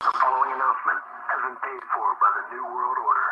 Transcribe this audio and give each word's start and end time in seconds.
The 0.00 0.14
following 0.14 0.52
announcement 0.54 1.02
has 1.26 1.40
been 1.42 1.58
paid 1.58 1.82
for 1.90 2.06
by 2.22 2.30
the 2.38 2.54
New 2.54 2.62
World 2.62 2.98
Order. 3.02 3.30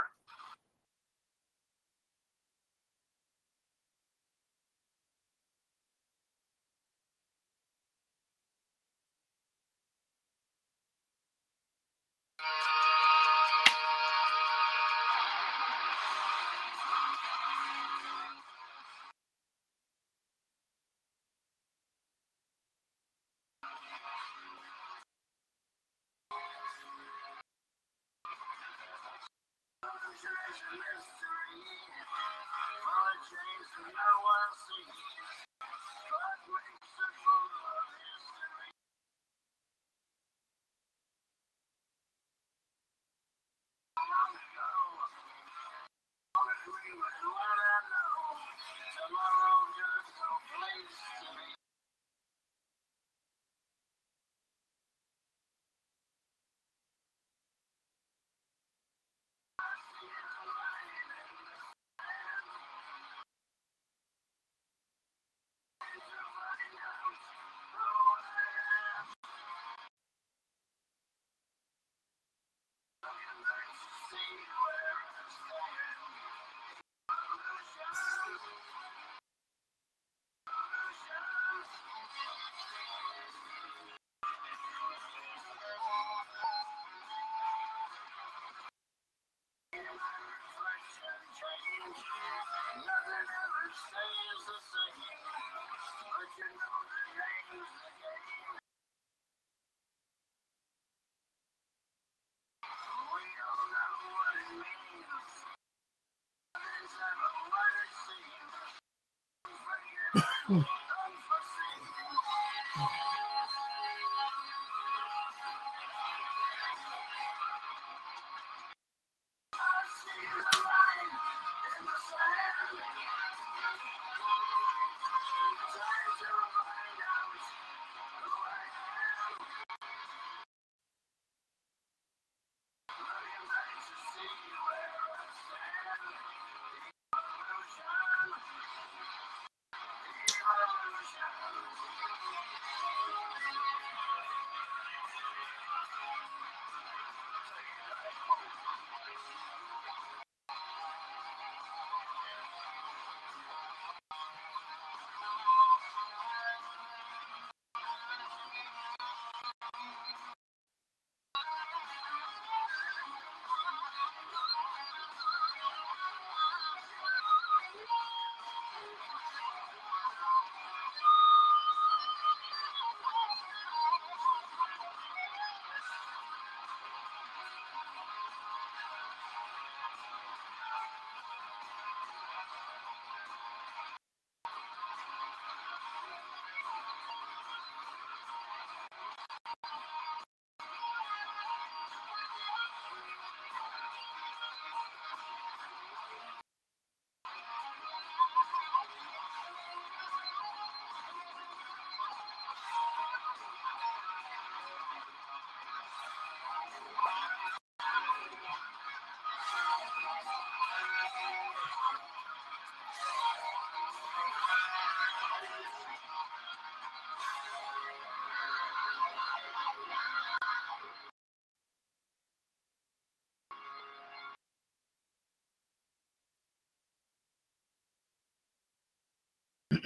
Hmm. 110.48 110.75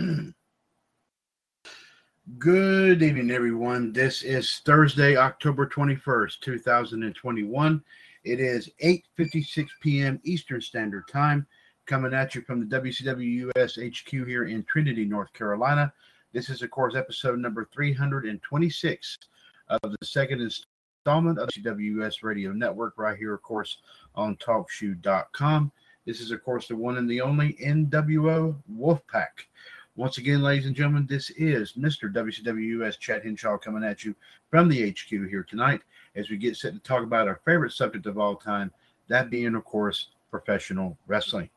Good 2.38 3.02
evening, 3.02 3.30
everyone. 3.30 3.92
This 3.92 4.22
is 4.22 4.62
Thursday, 4.64 5.16
October 5.16 5.66
21st, 5.66 6.40
2021. 6.40 7.82
It 8.24 8.40
is 8.40 8.70
8.56 8.82 9.66
p.m. 9.80 10.20
Eastern 10.24 10.60
Standard 10.60 11.06
Time, 11.08 11.46
coming 11.86 12.14
at 12.14 12.34
you 12.34 12.40
from 12.42 12.60
the 12.60 12.80
WCW 12.80 13.50
US 13.56 13.76
HQ 13.76 14.08
here 14.08 14.44
in 14.44 14.64
Trinity, 14.64 15.04
North 15.04 15.32
Carolina. 15.32 15.92
This 16.32 16.48
is, 16.48 16.62
of 16.62 16.70
course, 16.70 16.94
episode 16.94 17.38
number 17.38 17.68
326 17.72 19.18
of 19.68 19.80
the 19.82 20.06
second 20.06 20.40
installment 20.40 21.38
of 21.38 21.48
the 21.54 21.62
WCWUS 21.62 22.22
Radio 22.22 22.52
Network, 22.52 22.94
right 22.96 23.18
here, 23.18 23.34
of 23.34 23.42
course, 23.42 23.78
on 24.14 24.36
TalkShoe.com. 24.36 25.72
This 26.06 26.20
is, 26.20 26.30
of 26.30 26.42
course, 26.42 26.68
the 26.68 26.76
one 26.76 26.96
and 26.96 27.08
the 27.08 27.20
only 27.20 27.54
NWO 27.62 28.56
Wolfpac. 28.72 29.28
Once 29.96 30.18
again, 30.18 30.40
ladies 30.40 30.66
and 30.66 30.76
gentlemen, 30.76 31.04
this 31.08 31.30
is 31.30 31.72
Mr. 31.72 32.12
WCWUS 32.12 32.96
Chad 32.98 33.24
Henshaw 33.24 33.58
coming 33.58 33.82
at 33.82 34.04
you 34.04 34.14
from 34.48 34.68
the 34.68 34.88
HQ 34.88 35.08
here 35.08 35.42
tonight 35.42 35.80
as 36.14 36.30
we 36.30 36.36
get 36.36 36.56
set 36.56 36.72
to 36.74 36.78
talk 36.78 37.02
about 37.02 37.26
our 37.26 37.40
favorite 37.44 37.72
subject 37.72 38.06
of 38.06 38.16
all 38.16 38.36
time, 38.36 38.70
that 39.08 39.30
being, 39.30 39.56
of 39.56 39.64
course, 39.64 40.10
professional 40.30 40.96
wrestling. 41.08 41.50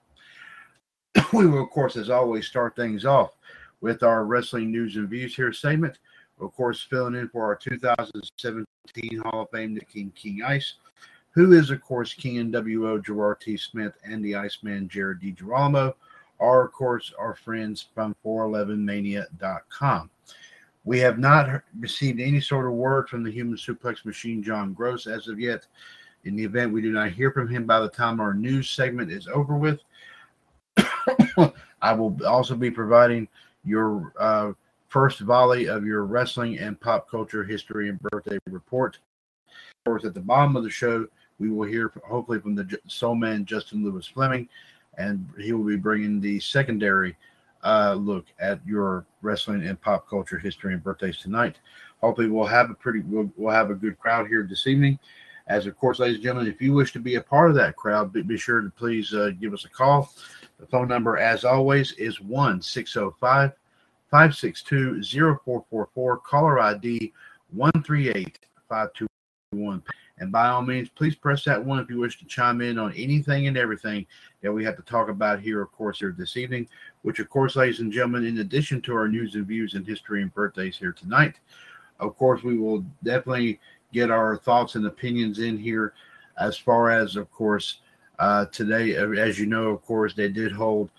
we 1.33 1.45
will, 1.45 1.63
of 1.63 1.69
course, 1.69 1.95
as 1.95 2.09
always, 2.09 2.47
start 2.47 2.75
things 2.75 3.05
off 3.05 3.37
with 3.81 4.01
our 4.01 4.25
wrestling 4.25 4.71
news 4.71 4.95
and 4.95 5.07
views 5.07 5.35
here 5.35 5.53
segment. 5.53 5.99
Of 6.41 6.55
course, 6.55 6.81
filling 6.81 7.13
in 7.13 7.29
for 7.29 7.45
our 7.45 7.55
2017 7.55 8.65
Hall 9.25 9.43
of 9.43 9.51
Fame, 9.51 9.75
the 9.75 9.85
King 9.85 10.11
King 10.15 10.41
Ice, 10.41 10.73
who 11.29 11.53
is, 11.53 11.69
of 11.69 11.81
course, 11.81 12.15
King 12.15 12.51
NWO 12.51 13.05
Gerard 13.05 13.41
T. 13.41 13.57
Smith 13.57 13.93
and 14.03 14.25
the 14.25 14.35
Iceman 14.35 14.89
Jared 14.89 15.21
DiGirolamo 15.21 15.93
are, 16.39 16.65
of 16.65 16.71
course, 16.71 17.13
our 17.17 17.35
friends 17.35 17.85
from 17.93 18.15
411mania.com. 18.25 20.09
We 20.85 20.99
have 20.99 21.17
not 21.17 21.61
received 21.79 22.19
any 22.19 22.41
sort 22.41 22.65
of 22.65 22.73
word 22.73 23.07
from 23.07 23.23
the 23.23 23.31
human 23.31 23.57
suplex 23.57 24.03
machine, 24.05 24.43
John 24.43 24.73
Gross, 24.73 25.07
as 25.07 25.27
of 25.27 25.39
yet. 25.39 25.65
In 26.25 26.35
the 26.35 26.43
event 26.43 26.73
we 26.73 26.81
do 26.81 26.91
not 26.91 27.11
hear 27.11 27.31
from 27.31 27.47
him 27.47 27.65
by 27.65 27.79
the 27.79 27.89
time 27.89 28.19
our 28.19 28.33
news 28.33 28.69
segment 28.69 29.11
is 29.11 29.27
over 29.27 29.55
with, 29.55 29.79
I 31.81 31.93
will 31.93 32.17
also 32.25 32.55
be 32.55 32.71
providing 32.71 33.27
your 33.65 34.13
uh, 34.17 34.53
first 34.87 35.19
volley 35.21 35.67
of 35.67 35.85
your 35.85 36.05
wrestling 36.05 36.59
and 36.59 36.79
pop 36.79 37.09
culture 37.09 37.43
history 37.43 37.89
and 37.89 37.99
birthday 37.99 38.37
report. 38.49 38.99
Of 39.47 39.85
course, 39.85 40.05
at 40.05 40.13
the 40.13 40.21
bottom 40.21 40.55
of 40.55 40.63
the 40.63 40.69
show, 40.69 41.07
we 41.39 41.49
will 41.49 41.67
hear 41.67 41.91
hopefully 42.05 42.39
from 42.39 42.55
the 42.55 42.79
soul 42.87 43.15
man 43.15 43.43
Justin 43.43 43.83
Lewis 43.83 44.07
Fleming, 44.07 44.47
and 44.97 45.27
he 45.39 45.51
will 45.53 45.63
be 45.63 45.75
bringing 45.75 46.19
the 46.19 46.39
secondary 46.39 47.15
uh, 47.63 47.95
look 47.97 48.25
at 48.39 48.65
your 48.65 49.05
wrestling 49.21 49.65
and 49.65 49.79
pop 49.81 50.07
culture 50.07 50.37
history 50.37 50.73
and 50.73 50.83
birthdays 50.83 51.17
tonight. 51.17 51.57
Hopefully, 52.01 52.27
we'll 52.27 52.45
have 52.45 52.69
a 52.69 52.73
pretty 52.73 52.99
we'll, 53.01 53.31
we'll 53.37 53.53
have 53.53 53.69
a 53.69 53.75
good 53.75 53.97
crowd 53.97 54.27
here 54.27 54.45
this 54.47 54.67
evening. 54.67 54.99
As 55.47 55.65
of 55.65 55.77
course, 55.77 55.99
ladies 55.99 56.15
and 56.15 56.23
gentlemen, 56.23 56.51
if 56.51 56.61
you 56.61 56.73
wish 56.73 56.93
to 56.93 56.99
be 56.99 57.15
a 57.15 57.21
part 57.21 57.49
of 57.49 57.55
that 57.55 57.75
crowd, 57.75 58.13
be, 58.13 58.21
be 58.21 58.37
sure 58.37 58.61
to 58.61 58.69
please 58.69 59.13
uh, 59.13 59.31
give 59.39 59.53
us 59.53 59.65
a 59.65 59.69
call. 59.69 60.13
The 60.59 60.65
phone 60.67 60.87
number, 60.87 61.17
as 61.17 61.43
always, 61.43 61.91
is 61.93 62.21
1 62.21 62.61
605 62.61 63.51
562 64.09 65.03
0444. 65.03 66.17
Caller 66.17 66.59
ID 66.59 67.13
138 67.51 68.39
521. 68.69 69.83
And 70.19 70.31
by 70.31 70.47
all 70.47 70.61
means, 70.61 70.89
please 70.89 71.15
press 71.15 71.43
that 71.45 71.63
one 71.63 71.79
if 71.79 71.89
you 71.89 71.99
wish 71.99 72.19
to 72.19 72.25
chime 72.25 72.61
in 72.61 72.77
on 72.77 72.93
anything 72.93 73.47
and 73.47 73.57
everything 73.57 74.05
that 74.41 74.51
we 74.51 74.63
have 74.63 74.75
to 74.75 74.83
talk 74.83 75.09
about 75.09 75.39
here, 75.39 75.61
of 75.61 75.71
course, 75.71 75.99
here 75.99 76.15
this 76.15 76.37
evening. 76.37 76.67
Which, 77.01 77.19
of 77.19 77.29
course, 77.29 77.55
ladies 77.55 77.79
and 77.79 77.91
gentlemen, 77.91 78.25
in 78.25 78.37
addition 78.37 78.81
to 78.81 78.95
our 78.95 79.07
news 79.07 79.35
and 79.35 79.45
views 79.45 79.73
and 79.73 79.85
history 79.85 80.21
and 80.21 80.33
birthdays 80.33 80.77
here 80.77 80.93
tonight, 80.93 81.39
of 81.99 82.15
course, 82.15 82.43
we 82.43 82.57
will 82.57 82.85
definitely 83.03 83.59
get 83.91 84.11
our 84.11 84.37
thoughts 84.37 84.75
and 84.75 84.85
opinions 84.85 85.39
in 85.39 85.57
here 85.57 85.93
as 86.39 86.57
far 86.57 86.91
as, 86.91 87.15
of 87.15 87.31
course, 87.31 87.79
uh, 88.19 88.45
today, 88.47 88.97
uh, 88.97 89.09
as 89.11 89.39
you 89.39 89.45
know, 89.45 89.69
of 89.69 89.81
course, 89.83 90.13
they 90.13 90.27
did 90.27 90.51
hold 90.51 90.89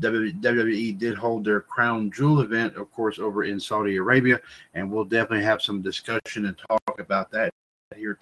WWE 0.00 0.98
did 0.98 1.18
hold 1.18 1.44
their 1.44 1.60
crown 1.60 2.10
jewel 2.10 2.40
event, 2.40 2.76
of 2.76 2.90
course, 2.92 3.18
over 3.18 3.44
in 3.44 3.60
Saudi 3.60 3.96
Arabia, 3.96 4.40
and 4.72 4.90
we'll 4.90 5.04
definitely 5.04 5.44
have 5.44 5.60
some 5.60 5.82
discussion 5.82 6.46
and 6.46 6.56
talk 6.56 6.98
about 6.98 7.30
that 7.30 7.52
here. 7.96 8.18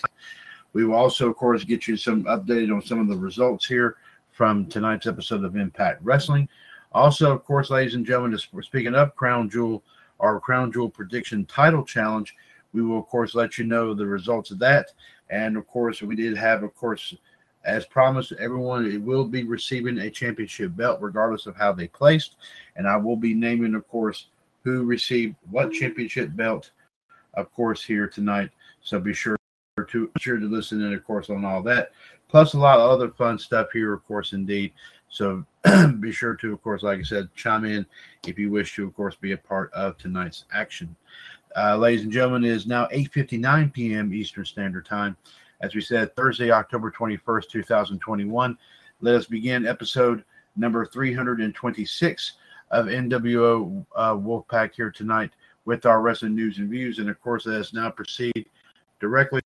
We 0.72 0.84
will 0.84 0.94
also, 0.94 1.30
of 1.30 1.36
course, 1.36 1.64
get 1.64 1.86
you 1.86 1.96
some 1.96 2.24
updated 2.24 2.74
on 2.74 2.82
some 2.82 2.98
of 2.98 3.08
the 3.08 3.16
results 3.16 3.66
here 3.66 3.96
from 4.32 4.66
tonight's 4.66 5.06
episode 5.06 5.44
of 5.44 5.56
Impact 5.56 6.00
Wrestling. 6.02 6.48
Also, 6.92 7.32
of 7.32 7.44
course, 7.44 7.70
ladies 7.70 7.94
and 7.94 8.04
gentlemen, 8.04 8.38
speaking 8.62 8.94
of 8.94 9.14
Crown 9.14 9.48
Jewel, 9.48 9.82
our 10.20 10.40
Crown 10.40 10.72
Jewel 10.72 10.88
prediction 10.88 11.44
title 11.46 11.84
challenge, 11.84 12.34
we 12.72 12.82
will, 12.82 12.98
of 12.98 13.06
course, 13.06 13.34
let 13.34 13.56
you 13.56 13.64
know 13.64 13.94
the 13.94 14.06
results 14.06 14.50
of 14.50 14.58
that. 14.58 14.90
And 15.30 15.56
of 15.56 15.66
course, 15.66 16.02
we 16.02 16.16
did 16.16 16.36
have, 16.36 16.62
of 16.62 16.74
course, 16.74 17.14
as 17.64 17.86
promised, 17.86 18.32
everyone 18.32 19.04
will 19.04 19.24
be 19.24 19.44
receiving 19.44 19.98
a 19.98 20.10
championship 20.10 20.76
belt 20.76 20.98
regardless 21.00 21.46
of 21.46 21.56
how 21.56 21.72
they 21.72 21.88
placed. 21.88 22.36
And 22.76 22.86
I 22.86 22.96
will 22.96 23.16
be 23.16 23.32
naming, 23.32 23.74
of 23.74 23.88
course, 23.88 24.26
who 24.64 24.84
received 24.84 25.36
what 25.50 25.72
championship 25.72 26.34
belt, 26.36 26.72
of 27.34 27.52
course, 27.52 27.82
here 27.82 28.06
tonight. 28.06 28.50
So 28.82 29.00
be 29.00 29.14
sure 29.14 29.36
to 29.82 30.10
sure 30.18 30.38
to 30.38 30.46
listen 30.46 30.80
in, 30.82 30.94
of 30.94 31.04
course, 31.04 31.30
on 31.30 31.44
all 31.44 31.62
that. 31.62 31.90
Plus 32.28 32.54
a 32.54 32.58
lot 32.58 32.78
of 32.78 32.90
other 32.90 33.10
fun 33.10 33.38
stuff 33.38 33.68
here, 33.72 33.92
of 33.92 34.06
course, 34.06 34.32
indeed. 34.32 34.72
So 35.08 35.44
be 36.00 36.12
sure 36.12 36.36
to, 36.36 36.52
of 36.52 36.62
course, 36.62 36.82
like 36.82 37.00
I 37.00 37.02
said, 37.02 37.28
chime 37.34 37.64
in 37.64 37.84
if 38.26 38.38
you 38.38 38.50
wish 38.50 38.76
to, 38.76 38.86
of 38.86 38.94
course, 38.94 39.16
be 39.16 39.32
a 39.32 39.36
part 39.36 39.72
of 39.72 39.98
tonight's 39.98 40.44
action. 40.52 40.94
Uh, 41.56 41.76
ladies 41.76 42.04
and 42.04 42.12
gentlemen, 42.12 42.44
it 42.44 42.50
is 42.50 42.66
now 42.66 42.86
8:59 42.86 43.72
p.m. 43.72 44.14
Eastern 44.14 44.44
Standard 44.44 44.86
Time. 44.86 45.16
As 45.60 45.74
we 45.74 45.80
said, 45.80 46.14
Thursday, 46.14 46.50
October 46.50 46.90
21st, 46.90 47.48
2021. 47.48 48.58
Let 49.00 49.14
us 49.14 49.26
begin 49.26 49.66
episode 49.66 50.24
number 50.56 50.84
326 50.86 52.32
of 52.70 52.86
NWO 52.86 53.86
uh, 53.94 54.14
Wolfpac 54.14 54.74
here 54.74 54.90
tonight 54.90 55.30
with 55.64 55.86
our 55.86 56.00
wrestling 56.00 56.34
news 56.34 56.58
and 56.58 56.68
views. 56.68 56.98
And 56.98 57.08
of 57.08 57.20
course, 57.20 57.46
let 57.46 57.60
us 57.60 57.72
now 57.72 57.90
proceed 57.90 58.46
directly 59.00 59.40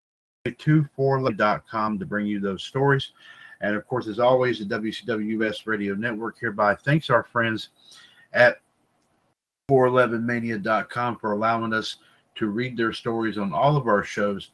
to 0.53 0.89
411.com 0.97 1.99
to 1.99 2.07
bring 2.07 2.27
you 2.27 2.41
those 2.41 2.63
stories. 2.65 3.13
And 3.61 3.75
of 3.75 3.87
course, 3.87 4.07
as 4.07 4.19
always, 4.19 4.59
the 4.59 4.65
WCWS 4.65 5.67
Radio 5.67 5.95
Network 5.95 6.39
hereby 6.39 6.75
thanks 6.75 7.11
our 7.11 7.25
friends 7.25 7.71
at 8.33 8.61
411mania.com 9.71 11.19
for 11.19 11.33
allowing 11.33 11.73
us 11.73 11.97
to 12.37 12.47
read 12.49 12.77
their 12.77 12.93
stories 12.93 13.37
on 13.37 13.53
all 13.53 13.77
of 13.77 13.89
our 13.89 14.05
shows. 14.05 14.51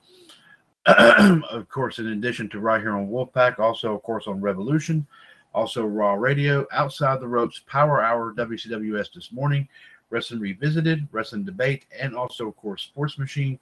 of 0.87 1.69
course, 1.69 1.99
in 1.99 2.09
addition 2.09 2.49
to 2.51 2.61
right 2.61 2.81
here 2.81 2.97
on 2.97 3.09
Wolfpac, 3.09 3.59
also, 3.59 3.95
of 3.95 4.03
course, 4.03 4.27
on 4.27 4.41
Revolution, 4.41 5.07
also 5.55 5.85
Raw 5.85 6.15
Radio, 6.15 6.67
Outside 6.73 7.21
the 7.21 7.29
Ropes, 7.29 7.63
Power 7.67 8.03
Hour, 8.03 8.35
WCWS 8.35 9.15
this 9.15 9.33
morning, 9.33 9.69
Wrestling 10.11 10.41
Revisited, 10.41 11.07
Wrestling 11.13 11.45
Debate, 11.45 11.87
and 11.99 12.15
also, 12.15 12.49
of 12.49 12.57
course, 12.57 12.83
Sports 12.83 13.19
Machine. 13.19 13.59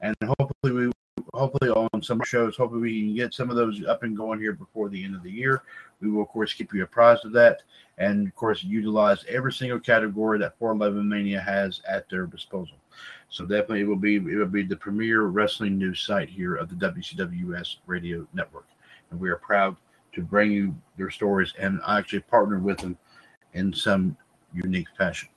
And 0.00 0.14
hopefully, 0.38 0.72
we 0.72 0.92
hopefully 1.34 1.70
on 1.70 2.02
some 2.02 2.20
shows, 2.24 2.56
hopefully 2.56 2.80
we 2.80 3.00
can 3.00 3.14
get 3.14 3.34
some 3.34 3.50
of 3.50 3.56
those 3.56 3.84
up 3.84 4.02
and 4.02 4.16
going 4.16 4.40
here 4.40 4.52
before 4.52 4.88
the 4.88 5.02
end 5.02 5.14
of 5.14 5.22
the 5.22 5.30
year. 5.30 5.62
We 6.00 6.10
will, 6.10 6.22
of 6.22 6.28
course, 6.28 6.52
keep 6.52 6.72
you 6.72 6.82
apprised 6.82 7.24
of 7.24 7.32
that, 7.32 7.62
and 7.98 8.26
of 8.26 8.34
course, 8.34 8.64
utilize 8.64 9.24
every 9.28 9.52
single 9.52 9.80
category 9.80 10.38
that 10.38 10.58
411 10.58 11.08
Mania 11.08 11.40
has 11.40 11.82
at 11.88 12.08
their 12.08 12.26
disposal. 12.26 12.76
So 13.28 13.44
definitely, 13.44 13.82
it 13.82 13.88
will 13.88 13.96
be 13.96 14.16
it 14.16 14.36
will 14.36 14.46
be 14.46 14.62
the 14.62 14.76
premier 14.76 15.22
wrestling 15.22 15.78
news 15.78 16.00
site 16.00 16.28
here 16.28 16.56
of 16.56 16.68
the 16.68 16.74
WCWS 16.74 17.76
Radio 17.86 18.26
Network, 18.32 18.66
and 19.10 19.20
we 19.20 19.30
are 19.30 19.36
proud 19.36 19.76
to 20.12 20.22
bring 20.22 20.50
you 20.50 20.74
their 20.96 21.10
stories 21.10 21.52
and 21.58 21.80
I 21.86 21.98
actually 21.98 22.20
partnered 22.20 22.62
with 22.62 22.78
them 22.78 22.98
in 23.54 23.72
some 23.72 24.16
unique 24.52 24.88
fashion. 24.96 25.28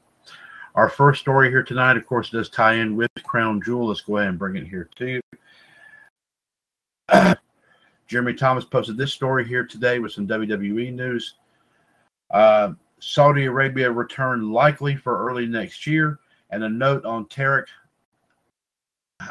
Our 0.75 0.89
first 0.89 1.21
story 1.21 1.49
here 1.49 1.63
tonight, 1.63 1.97
of 1.97 2.05
course, 2.07 2.31
does 2.31 2.49
tie 2.49 2.73
in 2.75 2.95
with 2.95 3.11
Crown 3.23 3.61
Jewel. 3.63 3.87
Let's 3.87 4.01
go 4.01 4.17
ahead 4.17 4.29
and 4.29 4.39
bring 4.39 4.55
it 4.55 4.67
here 4.67 4.89
to 4.95 5.07
you. 5.07 5.21
Jeremy 8.07 8.33
Thomas 8.33 8.65
posted 8.65 8.97
this 8.97 9.13
story 9.13 9.47
here 9.47 9.65
today 9.65 9.99
with 9.99 10.11
some 10.11 10.27
WWE 10.27 10.93
news. 10.93 11.35
Uh, 12.31 12.73
Saudi 12.99 13.45
Arabia 13.45 13.91
return 13.91 14.51
likely 14.51 14.95
for 14.95 15.27
early 15.27 15.45
next 15.45 15.85
year, 15.85 16.19
and 16.51 16.63
a 16.63 16.69
note 16.69 17.03
on 17.05 17.25
Tareg 17.25 17.65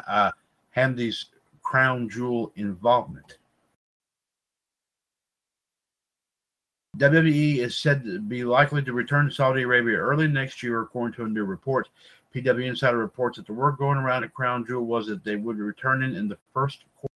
uh, 0.07 0.31
Hamedi's 0.75 1.27
crown 1.61 2.09
jewel 2.09 2.51
involvement. 2.55 3.37
WWE 6.97 7.57
is 7.57 7.75
said 7.75 8.03
to 8.03 8.19
be 8.19 8.43
likely 8.43 8.83
to 8.83 8.93
return 8.93 9.27
to 9.27 9.33
Saudi 9.33 9.63
Arabia 9.63 9.97
early 9.97 10.27
next 10.27 10.61
year, 10.61 10.81
according 10.81 11.15
to 11.15 11.25
a 11.25 11.27
new 11.27 11.43
report. 11.43 11.89
PW 12.35 12.65
Insider 12.65 12.97
reports 12.97 13.37
that 13.37 13.47
the 13.47 13.53
word 13.53 13.77
going 13.77 13.97
around 13.97 14.23
at 14.23 14.33
Crown 14.33 14.65
Jewel 14.65 14.85
was 14.85 15.07
that 15.07 15.23
they 15.23 15.35
would 15.35 15.57
be 15.57 15.63
returning 15.63 16.15
in 16.15 16.27
the 16.27 16.37
first 16.53 16.85
quarter 16.95 17.12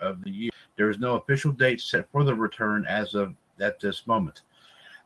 of 0.00 0.22
the 0.22 0.30
year. 0.30 0.50
There 0.76 0.90
is 0.90 0.98
no 0.98 1.16
official 1.16 1.52
date 1.52 1.80
set 1.80 2.10
for 2.10 2.24
the 2.24 2.34
return 2.34 2.86
as 2.86 3.14
of 3.14 3.34
at 3.60 3.80
this 3.80 4.06
moment. 4.06 4.42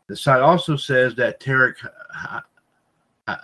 The 0.06 0.16
site 0.16 0.40
also 0.40 0.76
says 0.76 1.14
that 1.16 1.40
Tareg 1.40 1.74
uh, 3.26 3.36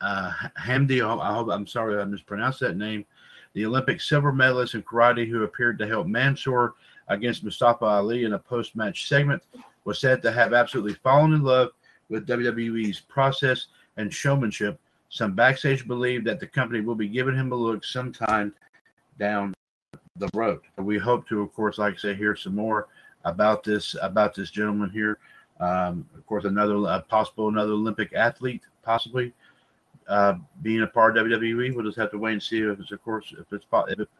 uh, 0.00 0.32
Hamedi, 0.58 1.02
I 1.02 1.34
hope 1.34 1.48
I'm 1.50 1.66
sorry 1.66 2.00
I 2.00 2.04
mispronounced 2.04 2.60
that 2.60 2.76
name, 2.76 3.04
the 3.52 3.66
Olympic 3.66 4.00
silver 4.00 4.32
medalist 4.32 4.74
in 4.74 4.82
karate 4.82 5.28
who 5.28 5.42
appeared 5.42 5.78
to 5.78 5.86
help 5.86 6.06
Mansoor 6.06 6.74
against 7.08 7.44
Mustafa 7.44 7.84
Ali 7.84 8.24
in 8.24 8.34
a 8.34 8.38
post-match 8.38 9.08
segment, 9.08 9.42
was 9.84 9.98
said 9.98 10.22
to 10.22 10.30
have 10.30 10.52
absolutely 10.52 10.94
fallen 10.94 11.32
in 11.32 11.42
love 11.42 11.70
with 12.08 12.26
WWE's 12.26 13.00
process 13.00 13.66
and 13.96 14.12
showmanship. 14.12 14.78
Some 15.08 15.34
backstage 15.34 15.86
believe 15.86 16.24
that 16.24 16.38
the 16.38 16.46
company 16.46 16.80
will 16.80 16.94
be 16.94 17.08
giving 17.08 17.34
him 17.34 17.52
a 17.52 17.56
look 17.56 17.84
sometime 17.84 18.54
down 19.18 19.54
the 20.16 20.28
road. 20.34 20.60
We 20.76 20.98
hope 20.98 21.28
to, 21.28 21.40
of 21.42 21.52
course, 21.54 21.78
like 21.78 21.94
I 21.94 21.96
say, 21.96 22.14
hear 22.14 22.36
some 22.36 22.54
more 22.54 22.88
about 23.24 23.64
this 23.64 23.96
about 24.00 24.34
this 24.34 24.50
gentleman 24.50 24.90
here. 24.90 25.18
Um, 25.58 26.08
of 26.16 26.26
course, 26.26 26.44
another 26.44 26.76
uh, 26.86 27.00
possible 27.02 27.48
another 27.48 27.72
Olympic 27.72 28.12
athlete, 28.14 28.62
possibly 28.82 29.32
uh, 30.08 30.34
being 30.62 30.82
a 30.82 30.86
part 30.86 31.16
of 31.16 31.26
WWE. 31.26 31.74
We'll 31.74 31.84
just 31.84 31.98
have 31.98 32.10
to 32.12 32.18
wait 32.18 32.32
and 32.32 32.42
see 32.42 32.60
if 32.60 32.78
it's, 32.78 32.92
of 32.92 33.02
course, 33.02 33.34
if 33.38 33.52
it's 33.52 33.66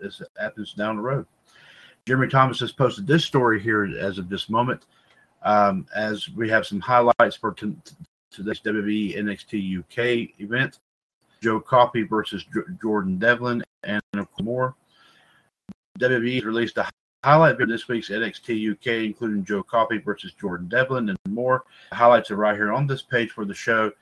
if 0.00 0.20
it 0.20 0.28
happens 0.38 0.74
down 0.74 0.96
the 0.96 1.02
road. 1.02 1.26
Jeremy 2.06 2.28
Thomas 2.28 2.60
has 2.60 2.72
posted 2.72 3.06
this 3.06 3.24
story 3.24 3.60
here 3.60 3.84
as 3.84 4.18
of 4.18 4.28
this 4.28 4.48
moment. 4.48 4.86
Um, 5.42 5.86
as 5.94 6.28
we 6.30 6.48
have 6.50 6.66
some 6.66 6.80
highlights 6.80 7.36
for 7.36 7.52
t- 7.52 7.76
today's 8.30 8.60
WWE 8.60 9.16
NXT 9.16 9.78
UK 9.78 10.40
event, 10.40 10.80
Joe 11.42 11.60
Coffey 11.60 12.02
versus 12.02 12.44
J- 12.44 12.60
Jordan 12.80 13.18
Devlin, 13.18 13.62
and 13.82 14.02
more. 14.42 14.74
WWE 16.00 16.42
released 16.45 16.78
a 16.78 16.88
highlight 17.23 17.59
video 17.59 17.75
this 17.75 17.87
week's 17.87 18.09
NXT 18.09 18.73
UK, 18.73 19.04
including 19.04 19.45
Joe 19.45 19.62
Coffey 19.62 19.99
versus 19.99 20.33
Jordan 20.33 20.66
Devlin 20.66 21.11
and 21.11 21.19
more. 21.28 21.64
The 21.90 21.97
highlights 21.97 22.30
are 22.30 22.37
right 22.37 22.57
here 22.57 22.73
on 22.73 22.87
this 22.87 23.02
page 23.02 23.30
for 23.33 23.45
the 23.45 23.52
show. 23.52 23.92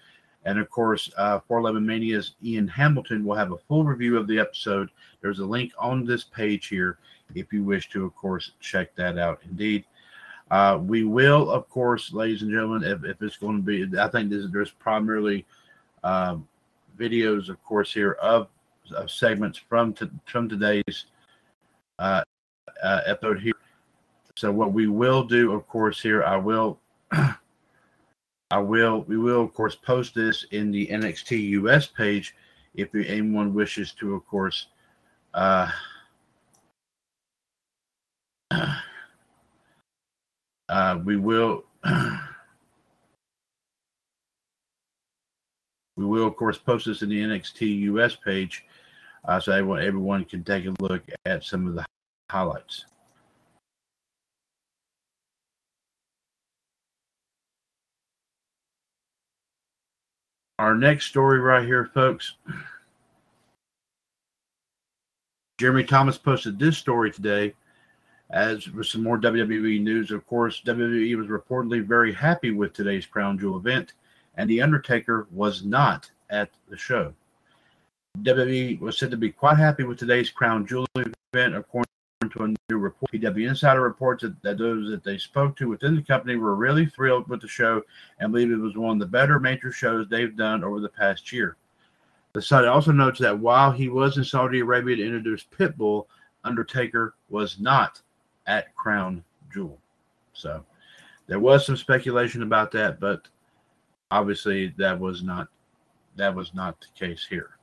And 0.45 0.61
of 0.61 0.71
course, 0.71 1.11
uh, 1.17 1.41
411 1.49 1.85
Mania's 1.85 2.37
Ian 2.45 2.69
Hamilton 2.69 3.25
will 3.25 3.35
have 3.35 3.51
a 3.51 3.59
full 3.59 3.85
review 3.85 4.17
of 4.17 4.29
the 4.29 4.39
episode. 4.39 4.91
There's 5.21 5.41
a 5.41 5.45
link 5.45 5.73
on 5.77 6.05
this 6.05 6.23
page 6.23 6.69
here 6.69 6.99
if 7.35 7.53
you 7.53 7.65
wish 7.65 7.91
to, 7.91 8.05
of 8.05 8.15
course, 8.15 8.53
check 8.61 8.95
that 8.95 9.19
out. 9.19 9.41
Indeed. 9.45 9.85
Uh, 10.53 10.79
we 10.81 11.03
will, 11.03 11.51
of 11.51 11.69
course, 11.69 12.13
ladies 12.13 12.43
and 12.43 12.51
gentlemen, 12.53 12.89
if, 12.89 13.05
if 13.05 13.21
it's 13.21 13.37
going 13.37 13.57
to 13.57 13.63
be, 13.63 13.99
I 13.99 14.09
think 14.09 14.31
this, 14.31 14.47
there's 14.53 14.71
primarily 14.71 15.45
um, 16.05 16.47
videos, 16.97 17.49
of 17.49 17.63
course, 17.65 17.93
here 17.93 18.13
of, 18.13 18.47
of 18.95 19.11
segments 19.11 19.59
from 19.59 19.95
from 20.25 20.49
today's 20.49 21.05
uh, 21.99 22.23
uh, 22.83 23.01
episode 23.07 23.41
here. 23.41 23.55
So 24.37 24.53
what 24.53 24.73
we 24.73 24.87
will 24.87 25.25
do, 25.25 25.53
of 25.53 25.67
course, 25.67 26.01
here 26.01 26.23
I 26.23 26.37
will, 26.37 26.79
I 27.13 28.59
will, 28.59 29.03
we 29.03 29.19
will, 29.19 29.43
of 29.43 29.53
course, 29.53 29.75
post 29.75 30.15
this 30.15 30.45
in 30.53 30.71
the 30.71 30.87
NXT 30.87 31.49
US 31.51 31.87
page 31.87 32.35
if 32.75 32.95
anyone 32.95 33.53
wishes 33.53 33.93
to, 33.95 34.15
of 34.15 34.25
course. 34.27 34.69
Uh, 35.35 35.69
uh, 40.69 40.99
we 41.05 41.17
will. 41.17 41.65
we 45.97 46.05
will, 46.05 46.29
of 46.29 46.37
course, 46.37 46.59
post 46.59 46.87
this 46.87 47.03
in 47.03 47.09
the 47.09 47.21
NXT 47.21 47.81
US 47.81 48.15
page 48.15 48.65
uh, 49.25 49.41
so 49.41 49.53
everyone, 49.53 49.83
everyone 49.83 50.25
can 50.25 50.45
take 50.45 50.67
a 50.67 50.75
look 50.81 51.03
at 51.27 51.45
some 51.45 51.67
of 51.67 51.75
the 51.75 51.85
highlights. 52.31 52.85
Our 60.59 60.75
next 60.75 61.07
story 61.07 61.39
right 61.39 61.65
here, 61.65 61.89
folks. 61.95 62.35
Jeremy 65.59 65.85
Thomas 65.85 66.19
posted 66.19 66.59
this 66.59 66.77
story 66.77 67.13
today 67.13 67.55
as 68.31 68.69
with 68.69 68.87
some 68.87 69.03
more 69.03 69.19
WWE 69.19 69.81
news. 69.81 70.11
Of 70.11 70.27
course, 70.27 70.63
WWE 70.65 71.17
was 71.17 71.29
reportedly 71.29 71.85
very 71.85 72.13
happy 72.13 72.51
with 72.51 72.73
today's 72.73 73.07
Crown 73.07 73.39
Jewel 73.39 73.59
event, 73.59 73.95
and 74.37 74.49
The 74.49 74.61
Undertaker 74.61 75.27
was 75.31 75.65
not 75.65 76.11
at 76.31 76.51
the 76.69 76.77
show. 76.77 77.15
WWE 78.23 78.81
was 78.81 78.99
said 78.99 79.11
to 79.11 79.17
be 79.17 79.31
quite 79.31 79.57
happy 79.57 79.85
with 79.85 79.99
today's 79.99 80.31
Crown 80.31 80.67
Jewel 80.67 80.87
event, 80.97 81.55
according 81.55 81.89
to 82.31 82.45
a 82.45 82.49
new 82.71 82.79
report. 82.79 83.13
PW 83.13 83.49
Insider 83.49 83.81
reports 83.81 84.23
that, 84.23 84.41
that 84.43 84.59
those 84.59 84.91
that 84.91 85.05
they 85.05 85.19
spoke 85.19 85.57
to 85.57 85.69
within 85.69 85.95
the 85.95 86.03
company 86.03 86.37
were 86.37 86.57
really 86.57 86.87
thrilled 86.87 87.29
with 87.29 87.41
the 87.41 87.49
show 87.49 87.83
and 88.19 88.33
believe 88.33 88.51
it 88.51 88.57
was 88.57 88.77
one 88.77 88.97
of 88.97 88.99
the 88.99 89.07
better 89.07 89.39
major 89.39 89.71
shows 89.71 90.09
they've 90.09 90.37
done 90.37 90.65
over 90.65 90.81
the 90.81 90.89
past 90.89 91.33
year. 91.33 91.57
The 92.33 92.43
site 92.43 92.65
also 92.65 92.93
notes 92.93 93.21
that 93.21 93.39
while 93.39 93.71
he 93.71 93.89
was 93.89 94.17
in 94.17 94.25
Saudi 94.25 94.61
Arabia 94.61 94.97
to 94.97 95.05
introduce 95.05 95.45
Pitbull, 95.45 96.07
Undertaker 96.45 97.15
was 97.31 97.59
not 97.59 98.01
at 98.47 98.75
Crown 98.75 99.25
Jewel. 99.53 99.79
So 100.33 100.65
there 101.27 101.41
was 101.41 101.67
some 101.67 101.77
speculation 101.77 102.43
about 102.43 102.71
that, 102.73 103.01
but 103.01 103.29
obviously 104.11 104.75
that 104.79 104.99
was 104.99 105.23
not 105.23 105.49
that 106.17 106.35
was 106.35 106.53
not 106.53 106.81
the 106.81 107.07
case 107.07 107.25
here. 107.29 107.58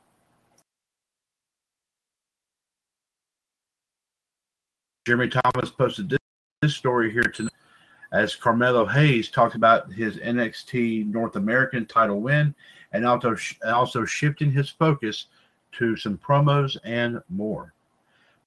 Jeremy 5.06 5.28
Thomas 5.28 5.70
posted 5.70 6.10
this, 6.10 6.20
this 6.64 6.76
story 6.76 7.12
here 7.12 7.22
tonight 7.22 7.52
as 8.12 8.36
Carmelo 8.36 8.88
Hayes 8.88 9.30
talked 9.30 9.54
about 9.54 9.94
his 9.94 10.18
NXT 10.18 11.14
North 11.14 11.36
American 11.36 11.86
title 11.86 12.22
win 12.22 12.56
and 12.92 13.06
also 13.06 13.36
also 13.68 14.04
shifting 14.04 14.52
his 14.52 14.68
focus 14.68 15.28
to 15.74 15.96
some 15.96 16.18
promos 16.18 16.76
and 16.84 17.22
more. 17.30 17.74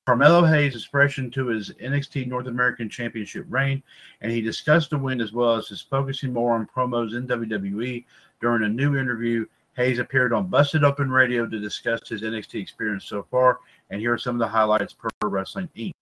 Carmelo 0.05 0.45
Hayes 0.45 0.75
expression 0.75 1.31
to 1.31 1.47
his 1.47 1.71
NXT 1.75 2.27
North 2.27 2.49
American 2.49 2.89
Championship 2.89 3.47
reign, 3.49 3.81
and 4.21 4.33
he 4.33 4.41
discussed 4.41 4.91
the 4.91 4.99
win 4.99 5.21
as 5.21 5.33
well 5.33 5.55
as 5.55 5.69
his 5.69 5.83
focusing 5.83 6.33
more 6.33 6.55
on 6.55 6.67
promos 6.67 7.17
in 7.17 7.29
WWE. 7.29 8.05
During 8.41 8.65
a 8.65 8.69
new 8.69 8.97
interview, 8.97 9.47
Hayes 9.77 10.01
appeared 10.01 10.33
on 10.33 10.49
Busted 10.49 10.83
Open 10.83 11.09
Radio 11.09 11.47
to 11.47 11.61
discuss 11.61 12.09
his 12.09 12.23
NXT 12.23 12.61
experience 12.61 13.05
so 13.05 13.25
far, 13.31 13.61
and 13.91 14.01
here 14.01 14.13
are 14.13 14.19
some 14.19 14.35
of 14.35 14.41
the 14.41 14.49
highlights 14.49 14.93
per 14.93 15.09
Wrestling 15.23 15.69
Inc. 15.77 15.93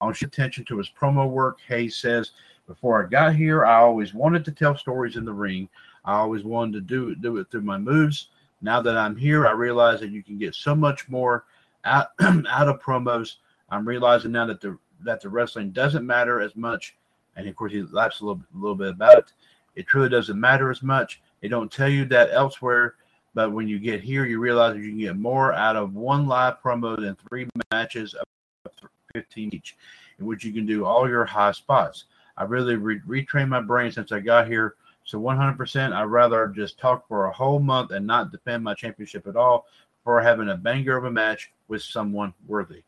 On 0.00 0.10
attention 0.10 0.64
to 0.66 0.78
his 0.78 0.88
promo 0.88 1.28
work, 1.28 1.58
Hayes 1.68 1.96
says, 1.96 2.32
Before 2.66 3.04
I 3.04 3.08
got 3.08 3.34
here, 3.34 3.64
I 3.64 3.78
always 3.78 4.14
wanted 4.14 4.44
to 4.44 4.52
tell 4.52 4.76
stories 4.76 5.16
in 5.16 5.24
the 5.24 5.32
ring. 5.32 5.68
I 6.04 6.14
always 6.14 6.44
wanted 6.44 6.74
to 6.74 6.80
do, 6.80 7.14
do 7.16 7.36
it 7.38 7.50
through 7.50 7.62
my 7.62 7.78
moves. 7.78 8.28
Now 8.62 8.80
that 8.82 8.96
I'm 8.96 9.16
here, 9.16 9.46
I 9.46 9.52
realize 9.52 10.00
that 10.00 10.10
you 10.10 10.22
can 10.22 10.38
get 10.38 10.54
so 10.54 10.74
much 10.74 11.08
more 11.08 11.44
out, 11.84 12.08
out 12.20 12.68
of 12.68 12.80
promos. 12.80 13.36
I'm 13.70 13.86
realizing 13.86 14.32
now 14.32 14.46
that 14.46 14.60
the 14.60 14.78
that 15.04 15.20
the 15.20 15.28
wrestling 15.28 15.70
doesn't 15.70 16.06
matter 16.06 16.40
as 16.40 16.56
much. 16.56 16.96
And 17.36 17.48
of 17.48 17.54
course, 17.54 17.72
he 17.72 17.82
laughs 17.82 18.20
a 18.20 18.24
little, 18.24 18.42
a 18.54 18.58
little 18.58 18.74
bit 18.74 18.88
about 18.88 19.18
it. 19.18 19.32
It 19.76 19.86
truly 19.86 20.08
doesn't 20.08 20.38
matter 20.38 20.70
as 20.70 20.82
much. 20.82 21.22
They 21.40 21.46
don't 21.46 21.70
tell 21.70 21.88
you 21.88 22.04
that 22.06 22.30
elsewhere, 22.32 22.96
but 23.34 23.52
when 23.52 23.68
you 23.68 23.78
get 23.78 24.02
here, 24.02 24.26
you 24.26 24.40
realize 24.40 24.74
that 24.74 24.82
you 24.82 24.90
can 24.90 24.98
get 24.98 25.16
more 25.16 25.52
out 25.52 25.76
of 25.76 25.94
one 25.94 26.26
live 26.26 26.60
promo 26.60 27.00
than 27.00 27.16
three 27.28 27.48
matches 27.70 28.14
of 28.14 28.24
15 29.14 29.50
each, 29.54 29.76
in 30.18 30.26
which 30.26 30.44
you 30.44 30.52
can 30.52 30.66
do 30.66 30.84
all 30.84 31.08
your 31.08 31.24
high 31.24 31.52
spots. 31.52 32.04
I 32.36 32.44
really 32.44 32.76
re- 32.76 33.00
retrained 33.00 33.48
my 33.48 33.60
brain 33.60 33.90
since 33.90 34.12
I 34.12 34.20
got 34.20 34.46
here. 34.46 34.74
So 35.04 35.18
100%, 35.18 35.92
I'd 35.92 36.04
rather 36.04 36.48
just 36.48 36.78
talk 36.78 37.08
for 37.08 37.26
a 37.26 37.32
whole 37.32 37.58
month 37.58 37.92
and 37.92 38.06
not 38.06 38.30
defend 38.30 38.62
my 38.62 38.74
championship 38.74 39.26
at 39.26 39.36
all 39.36 39.66
for 40.04 40.20
having 40.20 40.50
a 40.50 40.56
banger 40.56 40.96
of 40.96 41.04
a 41.04 41.10
match 41.10 41.50
with 41.68 41.82
someone 41.82 42.32
worthy. 42.46 42.82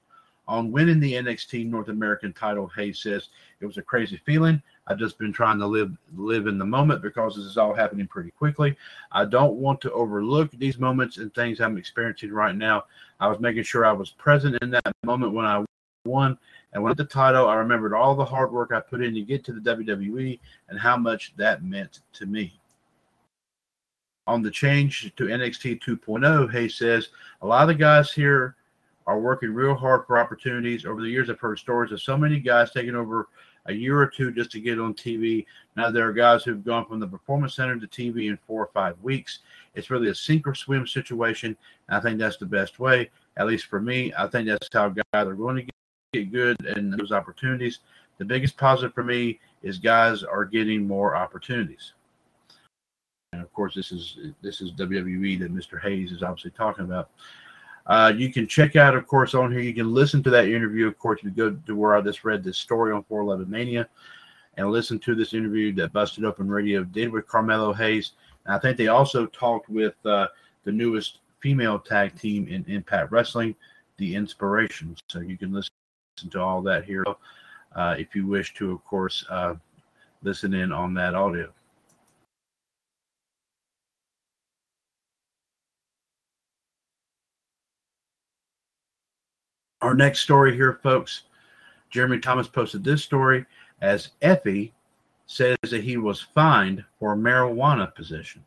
On 0.46 0.72
winning 0.72 0.98
the 0.98 1.12
NXT 1.12 1.66
North 1.66 1.88
American 1.88 2.32
title, 2.32 2.66
Hayes 2.68 3.00
says 3.00 3.28
it 3.60 3.66
was 3.66 3.78
a 3.78 3.82
crazy 3.82 4.20
feeling. 4.26 4.60
I've 4.86 4.98
just 4.98 5.16
been 5.16 5.32
trying 5.32 5.60
to 5.60 5.66
live 5.66 5.96
live 6.16 6.48
in 6.48 6.58
the 6.58 6.64
moment 6.64 7.02
because 7.02 7.36
this 7.36 7.44
is 7.44 7.56
all 7.56 7.72
happening 7.72 8.08
pretty 8.08 8.32
quickly. 8.32 8.76
I 9.12 9.26
don't 9.26 9.54
want 9.54 9.80
to 9.82 9.92
overlook 9.92 10.50
these 10.52 10.78
moments 10.78 11.18
and 11.18 11.32
things 11.34 11.60
I'm 11.60 11.78
experiencing 11.78 12.32
right 12.32 12.56
now. 12.56 12.84
I 13.20 13.28
was 13.28 13.38
making 13.38 13.62
sure 13.62 13.86
I 13.86 13.92
was 13.92 14.10
present 14.10 14.58
in 14.60 14.70
that 14.70 14.92
moment 15.04 15.34
when 15.34 15.46
I 15.46 15.64
won. 16.04 16.38
And 16.72 16.82
with 16.82 16.96
the 16.96 17.04
title, 17.04 17.48
I 17.48 17.54
remembered 17.56 17.94
all 17.94 18.14
the 18.14 18.24
hard 18.24 18.52
work 18.52 18.72
I 18.72 18.80
put 18.80 19.02
in 19.02 19.14
to 19.14 19.22
get 19.22 19.44
to 19.44 19.52
the 19.52 19.60
WWE 19.60 20.38
and 20.68 20.78
how 20.78 20.96
much 20.96 21.34
that 21.36 21.64
meant 21.64 22.00
to 22.14 22.26
me. 22.26 22.58
On 24.26 24.42
the 24.42 24.50
change 24.50 25.12
to 25.16 25.24
NXT 25.24 25.82
2.0, 25.82 26.52
Hayes 26.52 26.76
says 26.76 27.08
a 27.42 27.46
lot 27.46 27.62
of 27.62 27.68
the 27.68 27.74
guys 27.74 28.12
here 28.12 28.56
are 29.06 29.18
working 29.18 29.52
real 29.52 29.74
hard 29.74 30.06
for 30.06 30.18
opportunities. 30.18 30.86
Over 30.86 31.00
the 31.00 31.08
years, 31.08 31.28
I've 31.28 31.40
heard 31.40 31.58
stories 31.58 31.90
of 31.90 32.00
so 32.00 32.16
many 32.16 32.38
guys 32.38 32.70
taking 32.70 32.94
over 32.94 33.28
a 33.66 33.72
year 33.72 34.00
or 34.00 34.06
two 34.06 34.30
just 34.30 34.52
to 34.52 34.60
get 34.60 34.78
on 34.78 34.94
TV. 34.94 35.44
Now 35.76 35.90
there 35.90 36.08
are 36.08 36.12
guys 36.12 36.44
who've 36.44 36.64
gone 36.64 36.86
from 36.86 37.00
the 37.00 37.06
performance 37.06 37.54
center 37.54 37.78
to 37.78 37.86
TV 37.86 38.28
in 38.28 38.38
four 38.46 38.62
or 38.62 38.70
five 38.72 38.96
weeks. 39.02 39.40
It's 39.74 39.90
really 39.90 40.08
a 40.08 40.14
sink 40.14 40.46
or 40.46 40.54
swim 40.54 40.86
situation. 40.86 41.56
I 41.88 42.00
think 42.00 42.18
that's 42.18 42.36
the 42.36 42.46
best 42.46 42.78
way, 42.78 43.10
at 43.36 43.46
least 43.46 43.66
for 43.66 43.80
me. 43.80 44.12
I 44.16 44.28
think 44.28 44.48
that's 44.48 44.68
how 44.72 44.90
guys 44.90 45.04
are 45.12 45.34
going 45.34 45.56
to 45.56 45.72
get 46.12 46.32
good 46.32 46.64
and 46.66 46.92
those 46.92 47.12
opportunities. 47.12 47.80
The 48.18 48.24
biggest 48.24 48.56
positive 48.56 48.92
for 48.94 49.04
me 49.04 49.38
is 49.62 49.78
guys 49.78 50.22
are 50.22 50.44
getting 50.44 50.86
more 50.86 51.14
opportunities. 51.14 51.92
And 53.32 53.40
of 53.42 53.52
course, 53.52 53.74
this 53.74 53.92
is 53.92 54.18
this 54.42 54.60
is 54.60 54.72
WWE 54.72 55.38
that 55.38 55.54
Mr. 55.54 55.80
Hayes 55.80 56.10
is 56.10 56.22
obviously 56.22 56.50
talking 56.50 56.84
about. 56.84 57.10
Uh, 57.86 58.12
you 58.14 58.32
can 58.32 58.46
check 58.46 58.76
out, 58.76 58.94
of 58.94 59.06
course, 59.06 59.34
on 59.34 59.50
here. 59.52 59.60
You 59.60 59.74
can 59.74 59.92
listen 59.94 60.22
to 60.24 60.30
that 60.30 60.48
interview. 60.48 60.86
Of 60.86 60.98
course, 60.98 61.20
you 61.22 61.30
go 61.30 61.50
to 61.50 61.76
where 61.76 61.96
I 61.96 62.00
just 62.00 62.24
read 62.24 62.44
this 62.44 62.58
story 62.58 62.92
on 62.92 63.04
411 63.04 63.50
Mania 63.50 63.88
and 64.56 64.70
listen 64.70 64.98
to 65.00 65.14
this 65.14 65.32
interview 65.32 65.72
that 65.74 65.92
Busted 65.92 66.24
Open 66.24 66.48
Radio 66.48 66.84
did 66.84 67.10
with 67.10 67.26
Carmelo 67.26 67.72
Hayes. 67.72 68.12
And 68.44 68.54
I 68.54 68.58
think 68.58 68.76
they 68.76 68.88
also 68.88 69.26
talked 69.26 69.68
with 69.68 69.94
uh, 70.04 70.26
the 70.64 70.72
newest 70.72 71.18
female 71.40 71.78
tag 71.78 72.18
team 72.18 72.48
in 72.48 72.64
Impact 72.68 73.12
Wrestling, 73.12 73.54
The 73.96 74.14
Inspirations. 74.14 74.98
So 75.08 75.20
you 75.20 75.38
can 75.38 75.52
listen 75.52 75.70
listen 76.20 76.30
to 76.30 76.40
all 76.40 76.60
that 76.60 76.84
here 76.84 77.04
uh, 77.74 77.94
if 77.98 78.14
you 78.14 78.26
wish 78.26 78.52
to, 78.52 78.72
of 78.72 78.84
course, 78.84 79.24
uh, 79.30 79.54
listen 80.22 80.52
in 80.52 80.70
on 80.70 80.92
that 80.92 81.14
audio. 81.14 81.50
Our 89.80 89.94
next 89.94 90.20
story 90.20 90.54
here, 90.54 90.78
folks. 90.82 91.22
Jeremy 91.88 92.18
Thomas 92.18 92.48
posted 92.48 92.84
this 92.84 93.02
story 93.02 93.46
as 93.80 94.10
Effy 94.20 94.72
says 95.26 95.56
that 95.70 95.82
he 95.82 95.96
was 95.96 96.20
fined 96.20 96.84
for 96.98 97.16
marijuana 97.16 97.94
possession. 97.94 98.44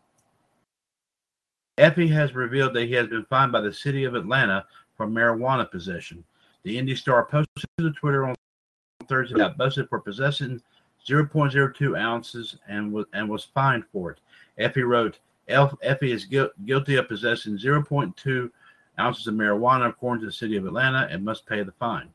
Effy 1.80 2.08
has 2.12 2.36
revealed 2.36 2.75
that 2.75 2.86
he 2.86 2.94
has 2.94 3.08
been 3.08 3.25
fined 3.25 3.51
by 3.51 3.62
the 3.62 3.74
city 3.74 4.03
of 4.03 4.13
Atlanta 4.13 4.63
for 4.96 5.08
marijuana 5.08 5.70
possession. 5.70 6.24
The 6.63 6.77
Indy 6.77 6.96
Star 6.96 7.25
posted 7.25 7.70
to 7.79 7.91
Twitter 7.91 8.25
on 8.25 8.36
Thursday 9.08 9.36
got 9.36 9.58
busted 9.58 9.89
for 9.89 10.00
possessing 10.00 10.62
0.02 11.08 12.00
ounces 12.00 12.55
and 12.67 12.91
was 12.93 13.05
and 13.13 13.27
was 13.29 13.43
fined 13.43 13.84
for 13.91 14.12
it. 14.12 14.20
Effy 14.60 14.88
wrote, 14.88 15.20
Effy 15.50 16.13
is 16.13 16.25
gu- 16.25 16.50
guilty 16.65 16.96
of 16.96 17.10
possessing 17.10 17.58
0.2 17.58 18.50
ounces 19.00 19.27
of 19.27 19.34
marijuana, 19.34 19.89
according 19.89 20.22
to 20.22 20.27
the 20.27 20.32
city 20.32 20.55
of 20.55 20.65
Atlanta, 20.65 21.08
and 21.12 21.25
must 21.25 21.46
pay 21.46 21.63
the 21.63 21.74
fine. 21.74 22.10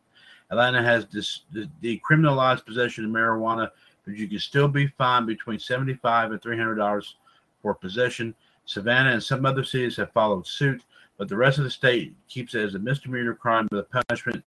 Atlanta 0.51 0.83
has 0.83 1.05
dis- 1.05 1.43
de- 1.53 1.71
decriminalized 1.83 2.65
possession 2.65 3.05
of 3.05 3.11
marijuana, 3.11 3.71
but 4.07 4.17
you 4.17 4.27
can 4.27 4.39
still 4.39 4.69
be 4.69 4.87
fined 4.87 5.27
between 5.27 5.59
75 5.59 6.33
and 6.33 6.41
300 6.41 6.77
dollars 6.77 7.17
for 7.61 7.75
possession. 7.75 8.35
Savannah 8.65 9.11
and 9.13 9.23
some 9.23 9.45
other 9.45 9.65
cities 9.65 9.97
have 9.97 10.13
followed 10.13 10.47
suit, 10.47 10.85
but 11.19 11.29
the 11.29 11.37
rest 11.37 11.59
of 11.59 11.65
the 11.65 11.71
state 11.71 12.15
keeps 12.29 12.55
it 12.55 12.65
as 12.65 12.75
a 12.75 12.79
misdemeanor 12.79 13.35
crime 13.35 13.69
with 13.71 13.81
a 13.81 14.03
punishment 14.05 14.43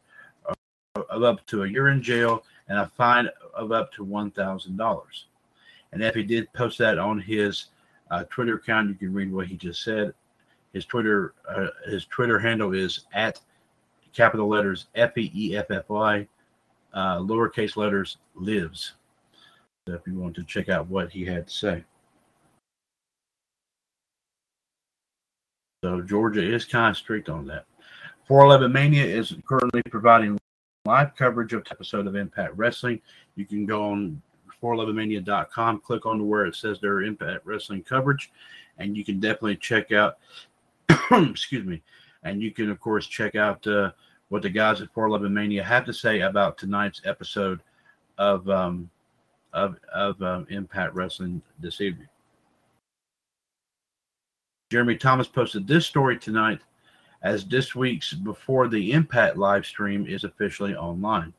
of, 0.44 1.22
up 1.22 1.46
to 1.46 1.62
a 1.62 1.68
year 1.68 1.88
in 1.88 2.02
jail 2.02 2.44
and 2.68 2.78
a 2.78 2.86
fine 2.86 3.28
of 3.54 3.72
up 3.72 3.92
to 3.92 4.04
one 4.04 4.30
thousand 4.32 4.76
dollars. 4.76 5.26
And 5.92 6.02
if 6.02 6.14
he 6.14 6.22
did 6.24 6.52
post 6.52 6.78
that 6.78 6.98
on 6.98 7.20
his 7.20 7.66
uh, 8.10 8.24
Twitter 8.28 8.56
account, 8.56 8.88
you 8.88 8.94
can 8.94 9.14
read 9.14 9.32
what 9.32 9.46
he 9.46 9.56
just 9.56 9.82
said. 9.82 10.12
His 10.72 10.84
Twitter 10.84 11.32
uh, 11.48 11.68
his 11.86 12.04
Twitter 12.06 12.38
handle 12.38 12.74
is 12.74 13.06
at 13.14 13.40
capital 14.12 14.48
letters 14.48 14.86
F 14.94 15.16
E 15.16 15.30
E 15.34 15.56
F 15.56 15.70
F 15.70 15.88
Y, 15.88 16.26
uh, 16.92 17.18
lowercase 17.18 17.76
letters 17.76 18.18
lives. 18.34 18.94
So 19.86 19.94
if 19.94 20.00
you 20.06 20.14
want 20.14 20.34
to 20.36 20.44
check 20.44 20.68
out 20.68 20.88
what 20.88 21.10
he 21.10 21.24
had 21.24 21.46
to 21.46 21.52
say. 21.52 21.84
So 25.86 26.00
Georgia 26.00 26.42
is 26.42 26.64
kind 26.64 26.90
of 26.90 26.96
strict 26.96 27.28
on 27.28 27.46
that. 27.46 27.64
411 28.26 28.72
Mania 28.72 29.04
is 29.04 29.36
currently 29.46 29.82
providing 29.88 30.36
live 30.84 31.14
coverage 31.14 31.52
of 31.52 31.64
episode 31.70 32.08
of 32.08 32.16
Impact 32.16 32.54
Wrestling. 32.56 33.00
You 33.36 33.46
can 33.46 33.66
go 33.66 33.92
on 33.92 34.20
411mania.com, 34.60 35.82
click 35.82 36.04
on 36.04 36.26
where 36.26 36.44
it 36.44 36.56
says 36.56 36.80
their 36.80 37.02
Impact 37.02 37.46
Wrestling 37.46 37.84
coverage, 37.84 38.32
and 38.78 38.96
you 38.96 39.04
can 39.04 39.20
definitely 39.20 39.58
check 39.58 39.92
out. 39.92 40.18
excuse 41.12 41.64
me, 41.64 41.80
and 42.24 42.42
you 42.42 42.50
can 42.50 42.68
of 42.68 42.80
course 42.80 43.06
check 43.06 43.36
out 43.36 43.64
uh, 43.68 43.92
what 44.28 44.42
the 44.42 44.50
guys 44.50 44.80
at 44.80 44.92
411 44.92 45.32
Mania 45.32 45.62
have 45.62 45.84
to 45.84 45.92
say 45.92 46.22
about 46.22 46.58
tonight's 46.58 47.00
episode 47.04 47.60
of 48.18 48.50
um, 48.50 48.90
of 49.52 49.76
of 49.94 50.20
um, 50.20 50.48
Impact 50.50 50.96
Wrestling 50.96 51.40
this 51.60 51.80
evening. 51.80 52.08
Jeremy 54.70 54.96
Thomas 54.96 55.28
posted 55.28 55.66
this 55.66 55.86
story 55.86 56.18
tonight 56.18 56.60
as 57.22 57.44
this 57.44 57.74
week's 57.76 58.12
before 58.12 58.66
the 58.66 58.92
Impact 58.92 59.36
live 59.36 59.64
stream 59.64 60.06
is 60.06 60.24
officially 60.24 60.74
online. 60.74 61.32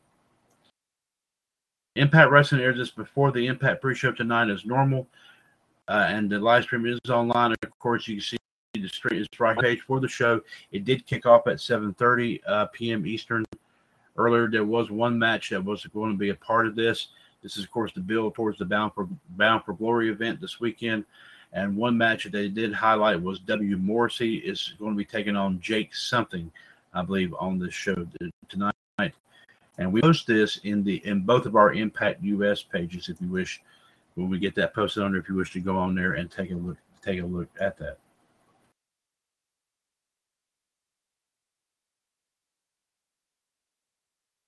Impact 1.96 2.32
Wrestling 2.32 2.62
airs 2.62 2.78
this 2.78 2.92
before 2.92 3.32
the 3.32 3.48
Impact 3.48 3.82
pre-show 3.82 4.14
tonight 4.14 4.50
as 4.50 4.66
normal, 4.66 5.08
uh, 5.90 6.06
and 6.08 6.30
the 6.30 6.40
live 6.40 6.64
stream 6.64 6.86
is 6.86 7.00
online. 7.10 7.52
Of 7.52 7.80
course, 7.80 8.08
you 8.08 8.16
can 8.16 8.24
see 8.24 8.38
the 8.76 8.88
street 8.88 9.20
is 9.20 9.28
right 9.40 9.58
page 9.58 9.82
for 9.82 10.00
the 10.00 10.08
show. 10.08 10.40
It 10.72 10.86
did 10.86 11.06
kick 11.06 11.26
off 11.26 11.48
at 11.48 11.58
7:30 11.58 12.40
uh, 12.48 12.68
p.m. 12.68 13.06
Eastern. 13.06 13.44
Earlier, 14.16 14.50
there 14.50 14.64
was 14.64 14.90
one 14.90 15.20
match 15.20 15.50
that 15.50 15.64
was 15.64 15.86
going 15.88 16.14
to 16.14 16.18
be 16.18 16.30
a 16.30 16.36
part 16.36 16.66
of 16.66 16.76
this. 16.76 17.10
This 17.44 17.58
is, 17.58 17.66
of 17.66 17.72
course, 17.72 17.92
the 17.94 18.00
build 18.00 18.36
towards 18.36 18.58
the 18.58 18.66
Bound 18.66 18.94
for 18.94 19.08
Bound 19.32 19.64
for 19.66 19.74
Glory 19.74 20.10
event 20.10 20.40
this 20.40 20.60
weekend. 20.60 21.04
And 21.54 21.76
one 21.76 21.98
match 21.98 22.26
that 22.26 22.34
they 22.34 22.50
did 22.50 22.74
highlight 22.74 23.22
was 23.22 23.40
W. 23.40 23.78
Morrissey 23.78 24.36
is 24.36 24.74
going 24.80 24.92
to 24.92 24.98
be 24.98 25.06
taking 25.06 25.36
on 25.36 25.60
Jake 25.60 25.96
something, 25.96 26.52
I 26.94 27.02
believe, 27.02 27.34
on 27.40 27.58
this 27.58 27.74
show 27.74 28.08
tonight. 28.50 28.74
And 29.80 29.94
we 29.94 30.02
post 30.02 30.26
this 30.26 30.58
in 30.64 30.84
the 30.84 30.96
in 31.06 31.22
both 31.22 31.46
of 31.46 31.56
our 31.56 31.74
Impact 31.74 32.24
US 32.24 32.64
pages 32.64 33.10
if 33.10 33.22
you 33.22 33.28
wish. 33.28 33.62
When 34.16 34.30
we 34.30 34.40
get 34.40 34.56
that 34.56 34.74
posted 34.74 35.04
there, 35.04 35.20
if 35.20 35.30
you 35.30 35.36
wish 35.36 35.54
to 35.54 35.60
go 35.60 35.78
on 35.78 35.94
there 35.94 36.14
and 36.14 36.32
take 36.32 36.50
a 36.50 36.56
look, 36.56 36.78
take 37.04 37.22
a 37.22 37.26
look 37.26 37.50
at 37.62 37.78
that. 37.78 38.00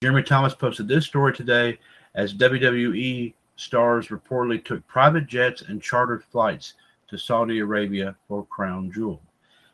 Jeremy 0.02 0.24
Thomas 0.24 0.56
posted 0.56 0.88
this 0.88 1.06
story 1.06 1.34
today 1.34 1.78
as 2.16 2.34
WWE 2.34 3.34
stars 3.58 4.08
reportedly 4.08 4.64
took 4.64 4.88
private 4.88 5.28
jets 5.28 5.62
and 5.62 5.84
chartered 5.84 6.24
flights 6.24 6.74
to 7.10 7.17
Saudi 7.17 7.60
Arabia 7.60 8.15
for 8.28 8.45
Crown 8.45 8.91
Jewel. 8.91 9.22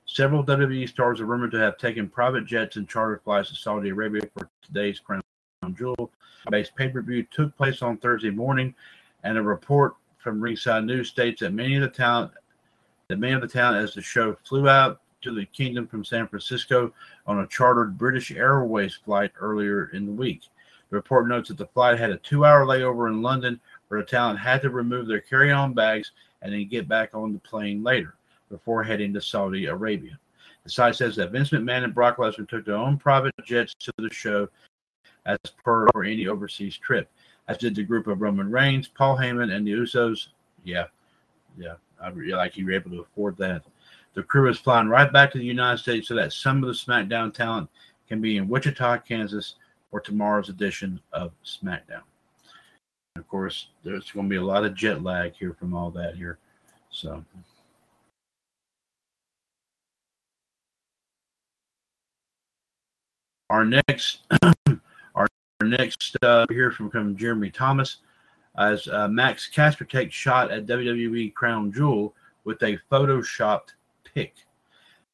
Several 0.06 0.44
WWE 0.44 0.88
stars 0.88 1.20
are 1.20 1.26
rumored 1.26 1.52
to 1.52 1.60
have 1.60 1.78
taken 1.78 2.08
private 2.08 2.46
jets 2.46 2.78
and 2.78 2.88
chartered 2.88 3.22
flights 3.24 3.50
to 3.50 3.56
Saudi 3.56 3.90
Arabia 3.90 4.22
for 4.38 4.50
today's 4.62 5.00
Crown 5.00 5.22
Jewel 5.76 6.12
based 6.50 6.76
pay 6.76 6.90
per 6.90 7.02
view 7.02 7.24
took 7.32 7.56
place 7.58 7.82
on 7.82 7.98
Thursday 7.98 8.30
morning, 8.30 8.74
and 9.24 9.38
a 9.38 9.42
report 9.42 9.96
from 10.18 10.40
Ringside 10.40 10.86
News 10.86 11.10
states 11.10 11.42
that 11.42 11.54
many 11.54 11.76
of 11.76 11.82
the 11.82 11.90
talent, 11.90 12.32
that 13.08 13.20
many 13.20 13.34
of 13.34 13.42
the 13.42 13.48
talent 13.48 13.84
as 13.84 13.94
the 13.94 14.02
show 14.02 14.36
flew 14.48 14.70
out 14.70 15.02
to 15.22 15.34
the 15.34 15.46
kingdom 15.46 15.88
from 15.88 16.06
San 16.06 16.28
Francisco 16.28 16.94
on 17.26 17.40
a 17.40 17.48
chartered 17.48 17.98
British 17.98 18.32
Airways 18.32 18.96
flight 18.96 19.32
earlier 19.40 19.90
in 19.94 20.06
the 20.06 20.12
week. 20.12 20.44
The 20.90 20.98
report 20.98 21.28
notes 21.28 21.50
that 21.50 21.58
the 21.58 21.66
flight 21.68 21.98
had 21.98 22.12
a 22.12 22.18
two-hour 22.18 22.66
layover 22.66 23.10
in 23.10 23.24
London, 23.24 23.60
where 23.88 24.02
the 24.02 24.06
talent 24.06 24.40
had 24.40 24.62
to 24.62 24.70
remove 24.70 25.08
their 25.08 25.22
carry-on 25.22 25.74
bags 25.74 26.12
and 26.46 26.54
then 26.54 26.68
get 26.68 26.88
back 26.88 27.10
on 27.16 27.34
the 27.34 27.40
plane 27.40 27.84
later 27.84 28.14
before 28.52 28.84
heading 28.84 29.12
to 29.12 29.20
Saudi 29.20 29.66
Arabia. 29.66 30.20
The 30.64 30.70
site 30.70 30.96
says 30.96 31.16
that 31.16 31.32
Vince 31.32 31.50
McMahon 31.50 31.84
and 31.84 31.94
Brock 31.94 32.18
Lesnar 32.18 32.48
took 32.48 32.66
their 32.66 32.76
own 32.76 32.98
private 32.98 33.34
jets 33.44 33.74
to 33.80 33.92
the 33.98 34.14
show 34.14 34.48
as 35.26 35.40
per 35.64 35.88
for 35.92 36.04
any 36.04 36.28
overseas 36.28 36.78
trip, 36.78 37.10
as 37.48 37.58
did 37.58 37.74
the 37.74 37.82
group 37.82 38.06
of 38.06 38.22
Roman 38.22 38.52
Reigns, 38.52 38.88
Paul 38.88 39.18
Heyman, 39.18 39.52
and 39.56 39.66
the 39.66 39.72
Usos. 39.72 40.28
Yeah, 40.64 40.86
yeah, 41.58 41.76
I 42.00 42.10
really 42.10 42.34
like 42.34 42.58
you 42.58 42.66
were 42.68 42.74
able 42.74 42.92
to 42.92 43.02
afford 43.02 43.38
that. 43.38 43.64
The 44.14 44.22
crew 44.22 44.48
is 44.48 44.60
flying 44.60 44.88
right 44.88 45.12
back 45.12 45.32
to 45.32 45.40
the 45.40 45.46
United 45.46 45.80
States 45.80 46.08
so 46.08 46.16
that 46.16 46.32
some 46.32 46.64
of 46.64 46.68
the 46.68 46.74
SmackDown 46.74 47.34
talent 47.34 47.72
can 48.08 48.22
be 48.22 48.38
in 48.38 48.48
Wichita, 48.48 49.00
Kansas 49.00 49.56
for 49.90 50.00
tomorrow's 50.00 50.50
edition 50.50 51.00
of 51.12 51.32
SmackDown. 51.44 52.04
Of 53.16 53.28
course, 53.30 53.68
there's 53.84 54.12
going 54.12 54.26
to 54.26 54.30
be 54.30 54.36
a 54.36 54.44
lot 54.44 54.66
of 54.66 54.76
jet 54.76 55.02
lag 55.02 55.34
here 55.34 55.54
from 55.54 55.74
all 55.74 55.90
that 55.92 56.16
here. 56.16 56.38
So. 56.90 57.24
Our 63.50 63.64
next, 63.64 64.20
our 65.16 65.28
next 65.64 66.18
uh, 66.24 66.46
here 66.50 66.72
from, 66.72 66.90
from 66.90 67.16
Jeremy 67.16 67.52
Thomas, 67.52 67.98
as 68.58 68.88
uh, 68.88 69.08
Max 69.08 69.48
Caster 69.48 69.86
takes 69.86 70.14
shot 70.14 70.52
at 70.52 70.66
WWE 70.66 71.34
Crown 71.34 71.72
Jewel 71.72 72.14
with 72.44 72.62
a 72.64 72.78
photoshopped 72.92 73.74
pick. 74.04 74.34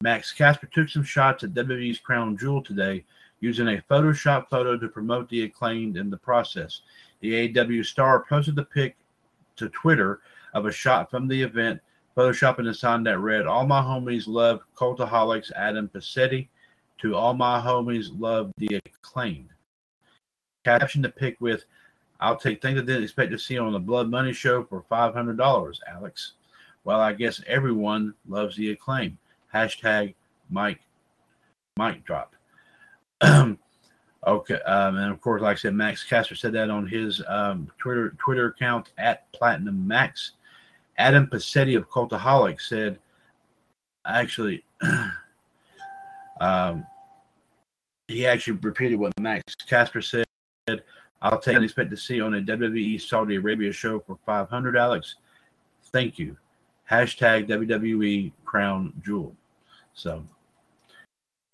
Max 0.00 0.32
Caster 0.32 0.68
took 0.72 0.88
some 0.88 1.04
shots 1.04 1.44
at 1.44 1.54
WWE's 1.54 2.00
Crown 2.00 2.36
Jewel 2.36 2.62
today 2.62 3.04
using 3.40 3.68
a 3.68 3.82
Photoshop 3.90 4.48
photo 4.48 4.76
to 4.78 4.88
promote 4.88 5.28
the 5.28 5.42
acclaimed 5.42 5.96
in 5.96 6.10
the 6.10 6.16
process. 6.16 6.82
The 7.22 7.58
AW 7.58 7.82
star 7.84 8.24
posted 8.28 8.56
the 8.56 8.64
pic 8.64 8.96
to 9.56 9.68
Twitter 9.68 10.20
of 10.54 10.66
a 10.66 10.72
shot 10.72 11.08
from 11.08 11.28
the 11.28 11.40
event, 11.40 11.80
photoshopping 12.16 12.68
a 12.68 12.74
sign 12.74 13.04
that 13.04 13.20
read, 13.20 13.46
All 13.46 13.64
my 13.64 13.80
homies 13.80 14.26
love 14.26 14.60
Cultaholics 14.76 15.52
Adam 15.52 15.88
Pacitti 15.88 16.48
to 16.98 17.14
All 17.14 17.32
my 17.32 17.60
homies 17.60 18.08
love 18.18 18.52
the 18.58 18.80
acclaimed. 18.84 19.50
Caption 20.64 21.02
the 21.02 21.08
pic 21.08 21.40
with, 21.40 21.64
I'll 22.20 22.36
take 22.36 22.60
things 22.60 22.80
I 22.80 22.84
didn't 22.84 23.04
expect 23.04 23.30
to 23.30 23.38
see 23.38 23.56
on 23.56 23.72
the 23.72 23.78
Blood 23.78 24.10
Money 24.10 24.32
show 24.32 24.64
for 24.64 24.84
$500, 24.90 25.78
Alex. 25.88 26.32
Well, 26.84 27.00
I 27.00 27.12
guess 27.12 27.40
everyone 27.46 28.14
loves 28.28 28.56
the 28.56 28.70
acclaim. 28.70 29.18
Hashtag 29.54 30.14
Mike 30.50 30.80
Mike 31.76 32.04
drop. 32.04 32.34
okay, 34.26 34.60
um, 34.60 34.96
and 34.96 35.12
of 35.12 35.20
course, 35.20 35.42
like 35.42 35.56
I 35.56 35.60
said, 35.60 35.74
Max 35.74 36.04
Caster 36.04 36.34
said 36.34 36.52
that 36.52 36.70
on 36.70 36.86
his 36.86 37.22
um, 37.28 37.70
Twitter 37.78 38.14
Twitter 38.18 38.48
account 38.48 38.92
at 38.98 39.30
Platinum 39.32 39.86
Max. 39.86 40.32
Adam 40.98 41.26
Pacitti 41.26 41.76
of 41.76 41.88
Cultaholic 41.88 42.60
said, 42.60 42.98
actually, 44.06 44.62
um, 46.40 46.86
he 48.08 48.26
actually 48.26 48.58
repeated 48.62 48.96
what 48.96 49.18
Max 49.18 49.54
Caster 49.54 50.02
said. 50.02 50.26
I'll 51.22 51.38
take 51.38 51.54
and 51.54 51.64
expect 51.64 51.90
to 51.90 51.96
see 51.96 52.20
on 52.20 52.34
a 52.34 52.40
WWE 52.40 53.00
Saudi 53.00 53.36
Arabia 53.36 53.72
show 53.72 54.00
for 54.00 54.18
500, 54.26 54.76
Alex. 54.76 55.16
Thank 55.92 56.18
you. 56.18 56.36
Hashtag 56.90 57.48
WWE 57.48 58.32
Crown 58.44 58.92
Jewel. 59.04 59.34
So, 59.94 60.24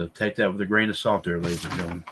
so 0.01 0.09
take 0.09 0.37
that 0.37 0.51
with 0.51 0.61
a 0.63 0.67
grain 0.67 0.89
of 0.89 0.97
salt 0.97 1.25
there, 1.25 1.39
ladies 1.39 1.65
and 1.65 1.75
gentlemen. 1.75 2.05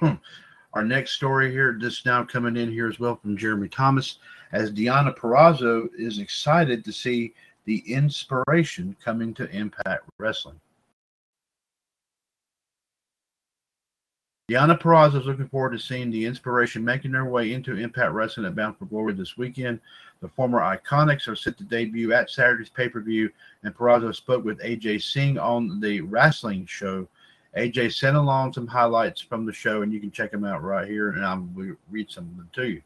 Hmm. 0.00 0.14
Our 0.74 0.84
next 0.84 1.12
story 1.12 1.50
here, 1.50 1.72
just 1.72 2.06
now 2.06 2.24
coming 2.24 2.56
in 2.56 2.70
here 2.70 2.88
as 2.88 3.00
well 3.00 3.16
from 3.16 3.36
Jeremy 3.36 3.68
Thomas, 3.68 4.18
as 4.52 4.70
Deonna 4.70 5.16
Purrazzo 5.16 5.88
is 5.98 6.18
excited 6.18 6.84
to 6.84 6.92
see 6.92 7.34
the 7.64 7.78
inspiration 7.92 8.96
coming 9.04 9.34
to 9.34 9.50
Impact 9.50 10.04
Wrestling. 10.18 10.60
Deonna 14.50 14.80
Purrazzo 14.80 15.20
is 15.20 15.26
looking 15.26 15.48
forward 15.48 15.72
to 15.72 15.78
seeing 15.78 16.10
the 16.10 16.24
inspiration 16.24 16.82
making 16.82 17.12
their 17.12 17.26
way 17.26 17.52
into 17.52 17.76
Impact 17.76 18.12
Wrestling 18.12 18.46
at 18.46 18.54
Bound 18.54 18.78
for 18.78 18.86
Glory 18.86 19.12
this 19.12 19.36
weekend. 19.36 19.78
The 20.22 20.28
former 20.28 20.60
Iconics 20.60 21.28
are 21.28 21.36
set 21.36 21.58
to 21.58 21.64
debut 21.64 22.14
at 22.14 22.30
Saturday's 22.30 22.70
pay 22.70 22.88
per 22.88 23.00
view, 23.00 23.30
and 23.62 23.74
Purrazzo 23.74 24.14
spoke 24.14 24.44
with 24.44 24.60
AJ 24.60 25.02
Singh 25.02 25.38
on 25.38 25.80
the 25.80 26.00
wrestling 26.00 26.64
show. 26.64 27.06
AJ 27.56 27.94
sent 27.94 28.16
along 28.16 28.52
some 28.52 28.66
highlights 28.66 29.20
from 29.20 29.46
the 29.46 29.52
show, 29.52 29.82
and 29.82 29.92
you 29.92 30.00
can 30.00 30.10
check 30.10 30.30
them 30.30 30.44
out 30.44 30.62
right 30.62 30.86
here, 30.86 31.10
and 31.10 31.24
I'll 31.24 31.48
read 31.90 32.10
some 32.10 32.24
of 32.24 32.36
them 32.36 32.50
to 32.54 32.68
you. 32.68 32.82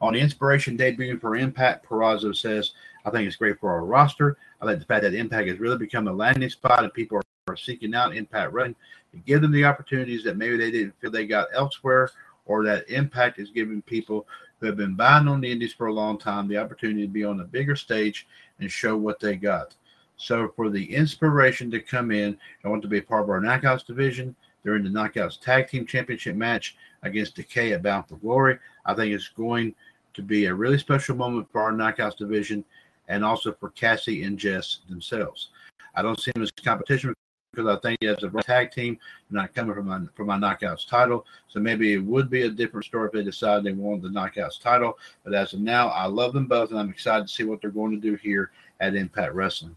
On 0.00 0.14
inspiration 0.14 0.76
debut 0.76 1.18
for 1.18 1.36
Impact, 1.36 1.86
Purrazzo 1.86 2.36
says, 2.36 2.72
I 3.04 3.10
think 3.10 3.26
it's 3.26 3.36
great 3.36 3.58
for 3.58 3.70
our 3.70 3.84
roster. 3.84 4.36
I 4.60 4.66
like 4.66 4.78
the 4.78 4.84
fact 4.84 5.02
that 5.02 5.14
Impact 5.14 5.48
has 5.48 5.58
really 5.58 5.78
become 5.78 6.08
a 6.08 6.12
landing 6.12 6.50
spot 6.50 6.82
and 6.82 6.92
people 6.92 7.18
are, 7.18 7.22
seeking 7.56 7.94
out 7.94 8.16
Impact 8.16 8.52
Wrestling 8.52 8.74
to 9.12 9.18
give 9.18 9.40
them 9.40 9.52
the 9.52 9.64
opportunities 9.64 10.24
that 10.24 10.36
maybe 10.36 10.56
they 10.56 10.72
didn't 10.72 10.98
feel 11.00 11.12
they 11.12 11.26
got 11.26 11.46
elsewhere, 11.54 12.10
or 12.44 12.64
that 12.64 12.90
Impact 12.90 13.38
is 13.38 13.50
giving 13.50 13.80
people 13.82 14.26
who 14.58 14.66
have 14.66 14.76
been 14.76 14.96
buying 14.96 15.28
on 15.28 15.40
the 15.40 15.50
indies 15.50 15.72
for 15.72 15.86
a 15.86 15.92
long 15.92 16.18
time 16.18 16.48
the 16.48 16.58
opportunity 16.58 17.02
to 17.02 17.12
be 17.12 17.24
on 17.24 17.40
a 17.40 17.44
bigger 17.44 17.76
stage 17.76 18.26
and 18.58 18.70
show 18.70 18.96
what 18.96 19.20
they 19.20 19.36
got. 19.36 19.76
So 20.16 20.48
for 20.56 20.70
the 20.70 20.94
inspiration 20.94 21.70
to 21.70 21.80
come 21.80 22.10
in, 22.10 22.38
I 22.64 22.68
want 22.68 22.82
to 22.82 22.88
be 22.88 22.98
a 22.98 23.02
part 23.02 23.24
of 23.24 23.30
our 23.30 23.40
Knockouts 23.40 23.86
division. 23.86 24.34
They're 24.62 24.76
in 24.76 24.84
the 24.84 24.90
Knockouts 24.90 25.40
Tag 25.40 25.68
Team 25.68 25.86
Championship 25.86 26.36
match 26.36 26.76
against 27.02 27.36
Decay 27.36 27.72
at 27.72 27.82
Bound 27.82 28.08
for 28.08 28.16
Glory. 28.16 28.58
I 28.84 28.94
think 28.94 29.12
it's 29.12 29.28
going 29.28 29.74
to 30.14 30.22
be 30.22 30.46
a 30.46 30.54
really 30.54 30.78
special 30.78 31.14
moment 31.14 31.48
for 31.52 31.62
our 31.62 31.72
Knockouts 31.72 32.16
division 32.16 32.64
and 33.08 33.24
also 33.24 33.52
for 33.52 33.70
Cassie 33.70 34.24
and 34.24 34.38
Jess 34.38 34.80
themselves. 34.88 35.50
I 35.94 36.02
don't 36.02 36.20
see 36.20 36.32
them 36.32 36.42
as 36.42 36.50
competition 36.50 37.14
because 37.56 37.74
I 37.74 37.80
think 37.80 38.02
as 38.02 38.22
a 38.22 38.42
tag 38.42 38.70
team, 38.70 38.98
they're 39.30 39.40
not 39.40 39.54
coming 39.54 39.74
from 39.74 39.86
my 39.86 40.00
from 40.14 40.26
my 40.26 40.36
knockouts 40.36 40.86
title. 40.86 41.24
So 41.48 41.58
maybe 41.58 41.94
it 41.94 42.04
would 42.04 42.28
be 42.28 42.42
a 42.42 42.50
different 42.50 42.84
story 42.84 43.06
if 43.06 43.12
they 43.12 43.24
decide 43.24 43.64
they 43.64 43.72
want 43.72 44.02
the 44.02 44.08
knockouts 44.08 44.60
title. 44.60 44.98
But 45.24 45.34
as 45.34 45.54
of 45.54 45.60
now, 45.60 45.88
I 45.88 46.06
love 46.06 46.34
them 46.34 46.46
both, 46.46 46.70
and 46.70 46.78
I'm 46.78 46.90
excited 46.90 47.26
to 47.26 47.32
see 47.32 47.44
what 47.44 47.60
they're 47.60 47.70
going 47.70 47.92
to 47.92 47.96
do 47.96 48.14
here 48.16 48.50
at 48.80 48.94
Impact 48.94 49.34
Wrestling. 49.34 49.76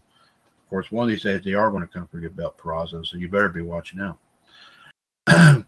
Course, 0.70 0.92
one 0.92 1.04
of 1.04 1.10
these 1.10 1.24
days 1.24 1.42
they 1.44 1.54
are 1.54 1.70
going 1.70 1.82
to 1.82 1.92
come 1.92 2.06
for 2.06 2.20
your 2.20 2.30
belt, 2.30 2.56
Purrazzo, 2.56 3.04
so 3.04 3.16
you 3.16 3.28
better 3.28 3.48
be 3.48 3.60
watching 3.60 4.00
out. 4.00 4.18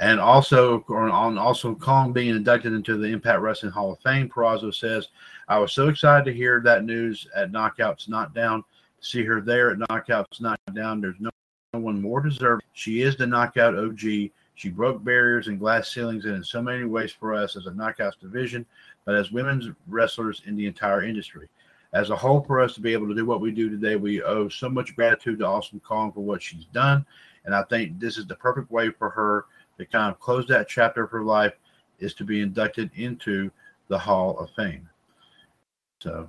and 0.00 0.20
also 0.20 0.84
on 0.88 1.36
also 1.36 1.74
Kong 1.74 2.12
being 2.12 2.30
inducted 2.30 2.72
into 2.72 2.96
the 2.96 3.08
Impact 3.08 3.40
Wrestling 3.40 3.72
Hall 3.72 3.92
of 3.92 3.98
Fame, 4.00 4.28
Purrazzo 4.28 4.72
says, 4.72 5.08
"I 5.48 5.58
was 5.58 5.72
so 5.72 5.88
excited 5.88 6.24
to 6.24 6.36
hear 6.36 6.60
that 6.64 6.84
news 6.84 7.26
at 7.34 7.50
Knockouts 7.52 8.08
Knockdown." 8.08 8.64
see 9.00 9.24
her 9.24 9.40
there 9.40 9.70
at 9.70 9.78
Knockouts 9.78 10.40
Not 10.40 10.58
Down. 10.74 11.00
There's 11.00 11.20
no 11.20 11.30
no 11.74 11.80
one 11.80 12.00
more 12.00 12.22
deserving. 12.22 12.64
She 12.72 13.02
is 13.02 13.16
the 13.16 13.26
knockout 13.26 13.76
OG. 13.76 14.00
She 14.54 14.70
broke 14.70 15.04
barriers 15.04 15.48
and 15.48 15.58
glass 15.58 15.92
ceilings 15.92 16.24
and 16.24 16.36
in 16.36 16.42
so 16.42 16.62
many 16.62 16.84
ways 16.84 17.12
for 17.12 17.34
us 17.34 17.56
as 17.56 17.66
a 17.66 17.70
knockouts 17.70 18.18
division, 18.18 18.64
but 19.04 19.14
as 19.14 19.30
women's 19.30 19.68
wrestlers 19.86 20.42
in 20.46 20.56
the 20.56 20.66
entire 20.66 21.02
industry. 21.02 21.46
As 21.92 22.10
a 22.10 22.16
whole, 22.16 22.42
for 22.42 22.60
us 22.60 22.74
to 22.74 22.80
be 22.80 22.92
able 22.92 23.08
to 23.08 23.14
do 23.14 23.24
what 23.24 23.40
we 23.40 23.50
do 23.50 23.70
today, 23.70 23.96
we 23.96 24.22
owe 24.22 24.48
so 24.48 24.68
much 24.68 24.94
gratitude 24.94 25.38
to 25.38 25.46
Awesome 25.46 25.80
Kong 25.80 26.12
for 26.12 26.20
what 26.20 26.42
she's 26.42 26.66
done. 26.66 27.04
And 27.44 27.54
I 27.54 27.62
think 27.62 27.98
this 27.98 28.18
is 28.18 28.26
the 28.26 28.36
perfect 28.36 28.70
way 28.70 28.90
for 28.90 29.08
her 29.10 29.46
to 29.78 29.86
kind 29.86 30.12
of 30.12 30.20
close 30.20 30.46
that 30.48 30.68
chapter 30.68 31.04
of 31.04 31.10
her 31.10 31.22
life 31.22 31.54
is 31.98 32.12
to 32.14 32.24
be 32.24 32.42
inducted 32.42 32.90
into 32.96 33.50
the 33.88 33.98
Hall 33.98 34.38
of 34.38 34.50
Fame. 34.50 34.88
So 36.02 36.28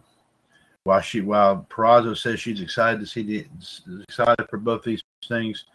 while 0.83 1.01
she 1.01 1.21
while 1.21 1.67
Purrazzo 1.69 2.17
says 2.17 2.39
she's 2.39 2.61
excited 2.61 2.99
to 3.01 3.05
see 3.05 3.23
the 3.23 3.45
excited 4.07 4.47
for 4.49 4.57
both 4.57 4.83
these 4.83 5.03
things, 5.27 5.65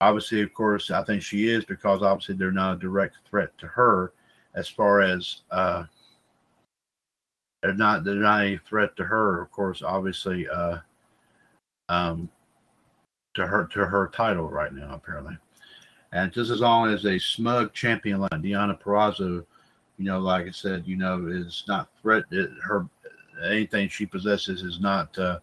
obviously, 0.00 0.42
of 0.42 0.52
course, 0.52 0.90
I 0.90 1.02
think 1.04 1.22
she 1.22 1.48
is 1.48 1.64
because 1.64 2.02
obviously 2.02 2.36
they're 2.36 2.52
not 2.52 2.76
a 2.76 2.78
direct 2.78 3.16
threat 3.28 3.56
to 3.58 3.66
her 3.66 4.12
as 4.54 4.68
far 4.68 5.00
as 5.00 5.42
uh, 5.50 5.84
they're 7.62 7.74
not 7.74 8.04
they're 8.04 8.14
not 8.14 8.44
a 8.44 8.58
threat 8.58 8.96
to 8.96 9.04
her. 9.04 9.42
Of 9.42 9.50
course, 9.50 9.82
obviously, 9.82 10.48
uh, 10.48 10.78
um, 11.88 12.28
to 13.34 13.46
her 13.46 13.66
to 13.72 13.86
her 13.86 14.10
title 14.12 14.48
right 14.48 14.72
now 14.72 14.94
apparently, 14.94 15.36
and 16.12 16.32
just 16.32 16.50
as 16.50 16.60
long 16.60 16.90
as 16.92 17.04
a 17.04 17.18
smug 17.18 17.72
champion 17.72 18.20
like 18.20 18.30
Deonna 18.30 18.80
Purrazzo, 18.80 19.44
you 19.98 20.04
know, 20.04 20.18
like 20.18 20.46
I 20.46 20.50
said, 20.50 20.84
you 20.86 20.96
know, 20.96 21.26
is 21.28 21.64
not 21.66 21.88
threat 22.00 22.24
her 22.62 22.88
anything 23.44 23.88
she 23.88 24.06
possesses 24.06 24.62
is 24.62 24.80
not 24.80 25.16
uh, 25.18 25.38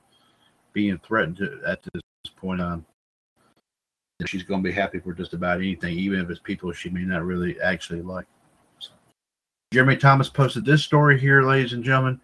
being 0.73 0.99
threatened 0.99 1.38
to, 1.38 1.62
at 1.67 1.82
this 1.84 2.01
point 2.36 2.62
on. 2.62 2.86
She's 4.25 4.43
going 4.43 4.63
to 4.63 4.69
be 4.69 4.73
happy 4.73 4.99
for 4.99 5.13
just 5.13 5.34
about 5.34 5.58
anything, 5.58 5.97
even 5.97 6.21
if 6.21 6.30
it's 6.30 6.39
people 6.39 6.71
she 6.71 6.89
may 6.89 7.01
not 7.01 7.25
really 7.25 7.60
actually 7.62 8.01
like. 8.01 8.25
Jeremy 9.76 9.98
Thomas 9.98 10.30
posted 10.30 10.64
this 10.64 10.86
story 10.86 11.20
here, 11.20 11.42
ladies 11.42 11.74
and 11.74 11.84
gentlemen, 11.84 12.18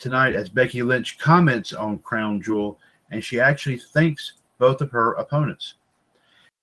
tonight 0.00 0.34
as 0.34 0.48
Becky 0.48 0.82
Lynch 0.82 1.16
comments 1.16 1.72
on 1.72 2.00
Crown 2.00 2.42
Jewel, 2.42 2.76
and 3.12 3.22
she 3.22 3.38
actually 3.38 3.78
thanks 3.78 4.32
both 4.58 4.80
of 4.80 4.90
her 4.90 5.12
opponents. 5.12 5.74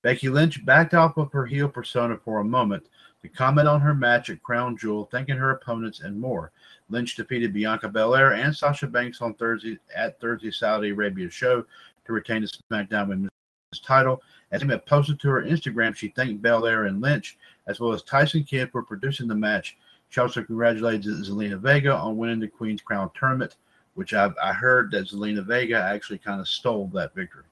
Becky 0.02 0.28
Lynch 0.28 0.66
backed 0.66 0.94
off 0.94 1.16
of 1.16 1.32
her 1.32 1.46
heel 1.46 1.70
persona 1.70 2.18
for 2.18 2.40
a 2.40 2.44
moment 2.44 2.84
to 3.22 3.30
comment 3.30 3.70
on 3.70 3.80
her 3.80 3.94
match 3.94 4.30
at 4.30 4.44
Crown 4.44 4.76
Jewel, 4.76 5.08
thanking 5.10 5.38
her 5.38 5.52
opponents 5.52 6.02
and 6.02 6.20
more. 6.20 6.52
Lynch 6.90 7.16
defeated 7.16 7.54
Bianca 7.54 7.88
Belair 7.88 8.34
and 8.34 8.54
Sasha 8.54 8.88
Banks 8.88 9.22
on 9.22 9.36
Thursday 9.36 9.80
at 9.96 10.20
Thursday 10.20 10.52
Saudi 10.52 10.90
Arabia 10.90 11.30
show 11.30 11.64
to 12.06 12.12
retain 12.12 12.42
the 12.42 12.52
SmackDown 12.70 13.08
Women's 13.08 13.32
title. 13.86 14.22
As 14.52 14.64
Emma 14.64 14.80
posted 14.80 15.18
to 15.22 15.30
her 15.30 15.44
Instagram, 15.44 15.96
she 15.96 16.10
thanked 16.10 16.42
Belair 16.42 16.88
and 16.88 17.00
Lynch 17.00 17.38
as 17.68 17.80
well 17.80 17.94
as 17.94 18.04
Tyson 18.04 18.44
Kidd 18.44 18.70
for 18.74 18.84
producing 18.84 19.30
the 19.30 19.34
match. 19.34 19.78
Also 20.18 20.44
congratulated 20.44 21.06
Zelina 21.06 21.58
Vega 21.58 21.96
on 21.96 22.18
winning 22.18 22.40
the 22.40 22.48
Queen's 22.48 22.82
Crown 22.82 23.10
tournament, 23.18 23.58
which 23.94 24.14
I've, 24.14 24.34
I 24.42 24.54
heard 24.54 24.92
that 24.92 25.08
Zelina 25.08 25.46
Vega 25.46 25.78
actually 25.78 26.18
kind 26.18 26.42
of 26.42 26.48
stole 26.48 26.88
that 26.94 27.14
victory. 27.14 27.44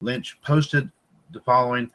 Lynch 0.00 0.38
posted 0.42 0.90
the 1.32 1.40
following 1.40 1.90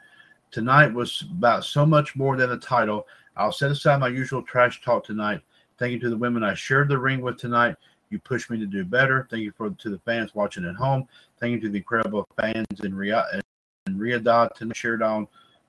Tonight 0.51 0.91
was 0.91 1.23
about 1.29 1.63
so 1.63 1.85
much 1.85 2.15
more 2.15 2.35
than 2.35 2.51
a 2.51 2.57
title. 2.57 3.05
I'll 3.37 3.51
set 3.51 3.69
aside 3.69 3.99
my 3.99 4.07
usual 4.07 4.41
trash 4.41 4.81
talk 4.81 5.05
tonight 5.05 5.41
Thank 5.79 5.93
you 5.93 5.99
to 5.99 6.09
the 6.09 6.17
women 6.17 6.43
I 6.43 6.53
shared 6.55 6.89
the 6.89 6.97
ring 6.97 7.21
with 7.21 7.37
tonight. 7.37 7.77
You 8.09 8.19
pushed 8.19 8.49
me 8.49 8.59
to 8.59 8.65
do 8.65 8.83
better. 8.83 9.25
Thank 9.31 9.43
you 9.43 9.53
for 9.55 9.69
to 9.69 9.89
the 9.89 9.99
fans 9.99 10.35
watching 10.35 10.65
at 10.65 10.75
home. 10.75 11.07
Thank 11.39 11.53
you 11.53 11.59
to 11.61 11.69
the 11.69 11.77
incredible 11.77 12.27
fans 12.37 12.67
in 12.83 12.91
Riyadh 12.91 13.41
and 13.85 13.95
Riyadh 13.97 14.53
to 14.55 14.69
cheered 14.73 15.01
on 15.01 15.25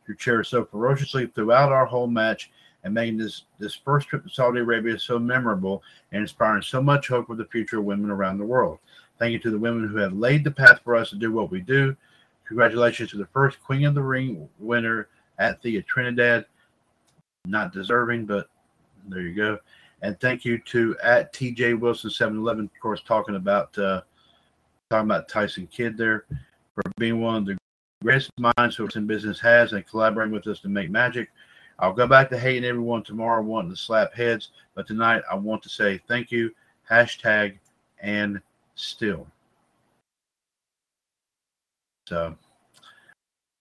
your 0.08 0.16
chair 0.16 0.42
so 0.42 0.64
ferociously 0.64 1.26
throughout 1.28 1.70
our 1.70 1.86
whole 1.86 2.08
match 2.08 2.50
and 2.84 2.94
making 2.94 3.18
this 3.18 3.44
this 3.58 3.74
first 3.74 4.08
trip 4.08 4.24
to 4.24 4.30
Saudi 4.30 4.60
Arabia 4.60 4.98
so 4.98 5.18
memorable 5.18 5.82
and 6.12 6.22
inspiring 6.22 6.62
so 6.62 6.82
much 6.82 7.08
hope 7.08 7.26
for 7.26 7.36
the 7.36 7.44
future 7.46 7.78
of 7.78 7.84
women 7.84 8.10
around 8.10 8.38
the 8.38 8.44
world. 8.44 8.78
Thank 9.18 9.32
you 9.32 9.38
to 9.40 9.50
the 9.50 9.58
women 9.58 9.88
who 9.88 9.96
have 9.98 10.14
laid 10.14 10.44
the 10.44 10.50
path 10.50 10.80
for 10.82 10.96
us 10.96 11.10
to 11.10 11.16
do 11.16 11.32
what 11.32 11.50
we 11.50 11.60
do. 11.60 11.96
Congratulations 12.46 13.10
to 13.10 13.18
the 13.18 13.26
first 13.26 13.62
Queen 13.62 13.84
of 13.84 13.94
the 13.94 14.02
Ring 14.02 14.48
winner 14.58 15.08
at 15.38 15.62
Thea 15.62 15.82
Trinidad. 15.82 16.46
Not 17.46 17.72
deserving, 17.72 18.26
but 18.26 18.48
there 19.08 19.20
you 19.20 19.34
go. 19.34 19.58
And 20.02 20.18
thank 20.20 20.44
you 20.44 20.58
to 20.58 20.96
at 21.02 21.32
TJ 21.32 21.78
Wilson 21.78 22.10
711, 22.10 22.64
of 22.64 22.80
course, 22.80 23.02
talking 23.06 23.36
about 23.36 23.76
uh, 23.78 24.00
talking 24.90 25.06
about 25.06 25.28
Tyson 25.28 25.66
Kidd 25.66 25.96
there 25.96 26.24
for 26.74 26.82
being 26.96 27.20
one 27.20 27.36
of 27.36 27.46
the 27.46 27.58
greatest 28.02 28.30
minds 28.38 28.76
who 28.76 28.88
in 28.94 29.06
business 29.06 29.38
has 29.40 29.72
and 29.72 29.86
collaborating 29.86 30.32
with 30.32 30.46
us 30.46 30.60
to 30.60 30.68
make 30.68 30.90
magic. 30.90 31.28
I'll 31.80 31.92
go 31.92 32.06
back 32.06 32.30
to 32.30 32.38
hating 32.38 32.64
everyone 32.64 33.02
tomorrow, 33.02 33.42
wanting 33.42 33.70
to 33.70 33.76
slap 33.76 34.14
heads, 34.14 34.50
but 34.74 34.86
tonight 34.86 35.22
I 35.30 35.34
want 35.34 35.62
to 35.64 35.68
say 35.68 35.98
thank 36.06 36.30
you. 36.30 36.54
Hashtag 36.88 37.58
and 38.00 38.40
still. 38.74 39.26
So, 42.06 42.36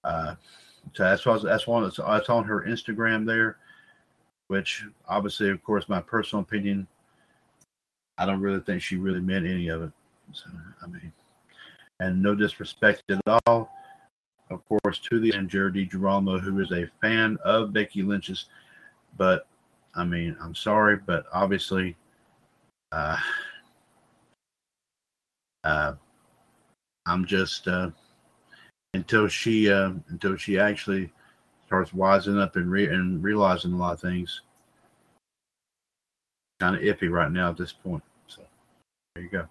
uh, 0.03 0.35
so 0.93 1.03
that's 1.03 1.25
what 1.25 1.43
that's 1.43 1.67
one 1.67 1.83
that's, 1.83 1.97
that's 1.97 2.29
on 2.29 2.43
her 2.43 2.65
Instagram 2.67 3.25
there 3.25 3.57
which 4.49 4.83
obviously, 5.07 5.49
of 5.51 5.63
course, 5.63 5.87
my 5.87 6.01
personal 6.01 6.41
opinion, 6.41 6.87
I 8.17 8.25
don't 8.25 8.41
really 8.41 8.59
think 8.59 8.81
she 8.81 8.97
really 8.97 9.21
meant 9.21 9.45
any 9.45 9.69
of 9.69 9.83
it. 9.83 9.91
So, 10.33 10.49
I 10.81 10.87
mean, 10.87 11.13
and 11.99 12.21
no 12.21 12.33
disrespect 12.33 13.03
at 13.09 13.41
all, 13.45 13.71
of 14.49 14.61
course, 14.67 14.99
to 14.99 15.19
the 15.19 15.31
and 15.31 15.49
Jared 15.49 15.75
who 15.75 16.59
is 16.59 16.71
a 16.71 16.89
fan 17.01 17.37
of 17.43 17.73
Becky 17.73 18.01
Lynch's. 18.01 18.45
But 19.17 19.47
I 19.95 20.03
mean, 20.03 20.35
I'm 20.41 20.55
sorry, 20.55 20.97
but 21.05 21.25
obviously, 21.33 21.95
uh, 22.91 23.17
uh, 25.63 25.93
I'm 27.05 27.25
just 27.25 27.67
uh, 27.67 27.89
until 28.93 29.27
she 29.27 29.71
uh, 29.71 29.91
until 30.09 30.35
she 30.35 30.59
actually 30.59 31.11
starts 31.67 31.91
wising 31.91 32.41
up 32.41 32.55
and, 32.55 32.71
re- 32.71 32.87
and 32.87 33.23
realizing 33.23 33.73
a 33.73 33.77
lot 33.77 33.93
of 33.93 34.01
things. 34.01 34.41
Kind 36.59 36.75
of 36.75 36.81
iffy 36.81 37.09
right 37.09 37.31
now 37.31 37.49
at 37.49 37.57
this 37.57 37.71
point. 37.71 38.03
So 38.27 38.41
there 39.13 39.23
you 39.23 39.29
go. 39.29 39.47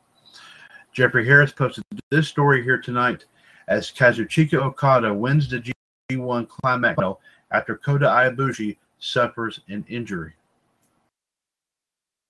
Jeffrey 0.92 1.24
Harris 1.24 1.52
posted 1.52 1.84
this 2.10 2.28
story 2.28 2.62
here 2.62 2.78
tonight 2.78 3.24
as 3.68 3.92
Kazuchika 3.92 4.54
Okada 4.54 5.12
wins 5.12 5.48
the 5.48 5.72
G1 6.10 6.48
Climax 6.48 6.96
title 6.96 7.20
after 7.52 7.76
Kota 7.76 8.06
Ibushi 8.06 8.78
suffers 8.98 9.60
an 9.68 9.84
injury. 9.88 10.32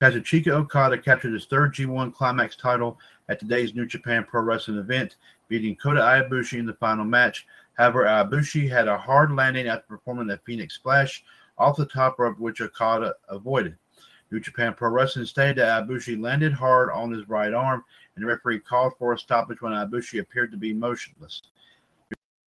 Kazuchika 0.03 0.49
Okada 0.49 0.99
captured 0.99 1.33
his 1.33 1.47
third 1.47 1.75
G1 1.75 2.15
Climax 2.15 2.57
title 2.57 2.99
at 3.29 3.41
today's 3.41 3.75
New 3.75 3.87
Japan 3.87 4.25
Pro 4.29 4.43
Wrestling 4.43 4.79
event, 4.79 5.17
beating 5.49 5.77
Kota 5.77 6.01
Ibushi 6.01 6.59
in 6.59 6.67
the 6.67 6.75
final 6.75 7.05
match. 7.05 7.47
However, 7.75 8.05
Ibushi 8.05 8.69
had 8.69 8.89
a 8.89 8.99
hard 8.99 9.33
landing 9.33 9.69
after 9.69 9.87
performing 9.89 10.31
a 10.31 10.37
Phoenix 10.39 10.75
Splash 10.75 11.25
off 11.57 11.77
the 11.77 11.87
top 11.87 12.19
rope, 12.19 12.39
which 12.39 12.61
Okada 12.61 13.15
avoided. 13.29 13.77
New 14.31 14.41
Japan 14.41 14.75
Pro 14.75 14.91
Wrestling 14.91 15.25
stated 15.25 15.59
that 15.59 15.87
Ibushi 15.87 16.21
landed 16.21 16.53
hard 16.53 16.91
on 16.91 17.11
his 17.11 17.29
right 17.29 17.55
arm, 17.55 17.85
and 18.19 18.25
the 18.25 18.33
referee 18.33 18.59
called 18.59 18.95
for 18.99 19.13
a 19.13 19.19
stoppage 19.19 19.61
when 19.61 19.73
Ibushi 19.73 20.19
appeared 20.21 20.51
to 20.51 20.57
be 20.57 20.75
motionless. 20.75 21.41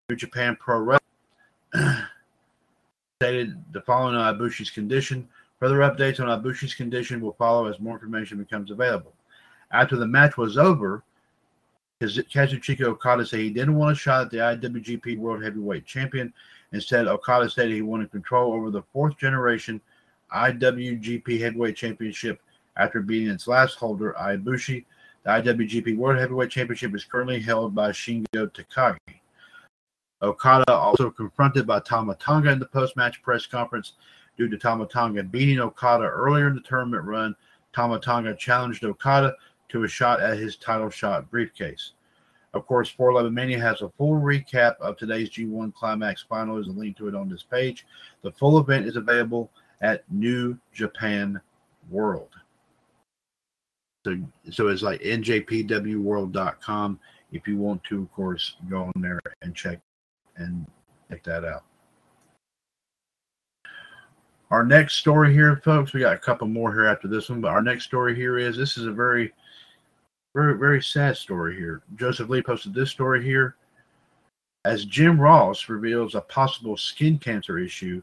New 0.09 0.16
Japan 0.16 0.57
Pro 0.59 0.78
Wrestling 0.78 1.02
stated 3.20 3.62
the 3.72 3.83
following 3.83 4.16
on 4.16 4.35
Ibushi's 4.35 4.70
condition. 4.70 5.28
Further 5.61 5.81
updates 5.81 6.20
on 6.20 6.42
Ibushi's 6.42 6.72
condition 6.72 7.20
will 7.20 7.35
follow 7.35 7.66
as 7.66 7.78
more 7.81 7.96
information 7.96 8.38
becomes 8.38 8.70
available. 8.70 9.12
After 9.70 9.96
the 9.96 10.07
match 10.07 10.38
was 10.38 10.57
over, 10.57 11.02
Kazuchika 12.00 12.85
Okada 12.85 13.26
said 13.26 13.40
he 13.40 13.50
didn't 13.50 13.74
want 13.74 13.92
a 13.92 13.94
shot 13.94 14.22
at 14.22 14.31
the 14.31 14.38
IWGP 14.38 15.18
World 15.18 15.44
Heavyweight 15.44 15.85
Champion. 15.85 16.33
Instead, 16.72 17.09
Okada 17.09 17.50
stated 17.50 17.74
he 17.74 17.83
wanted 17.83 18.11
control 18.11 18.54
over 18.54 18.70
the 18.70 18.85
fourth 18.94 19.18
generation 19.18 19.83
IWGP 20.35 21.38
Heavyweight 21.38 21.76
Championship 21.76 22.40
after 22.78 23.02
beating 23.02 23.28
its 23.28 23.46
last 23.46 23.74
holder, 23.74 24.14
Ibushi. 24.18 24.87
The 25.29 25.35
IWGP 25.43 25.99
World 25.99 26.19
Heavyweight 26.19 26.49
Championship 26.49 26.95
is 26.95 27.05
currently 27.05 27.38
held 27.38 27.75
by 27.75 27.91
Shingo 27.91 28.51
Takagi. 28.51 29.21
Okada 30.23 30.73
also 30.73 31.11
confronted 31.11 31.67
by 31.67 31.81
Tama 31.81 32.14
Tonga 32.14 32.51
in 32.51 32.59
the 32.59 32.64
post-match 32.64 33.21
press 33.21 33.45
conference 33.45 33.93
due 34.38 34.49
to 34.49 34.57
Tama 34.57 34.87
Tonga 34.87 35.23
beating 35.23 35.61
Okada 35.61 36.05
earlier 36.05 36.49
in 36.49 36.55
the 36.55 36.62
tournament 36.62 37.05
run. 37.05 37.37
Tama 37.75 38.01
Tonga 38.01 38.35
challenged 38.37 38.83
Okada 38.85 39.35
to 39.69 39.85
a 39.85 39.88
shot 39.88 40.23
at 40.23 40.38
his 40.38 40.57
title 40.57 40.88
shot 40.88 41.31
briefcase. 41.31 41.93
Of 42.55 42.67
course, 42.67 42.88
411 42.88 43.35
Mania 43.35 43.61
has 43.61 43.83
a 43.83 43.91
full 43.99 44.14
recap 44.14 44.81
of 44.81 44.97
today's 44.97 45.29
G1 45.29 45.75
Climax 45.75 46.25
final. 46.27 46.55
There's 46.55 46.69
a 46.69 46.71
link 46.71 46.97
to 46.97 47.09
it 47.09 47.14
on 47.14 47.29
this 47.29 47.43
page. 47.43 47.85
The 48.23 48.33
full 48.33 48.59
event 48.59 48.87
is 48.87 48.97
available 48.97 49.51
at 49.83 50.11
New 50.11 50.59
Japan 50.73 51.38
World. 51.91 52.31
So, 54.09 54.18
so 54.51 54.68
it's 54.68 54.83
like 54.83 55.01
njpwworld.com 55.03 57.01
if 57.31 57.47
you 57.47 57.59
want 57.59 57.85
to, 57.85 58.03
of 58.03 58.12
course, 58.12 58.57
go 58.71 58.85
on 58.85 58.92
there 58.97 59.21
and 59.42 59.55
check 59.55 59.81
and 60.37 60.66
check 61.11 61.23
that 61.25 61.44
out. 61.44 61.64
Our 64.51 64.64
next 64.64 64.94
story 64.94 65.35
here, 65.35 65.61
folks, 65.62 65.92
we 65.92 66.01
got 66.01 66.14
a 66.14 66.18
couple 66.18 66.49
more 66.49 66.73
here 66.73 66.87
after 66.87 67.07
this 67.07 67.29
one, 67.29 67.42
but 67.42 67.51
our 67.51 67.61
next 67.61 67.85
story 67.85 68.14
here 68.14 68.38
is 68.38 68.57
this 68.57 68.79
is 68.79 68.87
a 68.87 68.92
very, 68.92 69.31
very, 70.35 70.57
very 70.57 70.83
sad 70.83 71.18
story 71.18 71.55
here. 71.55 71.83
Joseph 71.97 72.31
Lee 72.31 72.40
posted 72.40 72.73
this 72.73 72.90
story 72.90 73.23
here 73.23 73.57
as 74.64 74.87
Jim 74.87 75.21
Ross 75.21 75.68
reveals 75.68 76.14
a 76.14 76.23
possible 76.23 76.79
skin 76.79 77.18
cancer 77.18 77.59
issue, 77.59 78.03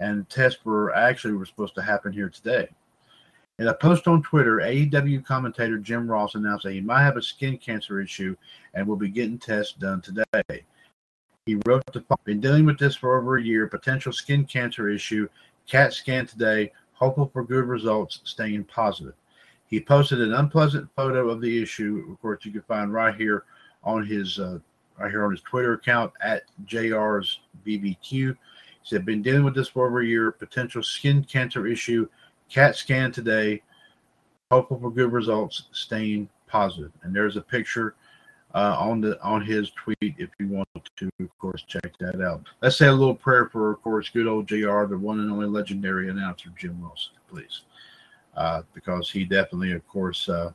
and 0.00 0.28
tests 0.28 0.64
were 0.64 0.92
actually 0.96 1.34
were 1.34 1.46
supposed 1.46 1.76
to 1.76 1.82
happen 1.82 2.12
here 2.12 2.28
today. 2.28 2.68
In 3.60 3.68
a 3.68 3.74
post 3.74 4.08
on 4.08 4.20
Twitter, 4.20 4.56
AEW 4.56 5.24
commentator 5.24 5.78
Jim 5.78 6.10
Ross 6.10 6.34
announced 6.34 6.64
that 6.64 6.72
he 6.72 6.80
might 6.80 7.04
have 7.04 7.16
a 7.16 7.22
skin 7.22 7.56
cancer 7.56 8.00
issue 8.00 8.34
and 8.74 8.84
will 8.84 8.96
be 8.96 9.08
getting 9.08 9.38
tests 9.38 9.74
done 9.74 10.00
today. 10.00 10.64
He 11.46 11.60
wrote 11.64 11.84
the 11.92 12.04
been 12.24 12.40
dealing 12.40 12.66
with 12.66 12.78
this 12.78 12.96
for 12.96 13.16
over 13.16 13.36
a 13.36 13.42
year, 13.42 13.68
potential 13.68 14.12
skin 14.12 14.44
cancer 14.44 14.88
issue, 14.88 15.28
CAT 15.68 15.92
scan 15.92 16.26
today, 16.26 16.72
hopeful 16.94 17.30
for 17.32 17.44
good 17.44 17.66
results, 17.66 18.20
staying 18.24 18.64
positive. 18.64 19.14
He 19.68 19.78
posted 19.78 20.20
an 20.20 20.34
unpleasant 20.34 20.88
photo 20.96 21.30
of 21.30 21.40
the 21.40 21.62
issue, 21.62 22.08
of 22.10 22.20
course, 22.20 22.44
you 22.44 22.50
can 22.50 22.62
find 22.62 22.92
right 22.92 23.14
here 23.14 23.44
on 23.84 24.04
his 24.04 24.40
uh, 24.40 24.58
right 24.98 25.10
here 25.10 25.24
on 25.24 25.30
his 25.30 25.42
Twitter 25.42 25.74
account 25.74 26.12
at 26.22 26.42
JR's 26.66 27.40
BBQ. 27.64 28.02
He 28.10 28.36
said, 28.82 29.06
been 29.06 29.22
dealing 29.22 29.44
with 29.44 29.54
this 29.54 29.68
for 29.68 29.86
over 29.86 30.00
a 30.00 30.06
year, 30.06 30.32
potential 30.32 30.82
skin 30.82 31.22
cancer 31.22 31.68
issue, 31.68 32.08
CAT 32.48 32.76
scan 32.76 33.12
today, 33.12 33.62
hopeful 34.50 34.78
for 34.78 34.90
good 34.90 35.12
results, 35.12 35.64
staying 35.72 36.28
positive. 36.46 36.92
And 37.02 37.14
there's 37.14 37.36
a 37.36 37.40
picture 37.40 37.94
uh, 38.54 38.76
on 38.78 39.00
the 39.00 39.20
on 39.22 39.44
his 39.44 39.70
tweet 39.70 40.14
if 40.16 40.30
you 40.38 40.46
want 40.46 40.68
to, 40.96 41.10
of 41.20 41.38
course, 41.38 41.62
check 41.62 41.92
that 41.98 42.20
out. 42.20 42.42
Let's 42.62 42.76
say 42.76 42.86
a 42.86 42.92
little 42.92 43.14
prayer 43.14 43.48
for, 43.50 43.72
of 43.72 43.82
course, 43.82 44.08
good 44.08 44.28
old 44.28 44.46
JR, 44.46 44.84
the 44.84 44.96
one 44.96 45.20
and 45.20 45.30
only 45.30 45.46
legendary 45.46 46.08
announcer 46.08 46.50
Jim 46.56 46.80
Wilson, 46.80 47.14
please, 47.28 47.62
uh, 48.36 48.62
because 48.72 49.10
he 49.10 49.24
definitely, 49.24 49.72
of 49.72 49.86
course, 49.88 50.28
uh, 50.28 50.52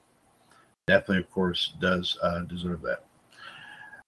definitely, 0.88 1.17
of 1.17 1.30
course, 1.30 1.73
does 1.82 2.17
uh, 2.23 2.41
deserve 2.41 2.82
that. 2.84 3.04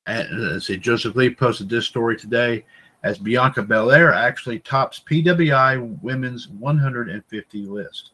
And 0.07 0.53
let's 0.53 0.67
see, 0.67 0.77
Joseph 0.77 1.15
Lee 1.15 1.35
posted 1.35 1.69
this 1.69 1.85
story 1.85 2.17
today 2.17 2.63
as 3.03 3.17
Bianca 3.17 3.63
Belair 3.63 4.13
actually 4.13 4.59
tops 4.59 5.01
PWI 5.09 6.01
Women's 6.01 6.47
150 6.49 7.65
list. 7.65 8.11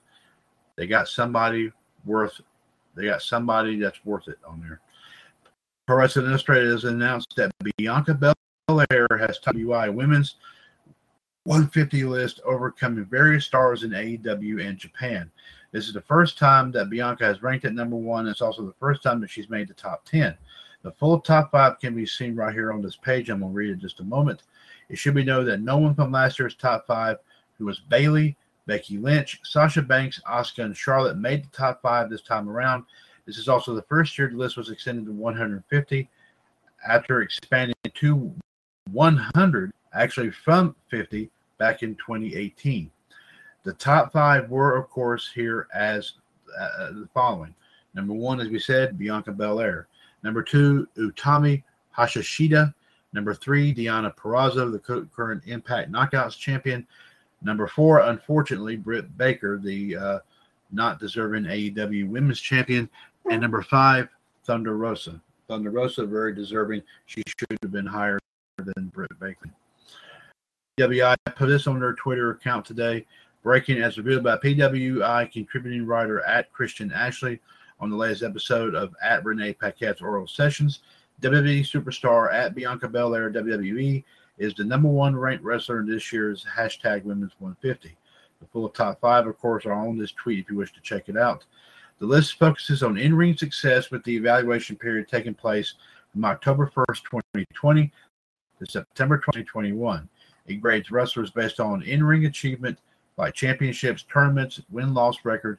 They 0.76 0.88
got 0.88 1.08
somebody 1.08 1.72
worth. 2.06 2.40
They 2.96 3.06
got 3.06 3.22
somebody 3.22 3.80
that's 3.80 4.04
worth 4.06 4.28
it 4.28 4.40
on 4.48 4.62
there. 4.62 4.82
Pro 5.88 5.98
Wrestling 5.98 6.26
Illustrated 6.26 6.72
has 6.72 6.84
announced 6.84 7.34
that 7.38 7.52
Bianca 7.78 8.14
Belair 8.68 9.08
has 9.20 9.40
topped 9.40 9.58
UI 9.58 9.90
Women's 9.90 10.36
150 11.44 12.04
list, 12.04 12.42
overcoming 12.44 13.06
various 13.06 13.46
stars 13.46 13.84
in 13.84 13.92
AEW 13.92 14.68
and 14.68 14.78
Japan. 14.78 15.32
This 15.72 15.88
is 15.88 15.94
the 15.94 16.02
first 16.02 16.38
time 16.38 16.72
that 16.72 16.90
Bianca 16.90 17.24
has 17.24 17.42
ranked 17.42 17.66
at 17.66 17.74
number 17.74 17.96
one. 17.96 18.28
It's 18.28 18.42
also 18.42 18.66
the 18.66 18.74
first 18.80 19.02
time 19.02 19.22
that 19.22 19.30
she's 19.30 19.50
made 19.50 19.68
the 19.68 19.74
top 19.74 20.04
10. 20.06 20.38
The 20.84 20.92
full 20.92 21.20
top 21.20 21.52
five 21.52 21.80
can 21.80 21.96
be 21.96 22.06
seen 22.06 22.36
right 22.36 22.54
here 22.54 22.74
on 22.74 22.82
this 22.82 22.96
page. 22.96 23.30
I'm 23.30 23.40
going 23.40 23.52
to 23.52 23.56
read 23.56 23.72
it 23.72 23.80
just 23.80 24.00
a 24.00 24.04
moment. 24.04 24.44
It 24.90 24.98
should 24.98 25.16
be 25.16 25.24
noted 25.24 25.48
that 25.48 25.62
no 25.62 25.78
one 25.78 25.96
from 25.96 26.12
last 26.12 26.40
year's 26.40 26.56
top 26.56 26.88
five, 26.88 27.18
who 27.58 27.66
was 27.66 27.80
Bayley, 27.80 28.38
Becky 28.66 28.98
Lynch, 28.98 29.40
Sasha 29.44 29.82
Banks, 29.82 30.22
Asuka, 30.28 30.66
and 30.66 30.76
Charlotte, 30.76 31.18
made 31.18 31.44
the 31.44 31.50
top 31.50 31.82
five 31.82 32.10
this 32.10 32.22
time 32.22 32.50
around. 32.50 32.84
This 33.26 33.38
is 33.38 33.50
also 33.50 33.74
the 33.74 33.82
first 33.84 34.18
year 34.18 34.30
the 34.30 34.38
list 34.38 34.58
was 34.58 34.70
extended 34.70 35.06
to 35.06 35.12
150 35.12 36.10
after 36.88 37.22
expanding 37.22 37.76
to 37.96 38.34
100, 38.92 39.72
actually 39.94 40.32
from 40.32 40.76
50 40.90 41.30
back 41.58 41.84
in 41.84 41.96
2018. 41.96 42.92
The 43.64 43.74
top 43.74 44.14
five 44.14 44.50
were, 44.50 44.78
of 44.78 44.90
course, 44.90 45.30
here 45.34 45.68
as 45.74 46.14
uh, 46.58 46.92
the 46.92 47.10
following. 47.14 47.54
Number 47.94 48.14
one, 48.14 48.40
as 48.40 48.50
we 48.50 48.60
said, 48.60 48.98
Bianca 48.98 49.32
Belair. 49.32 49.88
Number 50.24 50.42
two, 50.42 50.88
Utami 50.98 51.64
Hayashishita. 51.98 52.74
Number 53.14 53.34
three, 53.34 53.74
Deonna 53.74 54.16
Purrazzo, 54.16 54.72
the 54.72 55.08
current 55.16 55.44
Impact 55.46 55.92
Knockouts 55.92 56.38
champion. 56.38 56.86
Number 57.42 57.68
four, 57.68 58.00
unfortunately, 58.00 58.76
Britt 58.76 59.18
Baker, 59.18 59.58
the 59.58 59.96
uh, 59.96 60.20
not 60.72 61.00
deserving 61.00 61.44
AEW 61.44 62.10
Women's 62.10 62.42
Champion. 62.42 62.90
And 63.30 63.42
number 63.42 63.62
five, 63.62 64.10
Thunder 64.44 64.78
Rosa. 64.78 65.22
Thunder 65.48 65.70
Rosa, 65.70 66.06
very 66.06 66.34
deserving. 66.34 66.82
She 67.06 67.24
should 67.28 67.58
have 67.62 67.72
been 67.72 67.86
higher 67.86 68.20
than 68.58 68.88
Britt 68.88 69.18
Baker. 69.20 69.50
PWI 70.80 71.16
put 71.36 71.48
this 71.48 71.68
on 71.68 71.80
their 71.80 71.94
Twitter 71.94 72.32
account 72.32 72.66
today. 72.66 73.06
Breaking 73.44 73.82
as 73.82 73.98
revealed 73.98 74.24
by 74.24 74.38
PWI 74.38 75.32
contributing 75.32 75.86
writer 75.86 76.22
at 76.26 76.52
Christian 76.52 76.92
Ashley 76.92 77.40
on 77.80 77.90
the 77.90 77.96
latest 77.96 78.24
episode 78.24 78.76
of 78.76 78.94
at 79.02 79.24
Renee 79.24 79.54
Paquette's 79.54 80.02
Oral 80.02 80.28
Sessions. 80.28 80.80
WWE 81.22 81.62
superstar 81.62 82.32
at 82.32 82.54
Bianca 82.54 82.88
Belair 82.88 83.32
WWE 83.32 84.04
is 84.38 84.54
the 84.54 84.64
number 84.64 84.88
one 84.88 85.16
ranked 85.16 85.44
wrestler 85.44 85.80
in 85.80 85.88
this 85.88 86.14
year's 86.14 86.46
hashtag 86.46 87.04
Women's 87.04 87.34
150. 87.40 87.98
The 88.40 88.48
full 88.48 88.70
top 88.70 89.02
five, 89.02 89.26
of 89.26 89.38
course, 89.40 89.66
are 89.66 89.74
on 89.74 89.98
this 89.98 90.12
tweet 90.12 90.40
if 90.40 90.50
you 90.50 90.58
wish 90.58 90.74
to 90.74 90.82
check 90.82 91.10
it 91.10 91.18
out. 91.18 91.46
The 92.00 92.06
list 92.06 92.38
focuses 92.38 92.84
on 92.84 92.98
in 92.98 93.16
ring 93.16 93.36
success 93.36 93.90
with 93.90 94.04
the 94.04 94.16
evaluation 94.16 94.76
period 94.76 95.08
taking 95.08 95.34
place 95.34 95.74
from 96.14 96.24
October 96.26 96.72
1st, 96.76 97.04
2020 97.10 97.92
to 98.60 98.72
September 98.72 99.18
2021. 99.18 100.08
It 100.46 100.62
grades 100.62 100.92
wrestlers 100.92 101.32
based 101.32 101.60
on 101.60 101.82
in 101.82 102.04
ring 102.04 102.26
achievement 102.26 102.78
like 103.18 103.34
championships, 103.34 104.04
tournaments, 104.04 104.62
win 104.70 104.94
loss 104.94 105.18
record, 105.24 105.58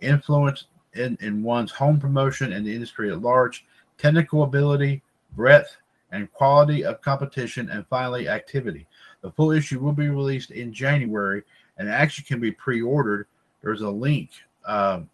influence 0.00 0.66
in, 0.92 1.16
in 1.20 1.42
one's 1.42 1.72
home 1.72 1.98
promotion 1.98 2.52
and 2.52 2.66
the 2.66 2.74
industry 2.74 3.10
at 3.10 3.22
large, 3.22 3.64
technical 3.98 4.44
ability, 4.44 5.02
breadth, 5.34 5.76
and 6.10 6.32
quality 6.32 6.84
of 6.84 7.02
competition, 7.02 7.68
and 7.70 7.86
finally, 7.88 8.28
activity. 8.28 8.86
The 9.20 9.30
full 9.32 9.50
issue 9.50 9.80
will 9.80 9.92
be 9.92 10.08
released 10.08 10.52
in 10.52 10.72
January 10.72 11.42
and 11.76 11.88
actually 11.88 12.24
can 12.24 12.40
be 12.40 12.52
pre 12.52 12.80
ordered. 12.80 13.26
There's 13.62 13.82
a 13.82 13.90
link 13.90 14.30
um, 14.66 15.10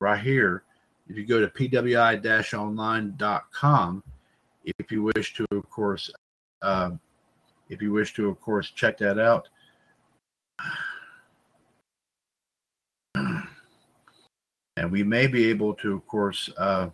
right 0.00 0.20
here. 0.20 0.62
If 1.08 1.16
you 1.16 1.26
go 1.26 1.40
to 1.40 1.48
pwi 1.48 2.54
online.com, 2.54 4.02
if 4.64 4.92
you 4.92 5.02
wish 5.02 5.34
to, 5.34 5.46
of 5.50 5.68
course, 5.68 6.10
uh, 6.62 6.90
if 7.68 7.82
you 7.82 7.92
wish 7.92 8.14
to, 8.14 8.28
of 8.28 8.40
course, 8.40 8.70
check 8.70 8.98
that 8.98 9.18
out. 9.18 9.48
And 14.76 14.90
we 14.90 15.02
may 15.02 15.26
be 15.26 15.50
able 15.50 15.74
to, 15.74 15.94
of 15.94 16.06
course, 16.06 16.48
uh, 16.56 16.88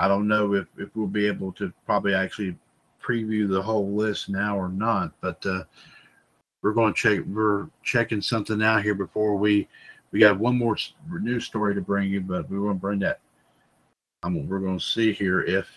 I 0.00 0.08
don't 0.08 0.26
know 0.26 0.54
if, 0.54 0.66
if 0.78 0.88
we'll 0.94 1.06
be 1.06 1.26
able 1.26 1.52
to 1.52 1.70
probably 1.84 2.14
actually 2.14 2.56
preview 3.04 3.46
the 3.46 3.60
whole 3.60 3.92
list 3.92 4.30
now 4.30 4.58
or 4.58 4.70
not, 4.70 5.12
but 5.20 5.44
uh, 5.44 5.64
we're 6.62 6.72
going 6.72 6.94
to 6.94 6.98
check. 6.98 7.26
We're 7.26 7.68
checking 7.82 8.22
something 8.22 8.62
out 8.62 8.82
here 8.82 8.94
before 8.94 9.36
we 9.36 9.68
we 10.10 10.20
got 10.20 10.38
one 10.38 10.56
more 10.56 10.78
news 11.20 11.44
story 11.44 11.74
to 11.74 11.82
bring 11.82 12.08
you, 12.10 12.22
but 12.22 12.48
we 12.50 12.58
want 12.58 12.76
to 12.76 12.80
bring 12.80 12.98
that. 13.00 13.20
Um, 14.22 14.48
we're 14.48 14.60
going 14.60 14.78
to 14.78 14.84
see 14.84 15.12
here 15.12 15.42
if 15.42 15.68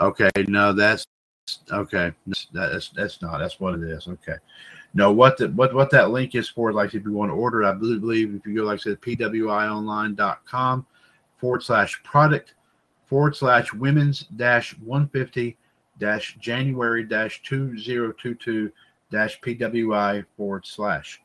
okay. 0.00 0.30
No, 0.46 0.74
that's 0.74 1.06
okay. 1.72 2.12
That's 2.52 2.90
that's 2.90 3.22
not. 3.22 3.38
That's 3.38 3.58
what 3.58 3.74
it 3.74 3.82
is. 3.84 4.06
Okay. 4.06 4.36
No, 4.92 5.12
what 5.12 5.38
the, 5.38 5.48
what 5.48 5.72
what 5.72 5.90
that 5.92 6.10
link 6.10 6.34
is 6.34 6.50
for? 6.50 6.74
Like 6.74 6.94
if 6.94 7.04
you 7.04 7.12
want 7.12 7.30
to 7.30 7.34
order, 7.36 7.64
I 7.64 7.72
believe, 7.72 8.02
believe 8.02 8.34
if 8.34 8.46
you 8.46 8.54
go 8.54 8.64
like 8.64 8.80
I 8.80 8.82
said, 8.82 9.00
pwionline.com 9.00 10.86
forward 11.38 11.62
slash 11.62 12.02
product 12.02 12.54
forward 13.10 13.34
slash 13.34 13.74
women's 13.74 14.20
dash 14.36 14.78
150 14.78 15.56
dash 15.98 16.36
January 16.40 17.02
dash 17.02 17.42
2022 17.42 18.70
dash 19.10 19.40
PWI 19.40 20.24
forward 20.36 20.64
slash. 20.64 21.20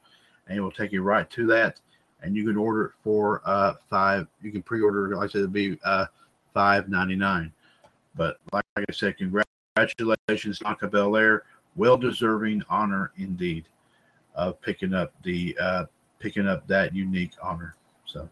And 0.47 0.57
it 0.57 0.61
will 0.61 0.71
take 0.71 0.91
you 0.91 1.03
right 1.03 1.29
to 1.29 1.45
that. 1.45 1.79
And 2.23 2.35
you 2.35 2.43
can 2.43 2.57
order 2.57 2.85
it 2.85 2.91
for 3.03 3.41
uh 3.45 3.75
five. 3.87 4.27
You 4.41 4.51
can 4.51 4.63
pre-order, 4.63 5.15
like 5.15 5.29
I 5.29 5.31
said, 5.31 5.41
it'll 5.41 5.51
be 5.51 5.77
uh 5.85 6.07
five 6.55 6.89
ninety 6.89 7.15
nine. 7.15 7.53
But 8.15 8.37
like 8.51 8.65
I 8.77 8.83
said, 8.91 9.15
congratulations, 9.17 10.59
Bianca 10.59 10.87
Belair. 10.87 11.43
Well 11.75 11.97
deserving 11.97 12.63
honor 12.67 13.11
indeed 13.17 13.65
of 14.33 14.59
picking 14.61 14.95
up 14.95 15.13
the 15.23 15.55
uh 15.61 15.85
picking 16.17 16.47
up 16.47 16.65
that 16.67 16.95
unique 16.95 17.33
honor. 17.43 17.75
So 18.05 18.27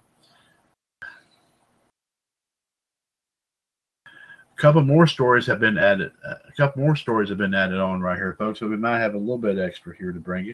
a 4.56 4.62
couple 4.62 4.84
more 4.84 5.08
stories 5.08 5.46
have 5.48 5.60
been 5.60 5.78
added. 5.78 6.12
uh, 6.26 6.36
A 6.48 6.52
couple 6.54 6.84
more 6.84 6.96
stories 6.96 7.30
have 7.30 7.38
been 7.38 7.54
added 7.54 7.80
on 7.80 8.02
right 8.02 8.18
here, 8.18 8.36
folks. 8.38 8.60
So 8.60 8.68
we 8.68 8.78
might 8.78 9.00
have 9.00 9.16
a 9.16 9.18
little 9.18 9.38
bit 9.38 9.58
extra 9.58 9.96
here 9.96 10.12
to 10.12 10.20
bring 10.20 10.46
you. 10.46 10.54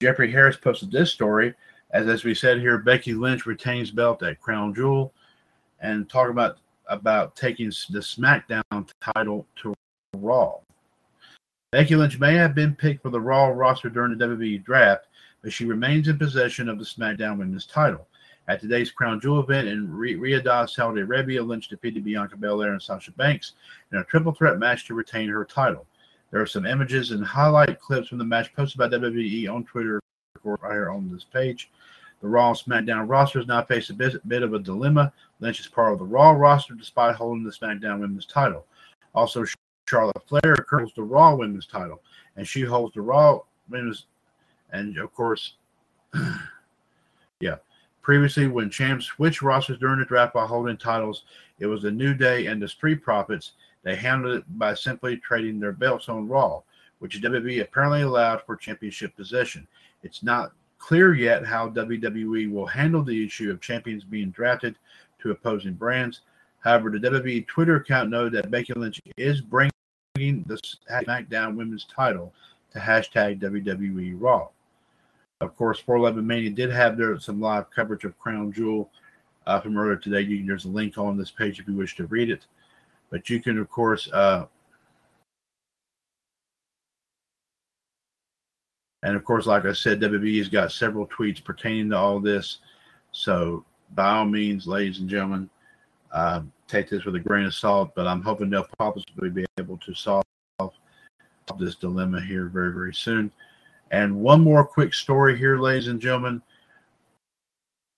Jeffrey 0.00 0.30
Harris 0.30 0.56
posted 0.56 0.90
this 0.90 1.10
story, 1.12 1.54
as 1.90 2.08
as 2.08 2.24
we 2.24 2.34
said 2.34 2.58
here, 2.60 2.78
Becky 2.78 3.14
Lynch 3.14 3.46
retains 3.46 3.90
belt 3.90 4.22
at 4.22 4.40
Crown 4.40 4.74
Jewel, 4.74 5.12
and 5.80 6.08
talk 6.08 6.28
about 6.28 6.58
about 6.88 7.34
taking 7.36 7.66
the 7.90 8.00
SmackDown 8.00 8.88
title 9.14 9.46
to 9.56 9.74
Raw. 10.16 10.58
Becky 11.72 11.96
Lynch 11.96 12.18
may 12.20 12.34
have 12.34 12.54
been 12.54 12.74
picked 12.74 13.02
for 13.02 13.10
the 13.10 13.20
Raw 13.20 13.46
roster 13.46 13.88
during 13.88 14.16
the 14.16 14.24
WWE 14.24 14.62
draft, 14.64 15.06
but 15.42 15.52
she 15.52 15.64
remains 15.64 16.08
in 16.08 16.18
possession 16.18 16.68
of 16.68 16.78
the 16.78 16.84
SmackDown 16.84 17.38
Women's 17.38 17.66
title. 17.66 18.06
At 18.46 18.60
today's 18.60 18.90
Crown 18.90 19.20
Jewel 19.20 19.40
event 19.40 19.68
in 19.68 19.90
Ri- 19.90 20.16
Riyadh, 20.16 20.68
Saudi 20.68 21.00
Arabia, 21.00 21.42
Lynch 21.42 21.68
defeated 21.68 22.04
Bianca 22.04 22.36
Belair 22.36 22.72
and 22.72 22.82
Sasha 22.82 23.10
Banks 23.12 23.52
in 23.90 23.98
a 23.98 24.04
triple 24.04 24.32
threat 24.32 24.58
match 24.58 24.86
to 24.86 24.94
retain 24.94 25.30
her 25.30 25.46
title. 25.46 25.86
There 26.30 26.42
are 26.42 26.46
some 26.46 26.66
images 26.66 27.12
and 27.12 27.24
highlight 27.24 27.80
clips 27.80 28.08
from 28.08 28.18
the 28.18 28.24
match 28.24 28.52
posted 28.54 28.78
by 28.78 28.88
WWE 28.88 29.50
on 29.50 29.64
Twitter, 29.64 29.98
or 30.42 30.58
right 30.60 30.72
here 30.72 30.90
on 30.90 31.10
this 31.10 31.24
page. 31.24 31.70
The 32.20 32.28
Raw 32.28 32.52
SmackDown 32.52 33.08
roster 33.08 33.38
rosters 33.38 33.46
now 33.46 33.62
face 33.62 33.88
a 33.88 33.94
bit, 33.94 34.26
bit 34.28 34.42
of 34.42 34.52
a 34.52 34.58
dilemma. 34.58 35.12
Lynch 35.40 35.60
is 35.60 35.66
part 35.66 35.94
of 35.94 35.98
the 35.98 36.04
Raw 36.04 36.32
roster 36.32 36.74
despite 36.74 37.16
holding 37.16 37.44
the 37.44 37.50
SmackDown 37.50 38.00
Women's 38.00 38.26
title. 38.26 38.66
Also, 39.14 39.44
Charlotte 39.88 40.26
Flair 40.26 40.66
holds 40.68 40.92
the 40.94 41.02
Raw 41.02 41.34
Women's 41.34 41.66
title, 41.66 42.02
and 42.36 42.46
she 42.46 42.60
holds 42.60 42.94
the 42.94 43.00
Raw 43.00 43.40
Women's, 43.70 44.06
and 44.70 44.98
of 44.98 45.14
course, 45.14 45.54
yeah. 47.40 47.56
Previously, 48.04 48.46
when 48.48 48.68
champs 48.68 49.06
switched 49.06 49.40
rosters 49.40 49.78
during 49.78 49.98
the 49.98 50.04
draft 50.04 50.34
by 50.34 50.44
holding 50.44 50.76
titles, 50.76 51.24
it 51.58 51.64
was 51.64 51.80
the 51.80 51.90
New 51.90 52.12
Day 52.12 52.46
and 52.46 52.60
the 52.60 52.68
Street 52.68 53.02
Profits. 53.02 53.52
They 53.82 53.96
handled 53.96 54.36
it 54.36 54.58
by 54.58 54.74
simply 54.74 55.16
trading 55.16 55.58
their 55.58 55.72
belts 55.72 56.10
on 56.10 56.28
Raw, 56.28 56.60
which 56.98 57.22
WWE 57.22 57.62
apparently 57.62 58.02
allowed 58.02 58.42
for 58.42 58.56
championship 58.56 59.16
possession. 59.16 59.66
It's 60.02 60.22
not 60.22 60.52
clear 60.76 61.14
yet 61.14 61.46
how 61.46 61.70
WWE 61.70 62.52
will 62.52 62.66
handle 62.66 63.02
the 63.02 63.24
issue 63.24 63.50
of 63.50 63.62
champions 63.62 64.04
being 64.04 64.28
drafted 64.28 64.76
to 65.20 65.30
opposing 65.30 65.72
brands. 65.72 66.20
However, 66.60 66.90
the 66.90 66.98
WWE 66.98 67.46
Twitter 67.46 67.76
account 67.76 68.10
noted 68.10 68.34
that 68.34 68.50
Becky 68.50 68.74
Lynch 68.74 69.00
is 69.16 69.40
bringing 69.40 69.72
the 70.14 70.60
SmackDown 70.90 71.56
Women's 71.56 71.86
title 71.86 72.34
to 72.74 72.78
hashtag 72.78 73.40
WWE 73.40 74.20
Raw. 74.20 74.48
Of 75.44 75.56
course, 75.56 75.78
411 75.78 76.26
Mania 76.26 76.50
did 76.50 76.70
have 76.70 76.96
there 76.96 77.18
some 77.18 77.40
live 77.40 77.70
coverage 77.70 78.04
of 78.04 78.18
Crown 78.18 78.52
Jewel 78.52 78.90
uh, 79.46 79.60
from 79.60 79.76
earlier 79.76 79.96
today. 79.96 80.22
You 80.22 80.38
can, 80.38 80.46
there's 80.46 80.64
a 80.64 80.68
link 80.68 80.96
on 80.98 81.16
this 81.16 81.30
page 81.30 81.60
if 81.60 81.68
you 81.68 81.74
wish 81.74 81.96
to 81.96 82.06
read 82.06 82.30
it. 82.30 82.46
But 83.10 83.28
you 83.28 83.40
can, 83.40 83.58
of 83.58 83.70
course, 83.70 84.10
uh, 84.12 84.46
and 89.02 89.14
of 89.14 89.24
course, 89.24 89.46
like 89.46 89.66
I 89.66 89.72
said, 89.72 90.00
WWE 90.00 90.38
has 90.38 90.48
got 90.48 90.72
several 90.72 91.06
tweets 91.06 91.44
pertaining 91.44 91.90
to 91.90 91.96
all 91.96 92.20
this. 92.20 92.58
So, 93.12 93.64
by 93.94 94.10
all 94.10 94.24
means, 94.24 94.66
ladies 94.66 94.98
and 94.98 95.08
gentlemen, 95.08 95.50
uh, 96.10 96.40
take 96.66 96.88
this 96.88 97.04
with 97.04 97.14
a 97.14 97.20
grain 97.20 97.44
of 97.44 97.54
salt. 97.54 97.92
But 97.94 98.06
I'm 98.06 98.22
hoping 98.22 98.50
they'll 98.50 98.66
possibly 98.78 99.28
be 99.28 99.44
able 99.58 99.76
to 99.78 99.94
solve 99.94 100.24
this 101.58 101.74
dilemma 101.76 102.20
here 102.22 102.46
very, 102.46 102.72
very 102.72 102.94
soon. 102.94 103.30
And 103.94 104.16
one 104.16 104.40
more 104.40 104.64
quick 104.66 104.92
story 104.92 105.38
here, 105.38 105.56
ladies 105.56 105.86
and 105.86 106.00
gentlemen. 106.00 106.42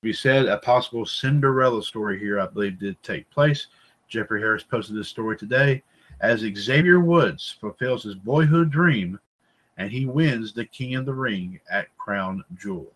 We 0.02 0.12
said 0.12 0.44
a 0.44 0.58
possible 0.58 1.06
Cinderella 1.06 1.82
story 1.82 2.18
here, 2.18 2.38
I 2.38 2.48
believe, 2.48 2.78
did 2.78 3.02
take 3.02 3.30
place. 3.30 3.68
Jeffrey 4.06 4.42
Harris 4.42 4.62
posted 4.62 4.94
this 4.94 5.08
story 5.08 5.38
today 5.38 5.82
as 6.20 6.40
Xavier 6.40 7.00
Woods 7.00 7.56
fulfills 7.58 8.02
his 8.02 8.14
boyhood 8.14 8.70
dream 8.70 9.18
and 9.78 9.90
he 9.90 10.04
wins 10.04 10.52
the 10.52 10.66
King 10.66 10.96
of 10.96 11.06
the 11.06 11.14
Ring 11.14 11.58
at 11.70 11.96
Crown 11.96 12.44
Jewel. 12.58 12.92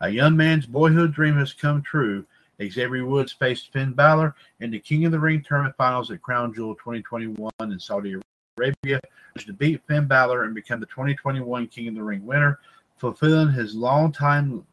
A 0.00 0.08
young 0.08 0.36
man's 0.36 0.66
boyhood 0.66 1.14
dream 1.14 1.36
has 1.36 1.52
come 1.52 1.82
true. 1.82 2.26
Xavier 2.60 3.06
Woods 3.06 3.30
faced 3.30 3.72
Finn 3.72 3.92
Balor 3.92 4.34
in 4.58 4.72
the 4.72 4.80
King 4.80 5.04
of 5.04 5.12
the 5.12 5.20
Ring 5.20 5.40
tournament 5.40 5.76
finals 5.76 6.10
at 6.10 6.20
Crown 6.20 6.52
Jewel 6.52 6.74
2021 6.74 7.52
in 7.60 7.78
Saudi 7.78 8.16
Arabia 8.56 9.00
to 9.38 9.52
beat 9.52 9.82
Finn 9.86 10.06
Balor 10.06 10.44
and 10.44 10.54
become 10.54 10.78
the 10.78 10.86
2021 10.86 11.66
King 11.66 11.88
of 11.88 11.94
the 11.94 12.02
Ring 12.02 12.24
winner, 12.24 12.60
fulfilling 12.98 13.52
his 13.52 13.74
longtime 13.74 14.64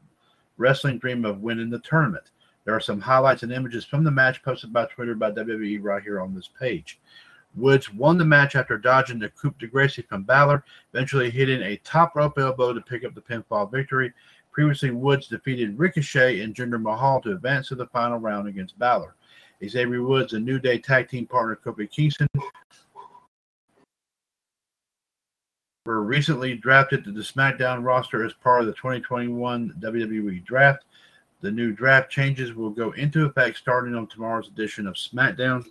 wrestling 0.57 0.99
dream 0.99 1.25
of 1.25 1.41
winning 1.41 1.71
the 1.71 1.79
tournament. 1.79 2.25
There 2.63 2.75
are 2.75 2.79
some 2.79 3.01
highlights 3.01 3.41
and 3.41 3.51
images 3.51 3.83
from 3.83 4.03
the 4.03 4.11
match 4.11 4.43
posted 4.43 4.71
by 4.71 4.85
Twitter 4.85 5.15
by 5.15 5.31
WWE 5.31 5.79
right 5.81 6.03
here 6.03 6.21
on 6.21 6.35
this 6.35 6.49
page. 6.59 6.99
Woods 7.55 7.91
won 7.91 8.19
the 8.19 8.23
match 8.23 8.55
after 8.55 8.77
dodging 8.77 9.17
the 9.17 9.29
coup 9.29 9.53
de 9.57 9.65
grace 9.65 9.99
from 10.07 10.23
Balor, 10.23 10.63
eventually 10.93 11.31
hitting 11.31 11.63
a 11.63 11.77
top 11.77 12.15
rope 12.15 12.37
elbow 12.37 12.73
to 12.73 12.81
pick 12.81 13.03
up 13.03 13.15
the 13.15 13.21
pinfall 13.21 13.69
victory. 13.69 14.13
Previously, 14.51 14.91
Woods 14.91 15.27
defeated 15.27 15.79
Ricochet 15.79 16.41
and 16.41 16.53
Jinder 16.53 16.79
Mahal 16.79 17.19
to 17.21 17.31
advance 17.31 17.69
to 17.69 17.75
the 17.75 17.87
final 17.87 18.19
round 18.19 18.47
against 18.47 18.77
Balor. 18.77 19.15
Xavier 19.67 20.03
Woods 20.03 20.33
and 20.33 20.45
New 20.45 20.59
Day 20.59 20.77
tag 20.77 21.09
team 21.09 21.25
partner 21.25 21.59
Kofi 21.63 21.89
Kingston 21.89 22.27
were 25.85 26.03
recently 26.03 26.55
drafted 26.55 27.03
to 27.03 27.11
the 27.11 27.21
SmackDown 27.21 27.83
roster 27.83 28.23
as 28.23 28.33
part 28.33 28.61
of 28.61 28.67
the 28.67 28.73
2021 28.73 29.73
WWE 29.79 30.43
Draft. 30.45 30.83
The 31.41 31.51
new 31.51 31.71
draft 31.71 32.11
changes 32.11 32.53
will 32.53 32.69
go 32.69 32.91
into 32.91 33.25
effect 33.25 33.57
starting 33.57 33.95
on 33.95 34.07
tomorrow's 34.07 34.47
edition 34.47 34.85
of 34.85 34.93
SmackDown 34.93 35.65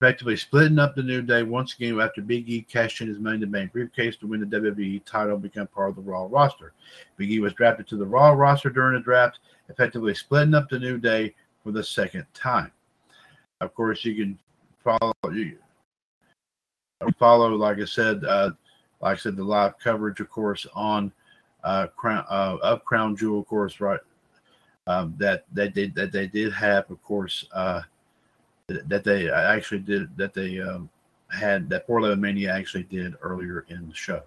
effectively 0.00 0.36
splitting 0.36 0.78
up 0.78 0.94
the 0.94 1.02
New 1.02 1.22
Day 1.22 1.42
once 1.42 1.74
again 1.74 1.98
after 2.00 2.20
Big 2.20 2.48
E 2.50 2.60
cashed 2.62 3.00
in 3.00 3.08
his 3.08 3.18
Money 3.18 3.36
in 3.36 3.40
the 3.40 3.46
Bank 3.46 3.72
briefcase 3.72 4.16
to 4.16 4.26
win 4.26 4.40
the 4.40 4.46
WWE 4.46 5.02
title 5.04 5.34
and 5.34 5.42
become 5.42 5.66
part 5.68 5.90
of 5.90 5.96
the 5.96 6.02
Raw 6.02 6.26
roster. 6.30 6.72
Big 7.16 7.30
E 7.30 7.40
was 7.40 7.54
drafted 7.54 7.86
to 7.88 7.96
the 7.96 8.04
Raw 8.04 8.32
roster 8.32 8.68
during 8.68 8.94
the 8.94 9.00
draft, 9.00 9.38
effectively 9.70 10.14
splitting 10.14 10.54
up 10.54 10.68
the 10.68 10.78
New 10.78 10.98
Day 10.98 11.34
for 11.62 11.72
the 11.72 11.82
second 11.82 12.26
time. 12.34 12.70
Of 13.60 13.74
course, 13.74 14.04
you 14.04 14.14
can 14.14 14.38
follow 14.82 15.14
you 15.32 15.56
follow, 17.12 17.54
like 17.54 17.78
I 17.78 17.84
said, 17.84 18.24
uh, 18.24 18.50
like 19.00 19.18
I 19.18 19.20
said, 19.20 19.36
the 19.36 19.44
live 19.44 19.78
coverage, 19.78 20.20
of 20.20 20.30
course, 20.30 20.66
on 20.74 21.12
uh, 21.62 21.88
Crown 21.88 22.24
uh, 22.28 22.58
of 22.62 22.84
Crown 22.84 23.16
Jewel, 23.16 23.40
of 23.40 23.46
course, 23.46 23.80
right. 23.80 24.00
Um, 24.86 25.14
that 25.18 25.44
that 25.52 25.74
did 25.74 25.94
that 25.94 26.12
they 26.12 26.26
did 26.26 26.52
have, 26.52 26.90
of 26.90 27.02
course. 27.02 27.46
Uh, 27.52 27.82
that 28.66 29.04
they 29.04 29.30
actually 29.30 29.80
did 29.80 30.16
that 30.16 30.32
they 30.32 30.60
um, 30.60 30.88
had 31.30 31.68
that 31.68 31.86
411 31.86 32.20
Mania 32.20 32.52
actually 32.52 32.84
did 32.84 33.14
earlier 33.20 33.66
in 33.68 33.88
the 33.88 33.94
show. 33.94 34.22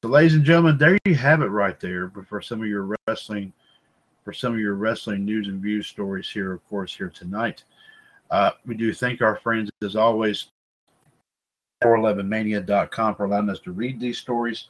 So, 0.00 0.08
ladies 0.08 0.34
and 0.34 0.44
gentlemen, 0.44 0.78
there 0.78 0.96
you 1.04 1.14
have 1.16 1.42
it 1.42 1.46
right 1.46 1.78
there 1.80 2.12
for 2.28 2.40
some 2.40 2.60
of 2.60 2.68
your 2.68 2.96
wrestling 3.06 3.52
for 4.24 4.32
some 4.32 4.52
of 4.52 4.60
your 4.60 4.74
wrestling 4.74 5.24
news 5.24 5.48
and 5.48 5.60
views 5.60 5.86
stories 5.86 6.28
here, 6.28 6.52
of 6.52 6.68
course, 6.68 6.94
here 6.94 7.08
tonight. 7.08 7.64
Uh, 8.30 8.50
we 8.66 8.74
do 8.74 8.92
thank 8.92 9.22
our 9.22 9.36
friends 9.36 9.70
as 9.82 9.96
always 9.96 10.48
411mania.com 11.82 13.14
for 13.14 13.24
allowing 13.24 13.50
us 13.50 13.60
to 13.60 13.72
read 13.72 14.00
these 14.00 14.18
stories. 14.18 14.68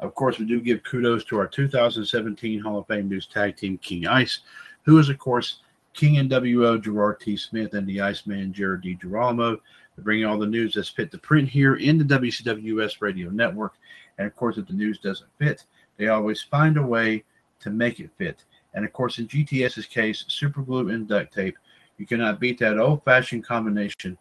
Of 0.00 0.14
course, 0.14 0.38
we 0.38 0.44
do 0.44 0.60
give 0.60 0.82
kudos 0.82 1.24
to 1.26 1.38
our 1.38 1.46
2017 1.46 2.60
Hall 2.60 2.78
of 2.78 2.86
Fame 2.86 3.08
News 3.08 3.26
Tag 3.26 3.56
Team 3.56 3.78
King 3.78 4.06
Ice, 4.06 4.40
who 4.82 4.98
is, 4.98 5.08
of 5.08 5.18
course, 5.18 5.60
King 5.94 6.28
NWO 6.28 6.82
Gerard 6.82 7.20
T. 7.20 7.36
Smith 7.36 7.74
and 7.74 7.86
the 7.86 8.00
Iceman 8.00 8.52
Jared 8.52 8.82
D. 8.82 8.94
Girolamo. 8.94 9.60
Bringing 9.98 10.24
all 10.24 10.38
the 10.38 10.46
news 10.46 10.74
that's 10.74 10.88
fit 10.88 11.12
to 11.12 11.18
print 11.18 11.48
here 11.48 11.76
in 11.76 11.98
the 11.98 12.04
WCWS 12.04 13.00
radio 13.00 13.30
network. 13.30 13.74
And 14.18 14.26
of 14.26 14.34
course, 14.34 14.58
if 14.58 14.66
the 14.66 14.72
news 14.72 14.98
doesn't 14.98 15.30
fit, 15.38 15.64
they 15.96 16.08
always 16.08 16.42
find 16.42 16.76
a 16.76 16.82
way 16.82 17.22
to 17.60 17.70
make 17.70 18.00
it 18.00 18.10
fit. 18.18 18.44
And 18.74 18.84
of 18.84 18.92
course, 18.92 19.20
in 19.20 19.28
GTS's 19.28 19.86
case, 19.86 20.24
super 20.26 20.62
glue 20.62 20.88
and 20.88 21.06
duct 21.06 21.32
tape, 21.32 21.56
you 21.96 22.06
cannot 22.06 22.40
beat 22.40 22.58
that 22.58 22.76
old 22.76 23.04
fashioned 23.04 23.44
combination. 23.46 24.18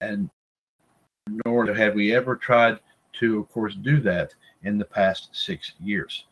And 0.00 0.30
nor 1.28 1.72
have 1.72 1.94
we 1.94 2.14
ever 2.14 2.36
tried 2.36 2.78
to, 3.14 3.40
of 3.40 3.50
course, 3.50 3.74
do 3.76 4.00
that 4.00 4.34
in 4.64 4.78
the 4.78 4.84
past 4.84 5.28
six 5.32 5.72
years. 5.80 6.26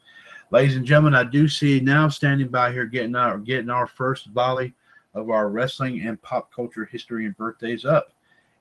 Ladies 0.51 0.77
and 0.77 0.85
gentlemen, 0.85 1.15
I 1.15 1.25
do 1.25 1.49
see 1.49 1.81
now 1.81 2.09
standing 2.09 2.49
by 2.49 2.73
here 2.73 2.85
getting 2.85 3.15
our 3.15 3.39
getting 3.39 3.71
our 3.71 3.87
first 3.87 4.27
volley 4.27 4.75
of 5.15 5.31
our 5.31 5.49
wrestling 5.49 6.07
and 6.07 6.21
pop 6.21 6.53
culture 6.53 6.85
history 6.85 7.25
and 7.25 7.37
birthdays 7.37 7.85
up. 7.85 8.13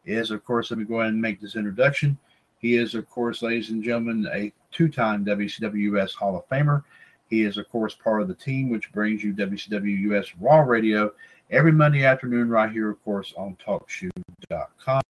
Is 0.06 0.32
of 0.32 0.44
course, 0.46 0.72
let 0.72 0.80
me 0.80 0.86
go 0.86 1.02
ahead 1.02 1.14
and 1.14 1.22
make 1.22 1.42
this 1.42 1.56
introduction. 1.56 2.18
He 2.60 2.76
is, 2.76 2.96
of 2.96 3.10
course, 3.10 3.42
ladies 3.42 3.72
and 3.72 3.84
gentlemen, 3.84 4.28
a 4.32 4.54
two-time 4.72 5.26
WCWS 5.26 6.14
Hall 6.14 6.38
of 6.38 6.48
Famer. 6.48 6.84
He 7.30 7.44
is, 7.44 7.58
of 7.58 7.68
course, 7.70 7.96
part 7.96 8.22
of 8.22 8.28
the 8.28 8.36
team 8.36 8.70
which 8.70 8.92
brings 8.92 9.24
you 9.24 9.34
WCWS 9.34 10.34
Raw 10.40 10.60
Radio 10.62 11.12
every 11.50 11.72
Monday 11.72 12.06
afternoon, 12.06 12.50
right 12.50 12.72
here, 12.72 12.90
of 12.92 13.04
course, 13.04 13.34
on 13.36 13.58
TalkShoe.com. 13.66 15.02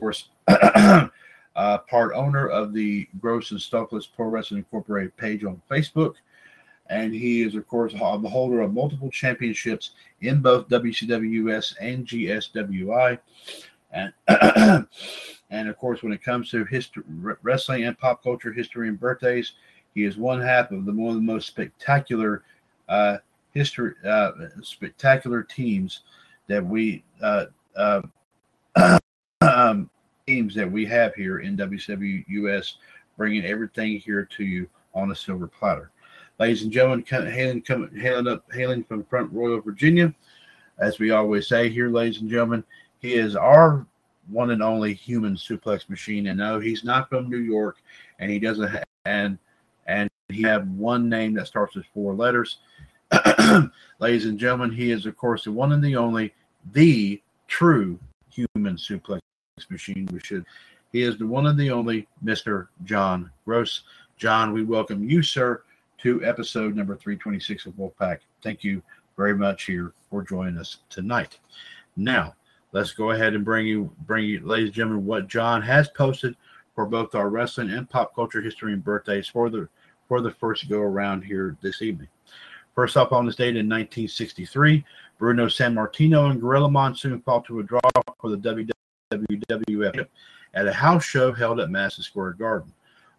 Course, 0.00 0.28
uh, 0.48 1.08
part 1.56 2.12
owner 2.14 2.48
of 2.48 2.72
the 2.72 3.08
Gross 3.20 3.50
and 3.50 3.60
Stokely 3.60 4.00
Pro 4.14 4.26
Wrestling 4.26 4.58
Incorporated 4.58 5.16
page 5.16 5.44
on 5.44 5.60
Facebook. 5.70 6.14
And 6.88 7.12
he 7.12 7.42
is, 7.42 7.54
of 7.54 7.66
course, 7.66 7.92
the 7.92 7.98
holder 7.98 8.60
of 8.60 8.72
multiple 8.72 9.10
championships 9.10 9.92
in 10.20 10.40
both 10.40 10.68
WCWS 10.68 11.74
and 11.80 12.06
GSWI. 12.06 13.18
And, 13.90 14.12
and 15.50 15.68
of 15.68 15.76
course, 15.78 16.02
when 16.02 16.12
it 16.12 16.22
comes 16.22 16.50
to 16.50 16.64
history, 16.64 17.02
wrestling 17.42 17.84
and 17.84 17.98
pop 17.98 18.22
culture 18.22 18.52
history 18.52 18.88
and 18.88 19.00
birthdays, 19.00 19.52
he 19.94 20.04
is 20.04 20.16
one 20.16 20.40
half 20.40 20.70
of 20.70 20.84
the 20.84 20.92
one 20.92 21.10
of 21.10 21.16
the 21.16 21.22
most 21.22 21.46
spectacular 21.46 22.42
uh, 22.88 23.16
history, 23.52 23.94
uh, 24.06 24.32
spectacular 24.62 25.42
teams 25.42 26.02
that 26.48 26.64
we 26.64 27.02
uh, 27.22 27.46
uh 27.74 28.02
teams 30.26 30.56
that 30.56 30.70
we 30.70 30.84
have 30.84 31.14
here 31.14 31.38
in 31.38 31.56
WCWUS, 31.56 32.74
bringing 33.16 33.44
everything 33.44 33.98
here 33.98 34.24
to 34.36 34.44
you 34.44 34.68
on 34.92 35.12
a 35.12 35.14
silver 35.14 35.46
platter. 35.46 35.92
Ladies 36.40 36.62
and 36.62 36.72
gentlemen, 36.72 37.04
hailing, 37.08 37.62
hailing 37.96 38.26
up, 38.26 38.44
hailing 38.52 38.82
from 38.82 39.04
Front 39.04 39.32
Royal, 39.32 39.60
Virginia, 39.60 40.12
as 40.80 40.98
we 40.98 41.12
always 41.12 41.46
say 41.46 41.68
here, 41.68 41.90
ladies 41.90 42.20
and 42.20 42.28
gentlemen, 42.28 42.64
he 42.98 43.14
is 43.14 43.36
our 43.36 43.86
one 44.28 44.50
and 44.50 44.64
only 44.64 44.92
human 44.92 45.36
suplex 45.36 45.88
machine. 45.88 46.26
And 46.26 46.38
no, 46.38 46.58
he's 46.58 46.82
not 46.82 47.08
from 47.08 47.30
New 47.30 47.38
York, 47.38 47.76
and 48.18 48.28
he 48.28 48.40
doesn't. 48.40 48.68
have, 48.68 48.84
and 49.04 49.38
and 49.86 50.10
he 50.28 50.42
have 50.42 50.66
one 50.70 51.08
name 51.08 51.34
that 51.34 51.46
starts 51.46 51.76
with 51.76 51.86
four 51.94 52.14
letters. 52.14 52.58
ladies 54.00 54.26
and 54.26 54.40
gentlemen, 54.40 54.72
he 54.72 54.90
is 54.90 55.06
of 55.06 55.16
course 55.16 55.44
the 55.44 55.52
one 55.52 55.70
and 55.70 55.84
the 55.84 55.94
only, 55.94 56.34
the 56.72 57.22
true 57.46 57.96
human 58.28 58.76
suplex 58.76 59.20
machine. 59.70 60.06
We 60.12 60.20
should. 60.20 60.44
He 60.92 61.02
is 61.02 61.16
the 61.16 61.26
one 61.26 61.46
and 61.46 61.58
the 61.58 61.70
only 61.70 62.06
Mr. 62.22 62.68
John 62.84 63.30
Gross. 63.46 63.84
John, 64.18 64.52
we 64.52 64.62
welcome 64.62 65.08
you, 65.08 65.22
sir, 65.22 65.62
to 66.02 66.22
episode 66.24 66.76
number 66.76 66.94
326 66.94 67.64
of 67.64 67.72
Wolfpac. 67.72 68.18
Thank 68.42 68.62
you 68.62 68.82
very 69.16 69.34
much 69.34 69.64
here 69.64 69.94
for 70.10 70.22
joining 70.22 70.58
us 70.58 70.78
tonight. 70.90 71.38
Now, 71.96 72.34
let's 72.72 72.92
go 72.92 73.12
ahead 73.12 73.32
and 73.32 73.46
bring 73.46 73.66
you, 73.66 73.90
bring 74.06 74.26
you, 74.26 74.46
ladies 74.46 74.66
and 74.66 74.74
gentlemen, 74.74 75.06
what 75.06 75.26
John 75.26 75.62
has 75.62 75.88
posted 75.88 76.36
for 76.74 76.84
both 76.84 77.14
our 77.14 77.30
wrestling 77.30 77.70
and 77.70 77.88
pop 77.88 78.14
culture 78.14 78.42
history 78.42 78.74
and 78.74 78.84
birthdays 78.84 79.26
for 79.26 79.48
the 79.48 79.68
for 80.06 80.20
the 80.20 80.32
first 80.32 80.68
go 80.68 80.80
around 80.80 81.24
here 81.24 81.56
this 81.62 81.80
evening. 81.80 82.08
First 82.74 82.98
up 82.98 83.10
on 83.10 83.24
this 83.24 83.36
date 83.36 83.56
in 83.56 83.66
1963, 83.66 84.84
Bruno 85.18 85.46
Sammartino 85.46 86.30
and 86.30 86.40
Gorilla 86.42 86.70
Monsoon 86.70 87.22
fought 87.22 87.46
to 87.46 87.60
a 87.60 87.62
draw 87.62 87.80
for 88.20 88.28
the 88.28 88.36
WWF 89.12 90.06
at 90.54 90.66
a 90.66 90.72
house 90.72 91.04
show 91.04 91.32
held 91.32 91.60
at 91.60 91.70
Madison 91.70 92.02
Square 92.02 92.32
Garden. 92.32 92.72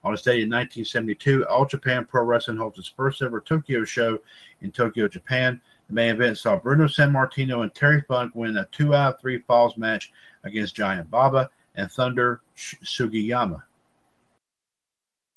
On 0.03 0.11
this 0.11 0.21
date 0.21 0.43
in 0.43 0.49
1972, 0.49 1.45
All 1.47 1.65
Japan 1.65 2.05
Pro 2.05 2.23
Wrestling 2.23 2.57
holds 2.57 2.77
its 2.77 2.88
first 2.88 3.21
ever 3.21 3.39
Tokyo 3.39 3.83
show 3.83 4.19
in 4.61 4.71
Tokyo, 4.71 5.07
Japan. 5.07 5.61
The 5.88 5.93
main 5.93 6.15
event 6.15 6.38
saw 6.38 6.57
Bruno 6.57 6.85
Sammartino 6.85 7.63
and 7.63 7.73
Terry 7.73 8.01
Funk 8.07 8.35
win 8.35 8.57
a 8.57 8.65
two 8.71 8.93
out 8.93 9.15
of 9.15 9.21
three 9.21 9.39
falls 9.39 9.77
match 9.77 10.11
against 10.43 10.75
Giant 10.75 11.09
Baba 11.09 11.49
and 11.75 11.89
Thunder 11.89 12.41
Sugiyama. 12.57 13.63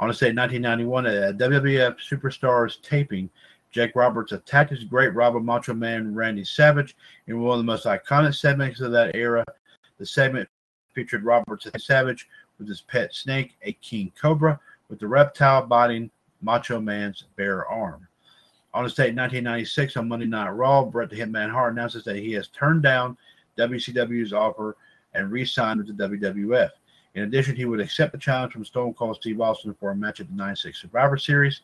On 0.00 0.08
this 0.08 0.18
date 0.18 0.30
in 0.30 0.36
1991, 0.36 1.06
at 1.06 1.38
WWF 1.38 1.96
Superstars 2.00 2.80
taping, 2.82 3.30
Jake 3.70 3.92
Roberts 3.94 4.32
attacked 4.32 4.70
his 4.70 4.82
great 4.82 5.14
Robert 5.14 5.44
Macho 5.44 5.74
Man 5.74 6.12
Randy 6.14 6.44
Savage 6.44 6.96
in 7.28 7.40
one 7.40 7.52
of 7.52 7.64
the 7.64 7.70
most 7.70 7.84
iconic 7.84 8.34
segments 8.34 8.80
of 8.80 8.90
that 8.92 9.14
era. 9.14 9.44
The 10.00 10.06
segment 10.06 10.48
featured 10.94 11.24
Roberts 11.24 11.66
and 11.66 11.80
Savage 11.80 12.26
with 12.58 12.66
his 12.66 12.80
pet 12.80 13.14
snake, 13.14 13.56
a 13.62 13.74
king 13.74 14.10
cobra, 14.18 14.58
with 14.88 14.98
the 14.98 15.06
reptile 15.06 15.66
biting 15.66 16.10
Macho 16.40 16.80
Man's 16.80 17.24
bare 17.36 17.66
arm. 17.66 18.08
On 18.72 18.82
his 18.82 18.94
date 18.94 19.14
1996 19.14 19.98
on 19.98 20.08
Monday 20.08 20.24
Night 20.24 20.48
Raw, 20.48 20.84
Bret 20.84 21.10
the 21.10 21.16
Hitman 21.16 21.50
Hart 21.50 21.74
announces 21.74 22.02
that 22.04 22.16
he 22.16 22.32
has 22.32 22.48
turned 22.48 22.82
down 22.82 23.18
WCW's 23.58 24.32
offer 24.32 24.74
and 25.12 25.30
re-signed 25.30 25.84
with 25.84 25.94
the 25.94 26.08
WWF. 26.08 26.70
In 27.14 27.24
addition, 27.24 27.54
he 27.54 27.66
would 27.66 27.80
accept 27.80 28.12
the 28.12 28.18
challenge 28.18 28.54
from 28.54 28.64
Stone 28.64 28.94
Cold 28.94 29.16
Steve 29.16 29.42
Austin 29.42 29.76
for 29.78 29.90
a 29.90 29.94
match 29.94 30.20
at 30.20 30.28
the 30.28 30.34
96 30.34 30.80
Survivor 30.80 31.18
Series. 31.18 31.60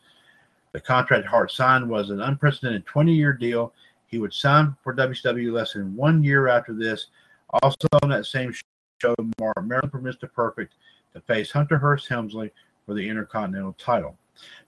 The 0.73 0.79
contract 0.79 1.25
Hart 1.25 1.51
signed 1.51 1.89
was 1.89 2.11
an 2.11 2.21
unprecedented 2.21 2.85
20 2.85 3.15
year 3.15 3.33
deal. 3.33 3.73
He 4.05 4.19
would 4.19 4.33
sign 4.33 4.75
for 4.83 4.93
WCW 4.93 5.51
less 5.51 5.73
than 5.73 5.95
one 5.95 6.23
year 6.23 6.47
after 6.47 6.73
this. 6.73 7.07
Also 7.49 7.87
on 8.03 8.09
that 8.09 8.25
same 8.25 8.53
show, 9.01 9.15
Maryland 9.39 9.91
for 9.91 10.01
Mr. 10.01 10.31
Perfect 10.31 10.73
to 11.13 11.21
face 11.21 11.51
Hunter 11.51 11.77
Hearst 11.77 12.07
Helmsley 12.07 12.51
for 12.85 12.93
the 12.93 13.07
Intercontinental 13.07 13.73
title. 13.73 14.17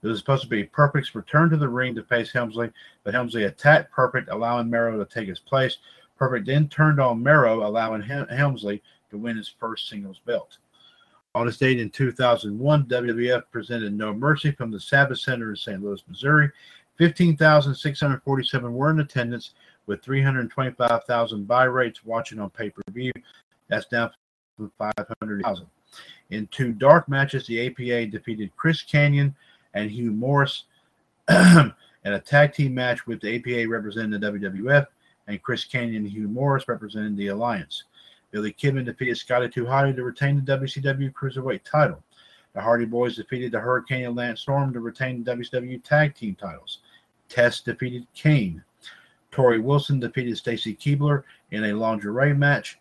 It 0.02 0.08
was 0.08 0.18
supposed 0.18 0.42
to 0.42 0.48
be 0.48 0.64
Perfect's 0.64 1.14
return 1.14 1.50
to 1.50 1.56
the 1.56 1.68
ring 1.68 1.94
to 1.94 2.02
face 2.02 2.32
Helmsley, 2.32 2.70
but 3.04 3.14
Helmsley 3.14 3.44
attacked 3.44 3.92
Perfect, 3.92 4.28
allowing 4.30 4.68
Mero 4.68 4.98
to 4.98 5.04
take 5.04 5.28
his 5.28 5.38
place. 5.38 5.78
Perfect 6.18 6.46
then 6.46 6.68
turned 6.68 7.00
on 7.00 7.22
Mero, 7.22 7.66
allowing 7.66 8.02
Helmsley 8.02 8.82
to 9.10 9.18
win 9.18 9.36
his 9.36 9.48
first 9.48 9.88
singles 9.88 10.20
belt. 10.26 10.58
On 11.34 11.46
this 11.46 11.58
date 11.58 11.78
in 11.78 11.90
2001, 11.90 12.86
WWF 12.86 13.42
presented 13.52 13.92
No 13.92 14.12
Mercy 14.12 14.50
from 14.50 14.72
the 14.72 14.78
Savvis 14.78 15.18
Center 15.18 15.50
in 15.50 15.56
St. 15.56 15.80
Louis, 15.82 16.02
Missouri. 16.08 16.50
15,647 16.98 18.74
were 18.74 18.90
in 18.90 19.00
attendance, 19.00 19.54
with 19.90 20.04
325,000 20.04 21.48
buy 21.48 21.64
rates 21.64 22.04
watching 22.04 22.38
on 22.38 22.48
pay 22.48 22.70
per 22.70 22.80
view. 22.92 23.12
That's 23.68 23.86
down 23.86 24.12
from 24.56 24.70
500,000. 24.78 25.66
In 26.30 26.46
two 26.52 26.72
dark 26.72 27.08
matches, 27.08 27.44
the 27.48 27.66
APA 27.66 28.06
defeated 28.06 28.52
Chris 28.56 28.84
Kanyon 28.84 29.34
and 29.74 29.90
Hugh 29.90 30.12
Morris 30.12 30.66
in 31.28 31.72
a 32.04 32.20
tag 32.20 32.54
team 32.54 32.72
match 32.72 33.04
with 33.08 33.20
the 33.20 33.34
APA 33.34 33.68
representing 33.68 34.20
the 34.20 34.30
WWF 34.30 34.86
and 35.26 35.42
Chris 35.42 35.64
Kanyon 35.64 35.96
and 35.96 36.08
Hugh 36.08 36.28
Morris 36.28 36.68
representing 36.68 37.16
the 37.16 37.26
Alliance. 37.26 37.82
Billy 38.30 38.52
Kidman 38.52 38.84
defeated 38.84 39.16
Scotty 39.16 39.48
2 39.48 39.64
Hotty 39.64 39.96
to 39.96 40.04
retain 40.04 40.36
the 40.36 40.56
WCW 40.56 41.12
Cruiserweight 41.12 41.64
title. 41.64 42.00
The 42.52 42.60
Hardy 42.60 42.84
Boys 42.84 43.16
defeated 43.16 43.50
the 43.50 43.58
Hurricane 43.58 44.06
and 44.06 44.14
Lance 44.14 44.42
Storm 44.42 44.72
to 44.72 44.78
retain 44.78 45.24
the 45.24 45.34
WCW 45.34 45.82
Tag 45.82 46.14
Team 46.14 46.36
titles. 46.36 46.78
Test 47.28 47.64
defeated 47.64 48.06
Kane. 48.14 48.62
Torrie 49.32 49.62
Wilson 49.62 50.00
defeated 50.00 50.36
Stacy 50.36 50.74
Keibler 50.74 51.24
in 51.50 51.64
a 51.64 51.74
lingerie 51.74 52.34
match. 52.34 52.78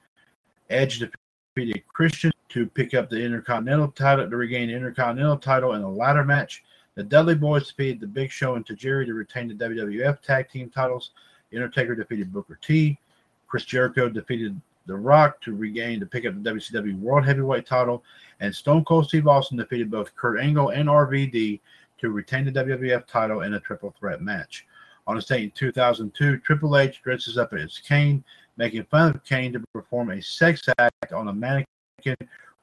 Edge 0.70 1.00
defeated 1.00 1.84
Christian 1.88 2.32
to 2.50 2.66
pick 2.68 2.94
up 2.94 3.10
the 3.10 3.24
Intercontinental 3.24 3.90
title 3.90 4.30
to 4.30 4.38
regain 4.38 4.68
the 4.70 4.76
Intercontinental 4.76 5.38
title 5.38 5.74
in 5.74 5.82
a 5.82 5.90
ladder 5.90 6.24
match. 6.24 6.64
The 6.96 7.04
Dudley 7.04 7.36
Boys 7.36 7.68
defeated 7.68 8.00
the 8.00 8.08
Big 8.08 8.32
Show 8.32 8.56
and 8.56 8.66
Tajiri 8.66 9.06
to 9.06 9.14
retain 9.14 9.48
the 9.48 9.54
WWF 9.54 10.22
Tag 10.22 10.50
Team 10.50 10.70
titles. 10.70 11.12
Undertaker 11.54 11.96
defeated 11.96 12.32
Booker 12.32 12.60
T. 12.62 13.00
Chris 13.48 13.66
Jericho 13.66 14.10
defeated 14.10 14.60
the 14.86 14.96
Rock 14.96 15.42
to 15.42 15.56
regain 15.56 16.00
to 16.00 16.06
pick 16.06 16.26
up 16.26 16.42
the 16.42 16.50
WCW 16.50 17.00
World 17.00 17.26
Heavyweight 17.26 17.66
title, 17.66 18.04
and 18.40 18.54
Stone 18.54 18.86
Cold 18.86 19.08
Steve 19.08 19.28
Austin 19.28 19.58
defeated 19.58 19.92
both 19.92 20.16
Kurt 20.16 20.40
Angle 20.40 20.70
and 20.70 20.90
RVD 20.90 21.60
to 22.00 22.10
retain 22.10 22.46
the 22.46 22.52
WWF 22.52 23.06
title 23.06 23.42
in 23.42 23.54
a 23.54 23.60
triple 23.60 23.94
threat 24.00 24.22
match. 24.22 24.66
On 25.10 25.18
a 25.18 25.22
date 25.22 25.44
in 25.46 25.52
2002, 25.56 26.38
Triple 26.38 26.78
H 26.78 27.02
dresses 27.02 27.36
up 27.36 27.52
as 27.54 27.80
Kane, 27.80 28.24
making 28.58 28.84
fun 28.84 29.16
of 29.16 29.26
Kane 29.26 29.52
to 29.54 29.64
perform 29.74 30.12
a 30.12 30.22
sex 30.22 30.62
act 30.78 31.12
on 31.12 31.30
a 31.30 31.34
mannequin 31.34 31.66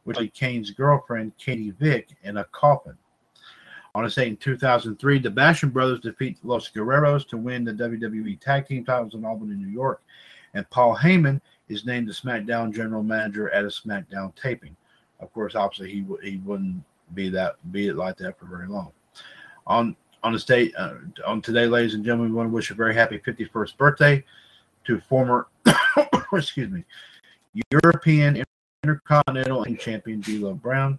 was 0.05 0.17
Kane's 0.33 0.71
girlfriend, 0.71 1.37
Katie 1.39 1.73
Vick, 1.73 2.11
in 2.23 2.37
a 2.37 2.45
coffin. 2.53 2.97
On 3.97 4.05
this 4.05 4.15
date 4.15 4.29
in 4.29 4.37
2003, 4.37 5.19
the 5.19 5.29
Basham 5.29 5.73
brothers 5.73 5.99
defeat 5.99 6.39
Los 6.45 6.71
Guerreros 6.71 7.27
to 7.31 7.37
win 7.37 7.65
the 7.65 7.73
WWE 7.73 8.39
Tag 8.39 8.69
Team 8.69 8.85
titles 8.85 9.15
in 9.15 9.25
Albany, 9.25 9.57
New 9.57 9.67
York. 9.67 10.01
And 10.55 10.71
Paul 10.71 10.97
Heyman 10.97 11.41
is 11.69 11.85
named 11.85 12.07
the 12.07 12.13
SmackDown 12.13 12.73
General 12.73 13.03
Manager 13.03 13.51
at 13.51 13.65
a 13.65 13.69
SmackDown 13.69 14.33
taping. 14.37 14.77
Of 15.19 15.33
course, 15.33 15.57
obviously 15.57 15.91
he 15.91 16.07
he 16.23 16.37
wouldn't 16.45 16.85
be 17.13 17.29
that 17.31 17.57
be 17.73 17.89
it 17.89 17.97
like 17.97 18.19
that 18.19 18.39
for 18.39 18.47
very 18.47 18.69
long. 18.69 18.93
On 19.67 19.97
on 20.27 20.33
the 20.33 20.39
state 20.41 20.75
uh, 20.77 20.95
on 21.25 21.41
today, 21.41 21.69
ladies 21.69 21.95
and 21.95 22.05
gentlemen, 22.05 22.33
we 22.33 22.37
want 22.37 22.49
to 22.49 22.53
wish 22.53 22.73
a 22.73 22.75
very 22.75 22.93
happy 22.93 23.17
51st 23.21 23.77
birthday 23.77 24.25
to 24.85 25.01
former 25.03 25.47
excuse 26.33 26.69
me 26.69 26.85
European 27.71 28.43
Intercontinental 28.83 29.65
Champion 29.77 30.21
D'Lo 30.21 30.55
Brown. 30.55 30.99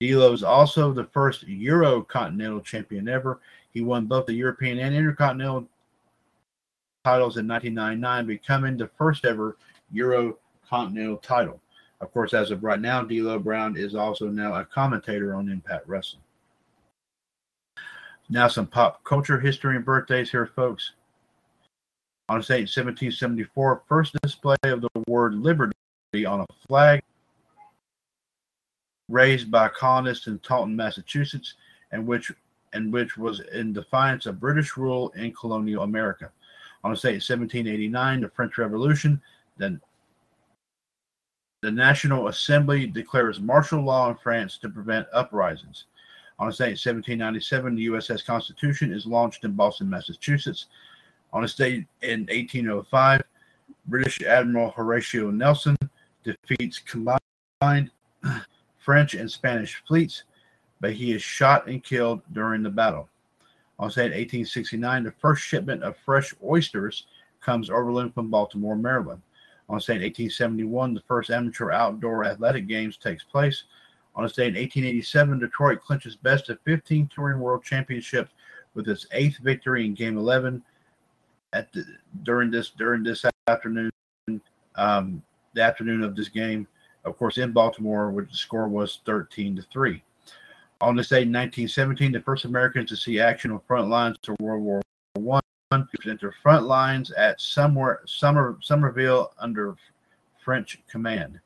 D'Lo 0.00 0.32
is 0.32 0.42
also 0.42 0.90
the 0.90 1.04
first 1.04 1.42
Euro 1.42 2.00
Continental 2.00 2.62
Champion 2.62 3.08
ever. 3.08 3.40
He 3.74 3.82
won 3.82 4.06
both 4.06 4.24
the 4.24 4.32
European 4.32 4.78
and 4.78 4.94
Intercontinental 4.94 5.68
titles 7.04 7.36
in 7.36 7.46
1999, 7.46 8.26
becoming 8.26 8.78
the 8.78 8.88
first 8.96 9.26
ever 9.26 9.58
Euro 9.92 10.38
Continental 10.66 11.18
title. 11.18 11.60
Of 12.00 12.10
course, 12.14 12.32
as 12.32 12.50
of 12.50 12.64
right 12.64 12.80
now, 12.80 13.02
D'Lo 13.02 13.38
Brown 13.38 13.76
is 13.76 13.94
also 13.94 14.28
now 14.28 14.54
a 14.54 14.64
commentator 14.64 15.34
on 15.34 15.50
Impact 15.50 15.86
Wrestling. 15.86 16.22
Now, 18.28 18.48
some 18.48 18.66
pop 18.66 19.04
culture 19.04 19.38
history 19.38 19.76
and 19.76 19.84
birthdays 19.84 20.30
here, 20.30 20.46
folks. 20.46 20.92
On 22.28 22.38
this 22.38 22.48
date, 22.48 22.62
1774, 22.62 23.82
first 23.88 24.16
display 24.22 24.56
of 24.64 24.80
the 24.80 24.88
word 25.06 25.34
liberty 25.34 25.72
on 26.26 26.40
a 26.40 26.46
flag 26.66 27.02
raised 29.08 29.48
by 29.50 29.68
colonists 29.68 30.26
in 30.26 30.40
Taunton, 30.40 30.74
Massachusetts, 30.74 31.54
and 31.92 32.04
which 32.04 32.32
and 32.72 32.92
which 32.92 33.16
was 33.16 33.40
in 33.52 33.72
defiance 33.72 34.26
of 34.26 34.40
British 34.40 34.76
rule 34.76 35.10
in 35.16 35.32
colonial 35.32 35.84
America. 35.84 36.32
On 36.82 36.90
this 36.90 37.02
date, 37.02 37.22
1789, 37.22 38.20
the 38.20 38.28
French 38.28 38.58
Revolution, 38.58 39.22
then 39.56 39.80
the 41.62 41.70
National 41.70 42.28
Assembly 42.28 42.86
declares 42.86 43.40
martial 43.40 43.80
law 43.80 44.10
in 44.10 44.16
France 44.16 44.58
to 44.58 44.68
prevent 44.68 45.06
uprisings. 45.12 45.84
On 46.38 46.48
this 46.48 46.58
date, 46.58 46.78
1797, 46.78 47.74
the 47.74 47.86
USS 47.86 48.24
Constitution 48.24 48.92
is 48.92 49.06
launched 49.06 49.44
in 49.44 49.52
Boston, 49.52 49.88
Massachusetts. 49.88 50.66
On 51.32 51.42
this 51.42 51.54
date 51.54 51.86
in 52.02 52.20
1805, 52.26 53.22
British 53.86 54.22
Admiral 54.22 54.70
Horatio 54.70 55.30
Nelson 55.30 55.76
defeats 56.24 56.78
combined 56.78 57.90
French 58.78 59.14
and 59.14 59.30
Spanish 59.30 59.82
fleets, 59.88 60.24
but 60.80 60.92
he 60.92 61.12
is 61.12 61.22
shot 61.22 61.68
and 61.68 61.82
killed 61.82 62.20
during 62.32 62.62
the 62.62 62.70
battle. 62.70 63.08
On 63.78 63.88
this 63.88 63.94
date, 63.94 64.12
1869, 64.12 65.04
the 65.04 65.12
first 65.12 65.42
shipment 65.42 65.82
of 65.82 65.96
fresh 66.04 66.34
oysters 66.44 67.06
comes 67.40 67.70
overland 67.70 68.12
from 68.12 68.30
Baltimore, 68.30 68.76
Maryland. 68.76 69.22
On 69.68 69.76
this 69.76 69.86
date, 69.86 70.02
1871, 70.02 70.94
the 70.94 71.02
first 71.08 71.30
amateur 71.30 71.70
outdoor 71.70 72.24
athletic 72.24 72.66
games 72.66 72.96
takes 72.96 73.24
place. 73.24 73.64
On 74.16 74.22
this 74.22 74.32
day 74.32 74.48
in 74.48 74.54
1887, 74.54 75.38
Detroit 75.38 75.82
clinches 75.82 76.16
best 76.16 76.48
of 76.48 76.58
15 76.64 77.08
touring 77.14 77.38
world 77.38 77.62
championships 77.62 78.32
with 78.74 78.88
its 78.88 79.06
eighth 79.12 79.38
victory 79.38 79.84
in 79.84 79.94
Game 79.94 80.16
11 80.16 80.62
at 81.52 81.72
the, 81.72 81.84
during 82.22 82.50
this 82.50 82.70
during 82.70 83.02
this 83.02 83.24
afternoon, 83.46 83.90
um, 84.76 85.22
the 85.54 85.62
afternoon 85.62 86.02
of 86.02 86.16
this 86.16 86.28
game, 86.28 86.66
of 87.04 87.16
course, 87.16 87.38
in 87.38 87.52
Baltimore, 87.52 88.10
where 88.10 88.24
the 88.24 88.36
score 88.36 88.68
was 88.68 89.00
13 89.06 89.56
to 89.56 89.62
three. 89.72 90.02
On 90.80 90.96
this 90.96 91.08
day 91.08 91.22
in 91.22 91.32
1917, 91.32 92.12
the 92.12 92.20
first 92.20 92.44
Americans 92.44 92.90
to 92.90 92.96
see 92.96 93.20
action 93.20 93.50
on 93.50 93.60
front 93.66 93.88
lines 93.88 94.18
to 94.22 94.34
World 94.40 94.62
War 94.62 94.82
One 95.14 95.40
enter 96.06 96.34
front 96.42 96.66
lines 96.66 97.10
at 97.12 97.40
somewhere 97.40 98.00
Summer 98.06 98.56
Somerville 98.62 99.32
under 99.38 99.76
French 100.44 100.80
command. 100.88 101.40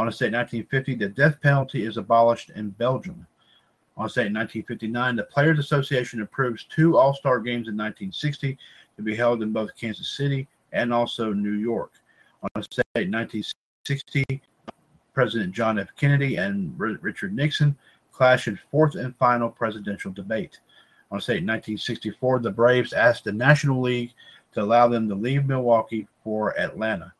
On 0.00 0.06
this 0.06 0.16
date 0.16 0.28
in 0.28 0.32
1950, 0.32 0.94
the 0.94 1.08
death 1.08 1.38
penalty 1.42 1.84
is 1.84 1.98
abolished 1.98 2.48
in 2.56 2.70
Belgium. 2.70 3.26
On 3.98 4.06
this 4.06 4.14
date 4.14 4.28
in 4.28 4.32
1959, 4.32 5.16
the 5.16 5.24
Players 5.24 5.58
Association 5.58 6.22
approves 6.22 6.64
two 6.64 6.96
All 6.96 7.12
Star 7.12 7.38
games 7.38 7.68
in 7.68 7.76
1960 7.76 8.56
to 8.96 9.02
be 9.02 9.14
held 9.14 9.42
in 9.42 9.52
both 9.52 9.76
Kansas 9.78 10.16
City 10.16 10.48
and 10.72 10.90
also 10.90 11.34
New 11.34 11.52
York. 11.52 11.92
On 12.42 12.48
this 12.54 12.66
date 12.68 12.86
in 12.94 13.10
1960, 13.10 14.24
President 15.12 15.52
John 15.52 15.78
F. 15.78 15.88
Kennedy 15.96 16.36
and 16.36 16.72
Richard 16.80 17.34
Nixon 17.34 17.76
clash 18.10 18.48
in 18.48 18.58
fourth 18.70 18.94
and 18.94 19.14
final 19.18 19.50
presidential 19.50 20.12
debate. 20.12 20.60
On 21.10 21.18
this 21.18 21.26
date 21.26 21.42
in 21.42 21.46
1964, 21.46 22.38
the 22.38 22.50
Braves 22.50 22.94
asked 22.94 23.24
the 23.24 23.32
National 23.32 23.82
League 23.82 24.14
to 24.52 24.62
allow 24.62 24.88
them 24.88 25.10
to 25.10 25.14
leave 25.14 25.44
Milwaukee 25.44 26.08
for 26.24 26.58
Atlanta. 26.58 27.12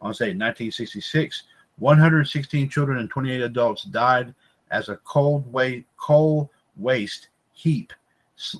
On 0.00 0.10
this 0.10 0.18
date 0.18 0.30
in 0.30 0.38
1966, 0.38 1.42
116 1.80 2.68
children 2.68 2.98
and 2.98 3.10
28 3.10 3.42
adults 3.42 3.84
died 3.84 4.34
as 4.70 4.88
a 4.88 4.96
cold 4.98 5.50
way, 5.52 5.84
coal 5.96 6.50
waste 6.76 7.28
heap 7.52 7.92
s- 8.38 8.56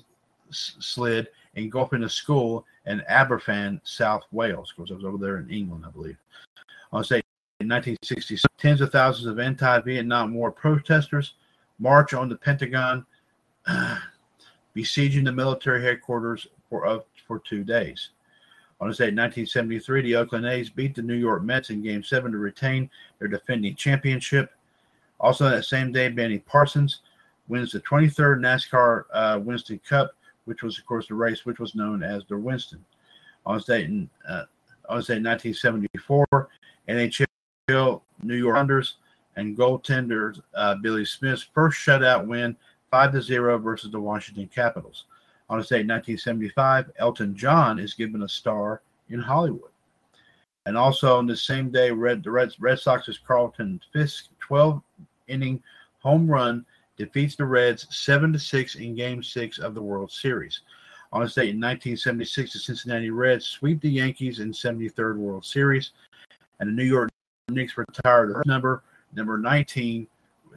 s- 0.49 0.75
slid 0.79 1.29
engulfing 1.55 2.03
a 2.03 2.09
school 2.09 2.65
in 2.85 3.01
Aberfan, 3.09 3.79
South 3.83 4.23
Wales. 4.31 4.71
Of 4.71 4.77
course, 4.77 4.91
I 4.91 4.95
was 4.95 5.05
over 5.05 5.17
there 5.17 5.37
in 5.37 5.49
England, 5.49 5.85
I 5.87 5.91
believe. 5.91 6.17
On 6.91 7.03
date 7.03 7.23
in 7.59 7.67
1960, 7.67 8.37
tens 8.57 8.81
of 8.81 8.91
thousands 8.91 9.27
of 9.27 9.39
anti-Vietnam 9.39 10.33
War 10.33 10.51
protesters 10.51 11.35
march 11.79 12.13
on 12.13 12.29
the 12.29 12.35
Pentagon, 12.35 13.05
besieging 14.73 15.23
the 15.23 15.31
military 15.31 15.81
headquarters 15.81 16.47
for 16.69 17.03
for 17.27 17.39
two 17.39 17.63
days. 17.63 18.09
On 18.81 18.89
date 18.89 19.09
in 19.09 19.15
1973, 19.15 20.01
the 20.01 20.15
Oakland 20.15 20.47
A's 20.47 20.71
beat 20.71 20.95
the 20.95 21.03
New 21.03 21.13
York 21.15 21.43
Mets 21.43 21.69
in 21.69 21.83
Game 21.83 22.03
7 22.03 22.31
to 22.31 22.37
retain 22.39 22.89
their 23.19 23.27
defending 23.27 23.75
championship. 23.75 24.51
Also, 25.19 25.47
that 25.47 25.65
same 25.65 25.91
day, 25.91 26.09
Benny 26.09 26.39
Parsons 26.39 27.01
wins 27.47 27.71
the 27.71 27.79
23rd 27.81 28.39
NASCAR 28.39 29.03
uh, 29.13 29.39
Winston 29.39 29.79
Cup, 29.87 30.15
which 30.45 30.63
was, 30.63 30.79
of 30.79 30.85
course, 30.87 31.07
the 31.07 31.13
race 31.13 31.45
which 31.45 31.59
was 31.59 31.75
known 31.75 32.01
as 32.01 32.23
the 32.27 32.35
Winston. 32.35 32.83
On 33.45 33.61
in, 33.69 34.09
uh, 34.27 34.45
on 34.89 34.97
in 35.09 35.23
1974, 35.23 36.49
NHL 36.89 37.27
New 38.23 38.35
York 38.35 38.55
Islanders 38.55 38.95
and 39.35 39.55
goaltender 39.55 40.39
uh, 40.55 40.75
Billy 40.75 41.05
Smith's 41.05 41.47
first 41.53 41.79
shutout 41.79 42.25
win, 42.25 42.57
5 42.89 43.11
to 43.11 43.21
0 43.21 43.59
versus 43.59 43.91
the 43.91 43.99
Washington 43.99 44.49
Capitals. 44.53 45.05
On 45.51 45.57
this 45.57 45.67
date 45.67 45.85
1975, 45.85 46.91
Elton 46.97 47.35
John 47.35 47.77
is 47.77 47.93
given 47.93 48.23
a 48.23 48.29
star 48.29 48.81
in 49.09 49.19
Hollywood. 49.19 49.71
And 50.65 50.77
also 50.77 51.17
on 51.17 51.27
the 51.27 51.35
same 51.35 51.69
day, 51.69 51.91
Red, 51.91 52.23
the 52.23 52.31
Red, 52.31 52.53
Red 52.57 52.79
Sox's 52.79 53.19
Carlton 53.19 53.81
Fisk 53.91 54.29
12 54.39 54.81
inning 55.27 55.61
home 55.99 56.25
run 56.31 56.65
defeats 56.95 57.35
the 57.35 57.43
Reds 57.43 57.85
7 57.89 58.31
to 58.31 58.39
6 58.39 58.75
in 58.75 58.95
game 58.95 59.21
six 59.21 59.59
of 59.59 59.75
the 59.75 59.81
World 59.81 60.09
Series. 60.09 60.61
On 61.11 61.21
this 61.21 61.33
date 61.33 61.49
in 61.49 61.59
1976, 61.59 62.53
the 62.53 62.59
Cincinnati 62.59 63.09
Reds 63.09 63.45
sweep 63.45 63.81
the 63.81 63.89
Yankees 63.89 64.39
in 64.39 64.53
73rd 64.53 65.17
World 65.17 65.43
Series, 65.43 65.91
and 66.61 66.69
the 66.69 66.73
New 66.73 66.85
York 66.85 67.09
Knicks 67.49 67.77
retired 67.77 68.33
their 68.33 68.43
number 68.45 68.83
number 69.13 69.37
19, 69.37 70.07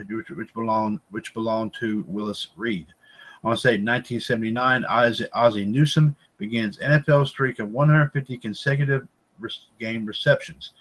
which, 0.07 0.31
which 0.31 0.55
belonged 0.55 1.01
which 1.11 1.35
belonged 1.35 1.75
to 1.81 2.05
Willis 2.07 2.49
Reed. 2.57 2.87
On 3.45 3.55
date 3.55 3.83
1979, 3.85 4.85
Ozzie, 4.87 5.27
Ozzie 5.35 5.67
Newsome 5.67 6.17
begins 6.39 6.79
NFL 6.79 7.29
streak 7.29 7.59
of 7.59 7.71
150 7.71 8.39
consecutive 8.39 9.07
game 9.79 10.07
receptions. 10.07 10.73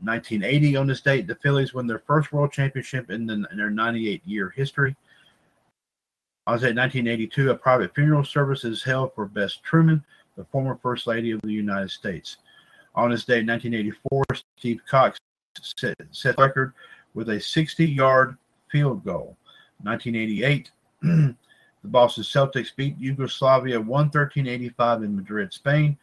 1980, 0.00 0.76
on 0.76 0.86
this 0.86 1.00
date, 1.00 1.26
the 1.26 1.36
Phillies 1.36 1.72
win 1.72 1.86
their 1.86 2.00
first 2.00 2.32
world 2.32 2.52
championship 2.52 3.10
in, 3.10 3.26
the, 3.26 3.46
in 3.50 3.56
their 3.56 3.70
98 3.70 4.20
year 4.26 4.50
history. 4.50 4.94
On 6.46 6.58
date, 6.58 6.76
1982, 6.76 7.50
a 7.50 7.54
private 7.54 7.94
funeral 7.94 8.24
service 8.24 8.64
is 8.64 8.82
held 8.82 9.14
for 9.14 9.26
Bess 9.26 9.56
Truman, 9.62 10.04
the 10.36 10.44
former 10.46 10.78
First 10.82 11.06
Lady 11.06 11.30
of 11.30 11.40
the 11.42 11.52
United 11.52 11.90
States. 11.90 12.38
On 12.94 13.10
this 13.10 13.24
day, 13.24 13.42
1984, 13.42 14.22
Steve 14.58 14.80
Cox 14.86 15.18
set, 15.78 15.94
set 16.10 16.38
record 16.38 16.74
with 17.14 17.30
a 17.30 17.40
60 17.40 17.86
yard 17.86 18.36
field 18.70 19.02
goal. 19.04 19.36
1988, 19.82 20.70
the 21.82 21.88
Boston 21.88 22.24
Celtics 22.24 22.74
beat 22.74 22.98
Yugoslavia 22.98 23.80
113-85 23.80 25.04
in 25.04 25.16
Madrid, 25.16 25.52
Spain. 25.52 25.96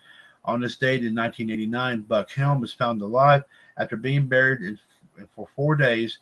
On 0.45 0.61
this 0.61 0.77
date 0.77 1.05
in 1.05 1.15
1989, 1.15 2.01
Buck 2.01 2.31
Helm 2.31 2.63
is 2.63 2.73
found 2.73 3.01
alive 3.01 3.43
after 3.77 3.95
being 3.95 4.27
buried 4.27 4.61
in, 4.61 4.79
for 5.35 5.47
four 5.55 5.75
days 5.75 6.19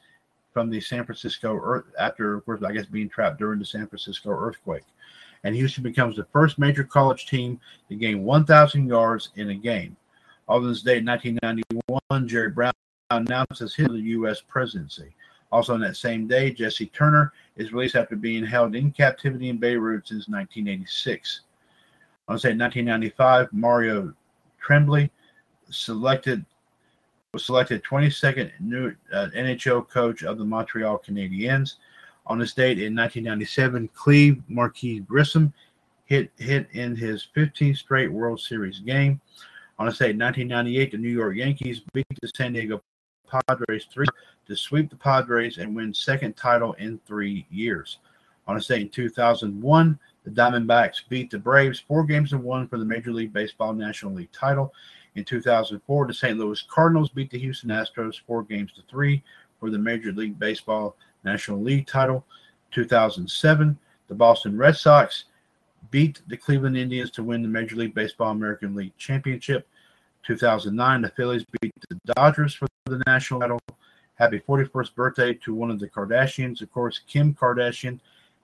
from 0.53 0.69
the 0.69 0.81
San 0.81 1.05
Francisco 1.05 1.59
earth 1.61 1.85
after, 1.99 2.35
of 2.35 2.45
course, 2.45 2.63
I 2.63 2.71
guess 2.71 2.85
being 2.85 3.09
trapped 3.09 3.39
during 3.39 3.59
the 3.59 3.65
San 3.65 3.87
Francisco 3.87 4.31
earthquake. 4.31 4.83
And 5.43 5.55
Houston 5.55 5.83
becomes 5.83 6.15
the 6.15 6.25
first 6.33 6.57
major 6.57 6.83
college 6.83 7.27
team 7.27 7.59
to 7.89 7.95
gain 7.95 8.23
1,000 8.23 8.87
yards 8.87 9.29
in 9.35 9.51
a 9.51 9.55
game. 9.55 9.95
On 10.49 10.67
this 10.67 10.81
date 10.81 10.99
in 10.99 11.05
1991, 11.05 12.27
Jerry 12.27 12.49
Brown 12.49 12.73
announces 13.11 13.75
his 13.75 13.87
U.S. 13.91 14.41
presidency. 14.41 15.13
Also 15.51 15.73
on 15.73 15.79
that 15.81 15.95
same 15.95 16.27
day, 16.27 16.51
Jesse 16.51 16.87
Turner 16.87 17.33
is 17.57 17.73
released 17.73 17.95
after 17.95 18.15
being 18.15 18.45
held 18.45 18.75
in 18.75 18.91
captivity 18.91 19.49
in 19.49 19.57
Beirut 19.57 20.07
since 20.07 20.27
1986. 20.27 21.41
On 22.27 22.37
say 22.37 22.49
1995, 22.49 23.51
Mario 23.51 24.13
Tremblay 24.59 25.09
selected 25.69 26.45
was 27.33 27.45
selected 27.45 27.83
22nd 27.83 28.51
new 28.59 28.93
uh, 29.13 29.27
NHL 29.35 29.87
coach 29.89 30.23
of 30.23 30.37
the 30.37 30.45
Montreal 30.45 31.01
Canadiens. 31.05 31.75
On 32.25 32.39
this 32.39 32.53
date 32.53 32.79
in 32.79 32.95
1997, 32.95 33.89
Cleve 33.93 34.41
Marquis 34.47 34.99
Grissom 35.01 35.53
hit 36.05 36.31
hit 36.37 36.67
in 36.71 36.95
his 36.95 37.27
15th 37.35 37.77
straight 37.77 38.11
World 38.11 38.39
Series 38.39 38.79
game. 38.79 39.21
On 39.79 39.85
this 39.85 39.99
date 39.99 40.11
in 40.11 40.19
1998, 40.19 40.91
the 40.91 40.97
New 40.97 41.09
York 41.09 41.35
Yankees 41.35 41.81
beat 41.93 42.07
the 42.21 42.31
San 42.35 42.53
Diego 42.53 42.81
Padres 43.27 43.87
three 43.91 44.07
to 44.47 44.55
sweep 44.55 44.89
the 44.89 44.95
Padres 44.95 45.57
and 45.57 45.75
win 45.75 45.93
second 45.93 46.35
title 46.35 46.73
in 46.73 46.99
three 47.05 47.45
years. 47.49 47.99
On 48.47 48.55
this 48.55 48.67
date 48.67 48.81
in 48.81 48.89
2001, 48.89 49.99
the 50.23 50.31
Diamondbacks 50.31 51.07
beat 51.09 51.29
the 51.29 51.37
Braves 51.37 51.79
four 51.79 52.03
games 52.03 52.29
to 52.29 52.37
one 52.37 52.67
for 52.67 52.77
the 52.77 52.85
Major 52.85 53.11
League 53.11 53.33
Baseball 53.33 53.73
National 53.73 54.13
League 54.13 54.31
title. 54.31 54.73
In 55.15 55.25
2004, 55.25 56.07
the 56.07 56.13
St. 56.13 56.37
Louis 56.37 56.63
Cardinals 56.69 57.09
beat 57.09 57.29
the 57.29 57.39
Houston 57.39 57.69
Astros 57.69 58.21
four 58.25 58.43
games 58.43 58.71
to 58.73 58.81
three 58.89 59.23
for 59.59 59.69
the 59.69 59.77
Major 59.77 60.11
League 60.11 60.37
Baseball 60.39 60.95
National 61.23 61.61
League 61.61 61.87
title. 61.87 62.25
2007, 62.71 63.77
the 64.07 64.15
Boston 64.15 64.57
Red 64.57 64.77
Sox 64.77 65.25
beat 65.91 66.21
the 66.27 66.37
Cleveland 66.37 66.77
Indians 66.77 67.11
to 67.11 67.23
win 67.23 67.41
the 67.41 67.47
Major 67.47 67.75
League 67.75 67.95
Baseball 67.95 68.31
American 68.31 68.75
League 68.75 68.95
Championship. 68.97 69.67
2009, 70.27 71.01
the 71.01 71.09
Phillies 71.09 71.45
beat 71.61 71.73
the 71.89 72.13
Dodgers 72.13 72.53
for 72.53 72.67
the 72.85 73.01
national 73.07 73.39
title. 73.39 73.61
Happy 74.15 74.41
41st 74.45 74.93
birthday 74.93 75.33
to 75.35 75.53
one 75.53 75.71
of 75.71 75.79
the 75.79 75.87
Kardashians, 75.87 76.61
of 76.61 76.69
course, 76.69 76.99
Kim 77.07 77.33
Kardashian. 77.33 77.99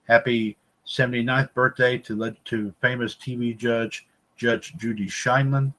Happy 0.08 0.56
79th 0.86 1.52
birthday 1.52 1.98
to 1.98 2.34
to 2.46 2.72
famous 2.80 3.14
TV 3.14 3.54
judge 3.54 4.06
Judge 4.36 4.74
Judy 4.78 5.06
Sheindlin. 5.06 5.74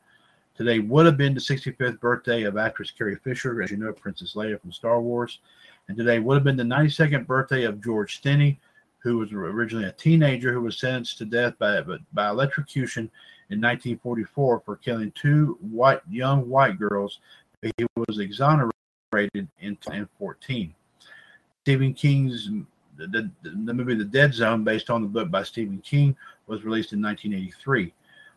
Today 0.56 0.78
would 0.78 1.08
have 1.08 1.18
been 1.18 1.34
the 1.34 1.40
65th 1.40 2.00
birthday 2.00 2.44
of 2.44 2.56
actress 2.56 2.92
Carrie 2.92 3.18
Fisher, 3.24 3.64
as 3.64 3.72
you 3.72 3.78
know, 3.78 3.92
Princess 3.92 4.36
Leia 4.36 4.62
from 4.62 4.72
Star 4.72 5.02
Wars. 5.02 5.40
And 5.88 5.98
today 5.98 6.20
would 6.20 6.36
have 6.36 6.44
been 6.44 6.56
the 6.56 6.64
92nd 6.64 7.26
birthday 7.26 7.64
of 7.64 7.84
George 7.84 8.22
Stinney, 8.22 8.58
who 9.00 9.18
was 9.18 9.34
originally 9.34 9.86
a 9.86 9.92
teenager 9.92 10.54
who 10.54 10.62
was 10.62 10.80
sentenced 10.80 11.18
to 11.18 11.26
death 11.26 11.58
by, 11.58 11.82
by 12.14 12.30
electrocution 12.30 13.10
in 13.50 13.62
1944 13.62 14.62
for 14.66 14.76
killing 14.78 15.12
two 15.12 15.58
white 15.62 16.02
young 16.10 16.50
white 16.50 16.80
girls. 16.80 17.20
He 17.62 17.86
was 17.96 18.20
exonerated 18.20 18.72
in 19.34 19.76
2014. 19.78 20.74
Stephen 21.64 21.94
King's 21.94 22.50
the, 22.98 23.08
the, 23.08 23.32
the 23.44 23.74
movie 23.74 23.96
The 23.96 24.06
Dead 24.06 24.34
Zone, 24.34 24.64
based 24.64 24.90
on 24.90 25.02
the 25.02 25.08
book 25.08 25.30
by 25.30 25.44
Stephen 25.44 25.80
King, 25.80 26.16
was 26.48 26.64
released 26.64 26.94
in 26.94 27.02
1983. 27.02 27.94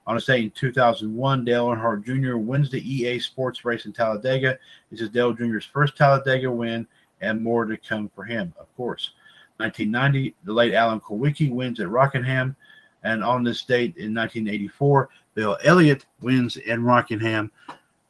On 0.07 0.17
a 0.17 0.21
day 0.21 0.45
in 0.45 0.51
2001, 0.51 1.45
Dale 1.45 1.67
Earnhardt 1.67 2.05
Jr. 2.05 2.39
wins 2.39 2.71
the 2.71 2.81
EA 2.81 3.19
Sports 3.19 3.65
race 3.65 3.85
in 3.85 3.93
Talladega. 3.93 4.59
This 4.91 5.01
is 5.01 5.11
Dale 5.11 5.35
Jr.'s 5.35 5.67
first 5.67 5.97
Talladega 5.97 6.51
win, 6.51 6.87
and 7.21 7.43
more 7.43 7.67
to 7.67 7.77
come 7.77 8.11
for 8.15 8.25
him, 8.25 8.55
of 8.59 8.75
course. 8.77 9.11
1990, 9.59 10.35
the 10.45 10.53
late 10.53 10.73
Alan 10.73 11.01
Kulwicki 11.01 11.51
wins 11.51 11.81
at 11.81 11.91
Rockingham. 11.91 12.57
And 13.05 13.23
on 13.23 13.45
this 13.45 13.63
date 13.63 13.97
in 13.97 14.15
1984, 14.15 15.09
Bill 15.35 15.57
Elliott 15.65 16.07
wins 16.21 16.57
in 16.57 16.85
Rockingham. 16.85 17.51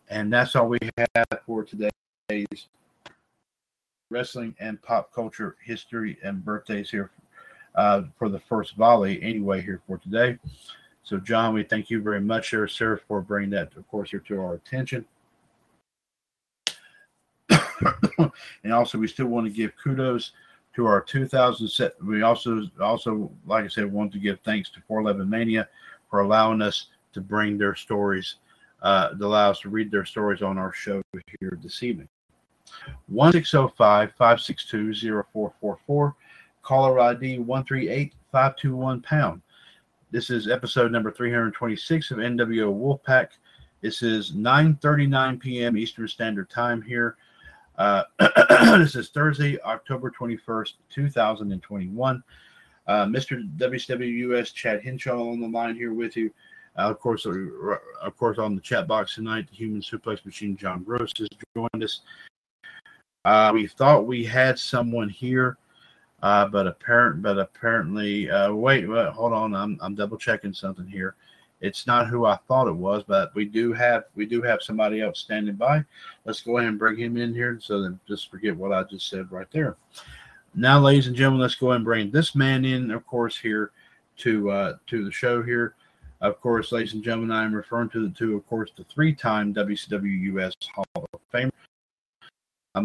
And 0.09 0.33
that's 0.33 0.57
all 0.57 0.69
we 0.69 0.79
have 0.97 1.41
for 1.45 1.65
today's 1.65 2.69
wrestling 4.11 4.55
and 4.59 4.81
pop 4.81 5.13
culture 5.13 5.57
history 5.63 6.17
and 6.23 6.45
birthdays 6.45 6.91
here 6.91 7.11
uh, 7.75 8.03
for 8.19 8.29
the 8.29 8.41
first 8.41 8.75
volley, 8.77 9.23
anyway, 9.23 9.61
here 9.61 9.81
for 9.87 9.99
today. 9.99 10.39
So, 11.03 11.19
John, 11.19 11.55
we 11.55 11.63
thank 11.63 11.91
you 11.91 12.03
very 12.03 12.21
much, 12.21 12.51
sir, 12.51 12.67
sir, 12.67 13.01
for 13.07 13.21
bringing 13.21 13.51
that, 13.51 13.75
of 13.77 13.87
course, 13.89 14.11
here 14.11 14.21
to 14.21 14.41
our 14.41 14.55
attention. 14.55 15.05
and 18.65 18.73
also, 18.73 18.99
we 18.99 19.07
still 19.07 19.27
want 19.27 19.47
to 19.47 19.53
give 19.53 19.73
kudos 19.83 20.33
to 20.75 20.87
our 20.87 21.01
2000 21.01 21.69
set. 21.69 21.93
We 22.03 22.23
also, 22.23 22.63
also, 22.81 23.31
like 23.47 23.65
I 23.65 23.69
said, 23.69 23.91
want 23.91 24.13
to 24.13 24.19
give 24.19 24.41
thanks 24.41 24.71
to 24.71 24.81
411 24.87 25.29
Mania 25.29 25.69
for 26.11 26.21
allowing 26.21 26.63
us 26.63 26.87
to 27.13 27.21
bring 27.21 27.59
their 27.59 27.75
stories, 27.75 28.37
uh, 28.83 29.11
to 29.11 29.25
allow 29.25 29.51
us 29.51 29.61
to 29.61 29.71
read 29.71 29.91
their 29.91 30.05
stories 30.05 30.43
on 30.43 30.59
our 30.59 30.73
show 30.73 31.03
here 31.41 31.59
this 31.63 31.83
evening. 31.83 32.09
1605 33.07 34.13
562 34.17 34.95
0444, 35.33 36.15
caller 36.63 37.01
ID 37.01 37.39
138 37.39 38.15
521 38.31 39.03
pound. 39.03 39.43
This 40.11 40.31
is 40.31 40.49
episode 40.49 40.93
number 40.93 41.11
326 41.11 42.11
of 42.11 42.19
NWO 42.19 42.73
Wolfpac. 42.73 43.29
This 43.81 44.03
is 44.03 44.33
9:39 44.33 45.39
p.m. 45.41 45.77
Eastern 45.77 46.09
Standard 46.09 46.51
Time 46.51 46.83
here. 46.83 47.17
Uh, 47.79 48.03
this 48.79 48.97
is 48.97 49.09
Thursday, 49.11 49.59
October 49.61 50.11
21st, 50.11 50.73
2021. 50.91 52.25
Uh, 52.89 53.05
Mr. 53.07 53.49
WCWUS 53.57 54.53
Chad 54.53 54.83
Henshaw 54.83 55.31
on 55.31 55.41
the 55.41 55.47
line 55.47 55.77
here 55.77 55.95
with 55.95 56.17
you. 56.17 56.33
Uh, 56.77 56.91
of 56.91 56.99
course, 56.99 57.25
uh, 57.25 57.31
of 58.03 58.17
course, 58.17 58.39
on 58.39 58.57
the 58.57 58.61
chat 58.61 58.89
box 58.89 59.15
tonight, 59.15 59.49
the 59.49 59.55
Human 59.55 59.81
Suplex 59.81 60.25
Machine 60.27 60.57
John 60.57 60.83
Gross 60.83 61.13
has 61.19 61.29
joined 61.57 61.85
us. 61.85 62.01
Uh, 63.25 63.53
we 63.55 63.69
thought 63.69 64.07
we 64.07 64.25
had 64.25 64.59
someone 64.59 65.09
here 65.09 65.57
but 66.21 66.67
apparent, 66.67 67.23
but 67.23 67.39
apparently, 67.39 68.29
wait, 68.51 68.89
wait, 68.89 69.09
hold 69.11 69.33
on, 69.33 69.55
I'm 69.55 69.79
I'm 69.81 69.95
double 69.95 70.19
checking 70.19 70.53
something 70.53 70.87
here. 70.87 71.15
It's 71.61 71.87
not 71.87 72.07
who 72.07 72.25
I 72.25 72.37
thought 72.47 72.69
it 72.69 72.77
was, 72.77 73.03
but 73.07 73.35
we 73.35 73.45
do 73.45 73.73
have 73.73 74.05
we 74.15 74.27
do 74.27 74.43
have 74.43 74.63
somebody 74.63 75.01
else 75.01 75.19
standing 75.19 75.57
by. 75.57 75.85
Let's 76.25 76.41
go 76.41 76.59
ahead 76.59 76.69
and 76.69 76.79
bring 76.79 76.97
him 76.97 77.17
in 77.17 77.35
here, 77.35 77.59
so 77.61 77.83
then 77.83 77.99
just 78.07 78.31
forget 78.31 78.57
what 78.57 78.73
I 78.73 78.85
just 78.85 79.09
said 79.09 79.31
right 79.33 79.51
there. 79.51 79.77
Now, 80.55 80.79
ladies 80.79 81.09
and 81.09 81.17
gentlemen, 81.17 81.41
let's 81.41 81.57
go 81.57 81.69
ahead 81.69 81.77
and 81.77 81.85
bring 81.85 82.11
this 82.11 82.35
man 82.35 82.65
in, 82.65 82.91
of 82.91 83.07
course, 83.07 83.37
here 83.37 83.73
to 84.19 84.51
uh, 84.51 84.73
to 84.87 85.05
the 85.05 85.13
show 85.13 85.43
here. 85.43 85.75
Of 86.21 86.41
course, 86.41 86.73
ladies 86.73 86.95
and 86.95 87.03
gentlemen, 87.03 87.31
I 87.31 87.45
am 87.45 87.55
referring 87.55 87.91
to 87.91 88.09
the 88.09 88.15
two, 88.15 88.37
of 88.37 88.47
course, 88.49 88.73
the 88.77 88.85
three-time 88.85 89.55
WCW 89.55 90.35
US 90.35 90.53
Hall 90.75 90.85
of 90.95 91.21
Famer. 91.33 91.51
I'm 92.75 92.85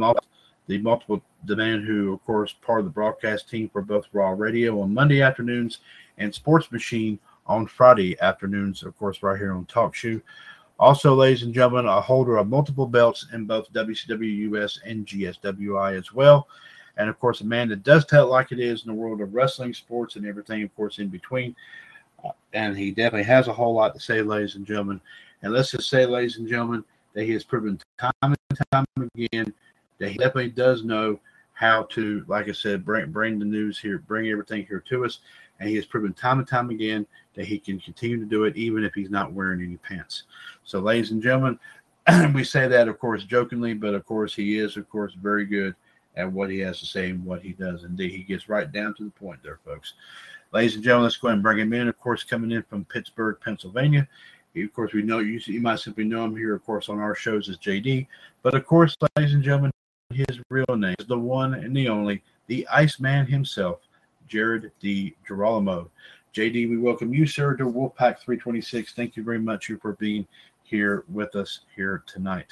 the 0.67 0.77
multiple 0.79 1.21
the 1.45 1.55
man 1.55 1.83
who, 1.83 2.13
of 2.13 2.23
course, 2.25 2.53
part 2.53 2.79
of 2.79 2.85
the 2.85 2.91
broadcast 2.91 3.49
team 3.49 3.69
for 3.69 3.81
both 3.81 4.07
Raw 4.13 4.31
Radio 4.31 4.79
on 4.81 4.93
Monday 4.93 5.21
afternoons 5.21 5.79
and 6.17 6.33
Sports 6.33 6.71
Machine 6.71 7.19
on 7.47 7.67
Friday 7.67 8.19
afternoons, 8.21 8.83
of 8.83 8.97
course, 8.97 9.21
right 9.23 9.37
here 9.37 9.53
on 9.53 9.65
TalkShoe. 9.65 10.21
Also, 10.79 11.13
ladies 11.13 11.43
and 11.43 11.53
gentlemen, 11.53 11.85
a 11.85 12.01
holder 12.01 12.37
of 12.37 12.49
multiple 12.49 12.87
belts 12.87 13.27
in 13.33 13.45
both 13.45 13.71
WCW 13.73 14.51
US 14.51 14.79
and 14.85 15.05
GSWI 15.05 15.97
as 15.97 16.13
well. 16.13 16.47
And 16.97 17.09
of 17.09 17.19
course, 17.19 17.41
a 17.41 17.45
man 17.45 17.69
that 17.69 17.83
does 17.83 18.05
tell 18.05 18.27
it 18.27 18.31
like 18.31 18.51
it 18.51 18.59
is 18.59 18.83
in 18.83 18.87
the 18.87 18.93
world 18.93 19.21
of 19.21 19.33
wrestling, 19.33 19.73
sports, 19.73 20.15
and 20.15 20.25
everything, 20.25 20.63
of 20.63 20.75
course, 20.75 20.99
in 20.99 21.07
between. 21.07 21.55
Uh, 22.23 22.31
and 22.53 22.77
he 22.77 22.91
definitely 22.91 23.23
has 23.23 23.47
a 23.47 23.53
whole 23.53 23.73
lot 23.73 23.93
to 23.93 23.99
say, 23.99 24.21
ladies 24.21 24.55
and 24.55 24.65
gentlemen. 24.65 25.01
And 25.41 25.53
let's 25.53 25.71
just 25.71 25.89
say, 25.89 26.05
ladies 26.05 26.37
and 26.37 26.47
gentlemen, 26.47 26.83
that 27.13 27.23
he 27.23 27.33
has 27.33 27.43
proven 27.43 27.79
time 27.99 28.13
and 28.21 28.37
time 28.71 28.85
again 29.15 29.53
that 29.99 30.09
he 30.09 30.17
definitely 30.17 30.49
does 30.49 30.83
know 30.83 31.19
how 31.53 31.83
to, 31.83 32.25
like 32.27 32.49
I 32.49 32.51
said, 32.51 32.83
bring 32.83 33.11
bring 33.11 33.39
the 33.39 33.45
news 33.45 33.79
here, 33.79 33.99
bring 33.99 34.29
everything 34.29 34.65
here 34.65 34.83
to 34.89 35.05
us. 35.05 35.19
And 35.59 35.69
he 35.69 35.75
has 35.75 35.85
proven 35.85 36.13
time 36.13 36.39
and 36.39 36.47
time 36.47 36.69
again 36.71 37.05
that 37.35 37.45
he 37.45 37.59
can 37.59 37.79
continue 37.79 38.19
to 38.19 38.25
do 38.25 38.45
it 38.45 38.55
even 38.55 38.83
if 38.83 38.93
he's 38.93 39.09
not 39.09 39.33
wearing 39.33 39.61
any 39.61 39.77
pants. 39.77 40.23
So, 40.63 40.79
ladies 40.79 41.11
and 41.11 41.21
gentlemen, 41.21 41.59
we 42.33 42.43
say 42.43 42.67
that, 42.67 42.87
of 42.87 42.99
course, 42.99 43.23
jokingly, 43.23 43.73
but 43.73 43.93
of 43.93 44.05
course, 44.05 44.35
he 44.35 44.59
is, 44.59 44.77
of 44.77 44.89
course, 44.89 45.13
very 45.13 45.45
good 45.45 45.75
at 46.15 46.31
what 46.31 46.49
he 46.49 46.59
has 46.59 46.79
to 46.79 46.85
say 46.85 47.09
and 47.09 47.25
what 47.25 47.41
he 47.41 47.53
does. 47.53 47.83
Indeed, 47.83 48.11
he 48.11 48.23
gets 48.23 48.49
right 48.49 48.71
down 48.71 48.93
to 48.95 49.03
the 49.03 49.09
point 49.09 49.41
there, 49.41 49.59
folks. 49.65 49.93
Ladies 50.51 50.75
and 50.75 50.83
gentlemen, 50.83 51.05
let's 51.05 51.17
go 51.17 51.29
ahead 51.29 51.35
and 51.35 51.43
bring 51.43 51.59
him 51.59 51.73
in. 51.73 51.87
Of 51.87 51.97
course, 51.99 52.23
coming 52.23 52.51
in 52.51 52.61
from 52.63 52.85
Pittsburgh, 52.85 53.37
Pennsylvania. 53.43 54.07
Of 54.55 54.73
course, 54.73 54.93
we 54.93 55.01
know 55.01 55.17
you, 55.19 55.39
you 55.45 55.61
might 55.61 55.79
simply 55.79 56.03
know 56.03 56.25
him 56.25 56.35
here, 56.35 56.53
of 56.53 56.63
course, 56.63 56.89
on 56.89 56.99
our 56.99 57.15
shows 57.15 57.49
as 57.49 57.57
JD. 57.57 58.05
But 58.43 58.53
of 58.53 58.65
course, 58.65 58.95
ladies 59.17 59.33
and 59.33 59.43
gentlemen, 59.43 59.71
his 60.11 60.39
real 60.49 60.65
name 60.77 60.95
is 60.99 61.07
the 61.07 61.17
one 61.17 61.55
and 61.55 61.75
the 61.75 61.89
only, 61.89 62.21
the 62.45 62.67
Iceman 62.67 63.25
himself, 63.25 63.79
Jared 64.27 64.71
D. 64.79 65.15
Girolamo. 65.27 65.89
JD, 66.33 66.67
we 66.67 66.77
welcome 66.77 67.13
you, 67.13 67.27
sir, 67.27 67.55
to 67.57 67.65
Wolfpac 67.65 68.17
326. 68.17 68.93
Thank 68.93 69.15
you 69.15 69.23
very 69.23 69.37
much 69.37 69.71
for 69.79 69.93
being 69.93 70.25
here 70.63 71.03
with 71.07 71.35
us 71.35 71.59
here 71.75 72.03
tonight. 72.07 72.51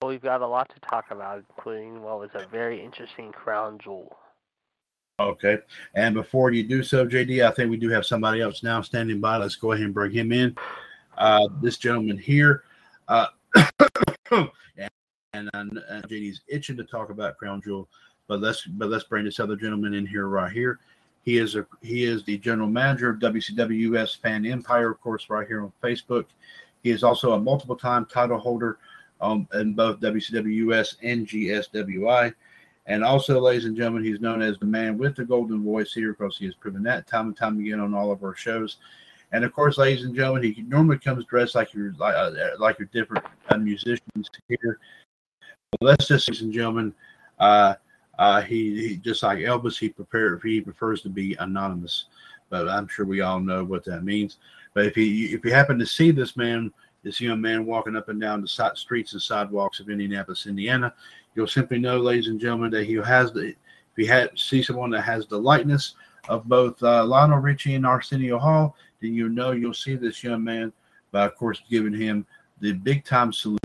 Well, 0.00 0.12
we've 0.12 0.22
got 0.22 0.40
a 0.40 0.46
lot 0.46 0.72
to 0.72 0.80
talk 0.88 1.06
about, 1.10 1.42
including 1.50 2.02
what 2.02 2.20
was 2.20 2.30
a 2.34 2.46
very 2.46 2.80
interesting 2.80 3.32
crown 3.32 3.78
jewel. 3.82 4.16
Okay. 5.18 5.58
And 5.96 6.14
before 6.14 6.52
you 6.52 6.62
do 6.62 6.84
so, 6.84 7.04
JD, 7.04 7.44
I 7.44 7.50
think 7.50 7.68
we 7.68 7.76
do 7.76 7.88
have 7.88 8.06
somebody 8.06 8.40
else 8.40 8.62
now 8.62 8.80
standing 8.80 9.20
by. 9.20 9.36
Let's 9.38 9.56
go 9.56 9.72
ahead 9.72 9.84
and 9.84 9.94
bring 9.94 10.12
him 10.12 10.30
in. 10.30 10.54
Uh, 11.18 11.48
this 11.60 11.78
gentleman 11.78 12.16
here. 12.16 12.62
Uh, 13.08 13.26
and, 14.30 15.50
and 15.52 15.80
JD's 16.08 16.42
itching 16.46 16.76
to 16.76 16.84
talk 16.84 17.10
about 17.10 17.36
Crown 17.38 17.60
Jewel, 17.60 17.88
but 18.28 18.40
let's 18.40 18.64
but 18.66 18.88
let's 18.88 19.04
bring 19.04 19.24
this 19.24 19.40
other 19.40 19.56
gentleman 19.56 19.94
in 19.94 20.06
here 20.06 20.28
right 20.28 20.52
here. 20.52 20.78
He 21.24 21.38
is 21.38 21.56
a 21.56 21.66
he 21.80 22.04
is 22.04 22.22
the 22.24 22.38
general 22.38 22.68
manager 22.68 23.10
of 23.10 23.18
WCW 23.18 23.94
US 23.94 24.14
Fan 24.14 24.44
Empire, 24.44 24.90
of 24.90 25.00
course, 25.00 25.30
right 25.30 25.46
here 25.46 25.62
on 25.62 25.72
Facebook. 25.82 26.26
He 26.82 26.90
is 26.90 27.02
also 27.02 27.32
a 27.32 27.40
multiple 27.40 27.76
time 27.76 28.04
title 28.06 28.38
holder 28.38 28.78
um, 29.20 29.48
in 29.54 29.72
both 29.74 30.00
WCW 30.00 30.54
US 30.70 30.96
and 31.02 31.26
GSWI. 31.26 32.34
And 32.86 33.02
also, 33.02 33.40
ladies 33.40 33.64
and 33.64 33.74
gentlemen, 33.74 34.04
he's 34.04 34.20
known 34.20 34.42
as 34.42 34.58
the 34.58 34.66
man 34.66 34.98
with 34.98 35.16
the 35.16 35.24
golden 35.24 35.64
voice 35.64 35.94
here 35.94 36.12
because 36.12 36.36
he 36.36 36.44
has 36.44 36.54
proven 36.54 36.82
that 36.82 37.06
time 37.06 37.28
and 37.28 37.36
time 37.36 37.58
again 37.58 37.80
on 37.80 37.94
all 37.94 38.12
of 38.12 38.22
our 38.22 38.34
shows. 38.34 38.76
And 39.32 39.42
of 39.42 39.54
course, 39.54 39.78
ladies 39.78 40.04
and 40.04 40.14
gentlemen, 40.14 40.42
he 40.42 40.62
normally 40.62 40.98
comes 40.98 41.24
dressed 41.24 41.54
like 41.54 41.72
your 41.72 41.94
like, 41.94 42.14
uh, 42.14 42.32
like 42.58 42.78
your 42.78 42.88
different 42.92 43.24
uh, 43.48 43.56
musicians 43.56 44.28
here. 44.48 44.78
But 45.70 45.80
let's 45.80 46.06
just, 46.06 46.28
ladies 46.28 46.42
and 46.42 46.52
gentlemen, 46.52 46.94
uh, 47.38 47.74
uh, 48.18 48.42
he, 48.42 48.88
he 48.88 48.96
just 48.96 49.22
like 49.22 49.38
Elvis, 49.38 49.78
he 49.78 49.88
prepared 49.88 50.40
he 50.42 50.60
prefers 50.60 51.02
to 51.02 51.08
be 51.08 51.36
anonymous. 51.40 52.06
But 52.50 52.68
I'm 52.68 52.86
sure 52.88 53.06
we 53.06 53.20
all 53.20 53.40
know 53.40 53.64
what 53.64 53.84
that 53.84 54.04
means. 54.04 54.38
But 54.74 54.86
if 54.86 54.96
you 54.96 55.36
if 55.36 55.44
you 55.44 55.52
happen 55.52 55.78
to 55.78 55.86
see 55.86 56.10
this 56.10 56.36
man, 56.36 56.72
this 57.02 57.20
young 57.20 57.40
man 57.40 57.66
walking 57.66 57.96
up 57.96 58.08
and 58.08 58.20
down 58.20 58.42
the 58.42 58.48
side, 58.48 58.76
streets 58.76 59.12
and 59.12 59.22
sidewalks 59.22 59.80
of 59.80 59.90
Indianapolis, 59.90 60.46
Indiana, 60.46 60.94
you'll 61.34 61.46
simply 61.46 61.78
know, 61.78 61.98
ladies 61.98 62.28
and 62.28 62.40
gentlemen, 62.40 62.70
that 62.70 62.84
he 62.84 62.94
has 62.94 63.32
the. 63.32 63.54
If 63.96 63.98
you 63.98 64.08
had 64.08 64.36
see 64.36 64.62
someone 64.62 64.90
that 64.90 65.02
has 65.02 65.26
the 65.28 65.38
likeness 65.38 65.94
of 66.28 66.44
both 66.44 66.82
uh, 66.82 67.04
Lionel 67.04 67.38
Richie 67.38 67.76
and 67.76 67.86
Arsenio 67.86 68.38
Hall, 68.38 68.76
then 69.00 69.14
you 69.14 69.28
know 69.28 69.52
you'll 69.52 69.72
see 69.72 69.94
this 69.94 70.24
young 70.24 70.42
man 70.42 70.72
by, 71.12 71.26
of 71.26 71.36
course, 71.36 71.62
giving 71.70 71.92
him 71.92 72.26
the 72.60 72.72
big 72.72 73.04
time 73.04 73.32
salute, 73.32 73.60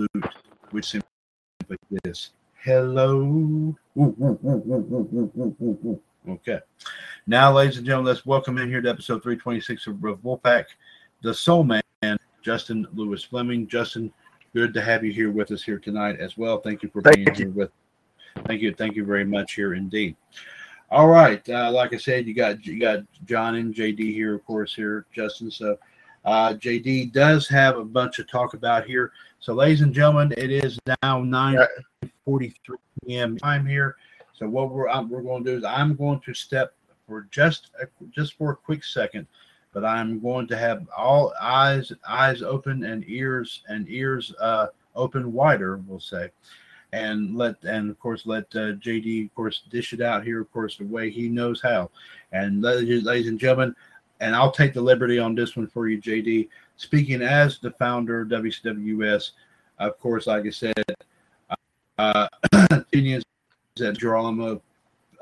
which 0.69 0.85
simply 0.85 1.77
this. 2.03 2.31
Hello. 2.61 3.19
Ooh, 3.21 3.77
ooh, 3.97 4.37
ooh, 5.85 6.01
okay. 6.27 6.59
Now, 7.25 7.53
ladies 7.53 7.77
and 7.77 7.85
gentlemen, 7.85 8.13
let's 8.13 8.25
welcome 8.25 8.57
in 8.57 8.67
here 8.67 8.81
to 8.81 8.89
episode 8.89 9.23
326 9.23 9.87
of 9.87 9.95
Wolfpac, 9.95 10.65
the 11.21 11.33
Soul 11.33 11.63
Man, 11.63 12.19
Justin 12.41 12.85
Lewis 12.93 13.23
Fleming. 13.23 13.65
Justin, 13.65 14.11
good 14.53 14.73
to 14.73 14.81
have 14.81 15.05
you 15.05 15.13
here 15.13 15.31
with 15.31 15.51
us 15.51 15.63
here 15.63 15.79
tonight 15.79 16.19
as 16.19 16.37
well. 16.37 16.59
Thank 16.59 16.83
you 16.83 16.89
for 16.89 17.01
Thank 17.01 17.15
being 17.15 17.27
you. 17.27 17.33
here 17.35 17.49
with. 17.49 17.71
Thank 18.45 18.61
you, 18.61 18.73
thank 18.73 18.97
you 18.97 19.05
very 19.05 19.25
much 19.25 19.53
here 19.53 19.73
indeed. 19.73 20.17
All 20.91 21.07
right, 21.07 21.47
uh, 21.49 21.71
like 21.71 21.93
I 21.93 21.97
said, 21.97 22.27
you 22.27 22.33
got 22.33 22.65
you 22.65 22.77
got 22.77 22.99
John 23.25 23.55
and 23.55 23.73
JD 23.73 23.99
here, 23.99 24.35
of 24.35 24.45
course, 24.45 24.75
here, 24.75 25.05
Justin. 25.13 25.49
So 25.49 25.77
uh, 26.25 26.55
JD 26.55 27.13
does 27.13 27.47
have 27.47 27.77
a 27.77 27.85
bunch 27.85 28.19
of 28.19 28.29
talk 28.29 28.53
about 28.53 28.85
here. 28.85 29.13
So, 29.41 29.53
ladies 29.53 29.81
and 29.81 29.93
gentlemen, 29.93 30.33
it 30.37 30.51
is 30.51 30.77
now 31.01 31.21
nine 31.21 31.59
forty-three 32.25 32.77
p.m. 33.05 33.37
time 33.37 33.65
here. 33.65 33.95
So, 34.33 34.49
what 34.49 34.69
we're 34.69 34.89
I'm, 34.89 35.09
we're 35.09 35.21
going 35.21 35.45
to 35.45 35.51
do 35.51 35.57
is 35.57 35.63
I'm 35.63 35.95
going 35.95 36.19
to 36.21 36.33
step 36.33 36.73
for 37.07 37.27
just 37.31 37.71
a, 37.81 37.87
just 38.11 38.33
for 38.37 38.51
a 38.51 38.55
quick 38.55 38.83
second, 38.83 39.27
but 39.73 39.85
I'm 39.85 40.19
going 40.19 40.45
to 40.47 40.57
have 40.57 40.85
all 40.95 41.33
eyes 41.39 41.93
eyes 42.05 42.41
open 42.41 42.83
and 42.83 43.05
ears 43.07 43.63
and 43.69 43.89
ears 43.89 44.33
uh, 44.41 44.67
open 44.93 45.31
wider. 45.31 45.77
We'll 45.87 46.01
say 46.01 46.31
and 46.91 47.35
let 47.35 47.55
and 47.63 47.89
of 47.89 47.99
course 47.99 48.25
let 48.25 48.43
uh, 48.55 48.73
JD 48.73 49.25
of 49.25 49.35
course 49.35 49.61
dish 49.69 49.93
it 49.93 50.01
out 50.01 50.23
here 50.23 50.41
of 50.41 50.51
course 50.51 50.77
the 50.77 50.85
way 50.85 51.09
he 51.09 51.29
knows 51.29 51.61
how. 51.61 51.91
And 52.33 52.61
ladies, 52.61 53.03
ladies 53.03 53.27
and 53.27 53.39
gentlemen, 53.39 53.73
and 54.19 54.35
I'll 54.35 54.51
take 54.51 54.73
the 54.73 54.81
liberty 54.81 55.17
on 55.17 55.33
this 55.33 55.55
one 55.55 55.67
for 55.67 55.87
you, 55.87 56.01
JD. 56.01 56.49
Speaking 56.79 57.21
as 57.21 57.59
the 57.59 57.71
founder 57.71 58.21
of 58.21 58.29
WCWS, 58.29 59.31
of 59.77 59.99
course, 59.99 60.25
like 60.27 60.45
I 60.45 60.49
said, 60.49 60.83
uh, 61.97 62.27
opinions 62.71 63.23
that 63.75 63.97
Girolamo 63.97 64.61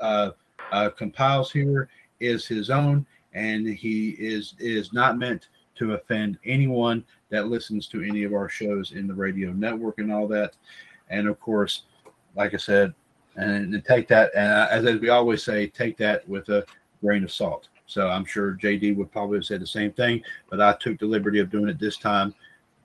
uh, 0.00 0.30
uh, 0.72 0.90
compiles 0.90 1.52
here 1.52 1.88
is 2.20 2.46
his 2.46 2.70
own, 2.70 3.04
and 3.34 3.66
he 3.66 4.10
is 4.18 4.54
is 4.58 4.92
not 4.92 5.18
meant 5.18 5.48
to 5.76 5.92
offend 5.92 6.38
anyone 6.44 7.04
that 7.28 7.48
listens 7.48 7.86
to 7.88 8.02
any 8.02 8.24
of 8.24 8.32
our 8.32 8.48
shows 8.48 8.92
in 8.92 9.06
the 9.06 9.14
radio 9.14 9.52
network 9.52 9.98
and 9.98 10.12
all 10.12 10.26
that 10.26 10.54
and 11.10 11.28
of 11.28 11.38
course, 11.40 11.82
like 12.36 12.54
I 12.54 12.56
said, 12.56 12.94
and, 13.36 13.74
and 13.74 13.84
take 13.84 14.08
that, 14.08 14.30
and 14.34 14.86
as 14.86 15.00
we 15.00 15.08
always 15.08 15.42
say, 15.42 15.66
take 15.68 15.96
that 15.98 16.28
with 16.28 16.48
a 16.48 16.64
grain 17.00 17.24
of 17.24 17.32
salt. 17.32 17.68
So 17.88 18.08
I'm 18.08 18.24
sure 18.24 18.52
JD 18.52 18.94
would 18.96 19.10
probably 19.10 19.38
have 19.38 19.46
said 19.46 19.60
the 19.60 19.66
same 19.66 19.92
thing, 19.92 20.22
but 20.50 20.60
I 20.60 20.74
took 20.74 20.98
the 20.98 21.06
liberty 21.06 21.40
of 21.40 21.50
doing 21.50 21.68
it 21.68 21.80
this 21.80 21.96
time, 21.96 22.34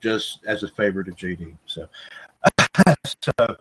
just 0.01 0.39
as 0.47 0.63
a 0.63 0.69
favor 0.69 1.03
to 1.03 1.11
JD. 1.11 1.55
So, 1.65 1.87
so 3.21 3.55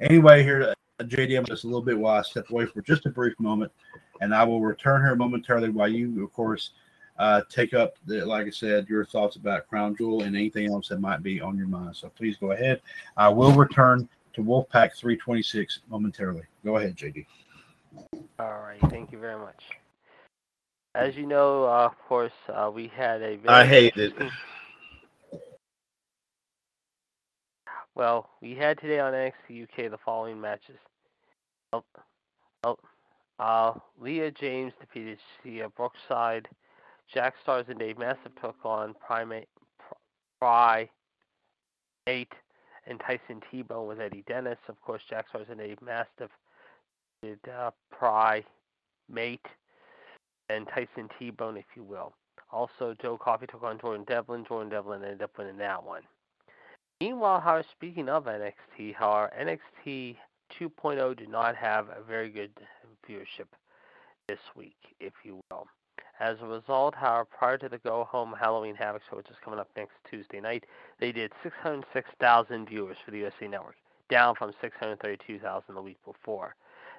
anyway, 0.00 0.42
here, 0.42 0.74
JD, 1.02 1.38
I'm 1.38 1.44
just 1.44 1.64
a 1.64 1.66
little 1.66 1.82
bit 1.82 1.98
while 1.98 2.18
I 2.18 2.22
step 2.22 2.50
away 2.50 2.64
for 2.64 2.80
just 2.80 3.04
a 3.04 3.10
brief 3.10 3.38
moment, 3.38 3.70
and 4.22 4.34
I 4.34 4.42
will 4.42 4.62
return 4.62 5.02
here 5.02 5.14
momentarily 5.14 5.68
while 5.68 5.88
you, 5.88 6.24
of 6.24 6.32
course, 6.32 6.70
uh, 7.18 7.42
take 7.50 7.74
up, 7.74 7.96
the, 8.06 8.24
like 8.24 8.46
I 8.46 8.50
said, 8.50 8.88
your 8.88 9.04
thoughts 9.04 9.36
about 9.36 9.68
Crown 9.68 9.96
Jewel 9.96 10.22
and 10.22 10.34
anything 10.34 10.72
else 10.72 10.88
that 10.88 11.00
might 11.00 11.22
be 11.22 11.42
on 11.42 11.58
your 11.58 11.68
mind. 11.68 11.94
So 11.94 12.10
please 12.16 12.36
go 12.38 12.52
ahead. 12.52 12.80
I 13.18 13.28
will 13.28 13.52
return 13.52 14.08
to 14.32 14.42
Wolfpac 14.42 14.96
326 14.96 15.80
momentarily. 15.90 16.42
Go 16.64 16.78
ahead, 16.78 16.96
JD. 16.96 17.26
All 18.38 18.60
right, 18.60 18.80
thank 18.90 19.12
you 19.12 19.18
very 19.18 19.38
much. 19.38 19.62
As 20.96 21.14
you 21.14 21.26
know, 21.26 21.64
uh, 21.64 21.86
of 21.86 21.98
course, 22.08 22.32
uh, 22.48 22.70
we 22.74 22.88
had 22.88 23.20
a 23.20 23.36
very 23.36 23.48
I 23.48 23.66
hate 23.66 23.96
it. 23.96 24.14
Well, 27.94 28.28
we 28.42 28.54
had 28.54 28.78
today 28.78 29.00
on 29.00 29.14
NXT 29.14 29.62
UK 29.62 29.90
the 29.90 29.96
following 30.04 30.38
matches. 30.38 30.76
Oh, 31.72 31.82
oh, 32.62 32.76
uh, 33.38 33.72
Leah 33.98 34.30
James 34.32 34.74
defeated 34.78 35.18
Xia 35.42 35.74
Brookside. 35.74 36.46
Jack 37.12 37.36
Starz 37.42 37.70
and 37.70 37.78
Dave 37.78 37.96
Mastiff 37.96 38.32
took 38.38 38.56
on 38.64 38.94
Primate, 39.00 39.48
Pry, 40.38 40.90
Eight, 42.06 42.32
and 42.86 43.00
Tyson 43.00 43.40
T-Bone 43.50 43.88
with 43.88 43.98
Eddie 43.98 44.24
Dennis. 44.28 44.58
Of 44.68 44.78
course, 44.82 45.00
Jack 45.08 45.32
Starz 45.32 45.48
and 45.48 45.58
Dave 45.58 45.80
Mastiff 45.80 46.30
did 47.22 47.38
uh, 47.48 47.70
Pry, 47.90 48.44
Mate, 49.08 49.46
and 50.48 50.66
Tyson 50.68 51.08
T-Bone, 51.18 51.56
if 51.56 51.64
you 51.74 51.82
will. 51.82 52.12
Also, 52.52 52.94
Joe 53.00 53.18
Coffey 53.18 53.46
took 53.46 53.62
on 53.62 53.78
Jordan 53.78 54.04
Devlin. 54.06 54.44
Jordan 54.46 54.70
Devlin 54.70 55.02
ended 55.02 55.22
up 55.22 55.36
winning 55.36 55.58
that 55.58 55.84
one. 55.84 56.02
Meanwhile, 57.00 57.40
however, 57.40 57.66
speaking 57.70 58.08
of 58.08 58.24
NXT, 58.24 58.94
however, 58.94 59.30
NXT 59.38 60.16
2.0 60.58 61.16
did 61.16 61.28
not 61.28 61.56
have 61.56 61.88
a 61.88 62.02
very 62.06 62.30
good 62.30 62.52
viewership 63.08 63.48
this 64.28 64.38
week, 64.54 64.76
if 65.00 65.12
you 65.24 65.40
will. 65.50 65.66
As 66.18 66.38
a 66.40 66.46
result, 66.46 66.94
however, 66.94 67.26
prior 67.26 67.58
to 67.58 67.68
the 67.68 67.78
Go 67.78 68.04
Home 68.04 68.34
Halloween 68.38 68.74
Havoc 68.74 69.02
show, 69.10 69.16
which 69.16 69.28
is 69.28 69.36
coming 69.44 69.60
up 69.60 69.68
next 69.76 69.92
Tuesday 70.08 70.40
night, 70.40 70.64
they 70.98 71.12
did 71.12 71.32
606,000 71.42 72.68
viewers 72.68 72.96
for 73.04 73.10
the 73.10 73.18
USA 73.18 73.46
Network, 73.46 73.76
down 74.08 74.34
from 74.34 74.52
632,000 74.60 75.74
the 75.74 75.82
week 75.82 75.98
before. 76.06 76.54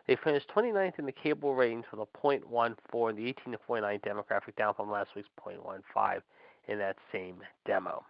They 0.07 0.15
finished 0.23 0.49
29th 0.55 0.99
in 0.99 1.05
the 1.05 1.11
cable 1.11 1.53
ratings 1.53 1.85
with 1.91 1.99
a 1.99 2.17
.14 2.17 3.09
in 3.09 3.15
the 3.15 3.29
18 3.29 3.51
to 3.51 3.59
49 3.67 3.99
demographic, 3.99 4.55
down 4.57 4.73
from 4.73 4.89
last 4.89 5.09
week's 5.15 5.29
.15 5.45 6.21
in 6.67 6.79
that 6.79 6.95
same 7.11 7.35
demo. 7.65 8.03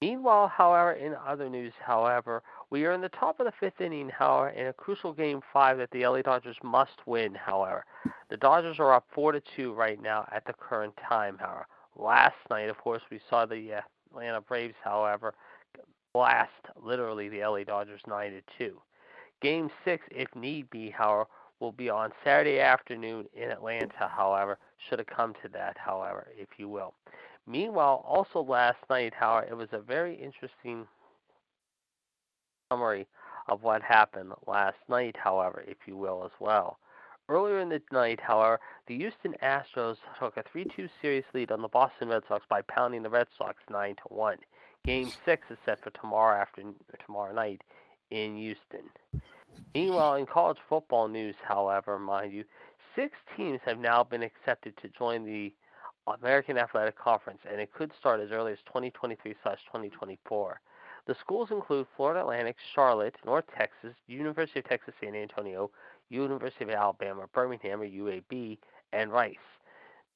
Meanwhile, 0.00 0.48
however, 0.48 0.92
in 0.92 1.14
other 1.26 1.48
news, 1.48 1.72
however, 1.80 2.42
we 2.70 2.84
are 2.84 2.92
in 2.92 3.00
the 3.00 3.08
top 3.08 3.40
of 3.40 3.46
the 3.46 3.52
fifth 3.58 3.80
inning, 3.80 4.08
however, 4.08 4.50
in 4.50 4.66
a 4.66 4.72
crucial 4.72 5.12
game 5.12 5.40
five 5.52 5.78
that 5.78 5.90
the 5.92 6.06
LA 6.06 6.22
Dodgers 6.22 6.56
must 6.62 7.06
win, 7.06 7.34
however. 7.34 7.84
The 8.28 8.36
Dodgers 8.36 8.78
are 8.78 8.92
up 8.92 9.06
four 9.14 9.32
to 9.32 9.40
two 9.56 9.72
right 9.72 10.00
now 10.00 10.28
at 10.30 10.44
the 10.44 10.52
current 10.52 10.94
time, 11.08 11.38
however. 11.38 11.66
Last 11.96 12.36
night, 12.50 12.68
of 12.68 12.76
course, 12.78 13.02
we 13.10 13.20
saw 13.30 13.46
the 13.46 13.82
Atlanta 14.12 14.40
Braves, 14.40 14.74
however, 14.82 15.34
blast 16.12 16.50
literally 16.76 17.28
the 17.28 17.44
LA 17.44 17.64
Dodgers 17.64 18.00
nine 18.06 18.32
to 18.32 18.42
two. 18.58 18.80
Game 19.40 19.70
six, 19.84 20.04
if 20.10 20.34
need 20.34 20.70
be, 20.70 20.90
however, 20.90 21.28
will 21.60 21.72
be 21.72 21.88
on 21.88 22.12
Saturday 22.22 22.60
afternoon 22.60 23.26
in 23.34 23.50
Atlanta, 23.50 24.08
however, 24.08 24.58
should 24.78 25.00
it 25.00 25.06
come 25.06 25.34
to 25.42 25.48
that, 25.48 25.76
however, 25.78 26.26
if 26.36 26.48
you 26.58 26.68
will. 26.68 26.94
Meanwhile, 27.46 28.04
also 28.06 28.42
last 28.42 28.78
night, 28.88 29.14
however, 29.14 29.46
it 29.50 29.56
was 29.56 29.68
a 29.72 29.78
very 29.78 30.14
interesting 30.14 30.86
summary 32.70 33.06
of 33.48 33.62
what 33.62 33.82
happened 33.82 34.32
last 34.46 34.78
night, 34.88 35.16
however, 35.16 35.62
if 35.66 35.76
you 35.86 35.96
will, 35.96 36.24
as 36.24 36.32
well. 36.40 36.78
Earlier 37.28 37.60
in 37.60 37.70
the 37.70 37.80
night, 37.92 38.20
however, 38.20 38.60
the 38.86 38.96
Houston 38.96 39.34
Astros 39.42 39.96
took 40.18 40.36
a 40.36 40.42
3-2 40.42 40.88
series 41.00 41.24
lead 41.32 41.50
on 41.50 41.62
the 41.62 41.68
Boston 41.68 42.08
Red 42.08 42.22
Sox 42.28 42.44
by 42.48 42.62
pounding 42.62 43.02
the 43.02 43.10
Red 43.10 43.28
Sox 43.38 43.56
9 43.70 43.94
to 43.96 44.02
1. 44.14 44.36
Game 44.84 45.10
6 45.24 45.46
is 45.50 45.58
set 45.64 45.82
for 45.82 45.90
tomorrow 45.90 46.38
afternoon, 46.38 46.74
tomorrow 47.06 47.32
night 47.32 47.62
in 48.14 48.36
Houston. 48.36 48.88
Meanwhile, 49.74 50.14
in 50.14 50.26
college 50.26 50.58
football 50.68 51.08
news, 51.08 51.34
however, 51.42 51.98
mind 51.98 52.32
you, 52.32 52.44
six 52.94 53.16
teams 53.36 53.60
have 53.64 53.78
now 53.78 54.04
been 54.04 54.22
accepted 54.22 54.76
to 54.80 54.88
join 54.88 55.24
the 55.24 55.52
American 56.22 56.56
Athletic 56.56 56.96
Conference, 56.96 57.40
and 57.50 57.60
it 57.60 57.72
could 57.72 57.90
start 57.98 58.20
as 58.20 58.30
early 58.30 58.52
as 58.52 58.58
2023/2024. 58.72 60.60
The 61.06 61.14
schools 61.16 61.50
include 61.50 61.86
Florida 61.96 62.20
Atlantic, 62.20 62.56
Charlotte, 62.74 63.16
North 63.26 63.46
Texas, 63.58 63.94
University 64.06 64.60
of 64.60 64.68
Texas 64.68 64.94
San 65.00 65.14
Antonio, 65.14 65.70
University 66.08 66.64
of 66.64 66.70
Alabama, 66.70 67.26
Birmingham 67.32 67.80
or 67.82 67.86
UAB, 67.86 68.58
and 68.92 69.10
Rice. 69.12 69.36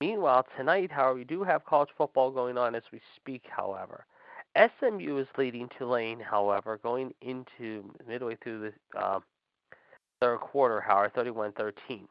Meanwhile, 0.00 0.46
tonight, 0.56 0.92
however, 0.92 1.14
we 1.14 1.24
do 1.24 1.42
have 1.42 1.64
college 1.64 1.90
football 1.96 2.30
going 2.30 2.56
on 2.56 2.74
as 2.76 2.84
we 2.92 3.00
speak, 3.16 3.42
however. 3.50 4.06
SMU 4.56 5.18
is 5.18 5.28
leading 5.36 5.68
Tulane, 5.78 6.20
however, 6.20 6.78
going 6.82 7.14
into 7.20 7.92
midway 8.06 8.36
through 8.42 8.72
the 8.94 8.98
uh, 8.98 9.20
third 10.20 10.38
quarter, 10.38 10.80
however, 10.80 11.12
31 11.14 11.52
13. 11.52 12.08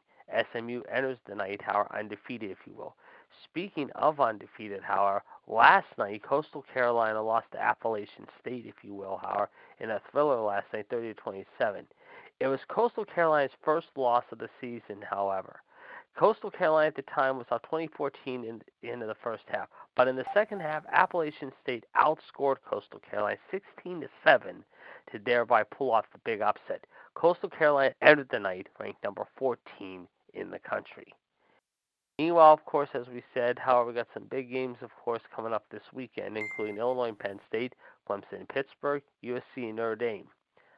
SMU 0.52 0.82
enters 0.92 1.18
the 1.26 1.34
night, 1.34 1.60
however, 1.62 1.88
undefeated, 1.96 2.50
if 2.50 2.58
you 2.66 2.74
will. 2.74 2.94
Speaking 3.44 3.90
of 3.94 4.20
undefeated, 4.20 4.82
however, 4.82 5.22
last 5.46 5.86
night 5.96 6.22
Coastal 6.22 6.64
Carolina 6.72 7.22
lost 7.22 7.46
to 7.52 7.62
Appalachian 7.62 8.26
State, 8.40 8.66
if 8.66 8.82
you 8.82 8.94
will, 8.94 9.18
however, 9.18 9.48
in 9.80 9.90
a 9.90 10.00
thriller 10.10 10.40
last 10.40 10.66
night, 10.72 10.86
30 10.90 11.14
27. 11.14 11.86
It 12.40 12.46
was 12.46 12.60
Coastal 12.68 13.04
Carolina's 13.04 13.52
first 13.62 13.88
loss 13.96 14.24
of 14.32 14.38
the 14.38 14.48
season, 14.60 15.02
however. 15.02 15.60
Coastal 16.18 16.50
Carolina 16.50 16.88
at 16.88 16.96
the 16.96 17.02
time 17.02 17.38
was 17.38 17.46
up 17.52 17.62
2014 17.62 18.44
in 18.44 18.60
the 18.82 18.90
end 18.90 19.02
of 19.02 19.08
the 19.08 19.14
first 19.22 19.44
half, 19.46 19.68
but 19.94 20.08
in 20.08 20.16
the 20.16 20.24
second 20.34 20.60
half, 20.60 20.82
Appalachian 20.90 21.52
State 21.62 21.84
outscored 21.96 22.56
Coastal 22.68 23.00
Carolina 23.08 23.38
16 23.52 24.00
to 24.00 24.08
7 24.24 24.64
to 25.12 25.18
thereby 25.24 25.62
pull 25.62 25.92
off 25.92 26.06
the 26.12 26.18
big 26.24 26.40
upset. 26.40 26.84
Coastal 27.14 27.48
Carolina 27.48 27.94
ended 28.02 28.26
the 28.32 28.38
night 28.40 28.66
ranked 28.80 29.04
number 29.04 29.28
14 29.38 30.08
in 30.34 30.50
the 30.50 30.58
country. 30.58 31.06
Meanwhile, 32.18 32.52
of 32.52 32.64
course, 32.64 32.88
as 32.94 33.06
we 33.06 33.22
said, 33.32 33.56
however, 33.56 33.90
we 33.90 33.94
got 33.94 34.08
some 34.12 34.24
big 34.28 34.50
games, 34.50 34.78
of 34.82 34.90
course, 34.96 35.22
coming 35.34 35.52
up 35.52 35.66
this 35.70 35.82
weekend, 35.92 36.36
including 36.36 36.78
Illinois 36.78 37.10
and 37.10 37.18
Penn 37.18 37.38
State, 37.46 37.74
Clemson 38.10 38.40
and 38.40 38.48
Pittsburgh, 38.48 39.02
USC 39.24 39.40
and 39.56 39.76
Notre 39.76 39.94
Dame. 39.94 40.26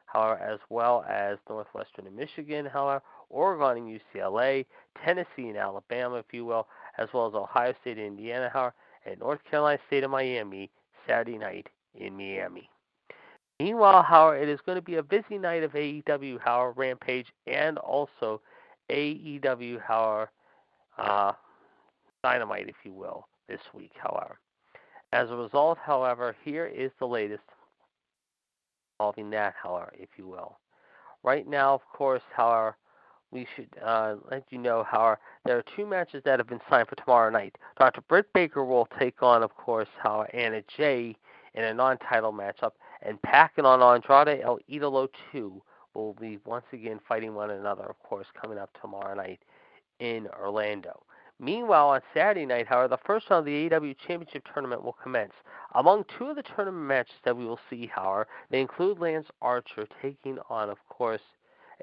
However, 0.05 0.37
as 0.39 0.59
well 0.69 1.03
as 1.09 1.39
Northwestern 1.49 2.05
and 2.05 2.15
Michigan, 2.15 2.67
however, 2.67 3.01
Oregon 3.31 3.83
and 3.83 3.99
UCLA, 3.99 4.65
Tennessee 5.03 5.49
and 5.49 5.57
Alabama, 5.57 6.17
if 6.17 6.25
you 6.31 6.45
will, 6.45 6.67
as 6.97 7.09
well 7.13 7.27
as 7.27 7.33
Ohio 7.33 7.73
State 7.81 7.97
and 7.97 8.07
Indiana, 8.07 8.73
and 9.05 9.19
North 9.19 9.39
Carolina 9.49 9.79
State 9.87 10.03
and 10.03 10.11
Miami 10.11 10.69
Saturday 11.07 11.37
night 11.37 11.67
in 11.95 12.15
Miami. 12.15 12.69
Meanwhile, 13.59 14.03
however, 14.03 14.37
it 14.37 14.49
is 14.49 14.59
going 14.65 14.77
to 14.77 14.81
be 14.81 14.95
a 14.95 15.03
busy 15.03 15.37
night 15.37 15.63
of 15.63 15.73
AEW, 15.73 16.39
however, 16.39 16.71
Rampage, 16.71 17.27
and 17.47 17.77
also 17.77 18.41
AEW, 18.89 19.79
however, 19.81 20.31
uh, 20.97 21.33
Dynamite, 22.23 22.69
if 22.69 22.75
you 22.83 22.93
will, 22.93 23.27
this 23.47 23.61
week, 23.73 23.91
however. 23.95 24.39
As 25.13 25.29
a 25.29 25.35
result, 25.35 25.77
however, 25.77 26.35
here 26.43 26.65
is 26.65 26.91
the 26.99 27.05
latest 27.07 27.43
involving 28.99 29.29
that, 29.31 29.53
however, 29.61 29.91
if 29.97 30.09
you 30.17 30.27
will. 30.27 30.57
Right 31.23 31.47
now, 31.47 31.73
of 31.73 31.81
course, 31.93 32.21
however, 32.35 32.75
we 33.31 33.47
should 33.55 33.69
uh, 33.83 34.15
let 34.29 34.43
you 34.49 34.57
know, 34.57 34.83
however, 34.83 35.19
there 35.45 35.57
are 35.57 35.63
two 35.75 35.85
matches 35.85 36.21
that 36.25 36.39
have 36.39 36.47
been 36.47 36.61
signed 36.69 36.87
for 36.87 36.95
tomorrow 36.95 37.29
night. 37.29 37.57
Dr. 37.79 38.01
Britt 38.01 38.31
Baker 38.33 38.63
will 38.65 38.87
take 38.99 39.23
on, 39.23 39.41
of 39.43 39.55
course, 39.55 39.87
how 40.01 40.23
Anna 40.33 40.61
Jay 40.77 41.15
in 41.53 41.63
a 41.63 41.73
non-title 41.73 42.31
matchup, 42.31 42.71
and 43.01 43.21
Pac 43.21 43.53
on 43.57 43.81
Andrade 43.81 44.41
El 44.41 44.59
Idolo 44.69 45.07
2 45.31 45.61
will 45.93 46.13
be 46.13 46.39
once 46.45 46.65
again 46.71 46.99
fighting 47.07 47.35
one 47.35 47.51
another, 47.51 47.83
of 47.83 48.01
course, 48.03 48.27
coming 48.39 48.57
up 48.57 48.69
tomorrow 48.79 49.13
night 49.15 49.39
in 49.99 50.27
Orlando. 50.39 51.03
Meanwhile, 51.39 51.89
on 51.89 52.01
Saturday 52.13 52.45
night, 52.45 52.67
however, 52.67 52.87
the 52.87 52.99
first 53.05 53.29
round 53.29 53.39
of 53.39 53.45
the 53.45 53.69
AEW 53.69 53.95
Championship 54.07 54.47
Tournament 54.53 54.83
will 54.83 54.95
commence. 55.01 55.33
Among 55.73 56.05
two 56.17 56.27
of 56.27 56.35
the 56.35 56.43
tournament 56.43 56.85
matches 56.85 57.15
that 57.25 57.35
we 57.35 57.45
will 57.45 57.59
see, 57.69 57.87
however, 57.87 58.27
they 58.51 58.61
include 58.61 58.99
Lance 58.99 59.27
Archer 59.41 59.87
taking 60.01 60.37
on, 60.49 60.69
of 60.69 60.77
course, 60.87 61.21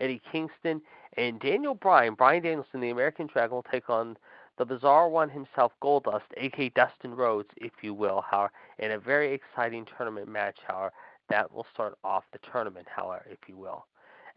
Eddie 0.01 0.23
Kingston 0.31 0.81
and 1.17 1.41
Daniel 1.41 1.75
Bryan. 1.75 2.15
Bryan 2.15 2.43
Danielson, 2.43 2.81
the 2.81 2.91
American 2.91 3.27
Dragon, 3.27 3.57
will 3.57 3.65
take 3.71 3.91
on 3.91 4.17
the 4.59 4.65
bizarre 4.65 5.09
one 5.09 5.31
himself, 5.31 5.73
Goldust, 5.83 6.23
aka 6.37 6.69
Dustin 6.71 7.15
Rhodes, 7.15 7.49
if 7.57 7.73
you 7.83 7.95
will, 7.95 8.25
however, 8.29 8.53
in 8.79 8.93
a 8.93 8.99
very 8.99 9.33
exciting 9.33 9.87
tournament 9.97 10.29
match, 10.29 10.59
however, 10.67 10.93
that 11.29 11.53
will 11.53 11.67
start 11.73 11.97
off 12.03 12.25
the 12.33 12.39
tournament, 12.51 12.87
however, 12.95 13.25
if 13.31 13.39
you 13.47 13.57
will. 13.57 13.87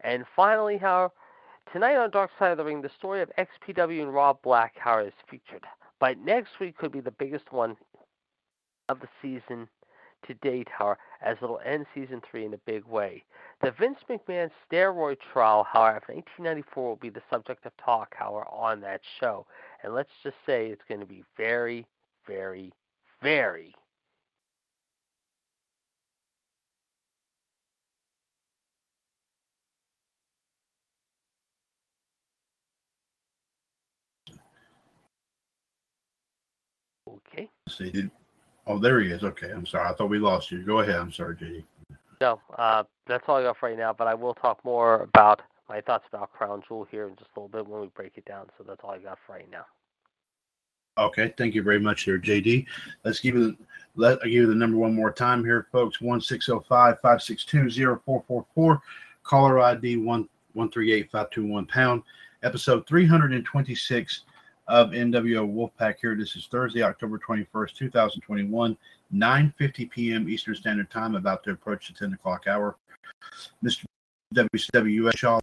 And 0.00 0.24
finally, 0.34 0.78
however, 0.78 1.12
tonight 1.72 1.96
on 1.96 2.10
Dark 2.10 2.30
Side 2.38 2.52
of 2.52 2.58
the 2.58 2.64
Ring, 2.64 2.82
the 2.82 2.90
story 2.96 3.22
of 3.22 3.30
XPW 3.38 4.02
and 4.02 4.14
Rob 4.14 4.40
Black, 4.42 4.74
however, 4.78 5.08
is 5.08 5.14
featured. 5.28 5.64
But 5.98 6.18
next 6.18 6.60
week 6.60 6.76
could 6.76 6.92
be 6.92 7.00
the 7.00 7.10
biggest 7.10 7.52
one 7.52 7.76
of 8.88 9.00
the 9.00 9.08
season 9.20 9.68
to 10.26 10.34
date, 10.34 10.68
however, 10.70 10.98
as 11.20 11.36
it'll 11.42 11.60
end 11.64 11.86
season 11.94 12.20
three 12.28 12.44
in 12.44 12.54
a 12.54 12.58
big 12.66 12.84
way. 12.84 13.24
The 13.62 13.72
Vince 13.72 13.98
McMahon 14.08 14.50
steroid 14.70 15.18
trial, 15.32 15.64
however, 15.70 15.98
of 15.98 16.02
1994 16.08 16.88
will 16.88 16.96
be 16.96 17.10
the 17.10 17.22
subject 17.30 17.64
of 17.66 17.72
talk, 17.76 18.14
however, 18.16 18.46
on 18.50 18.80
that 18.80 19.00
show. 19.20 19.46
And 19.82 19.94
let's 19.94 20.10
just 20.22 20.36
say 20.46 20.66
it's 20.66 20.82
going 20.88 21.00
to 21.00 21.06
be 21.06 21.24
very, 21.36 21.86
very, 22.26 22.72
very 23.22 23.74
Okay. 37.34 37.48
Let's 37.66 37.78
did, 37.78 38.10
oh, 38.66 38.78
there 38.78 39.00
he 39.00 39.10
is. 39.10 39.22
Okay, 39.24 39.50
I'm 39.50 39.66
sorry. 39.66 39.88
I 39.88 39.94
thought 39.94 40.10
we 40.10 40.18
lost 40.18 40.50
you. 40.50 40.62
Go 40.62 40.80
ahead. 40.80 40.96
I'm 40.96 41.12
sorry, 41.12 41.36
JD. 41.36 41.64
No, 42.20 42.40
uh, 42.56 42.84
that's 43.06 43.24
all 43.28 43.36
I 43.36 43.42
got 43.42 43.56
for 43.56 43.68
right 43.68 43.78
now. 43.78 43.92
But 43.92 44.06
I 44.06 44.14
will 44.14 44.34
talk 44.34 44.64
more 44.64 45.00
about 45.02 45.42
my 45.68 45.80
thoughts 45.80 46.04
about 46.08 46.32
Crown 46.32 46.62
Jewel 46.66 46.86
here 46.90 47.08
in 47.08 47.16
just 47.16 47.30
a 47.36 47.40
little 47.40 47.48
bit 47.48 47.66
when 47.66 47.80
we 47.80 47.86
break 47.88 48.12
it 48.16 48.24
down. 48.24 48.46
So 48.58 48.64
that's 48.64 48.80
all 48.84 48.90
I 48.90 48.98
got 48.98 49.18
for 49.26 49.32
right 49.34 49.50
now. 49.50 49.64
Okay, 50.98 51.32
thank 51.38 51.54
you 51.54 51.62
very 51.62 51.80
much, 51.80 52.04
there, 52.04 52.18
JD. 52.18 52.66
Let's 53.02 53.18
give 53.18 53.34
you 53.34 53.52
the 53.52 53.56
let 53.96 54.18
I 54.22 54.24
give 54.24 54.32
you 54.32 54.46
the 54.46 54.54
number 54.54 54.76
one 54.76 54.94
more 54.94 55.10
time 55.10 55.44
here, 55.44 55.66
folks. 55.72 56.00
One 56.00 56.20
six 56.20 56.46
zero 56.46 56.64
five 56.68 57.00
five 57.00 57.22
six 57.22 57.44
two 57.44 57.70
zero 57.70 58.00
four 58.04 58.22
four 58.28 58.44
four. 58.54 58.82
Caller 59.22 59.60
ID 59.60 59.96
one 59.96 60.28
one 60.52 60.70
three 60.70 60.92
eight 60.92 61.10
five 61.10 61.30
two 61.30 61.46
one 61.46 61.66
pound. 61.66 62.02
Episode 62.42 62.86
three 62.86 63.06
hundred 63.06 63.32
and 63.32 63.44
twenty 63.44 63.74
six 63.74 64.22
of 64.68 64.90
NWO 64.90 65.52
Wolfpac 65.52 65.96
here. 66.00 66.14
This 66.14 66.36
is 66.36 66.46
Thursday, 66.46 66.82
October 66.82 67.18
21st, 67.18 67.74
2021, 67.74 68.76
9.50 69.14 69.90
p.m. 69.90 70.28
Eastern 70.28 70.54
Standard 70.54 70.90
Time, 70.90 71.14
about 71.14 71.42
to 71.44 71.50
approach 71.50 71.88
the 71.88 71.94
10 71.94 72.14
o'clock 72.14 72.46
hour. 72.46 72.76
Mr. 73.64 73.84
WCWS 74.34 75.16
Shaw, 75.16 75.40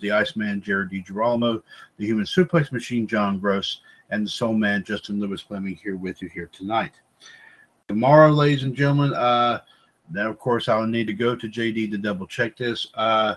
the 0.00 0.10
Iceman, 0.10 0.62
Jared 0.62 0.90
DiGirolamo, 0.90 1.62
the 1.98 2.06
Human 2.06 2.24
Suplex 2.24 2.72
Machine, 2.72 3.06
John 3.06 3.38
Gross, 3.38 3.80
and 4.10 4.24
the 4.24 4.30
Soul 4.30 4.54
Man, 4.54 4.84
Justin 4.84 5.20
Lewis 5.20 5.42
Fleming, 5.42 5.76
here 5.76 5.96
with 5.96 6.22
you 6.22 6.28
here 6.28 6.48
tonight. 6.52 6.92
Tomorrow, 7.88 8.30
ladies 8.30 8.64
and 8.64 8.74
gentlemen, 8.74 9.14
uh, 9.14 9.60
then 10.10 10.26
of 10.26 10.38
course 10.38 10.68
I'll 10.68 10.86
need 10.86 11.06
to 11.06 11.12
go 11.12 11.36
to 11.36 11.48
JD 11.48 11.90
to 11.90 11.98
double 11.98 12.26
check 12.26 12.56
this. 12.56 12.86
Uh, 12.94 13.34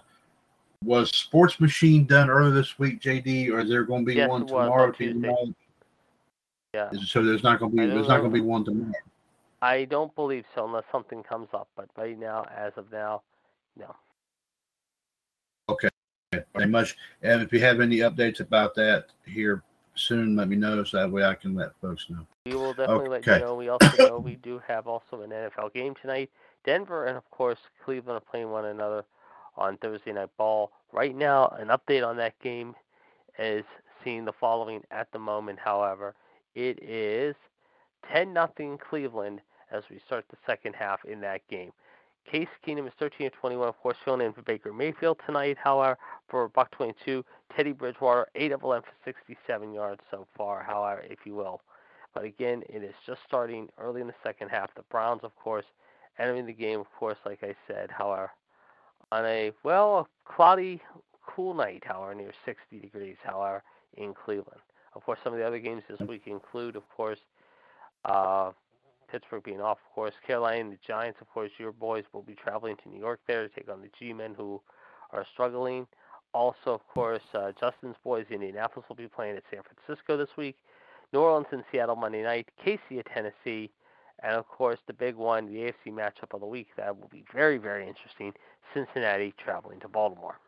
was 0.84 1.15
Sports 1.15 1.59
Machine 1.59 2.05
done 2.05 2.29
earlier 2.29 2.51
this 2.51 2.79
week, 2.79 3.01
JD, 3.01 3.49
or 3.51 3.59
is 3.59 3.69
there 3.69 3.84
going 3.84 4.03
to 4.03 4.05
be 4.05 4.15
Yes, 4.15 4.29
one 4.29 4.47
tomorrow? 4.47 4.86
on 4.86 4.91
Do 4.97 5.03
you 5.03 5.13
Tuesday. 5.13 5.27
know? 5.27 5.53
Yeah. 6.73 6.89
So 7.05 7.23
there's 7.23 7.43
not 7.43 7.59
going 7.59 7.71
to 7.71 7.77
be 7.77 7.86
there's 7.86 8.07
not 8.07 8.19
going 8.19 8.32
to 8.32 8.34
be 8.34 8.41
one 8.41 8.63
tomorrow. 8.63 8.91
I 9.61 9.86
don't 9.86 10.13
believe 10.15 10.45
so 10.55 10.65
unless 10.65 10.86
something 10.91 11.21
comes 11.21 11.49
up. 11.53 11.67
But 11.75 11.89
right 11.97 12.17
now, 12.17 12.45
as 12.55 12.73
of 12.77 12.91
now, 12.91 13.21
no. 13.77 13.95
Okay, 15.69 15.89
very 16.55 16.67
much. 16.67 16.97
And 17.21 17.41
if 17.41 17.53
you 17.53 17.59
have 17.59 17.79
any 17.79 17.97
updates 17.97 18.39
about 18.39 18.73
that 18.75 19.07
here 19.25 19.63
soon, 19.95 20.36
let 20.36 20.47
me 20.47 20.55
know 20.55 20.84
so 20.84 20.97
that 20.97 21.11
way 21.11 21.23
I 21.23 21.36
can 21.36 21.53
let 21.53 21.71
folks 21.82 22.07
know. 22.09 22.25
We 22.45 22.55
will 22.55 22.73
definitely 22.73 23.09
let 23.09 23.27
you 23.27 23.39
know. 23.39 23.55
We 23.55 23.69
also 23.69 23.97
know 23.97 24.17
we 24.17 24.36
do 24.36 24.61
have 24.67 24.88
also 24.88 25.21
an 25.21 25.29
NFL 25.29 25.73
game 25.73 25.93
tonight. 26.01 26.32
Denver 26.65 27.05
and 27.05 27.17
of 27.17 27.29
course 27.32 27.59
Cleveland 27.84 28.17
are 28.17 28.32
playing 28.32 28.49
one 28.49 28.65
another 28.65 29.03
on 29.58 29.78
Thursday 29.78 30.14
night 30.14 30.30
ball. 30.38 30.72
Right 30.91 31.16
now, 31.16 31.47
an 31.60 31.70
update 31.70 32.06
on 32.06 32.18
that 32.18 32.39
game 32.41 32.76
is 33.39 33.64
seeing 34.04 34.26
the 34.26 34.34
following 34.34 34.82
at 34.91 35.12
the 35.12 35.20
moment. 35.20 35.60
However, 35.60 36.16
it 36.56 36.82
is 36.82 37.36
10 38.12 38.34
nothing 38.34 38.78
Cleveland 38.78 39.41
as 39.72 39.84
we 39.89 39.99
start 40.06 40.26
the 40.30 40.38
second 40.45 40.76
half 40.76 41.04
in 41.06 41.22
that 41.22 41.47
game. 41.49 41.72
Case 42.30 42.47
Keenum 42.66 42.88
is 42.88 42.93
13 42.99 43.28
of 43.28 43.34
21, 43.34 43.68
of 43.68 43.78
course, 43.80 43.97
filling 44.06 44.22
in 44.22 44.34
for 44.34 44.43
Baker 44.43 44.72
Mayfield 44.72 45.20
tonight. 45.26 45.58
However, 45.62 45.97
for 46.30 46.47
Buck 46.49 46.70
22, 46.72 47.26
Teddy 47.56 47.72
Bridgewater 47.72 48.28
8 48.36 48.52
of 48.52 48.64
11 48.64 48.84
for 48.84 49.10
67 49.10 49.74
yards 49.74 50.02
so 50.12 50.28
far. 50.38 50.64
However, 50.64 51.04
if 51.10 51.20
you 51.26 51.36
will. 51.36 51.62
But 52.14 52.26
again, 52.26 52.64
it 52.70 52.84
is 52.84 52.93
just 53.06 53.22
starting 53.26 53.70
early 53.80 54.02
in 54.02 54.08
the 54.08 54.14
second 54.24 54.49
half. 54.49 54.74
The 54.76 54.84
Browns, 54.84 55.22
of 55.24 55.36
course, 55.36 55.66
entering 56.20 56.45
the 56.45 56.54
game, 56.54 56.80
of 56.80 56.91
course, 56.97 57.18
like 57.26 57.43
I 57.43 57.56
said, 57.68 57.89
however, 57.89 58.32
on 59.12 59.26
a, 59.26 59.51
well, 59.64 60.07
cloudy, 60.26 60.82
cool 61.26 61.53
night, 61.53 61.84
however, 61.86 62.16
near 62.16 62.32
60 62.45 62.80
degrees, 62.80 63.18
however, 63.24 63.64
in 63.97 64.14
Cleveland. 64.14 64.62
Of 64.93 65.03
course, 65.03 65.20
some 65.24 65.34
of 65.34 65.39
the 65.39 65.45
other 65.45 65.59
games 65.59 65.84
this 65.89 65.99
week 66.07 66.24
include, 66.26 66.76
of 66.76 66.84
course, 66.89 67.20
uh, 68.05 68.51
Pittsburgh 69.09 69.43
being 69.43 69.62
off, 69.62 69.78
of 69.86 69.93
course. 69.93 70.14
Carolina 70.26 70.62
and 70.62 70.72
the 70.74 70.78
Giants, 70.86 71.20
of 71.22 71.30
course, 71.30 71.51
your 71.57 71.72
boys 71.72 72.03
will 72.14 72.22
be 72.22 72.36
traveling 72.36 72.76
to 72.84 72.89
New 72.89 72.99
York 72.99 73.20
there 73.28 73.47
to 73.47 73.53
take 73.53 73.70
on 73.70 73.82
the 73.82 73.89
G-men 73.99 74.34
who 74.36 74.62
are 75.12 75.26
struggling. 75.34 75.88
Also, 76.34 76.74
of 76.74 76.88
course, 76.88 77.22
uh, 77.34 77.51
Justin's 77.59 77.97
boys, 78.03 78.26
in 78.30 78.36
Indianapolis, 78.36 78.88
will 78.88 78.95
be 78.95 79.07
playing 79.07 79.36
at 79.36 79.43
San 79.51 79.62
Francisco 79.64 80.16
this 80.18 80.30
week. 80.38 80.55
New 81.12 81.20
Orleans 81.20 81.47
and 81.51 81.64
Seattle 81.72 81.97
Monday 81.97 82.24
night. 82.24 82.47
Casey 82.64 82.99
at 82.99 83.05
Tennessee. 83.07 83.70
And, 84.24 84.36
of 84.36 84.47
course, 84.47 84.80
the 84.86 84.93
big 84.93 85.15
one, 85.15 85.47
the 85.47 85.59
AFC 85.59 85.91
matchup 85.91 86.34
of 86.34 86.41
the 86.41 86.45
week. 86.45 86.67
That 86.78 86.99
will 86.99 87.09
be 87.09 87.24
very, 87.34 87.57
very 87.57 87.88
interesting. 87.88 88.34
Cincinnati 88.74 89.34
traveling 89.38 89.80
to 89.80 89.88
Baltimore. 89.88 90.39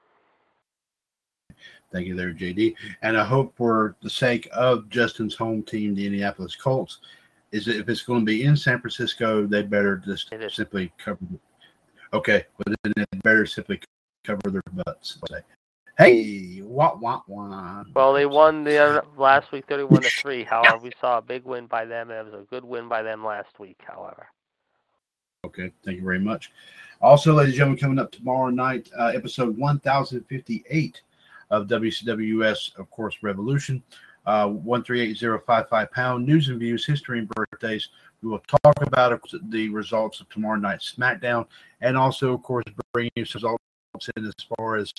Thank 1.92 2.08
you 2.08 2.16
there, 2.16 2.34
JD. 2.34 2.76
And 3.02 3.18
I 3.18 3.24
hope 3.24 3.56
for 3.56 3.96
the 4.02 4.10
sake 4.10 4.48
of 4.54 4.90
Justin's 4.90 5.36
home 5.36 5.64
team, 5.64 5.94
the 5.96 6.06
Indianapolis 6.06 6.56
Colts, 6.56 7.00
is 7.52 7.66
that 7.66 7.78
if 7.78 7.90
it's 7.90 8.02
going 8.02 8.22
to 8.22 8.26
be 8.26 8.44
in 8.44 8.58
San 8.58 8.80
Francisco, 8.80 9.46
they 9.46 9.62
better 9.62 9.98
just 9.98 10.34
simply 10.50 10.92
cover. 10.98 11.20
Okay, 12.14 12.46
but 12.58 12.76
then 12.84 12.94
they 12.96 13.20
better 13.24 13.46
simply 13.46 13.80
cover 14.24 14.42
their 14.50 14.64
butts. 14.86 15.20
Say, 16.00 16.24
hey, 16.24 16.62
what, 16.62 17.00
what, 17.00 17.28
what? 17.28 17.86
Well, 17.94 18.14
they 18.14 18.26
won 18.26 18.64
the 18.64 18.78
other, 18.78 19.06
last 19.18 19.52
week, 19.52 19.66
thirty-one 19.68 20.02
to 20.02 20.10
three. 20.10 20.44
However, 20.50 20.78
we 20.78 20.92
saw 21.00 21.20
a 21.20 21.22
big 21.22 21.46
win 21.46 21.68
by 21.68 21.86
them. 21.86 22.10
It 22.10 22.26
was 22.26 22.34
a 22.34 22.46
good 22.50 22.64
win 22.64 22.88
by 22.88 23.04
them 23.04 23.24
last 23.24 23.60
week. 23.60 23.80
However, 23.86 24.28
Okay, 25.46 25.74
thank 25.84 25.98
you 25.98 26.04
very 26.04 26.20
much. 26.20 26.52
Also, 27.02 27.34
ladies 27.34 27.54
and 27.54 27.58
gentlemen, 27.58 27.80
coming 27.80 28.00
up 28.00 28.12
tomorrow 28.12 28.50
night, 28.50 28.90
uh, 28.98 29.12
episode 29.14 29.58
1058 29.58 31.02
of 31.50 31.68
WCWS, 31.68 32.76
of 32.78 32.90
course, 32.90 33.18
Revolution, 33.22 33.84
uh, 34.26 34.48
138055 34.48 35.92
pound 35.92 36.26
news 36.26 36.48
and 36.48 36.60
views, 36.60 36.86
history 36.86 37.20
and 37.20 37.28
birthdays. 37.28 37.90
We 38.22 38.30
will 38.30 38.40
talk 38.64 38.82
about 38.82 39.22
the 39.50 39.68
results 39.68 40.22
of 40.22 40.30
tomorrow 40.30 40.56
night's 40.56 40.96
SmackDown 40.96 41.46
and 41.82 41.98
also, 41.98 42.34
of 42.34 42.42
course, 42.42 42.64
bring 42.94 43.12
you 43.18 43.26
some 43.26 43.40
results 43.42 44.10
in 44.16 44.26
as 44.26 44.34
far 44.58 44.78
as 44.78 44.94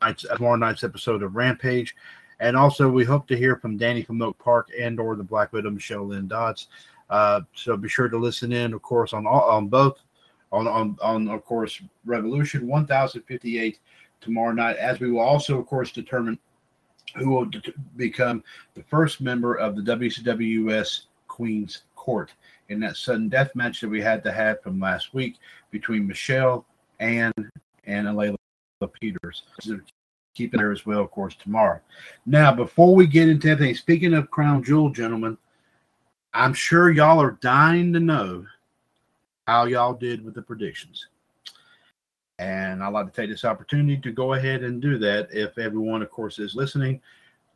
night's, 0.00 0.22
tomorrow 0.22 0.56
night's 0.56 0.84
episode 0.84 1.22
of 1.22 1.36
Rampage. 1.36 1.94
And 2.40 2.56
also, 2.56 2.88
we 2.88 3.04
hope 3.04 3.26
to 3.28 3.36
hear 3.36 3.56
from 3.56 3.76
Danny 3.76 4.02
from 4.02 4.22
Oak 4.22 4.38
Park 4.38 4.68
and 4.78 5.00
or 5.00 5.16
the 5.16 5.24
Black 5.24 5.52
Widow, 5.52 5.70
Michelle 5.70 6.06
Lynn 6.06 6.28
Dodds. 6.28 6.68
Uh, 7.10 7.40
so 7.54 7.76
be 7.76 7.88
sure 7.88 8.08
to 8.08 8.16
listen 8.16 8.52
in, 8.52 8.72
of 8.72 8.82
course, 8.82 9.12
on 9.12 9.26
all, 9.26 9.42
on 9.42 9.68
both 9.68 9.98
on, 10.52 10.66
on 10.66 10.96
on 11.02 11.28
of 11.28 11.44
course 11.44 11.80
Revolution 12.04 12.66
1058 12.66 13.78
tomorrow 14.20 14.52
night, 14.52 14.76
as 14.76 15.00
we 15.00 15.10
will 15.10 15.20
also, 15.20 15.58
of 15.58 15.66
course, 15.66 15.92
determine 15.92 16.38
who 17.16 17.30
will 17.30 17.44
de- 17.46 17.72
become 17.96 18.42
the 18.74 18.82
first 18.84 19.20
member 19.20 19.54
of 19.54 19.76
the 19.76 19.82
WCWS 19.82 21.02
Queen's 21.26 21.82
Court 21.96 22.32
in 22.68 22.80
that 22.80 22.96
sudden 22.96 23.28
death 23.28 23.54
match 23.54 23.80
that 23.80 23.88
we 23.88 24.00
had 24.00 24.22
to 24.24 24.32
have 24.32 24.62
from 24.62 24.80
last 24.80 25.14
week 25.14 25.36
between 25.70 26.06
Michelle 26.06 26.66
and 27.00 27.32
and 27.84 28.06
Layla 28.08 28.36
Peters. 28.86 29.42
Keep 30.34 30.54
it 30.54 30.58
there 30.58 30.70
as 30.70 30.86
well, 30.86 31.00
of 31.00 31.10
course, 31.10 31.34
tomorrow. 31.34 31.80
Now, 32.26 32.52
before 32.54 32.94
we 32.94 33.06
get 33.08 33.28
into 33.28 33.48
everything, 33.48 33.74
speaking 33.74 34.14
of 34.14 34.30
Crown 34.30 34.62
Jewel, 34.62 34.90
gentlemen, 34.90 35.36
I'm 36.32 36.54
sure 36.54 36.90
y'all 36.90 37.20
are 37.20 37.38
dying 37.40 37.92
to 37.94 38.00
know 38.00 38.46
how 39.48 39.64
y'all 39.64 39.94
did 39.94 40.24
with 40.24 40.34
the 40.34 40.42
predictions. 40.42 41.08
And 42.38 42.84
I'd 42.84 42.92
like 42.92 43.06
to 43.06 43.20
take 43.20 43.30
this 43.30 43.44
opportunity 43.44 44.00
to 44.00 44.12
go 44.12 44.34
ahead 44.34 44.62
and 44.62 44.80
do 44.80 44.96
that. 44.98 45.28
If 45.32 45.58
everyone, 45.58 46.02
of 46.02 46.10
course, 46.10 46.38
is 46.38 46.54
listening, 46.54 47.00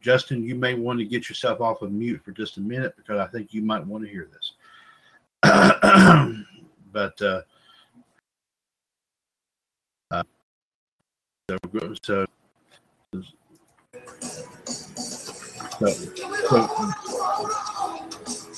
Justin, 0.01 0.43
you 0.43 0.57
may 0.57 0.75
want 0.75 0.99
to 0.99 1.05
get 1.05 1.29
yourself 1.29 1.61
off 1.61 1.83
of 1.83 1.93
mute 1.93 2.21
for 2.25 2.33
just 2.33 2.57
a 2.57 2.61
minute 2.61 2.97
because 2.97 3.21
I 3.21 3.29
think 3.29 3.55
you 3.55 3.63
might 3.63 3.87
want 3.87 4.03
to 4.03 4.11
hear 4.11 4.29
this. 4.33 4.55
but 6.93 7.23
uh, 7.23 7.43
so, 11.53 11.99
so, 12.03 12.27
so, 15.79 15.91
so 16.49 16.93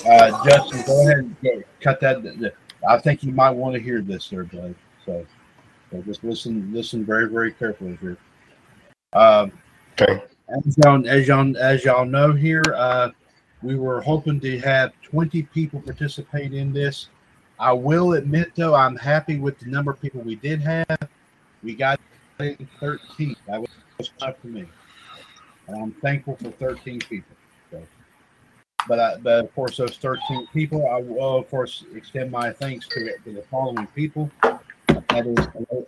uh, 0.06 0.44
Justin, 0.44 0.82
go 0.86 1.00
ahead 1.02 1.18
and 1.18 1.36
go, 1.42 1.62
cut 1.80 2.00
that. 2.00 2.52
I 2.88 2.98
think 2.98 3.22
you 3.22 3.32
might 3.32 3.50
want 3.50 3.74
to 3.74 3.80
hear 3.80 4.00
this, 4.02 4.28
there, 4.28 4.44
bud. 4.44 4.74
So, 5.06 5.26
so 5.90 6.02
just 6.02 6.22
listen, 6.24 6.72
listen 6.72 7.04
very, 7.04 7.28
very 7.28 7.52
carefully 7.52 7.98
here. 8.00 8.18
Um, 9.12 9.52
Okay. 10.00 10.24
as 10.48 10.76
y'all, 10.78 11.08
as 11.08 11.28
y'all, 11.28 11.56
as 11.56 11.84
y'all 11.84 12.04
know 12.04 12.32
here, 12.32 12.64
uh, 12.76 13.10
we 13.62 13.76
were 13.76 14.00
hoping 14.00 14.40
to 14.40 14.58
have 14.58 14.92
20 15.02 15.42
people 15.42 15.80
participate 15.80 16.52
in 16.52 16.72
this. 16.72 17.08
I 17.60 17.72
will 17.72 18.14
admit, 18.14 18.50
though, 18.56 18.74
I'm 18.74 18.96
happy 18.96 19.38
with 19.38 19.58
the 19.60 19.66
number 19.66 19.92
of 19.92 20.00
people 20.02 20.20
we 20.22 20.34
did 20.34 20.60
have. 20.62 21.08
We 21.62 21.74
got 21.74 22.00
13. 22.38 23.36
That 23.46 23.60
was 23.60 24.10
enough 24.20 24.36
for 24.38 24.48
me. 24.48 24.66
And 25.68 25.82
I'm 25.82 25.92
thankful 25.92 26.36
for 26.36 26.50
13 26.50 27.00
people. 27.00 27.36
So, 27.70 27.82
but, 28.88 29.00
I, 29.00 29.16
but 29.16 29.44
of 29.44 29.54
course, 29.54 29.76
those 29.76 29.96
13 29.96 30.46
people, 30.52 30.88
I 30.88 30.98
will, 30.98 31.22
oh, 31.22 31.38
of 31.38 31.50
course, 31.50 31.84
extend 31.94 32.30
my 32.30 32.52
thanks 32.52 32.86
to, 32.88 33.16
to 33.24 33.32
the 33.32 33.42
following 33.50 33.86
people. 33.88 34.30
That 34.42 35.26
is, 35.26 35.86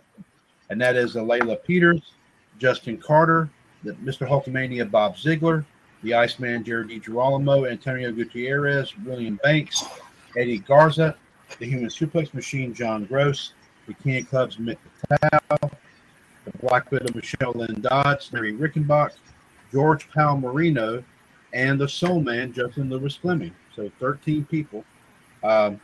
and 0.69 0.81
that 0.81 0.95
is 0.95 1.15
Layla 1.15 1.63
Peters, 1.63 2.13
Justin 2.57 2.97
Carter, 2.97 3.49
the 3.83 3.93
Mr. 3.93 4.27
Hulkamania 4.27 4.89
Bob 4.89 5.17
Ziegler, 5.17 5.65
the 6.03 6.13
Iceman 6.13 6.63
Jared 6.63 6.89
DiGirolamo, 6.89 7.69
Antonio 7.69 8.11
Gutierrez, 8.11 8.97
William 8.99 9.39
Banks, 9.43 9.83
Eddie 10.35 10.59
Garza, 10.59 11.15
the 11.59 11.65
Human 11.65 11.89
Suplex 11.89 12.33
Machine 12.33 12.73
John 12.73 13.05
Gross, 13.05 13.53
the 13.87 13.93
King 13.93 14.17
of 14.17 14.29
Clubs 14.29 14.57
Mick 14.57 14.77
Patel, 15.09 15.71
the 16.51 16.57
Black 16.59 16.91
Widow 16.91 17.13
Michelle 17.13 17.53
Lynn 17.53 17.81
Dodds, 17.81 18.31
Mary 18.31 18.53
Rickenbach, 18.53 19.11
George 19.71 20.09
Palmerino, 20.09 21.03
and 21.53 21.79
the 21.79 21.87
Soul 21.87 22.21
Man 22.21 22.53
Justin 22.53 22.89
Lewis 22.89 23.15
Fleming. 23.15 23.53
So 23.75 23.91
13 23.99 24.45
people. 24.45 24.83
Um, 25.43 25.79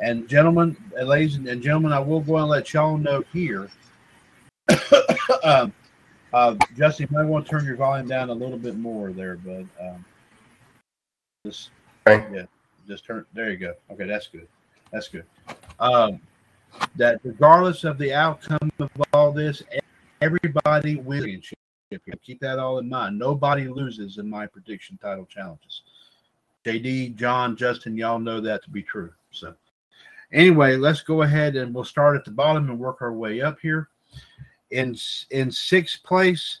and 0.00 0.28
gentlemen, 0.28 0.76
ladies 1.02 1.36
and 1.36 1.62
gentlemen, 1.62 1.92
I 1.92 2.00
will 2.00 2.20
go 2.20 2.36
and 2.36 2.48
let 2.48 2.72
y'all 2.72 2.98
know 2.98 3.24
here. 3.32 3.68
um, 5.44 5.72
uh, 6.32 6.56
Justin, 6.76 7.08
you 7.10 7.16
might 7.16 7.26
want 7.26 7.46
to 7.46 7.50
turn 7.50 7.64
your 7.64 7.76
volume 7.76 8.08
down 8.08 8.28
a 8.28 8.34
little 8.34 8.58
bit 8.58 8.76
more 8.76 9.12
there, 9.12 9.36
bud. 9.36 9.68
Um, 9.80 10.04
just, 11.46 11.70
yeah, 12.06 12.44
just 12.88 13.04
turn. 13.04 13.24
There 13.34 13.50
you 13.50 13.56
go. 13.56 13.74
Okay, 13.92 14.06
that's 14.06 14.26
good. 14.26 14.48
That's 14.92 15.08
good. 15.08 15.24
Um, 15.78 16.20
that 16.96 17.20
regardless 17.22 17.84
of 17.84 17.98
the 17.98 18.12
outcome 18.12 18.72
of 18.78 18.90
all 19.12 19.32
this, 19.32 19.62
everybody 20.24 20.96
wins. 20.96 21.52
Keep 22.22 22.40
that 22.40 22.58
all 22.58 22.78
in 22.78 22.88
mind. 22.88 23.18
Nobody 23.18 23.68
loses 23.68 24.18
in 24.18 24.28
my 24.28 24.46
prediction 24.46 24.98
title 25.00 25.26
challenges. 25.26 25.82
JD, 26.64 27.16
John, 27.16 27.56
Justin, 27.56 27.96
y'all 27.96 28.18
know 28.18 28.40
that 28.40 28.64
to 28.64 28.70
be 28.70 28.82
true. 28.82 29.12
So, 29.30 29.54
anyway, 30.32 30.76
let's 30.76 31.02
go 31.02 31.22
ahead 31.22 31.56
and 31.56 31.74
we'll 31.74 31.84
start 31.84 32.16
at 32.16 32.24
the 32.24 32.30
bottom 32.30 32.70
and 32.70 32.78
work 32.78 33.02
our 33.02 33.12
way 33.12 33.42
up 33.42 33.58
here. 33.60 33.88
In 34.70 34.96
in 35.30 35.50
sixth 35.50 36.02
place 36.02 36.60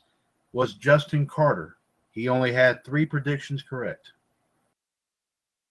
was 0.52 0.74
Justin 0.74 1.26
Carter. 1.26 1.76
He 2.12 2.28
only 2.28 2.52
had 2.52 2.84
three 2.84 3.06
predictions 3.06 3.62
correct. 3.62 4.12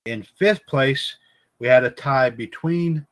In 0.05 0.25
fifth 0.37 0.65
place, 0.65 1.15
we 1.59 1.67
had 1.67 1.85
a 1.85 1.91
tie 1.91 2.31
between 2.31 3.05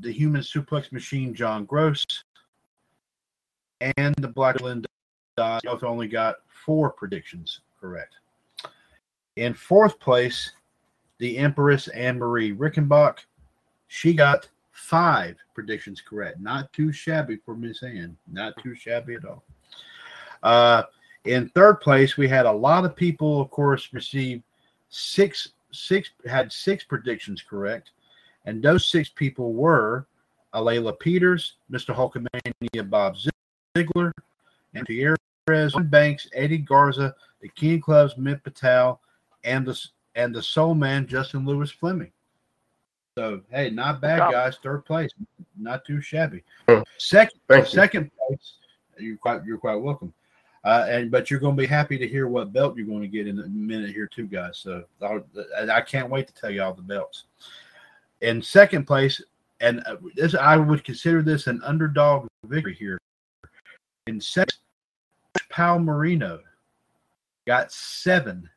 the 0.00 0.10
human 0.10 0.40
suplex 0.40 0.90
machine 0.90 1.34
John 1.34 1.66
Gross 1.66 2.04
and 3.80 4.14
the 4.16 4.28
Black 4.28 4.60
Linda. 4.60 4.88
Both 5.36 5.82
only 5.82 6.08
got 6.08 6.36
four 6.64 6.90
predictions 6.90 7.60
correct. 7.78 8.14
In 9.36 9.52
fourth 9.52 10.00
place, 10.00 10.52
the 11.18 11.36
Empress 11.36 11.88
Anne 11.88 12.18
Marie 12.18 12.54
Rickenbach. 12.54 13.18
She 13.88 14.14
got 14.14 14.48
five 14.72 15.36
predictions 15.54 16.00
correct. 16.00 16.40
Not 16.40 16.72
too 16.72 16.92
shabby 16.92 17.36
for 17.36 17.54
Miss 17.54 17.82
Anne. 17.82 18.16
Not 18.30 18.54
too 18.62 18.74
shabby 18.74 19.14
at 19.14 19.24
all. 19.24 19.44
Uh, 20.42 20.82
in 21.24 21.48
third 21.50 21.80
place, 21.80 22.16
we 22.16 22.28
had 22.28 22.46
a 22.46 22.52
lot 22.52 22.84
of 22.84 22.94
people, 22.96 23.40
of 23.40 23.50
course, 23.50 23.92
receive 23.92 24.42
six 24.88 25.48
six 25.72 26.10
had 26.26 26.52
six 26.52 26.84
predictions 26.84 27.42
correct, 27.42 27.90
and 28.44 28.62
those 28.62 28.86
six 28.86 29.08
people 29.08 29.52
were 29.52 30.06
Alayla 30.54 30.98
Peters, 30.98 31.56
Mr. 31.70 31.94
Hulkamania 31.94 32.88
Bob 32.88 33.16
Ziegler, 33.76 34.12
and 34.74 34.86
Gutierrez, 34.86 35.74
Banks, 35.84 36.28
Eddie 36.34 36.58
Garza, 36.58 37.14
the 37.40 37.48
King 37.48 37.80
Clubs, 37.80 38.14
Mick 38.14 38.42
Patel, 38.42 39.00
and 39.44 39.66
the 39.66 39.80
and 40.14 40.34
the 40.34 40.42
Soul 40.42 40.74
Man 40.74 41.06
Justin 41.06 41.44
Lewis 41.44 41.70
Fleming. 41.70 42.10
So 43.16 43.40
hey, 43.50 43.70
not 43.70 44.00
bad, 44.00 44.18
guys. 44.32 44.58
Third 44.62 44.84
place, 44.84 45.10
not 45.58 45.84
too 45.84 46.00
shabby. 46.00 46.42
Hmm. 46.68 46.80
Second, 46.98 47.40
Thank 47.48 47.66
you. 47.66 47.70
second 47.70 48.10
place, 48.18 48.54
you're 48.98 49.16
quite 49.16 49.44
you're 49.44 49.58
quite 49.58 49.76
welcome. 49.76 50.12
Uh, 50.64 50.84
and 50.88 51.10
but 51.12 51.30
you're 51.30 51.38
going 51.38 51.56
to 51.56 51.62
be 51.62 51.66
happy 51.66 51.96
to 51.96 52.08
hear 52.08 52.26
what 52.26 52.52
belt 52.52 52.76
you're 52.76 52.86
going 52.86 53.00
to 53.00 53.08
get 53.08 53.28
in 53.28 53.38
a 53.38 53.46
minute 53.46 53.90
here 53.90 54.08
too, 54.08 54.26
guys. 54.26 54.58
So 54.58 54.82
I'll, 55.00 55.24
I 55.70 55.80
can't 55.80 56.10
wait 56.10 56.26
to 56.26 56.34
tell 56.34 56.50
you 56.50 56.62
all 56.62 56.74
the 56.74 56.82
belts. 56.82 57.24
In 58.20 58.42
second 58.42 58.84
place, 58.84 59.22
and 59.60 59.80
uh, 59.86 59.96
this 60.16 60.34
I 60.34 60.56
would 60.56 60.82
consider 60.82 61.22
this 61.22 61.46
an 61.46 61.62
underdog 61.64 62.26
victory 62.44 62.74
here. 62.74 62.98
In 64.06 64.20
second, 64.20 64.58
Palmerino 65.52 66.38
got 67.46 67.72
seven 67.72 68.48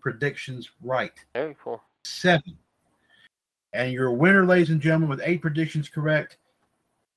predictions 0.00 0.68
right. 0.82 1.12
Very 1.34 1.56
cool. 1.62 1.80
Seven. 2.04 2.56
And 3.72 3.92
your 3.92 4.10
winner, 4.10 4.44
ladies 4.44 4.70
and 4.70 4.80
gentlemen, 4.80 5.08
with 5.08 5.20
eight 5.22 5.42
predictions 5.42 5.88
correct, 5.88 6.38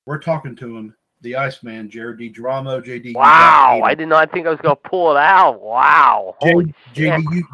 we're 0.06 0.18
talking 0.18 0.54
to 0.56 0.76
him, 0.76 0.94
the 1.22 1.34
Iceman, 1.34 1.90
Jared 1.90 2.18
D. 2.18 2.32
Dramo, 2.32 2.84
JD. 2.84 3.16
Wow. 3.16 3.80
I 3.82 3.94
did 3.94 4.08
not 4.08 4.30
think 4.30 4.46
I 4.46 4.50
was 4.50 4.60
gonna 4.60 4.76
pull 4.76 5.10
it 5.10 5.18
out. 5.18 5.60
Wow. 5.60 6.36
J- 6.42 6.52
Holy 6.52 6.74
shit. 6.94 7.12
JD, 7.12 7.34
you, 7.34 7.44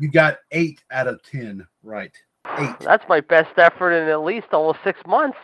you 0.00 0.10
got 0.10 0.38
eight 0.50 0.82
out 0.90 1.06
of 1.06 1.22
ten 1.22 1.64
right. 1.84 2.12
Eight. 2.58 2.80
That's 2.80 3.08
my 3.08 3.20
best 3.20 3.56
effort 3.58 3.92
in 3.92 4.08
at 4.08 4.24
least 4.24 4.48
almost 4.52 4.80
six 4.82 4.98
months. 5.06 5.38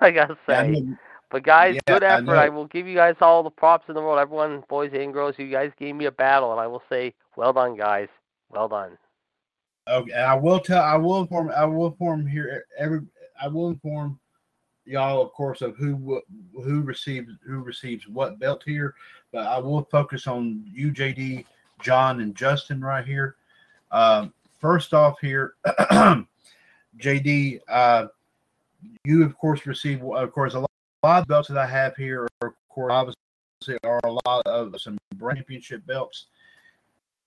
I 0.00 0.12
gotta 0.12 0.36
Yeah, 0.48 0.60
I 0.60 0.72
say. 0.74 0.84
But 1.30 1.42
guys, 1.42 1.74
Yeah, 1.74 1.80
good 1.86 2.04
I 2.04 2.16
effort. 2.18 2.36
I, 2.36 2.46
know. 2.46 2.52
will 2.52 2.66
give 2.66 2.86
you 2.86 2.94
guys 2.94 3.16
all 3.20 3.42
the 3.42 3.50
props 3.50 3.88
in 3.88 3.94
the 3.94 4.00
world. 4.00 4.18
Everyone, 4.18 4.62
boys 4.68 4.92
and 4.94 5.12
girls, 5.12 5.34
you 5.38 5.50
guys 5.50 5.72
gave 5.78 5.94
me 5.94 6.06
a 6.06 6.10
battle, 6.10 6.52
and 6.52 6.60
I 6.60 6.66
will 6.66 6.82
say, 6.88 7.14
well 7.36 7.52
done, 7.52 7.76
guys. 7.76 8.08
Well 8.50 8.68
done. 8.68 8.96
Okay, 9.86 10.12
I 10.12 10.34
will 10.34 10.60
tell. 10.60 10.82
I 10.82 10.96
will 10.96 11.20
inform. 11.20 11.50
I 11.50 11.64
will 11.64 11.86
inform 11.88 12.26
here. 12.26 12.64
Every. 12.78 13.00
I 13.40 13.48
will 13.48 13.68
inform 13.68 14.18
y'all, 14.84 15.22
of 15.22 15.32
course, 15.32 15.60
of 15.62 15.76
who 15.76 16.20
who 16.54 16.82
receives 16.82 17.32
who 17.46 17.60
receives 17.60 18.08
what 18.08 18.38
belt 18.38 18.62
here. 18.64 18.94
But 19.32 19.46
I 19.46 19.58
will 19.58 19.84
focus 19.90 20.26
on 20.26 20.64
you, 20.66 20.92
JD, 20.92 21.44
John, 21.82 22.20
and 22.20 22.34
Justin 22.34 22.80
right 22.80 23.04
here. 23.06 23.36
Um, 23.92 24.32
first 24.60 24.92
off, 24.94 25.18
here, 25.20 25.54
JD, 26.98 27.60
uh, 27.68 28.06
you 29.04 29.24
of 29.24 29.36
course 29.38 29.66
receive, 29.66 30.02
of 30.02 30.32
course, 30.32 30.54
a 30.54 30.60
lot, 30.60 30.67
a 31.02 31.06
lot 31.06 31.22
of 31.22 31.28
belts 31.28 31.48
that 31.48 31.58
I 31.58 31.66
have 31.66 31.96
here, 31.96 32.28
are, 32.42 32.48
of 32.48 32.54
course, 32.68 32.92
obviously, 32.92 33.78
are 33.84 34.00
a 34.04 34.12
lot 34.26 34.46
of 34.46 34.74
some 34.80 34.98
championship 35.20 35.86
belts. 35.86 36.26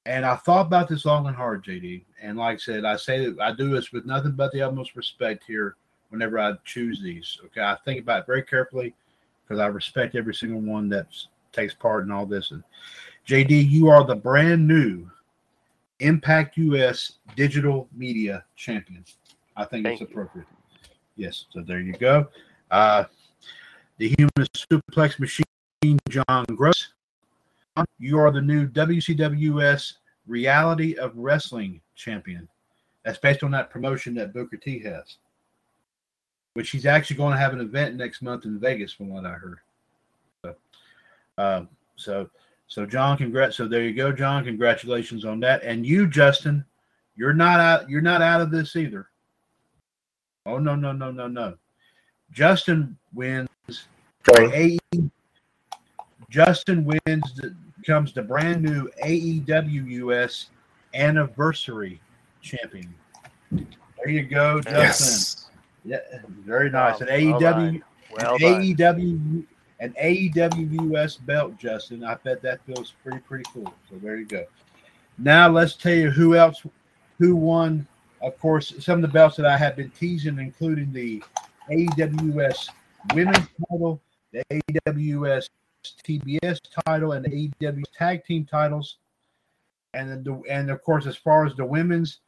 And 0.05 0.25
I 0.25 0.35
thought 0.35 0.65
about 0.65 0.89
this 0.89 1.05
long 1.05 1.27
and 1.27 1.35
hard, 1.35 1.63
JD. 1.63 2.03
And 2.21 2.37
like 2.37 2.55
I 2.55 2.57
said, 2.57 2.85
I 2.85 2.95
say 2.95 3.29
that 3.29 3.39
I 3.39 3.53
do 3.53 3.69
this 3.69 3.91
with 3.91 4.05
nothing 4.05 4.31
but 4.31 4.51
the 4.51 4.61
utmost 4.61 4.95
respect 4.95 5.43
here 5.45 5.75
whenever 6.09 6.39
I 6.39 6.53
choose 6.65 7.01
these. 7.01 7.37
Okay. 7.45 7.61
I 7.61 7.77
think 7.85 8.01
about 8.01 8.21
it 8.21 8.27
very 8.27 8.41
carefully 8.43 8.95
because 9.43 9.59
I 9.59 9.67
respect 9.67 10.15
every 10.15 10.33
single 10.33 10.59
one 10.59 10.89
that 10.89 11.07
takes 11.53 11.73
part 11.73 12.03
in 12.03 12.11
all 12.11 12.25
this. 12.25 12.51
And 12.51 12.63
JD, 13.27 13.69
you 13.69 13.89
are 13.89 14.03
the 14.03 14.15
brand 14.15 14.67
new 14.67 15.09
Impact 15.99 16.57
US 16.57 17.19
digital 17.35 17.87
media 17.95 18.43
champion. 18.55 19.05
I 19.55 19.65
think 19.65 19.85
Thank 19.85 20.01
it's 20.01 20.09
you. 20.09 20.15
appropriate. 20.15 20.47
Yes. 21.15 21.45
So 21.51 21.61
there 21.61 21.79
you 21.79 21.93
go. 21.93 22.27
Uh, 22.71 23.03
the 24.01 24.15
human 24.17 24.47
suplex 24.57 25.19
machine, 25.19 25.99
John 26.09 26.43
Gross. 26.55 26.93
You 27.99 28.17
are 28.17 28.31
the 28.31 28.41
new 28.41 28.67
WCWS 28.67 29.93
Reality 30.25 30.95
of 30.95 31.15
Wrestling 31.15 31.79
champion. 31.95 32.49
That's 33.05 33.19
based 33.19 33.43
on 33.43 33.51
that 33.51 33.69
promotion 33.69 34.15
that 34.15 34.33
Booker 34.33 34.57
T 34.57 34.79
has, 34.79 35.17
which 36.55 36.71
he's 36.71 36.87
actually 36.87 37.17
going 37.17 37.33
to 37.33 37.39
have 37.39 37.53
an 37.53 37.61
event 37.61 37.95
next 37.95 38.23
month 38.23 38.45
in 38.45 38.59
Vegas, 38.59 38.91
from 38.91 39.09
what 39.09 39.27
I 39.27 39.33
heard. 39.33 39.59
So, 40.43 40.55
um, 41.37 41.69
so, 41.95 42.27
so 42.67 42.87
John, 42.87 43.19
congrats. 43.19 43.55
So 43.55 43.67
there 43.67 43.83
you 43.83 43.93
go, 43.93 44.11
John. 44.11 44.43
Congratulations 44.43 45.25
on 45.25 45.39
that. 45.41 45.61
And 45.61 45.85
you, 45.85 46.07
Justin, 46.07 46.65
you're 47.15 47.33
not 47.33 47.59
out. 47.59 47.87
You're 47.87 48.01
not 48.01 48.23
out 48.23 48.41
of 48.41 48.49
this 48.49 48.75
either. 48.75 49.09
Oh 50.47 50.57
no, 50.57 50.75
no, 50.75 50.91
no, 50.91 51.11
no, 51.11 51.27
no. 51.27 51.55
Justin 52.31 52.97
wins 53.13 53.49
AE, 54.29 54.79
Justin 56.29 56.85
wins 56.85 57.33
the, 57.35 57.55
becomes 57.77 58.13
the 58.13 58.21
brand 58.21 58.61
new 58.61 58.89
AEW 59.03 59.89
US 59.91 60.49
anniversary 60.93 61.99
champion. 62.41 62.93
There 63.51 64.09
you 64.09 64.23
go, 64.23 64.61
Justin. 64.61 64.81
Yes. 64.81 65.49
Yeah, 65.83 65.97
very 66.45 66.69
nice. 66.69 66.99
Wow, 66.99 67.07
An 67.07 67.31
well 67.31 67.39
AEW, 67.39 67.41
done. 67.41 67.83
Well 68.19 68.35
an 68.35 68.41
done. 68.41 68.99
AEW, 68.99 69.45
an 69.79 69.93
AEW 70.01 70.91
US 70.93 71.17
belt, 71.17 71.57
Justin. 71.57 72.03
I 72.03 72.15
bet 72.15 72.41
that 72.43 72.63
feels 72.65 72.93
pretty 73.03 73.19
pretty 73.19 73.45
cool. 73.53 73.73
So 73.89 73.97
there 74.01 74.17
you 74.17 74.25
go. 74.25 74.45
Now 75.17 75.49
let's 75.49 75.75
tell 75.75 75.93
you 75.93 76.11
who 76.11 76.35
else, 76.35 76.63
who 77.17 77.35
won. 77.35 77.87
Of 78.21 78.39
course, 78.39 78.73
some 78.79 78.95
of 78.95 79.01
the 79.01 79.07
belts 79.07 79.35
that 79.37 79.47
I 79.47 79.57
have 79.57 79.75
been 79.75 79.89
teasing, 79.89 80.37
including 80.37 80.93
the 80.93 81.23
AEWS 81.69 82.69
Women's 83.13 83.47
Title, 83.69 84.01
the 84.31 84.43
AWS 84.49 85.49
TBS 85.83 86.59
title, 86.85 87.13
and 87.13 87.25
the 87.25 87.29
AEW 87.29 87.83
Tag 87.97 88.23
Team 88.25 88.45
titles, 88.45 88.97
and 89.93 90.23
the, 90.23 90.41
and 90.49 90.69
of 90.69 90.83
course, 90.83 91.05
as 91.05 91.15
far 91.15 91.45
as 91.45 91.55
the 91.55 91.65
women's 91.65 92.19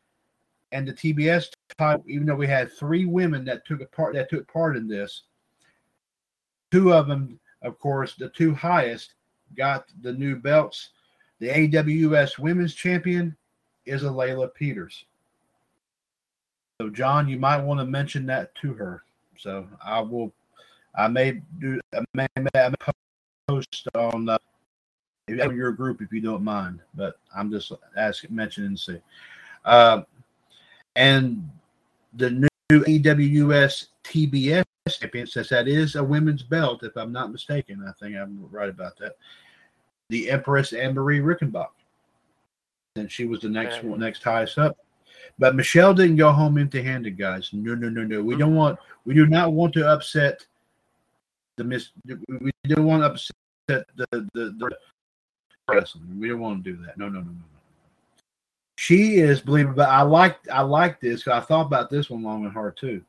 and 0.72 0.88
the 0.88 0.94
TBS 0.94 1.52
title, 1.78 2.04
even 2.08 2.26
though 2.26 2.36
we 2.36 2.48
had 2.48 2.72
three 2.72 3.06
women 3.06 3.46
that 3.46 3.66
took 3.66 3.90
part 3.92 4.16
that 4.16 4.30
took 4.30 4.52
part 4.52 4.76
in 4.76 4.88
this, 4.88 5.24
two 6.72 6.94
of 6.94 7.08
them, 7.08 7.40
of 7.62 7.80
course, 7.80 8.16
the 8.16 8.30
two 8.30 8.54
highest 8.54 9.14
got 9.56 9.86
the 10.02 10.14
new 10.14 10.36
belts. 10.36 10.90
The 11.40 11.50
AWS 11.50 12.40
Women's 12.40 12.74
Champion 12.74 13.36
is 13.86 14.04
a 14.04 14.08
Layla 14.08 14.54
Peters. 14.54 15.06
So, 16.82 16.90
John, 16.90 17.28
you 17.28 17.38
might 17.38 17.62
want 17.62 17.80
to 17.80 17.86
mention 17.86 18.26
that 18.28 18.56
to 18.56 18.74
her. 18.74 19.04
So, 19.38 19.68
I 19.84 20.02
will. 20.02 20.34
I 20.96 21.08
may 21.08 21.42
do. 21.60 21.80
I 21.94 22.02
may, 22.14 22.28
I 22.38 22.40
may 22.40 22.70
post 23.48 23.88
on 23.96 24.30
uh, 24.30 24.38
on 25.30 25.56
your 25.56 25.72
group 25.72 26.02
if 26.02 26.12
you 26.12 26.22
don't 26.22 26.44
mind. 26.44 26.80
But 26.94 27.16
I'm 27.36 27.52
just 27.52 27.72
asking, 27.98 28.36
mentioning. 28.36 28.78
See, 28.78 29.00
uh, 29.66 30.04
and 30.96 31.50
the 32.14 32.30
new 32.30 32.48
AWS 32.70 33.88
TBS 34.04 34.64
champion, 34.90 35.28
since 35.28 35.50
that 35.50 35.68
is 35.68 35.96
a 35.96 36.04
women's 36.04 36.44
belt, 36.44 36.84
if 36.84 36.96
I'm 36.96 37.12
not 37.12 37.32
mistaken, 37.32 37.84
I 37.88 37.92
think 38.00 38.16
I'm 38.16 38.48
right 38.52 38.70
about 38.70 38.98
that. 38.98 39.18
The 40.10 40.30
Empress 40.30 40.74
Anne 40.74 40.94
Marie 40.94 41.20
Rickenbach, 41.20 41.70
and 42.96 43.12
she 43.12 43.26
was 43.26 43.40
the 43.40 43.50
next 43.50 43.84
one, 43.84 44.00
next 44.00 44.24
highest 44.24 44.58
up. 44.58 44.78
But 45.40 45.56
Michelle 45.56 45.94
didn't 45.94 46.18
go 46.18 46.32
home 46.32 46.58
empty-handed, 46.58 47.18
guys. 47.18 47.50
No, 47.54 47.76
no, 47.76 47.90
no, 47.90 48.04
no. 48.04 48.22
We 48.22 48.36
don't 48.36 48.56
want. 48.56 48.78
We 49.06 49.14
do 49.14 49.26
not 49.26 49.52
want 49.54 49.74
to 49.74 49.88
upset 49.88 50.46
the 51.58 51.64
miss. 51.64 51.90
We 52.06 52.52
don't 52.68 52.86
want 52.86 53.02
to 53.02 53.08
upset 53.08 53.88
the 53.96 54.06
the, 54.12 54.30
the 54.34 54.70
wrestling. 55.68 56.20
We 56.20 56.30
don't 56.30 56.40
want 56.40 56.64
to 56.64 56.72
do 56.72 56.84
that. 56.86 56.98
No, 56.98 57.10
no, 57.10 57.20
no, 57.20 57.26
no, 57.26 57.32
no. 57.32 57.44
She 58.76 59.16
is 59.16 59.42
believable. 59.42 59.78
But 59.78 59.90
I 59.90 60.02
like 60.02 60.38
I 60.50 60.62
like 60.62 61.00
this. 61.00 61.28
I 61.28 61.40
thought 61.40 61.66
about 61.66 61.90
this 61.90 62.10
one 62.10 62.24
long 62.24 62.44
and 62.44 62.54
hard 62.54 62.78
too. 62.78 63.02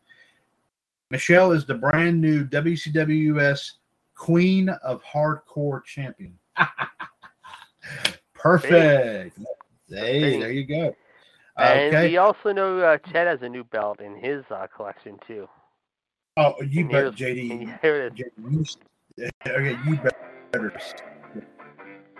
Michelle 1.10 1.52
is 1.52 1.64
the 1.64 1.74
brand 1.74 2.20
new 2.20 2.44
WCWS 2.46 3.72
Queen 4.14 4.68
of 4.68 5.02
Hardcore 5.02 5.84
Champion. 5.84 6.38
Perfect. 8.34 9.38
Hey, 9.88 10.38
there 10.40 10.51
you 10.51 10.64
go. 10.64 10.94
And 11.56 11.94
Okay. 11.94 12.09
we 12.09 12.16
also 12.16 12.52
know 12.52 12.81
uh, 12.81 12.98
Chet 13.12 13.26
has 13.26 13.43
a 13.43 13.48
new 13.48 13.64
belt 13.64 14.01
in 14.01 14.16
his 14.16 14.44
uh, 14.51 14.66
collection 14.74 15.18
too. 15.26 15.48
Oh, 16.36 16.55
you 16.62 16.81
And 16.81 16.90
bet, 16.90 17.14
JD. 17.14 17.78
here 17.82 18.06
it 18.06 18.12
is. 18.18 18.26
JD, 18.36 18.76
you, 19.18 19.31
okay, 19.47 19.78
you 19.86 19.97
better. 19.97 20.72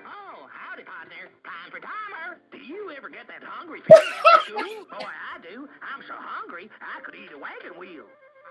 Oh, 0.06 0.47
howdy, 0.52 0.85
partner. 0.85 1.31
Time 1.43 1.70
for 1.70 1.81
timer. 1.81 2.39
Do 2.52 2.59
you 2.59 2.93
ever 2.97 3.09
get 3.09 3.27
that 3.27 3.43
hungry 3.43 3.81
feeling 3.86 4.05
after? 4.39 4.52
Boy, 4.55 5.11
I 5.11 5.40
do. 5.43 5.69
I'm 5.82 6.02
so 6.06 6.15
hungry, 6.15 6.70
I 6.81 7.01
could 7.01 7.16
eat 7.16 7.32
a 7.35 7.39
wagon 7.39 7.77
wheel. 7.78 8.05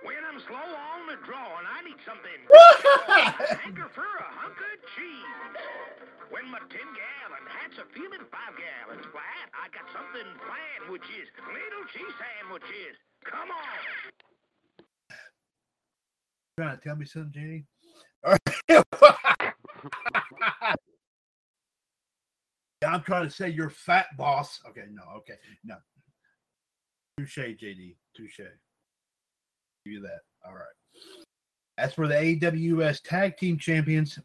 When 0.04 0.20
I'm 0.28 0.36
slow 0.44 0.60
on 0.60 1.08
the 1.08 1.16
draw 1.24 1.60
and 1.60 1.68
I 1.68 1.80
need 1.88 1.96
something, 2.04 2.40
I 2.52 3.56
hanker 3.64 3.88
for 3.96 4.04
a 4.04 4.28
hunk 4.36 4.60
of 4.60 4.76
cheese. 5.00 5.40
When 6.30 6.52
my 6.52 6.60
10 6.60 6.68
gallon 6.70 7.48
hat's 7.48 7.80
a 7.80 7.88
feeling 7.96 8.20
5 8.20 8.28
gallons 8.28 9.08
flat, 9.12 9.48
I 9.56 9.70
got 9.72 9.88
something 9.96 10.28
planned, 10.44 10.92
which 10.92 11.08
is 11.08 11.32
little 11.48 11.88
cheese 11.96 12.12
sandwiches. 12.20 13.00
Come 13.24 13.48
on. 13.50 13.80
trying 16.60 16.76
to 16.78 16.84
tell 16.84 16.98
me 16.98 17.06
something, 17.06 17.32
JD? 17.32 17.64
I'm 22.86 23.02
trying 23.04 23.24
to 23.24 23.30
say 23.34 23.50
you're 23.50 23.70
fat, 23.70 24.08
boss. 24.18 24.60
Okay, 24.68 24.84
no, 24.92 25.04
okay, 25.18 25.36
no. 25.64 25.76
Touche, 27.18 27.38
JD. 27.38 27.96
Touche. 28.16 28.42
You 29.86 30.02
that. 30.02 30.22
All 30.46 30.54
right. 30.54 30.64
As 31.78 31.94
for 31.94 32.08
the 32.08 32.14
AWS 32.14 33.02
Tag 33.04 33.36
Team 33.38 33.58
Champions, 33.58 34.20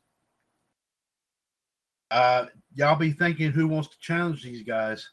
uh, 2.10 2.47
y'all 2.74 2.97
be 2.97 3.12
thinking 3.12 3.51
who 3.51 3.66
wants 3.66 3.89
to 3.89 3.98
challenge 4.01 4.43
these 4.43 4.62
guys? 4.62 5.10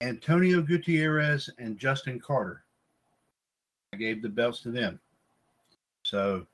Antonio 0.00 0.62
Gutierrez 0.62 1.50
and 1.58 1.78
Justin 1.78 2.18
Carter. 2.18 2.64
I 3.92 3.96
gave 3.96 4.22
the 4.22 4.28
belts 4.28 4.60
to 4.62 4.70
them. 4.70 4.98
So 6.02 6.46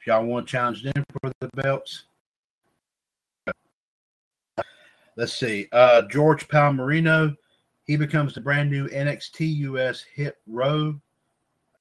if 0.00 0.06
y'all 0.06 0.24
want 0.24 0.46
to 0.46 0.52
challenge 0.52 0.82
them 0.82 1.04
for 1.20 1.32
the 1.40 1.48
belts, 1.54 2.04
let's 5.16 5.32
see. 5.32 5.66
Uh, 5.72 6.02
George 6.02 6.46
Palmerino, 6.48 7.34
he 7.84 7.96
becomes 7.96 8.34
the 8.34 8.40
brand 8.40 8.70
new 8.70 8.86
NXT 8.88 9.56
US 9.56 10.02
Hit 10.14 10.36
Row 10.46 11.00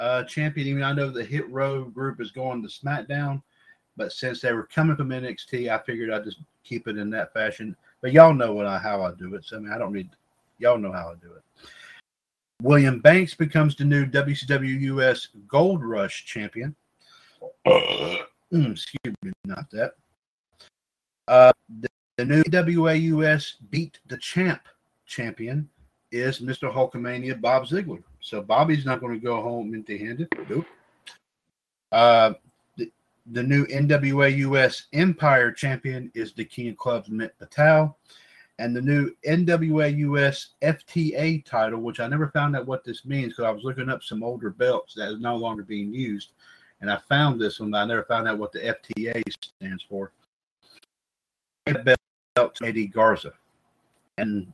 uh, 0.04 0.24
champion. 0.26 0.68
Even 0.68 0.84
I 0.84 0.92
know 0.92 1.10
the 1.10 1.24
Hit 1.24 1.50
Row 1.50 1.86
group 1.86 2.20
is 2.20 2.32
going 2.32 2.62
to 2.62 2.68
SmackDown, 2.68 3.42
but 3.96 4.12
since 4.12 4.42
they 4.42 4.52
were 4.52 4.68
coming 4.68 4.98
from 4.98 5.10
NXT, 5.10 5.70
I 5.70 5.78
figured 5.86 6.12
I'd 6.12 6.26
just 6.26 6.40
keep 6.66 6.90
it 6.90 6.98
in 6.98 7.10
that 7.12 7.32
fashion. 7.32 7.76
But 8.02 8.12
y'all 8.12 8.34
know 8.34 8.54
what 8.54 8.66
I, 8.66 8.78
how 8.78 9.02
I 9.02 9.14
do 9.14 9.34
it, 9.36 9.46
so 9.46 9.56
I 9.56 9.60
mean 9.62 9.72
I 9.72 9.78
don't 9.78 9.94
need 9.94 10.10
y'all 10.60 10.78
know 10.78 10.92
how 10.92 11.12
I 11.12 11.14
do 11.16 11.32
it. 11.34 11.70
William 12.62 13.00
Banks 13.00 13.34
becomes 13.34 13.76
the 13.76 13.86
new 13.86 14.06
WCW 14.06 14.82
US 14.82 15.30
Gold 15.48 15.84
Rush 15.84 16.26
champion. 16.26 16.76
Excuse 17.66 19.16
me, 19.24 19.32
not 19.46 19.72
that. 19.72 19.94
Uh, 21.30 21.54
the, 21.80 21.90
the 22.18 22.26
new 22.26 22.44
WA 22.82 22.92
US 22.92 23.56
Beat 23.70 24.00
the 24.08 24.18
Champ 24.18 24.62
champion 25.06 25.70
is 26.12 26.40
Mr. 26.40 26.72
Hulkamania 26.72 27.40
Bob 27.40 27.68
Ziegler. 27.68 28.04
So 28.24 28.42
Bobby's 28.42 28.86
not 28.86 29.02
going 29.02 29.14
to 29.14 29.20
go 29.20 29.42
home 29.42 29.76
empty 29.76 29.98
handed. 29.98 30.30
Nope. 30.50 30.66
Uh, 31.92 32.34
the, 32.78 32.90
the 33.34 33.44
new 33.44 33.66
NWA 33.68 34.38
US 34.38 34.84
Empire 34.94 35.52
champion 35.52 36.10
is 36.16 36.32
the 36.32 36.46
King 36.46 36.70
of 36.70 36.78
Clubs 36.78 37.10
Mitt 37.10 37.38
Patel. 37.38 37.98
And 38.60 38.74
the 38.74 38.82
new 38.82 39.12
NWA 39.28 39.98
US 39.98 40.52
FTA 40.62 41.44
title, 41.44 41.82
which 41.82 42.00
I 42.00 42.08
never 42.08 42.30
found 42.30 42.56
out 42.56 42.66
what 42.66 42.86
this 42.86 43.04
means 43.04 43.34
because 43.34 43.44
I 43.44 43.52
was 43.52 43.66
looking 43.66 43.90
up 43.90 44.02
some 44.02 44.24
older 44.24 44.52
belts 44.52 44.94
that 44.94 45.12
is 45.12 45.20
no 45.20 45.36
longer 45.36 45.64
being 45.64 45.94
used. 45.94 46.32
And 46.80 46.90
I 46.90 47.00
found 47.10 47.42
this 47.42 47.60
one, 47.60 47.72
but 47.72 47.80
I 47.80 47.86
never 47.86 48.04
found 48.04 48.30
out 48.30 48.38
what 48.38 48.54
the 48.54 48.60
FTA 48.60 49.22
stands 49.60 49.84
for. 49.90 50.14
Belt 51.66 52.58
Eddie 52.64 52.88
Garza. 52.88 53.34
And 54.18 54.54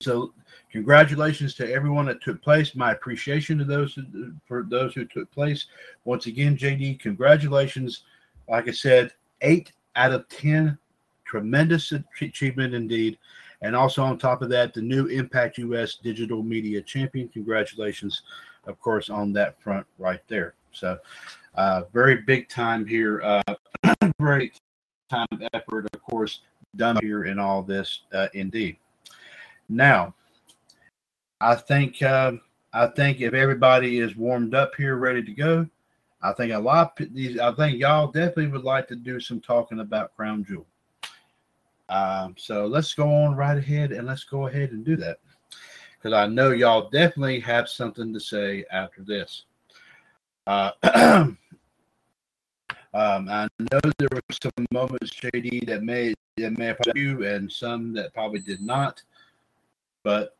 so 0.00 0.32
congratulations 0.70 1.54
to 1.54 1.72
everyone 1.72 2.06
that 2.06 2.22
took 2.22 2.42
place. 2.42 2.74
My 2.74 2.92
appreciation 2.92 3.58
to 3.58 3.64
those 3.64 3.98
for 4.46 4.64
those 4.68 4.94
who 4.94 5.04
took 5.04 5.30
place. 5.30 5.66
Once 6.04 6.26
again, 6.26 6.56
JD, 6.56 7.00
congratulations. 7.00 8.04
Like 8.48 8.68
I 8.68 8.72
said, 8.72 9.12
eight 9.40 9.72
out 9.96 10.12
of 10.12 10.28
ten, 10.28 10.76
tremendous 11.24 11.92
achievement 12.20 12.74
indeed. 12.74 13.18
And 13.62 13.74
also 13.74 14.02
on 14.02 14.18
top 14.18 14.42
of 14.42 14.50
that, 14.50 14.74
the 14.74 14.82
new 14.82 15.06
Impact 15.06 15.58
US 15.58 15.96
Digital 15.96 16.42
Media 16.42 16.82
Champion. 16.82 17.28
Congratulations, 17.28 18.22
of 18.66 18.78
course, 18.80 19.08
on 19.08 19.32
that 19.32 19.60
front 19.62 19.86
right 19.98 20.20
there. 20.28 20.54
So, 20.72 20.98
uh, 21.54 21.82
very 21.92 22.16
big 22.22 22.48
time 22.48 22.84
here. 22.86 23.22
Uh, 23.22 23.54
very 24.20 24.52
time 25.08 25.26
of 25.32 25.42
effort, 25.54 25.86
of 25.94 26.02
course, 26.02 26.40
done 26.76 26.98
here 27.00 27.24
in 27.24 27.38
all 27.38 27.62
this, 27.62 28.00
uh, 28.12 28.28
indeed. 28.34 28.76
Now, 29.68 30.14
I 31.40 31.54
think 31.54 32.02
uh, 32.02 32.32
I 32.72 32.86
think 32.88 33.20
if 33.20 33.34
everybody 33.34 33.98
is 33.98 34.16
warmed 34.16 34.54
up 34.54 34.72
here, 34.76 34.96
ready 34.96 35.22
to 35.22 35.32
go, 35.32 35.68
I 36.22 36.32
think 36.32 36.52
a 36.52 36.58
lot 36.58 36.98
of 37.00 37.14
these. 37.14 37.38
I 37.38 37.52
think 37.52 37.78
y'all 37.78 38.08
definitely 38.08 38.48
would 38.48 38.64
like 38.64 38.88
to 38.88 38.96
do 38.96 39.20
some 39.20 39.40
talking 39.40 39.80
about 39.80 40.14
Crown 40.16 40.44
Jewel. 40.44 40.66
Um, 41.88 42.34
so 42.38 42.66
let's 42.66 42.94
go 42.94 43.12
on 43.12 43.36
right 43.36 43.58
ahead 43.58 43.92
and 43.92 44.06
let's 44.06 44.24
go 44.24 44.46
ahead 44.46 44.70
and 44.72 44.84
do 44.84 44.96
that 44.96 45.18
because 46.04 46.16
I 46.16 46.26
know 46.26 46.50
y'all 46.50 46.90
definitely 46.90 47.40
have 47.40 47.68
something 47.68 48.12
to 48.12 48.20
say 48.20 48.64
after 48.70 49.02
this. 49.02 49.44
Uh, 50.46 50.70
um, 50.92 51.38
I 52.92 53.48
know 53.58 53.80
there 53.98 54.08
were 54.12 54.20
some 54.30 54.66
moments, 54.70 55.10
JD, 55.12 55.66
that 55.66 55.82
may 55.82 56.14
that 56.36 56.58
may 56.58 56.66
have 56.66 56.78
you, 56.94 57.24
and 57.26 57.50
some 57.50 57.92
that 57.94 58.12
probably 58.12 58.40
did 58.40 58.60
not. 58.60 59.02
But 60.04 60.36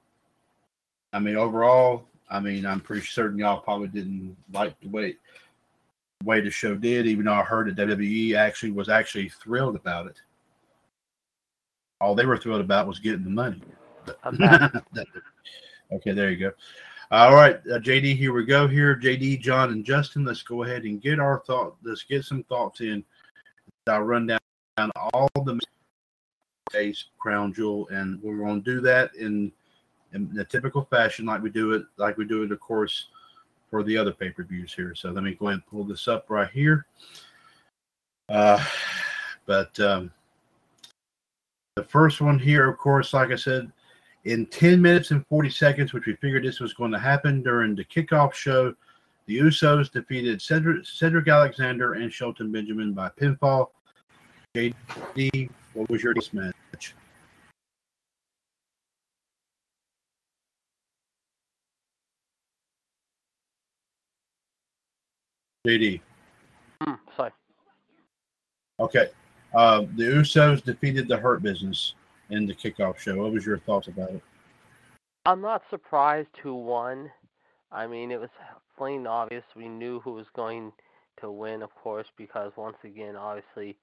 I 1.13 1.19
mean, 1.19 1.37
overall, 1.37 2.05
I 2.31 2.39
mean, 2.39 2.65
I'm 2.65 2.81
pretty 2.81 3.07
certain 3.07 3.39
y'all 3.39 3.61
probably 3.61 3.89
didn't 3.89 4.37
like 4.53 4.79
the 4.81 4.89
way 4.89 5.17
way 6.23 6.41
the 6.41 6.51
show 6.51 6.75
did, 6.75 7.07
even 7.07 7.25
though 7.25 7.33
I 7.33 7.43
heard 7.43 7.75
that 7.75 7.89
WWE 7.89 8.37
actually 8.37 8.71
was 8.71 8.89
actually 8.89 9.29
thrilled 9.29 9.77
about 9.77 10.07
it. 10.07 10.21
All 12.01 12.15
they 12.15 12.27
were 12.27 12.39
thrilled 12.39 12.61
about 12.61 12.87
was 12.87 12.99
getting 12.99 13.25
the 13.25 13.31
money. 13.31 13.63
okay, 15.93 16.13
there 16.13 16.31
you 16.31 16.37
go. 16.37 16.53
All 17.11 17.35
right, 17.35 17.57
uh, 17.71 17.79
JD, 17.79 18.17
here 18.17 18.33
we 18.33 18.45
go. 18.45 18.67
Here, 18.67 18.97
JD, 18.97 19.41
John, 19.41 19.71
and 19.71 19.85
Justin. 19.85 20.25
Let's 20.25 20.43
go 20.43 20.65
ahead 20.65 20.85
and 20.85 21.01
get 21.01 21.21
our 21.21 21.43
thought. 21.47 21.77
Let's 21.83 22.03
get 22.03 22.25
some 22.25 22.43
thoughts 22.45 22.81
in. 22.81 23.05
I'll 23.87 24.01
run 24.01 24.27
down 24.27 24.91
all 25.13 25.29
the 25.45 25.61
crown 27.19 27.53
jewel, 27.53 27.89
and 27.89 28.23
we're 28.23 28.37
going 28.37 28.63
to 28.63 28.75
do 28.75 28.81
that 28.83 29.15
in 29.15 29.53
in 30.13 30.33
the 30.33 30.45
typical 30.45 30.85
fashion, 30.85 31.27
like 31.27 31.43
we 31.43 31.51
do 31.51 31.73
it, 31.73 31.85
like 31.97 32.17
we 32.17 32.25
do 32.25 32.45
it, 32.45 32.53
of 32.53 32.61
course, 32.61 33.09
for 33.69 33.83
the 33.83 33.99
other 33.99 34.13
pay 34.13 34.31
per 34.31 34.45
views 34.45 34.73
here. 34.73 34.95
So 34.95 35.11
let 35.11 35.25
me 35.25 35.35
go 35.35 35.49
ahead 35.49 35.55
and 35.55 35.67
pull 35.67 35.85
this 35.85 36.07
up 36.07 36.27
right 36.31 36.51
here. 36.51 36.87
Uh, 38.29 38.65
but 39.45 39.79
um, 39.81 40.13
the 41.77 41.83
first 41.83 42.21
one 42.21 42.39
here, 42.39 42.69
of 42.69 42.79
course, 42.79 43.13
like 43.13 43.33
I 43.33 43.37
said, 43.37 43.71
in 44.25 44.47
10 44.47 44.81
minutes 44.81 45.11
and 45.11 45.27
40 45.27 45.51
seconds, 45.51 45.93
which 45.93 46.07
we 46.07 46.15
figured 46.17 46.45
this 46.45 46.61
was 46.61 46.73
going 46.73 46.93
to 46.93 46.99
happen 46.99 47.43
during 47.43 47.75
the 47.75 47.85
kickoff 47.85 48.33
show, 48.33 48.75
the 49.27 49.39
Usos 49.39 49.91
defeated 49.91 50.41
Cedric, 50.41 50.87
Cedric 50.87 51.29
Alexander 51.29 51.95
and 51.95 52.13
Shelton 52.13 52.53
Benjamin 52.53 52.93
by 52.93 53.09
pinfall. 53.09 53.71
JD, 54.55 55.51
what 55.75 55.91
was 55.91 56.03
your 56.03 56.15
match? 56.33 56.95
JD. 65.67 66.01
Mm, 66.83 66.99
sorry. 67.17 67.31
Okay. 68.81 69.09
Uh, 69.55 69.81
the 69.97 70.05
Usos 70.05 70.63
defeated 70.63 71.09
the 71.09 71.17
Hurt 71.17 71.43
Business 71.43 71.95
in 72.31 72.47
the 72.47 72.55
kickoff 72.55 72.99
show. 72.99 73.17
What 73.17 73.33
was 73.33 73.47
your 73.47 73.59
thoughts 73.59 73.89
about 73.89 74.11
it? 74.11 74.23
I'm 75.27 75.41
not 75.41 75.63
surprised 75.71 76.29
who 76.43 76.55
won. 76.55 77.11
I 77.73 77.87
mean, 77.87 78.11
it 78.11 78.21
was 78.21 78.31
plain 78.77 79.07
obvious. 79.07 79.45
We 79.57 79.69
knew 79.69 80.01
who 80.01 80.13
was 80.13 80.27
going 80.37 80.73
to 81.21 81.31
win, 81.31 81.63
of 81.63 81.75
course, 81.75 82.07
because 82.19 82.53
once 82.57 82.77
again, 82.85 83.17
obviously, 83.17 83.77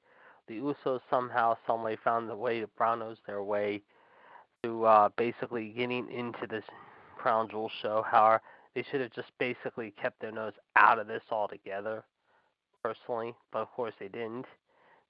the 0.51 0.59
Usos 0.59 0.99
somehow, 1.09 1.55
someway 1.65 1.95
found 1.95 2.29
the 2.29 2.35
way 2.35 2.59
to 2.59 2.67
brown 2.67 2.99
nose 2.99 3.17
their 3.25 3.41
way 3.41 3.81
to 4.63 4.83
uh, 4.85 5.09
basically 5.15 5.69
getting 5.69 6.11
into 6.11 6.45
this 6.45 6.65
Crown 7.17 7.49
Jewel 7.49 7.71
show. 7.81 8.03
However, 8.05 8.41
they 8.75 8.83
should 8.83 9.01
have 9.01 9.11
just 9.11 9.31
basically 9.39 9.91
kept 9.91 10.19
their 10.19 10.31
nose 10.31 10.53
out 10.75 10.99
of 10.99 11.07
this 11.07 11.23
altogether, 11.31 12.03
personally. 12.83 13.33
But 13.51 13.59
of 13.59 13.71
course, 13.71 13.93
they 13.99 14.09
didn't. 14.09 14.45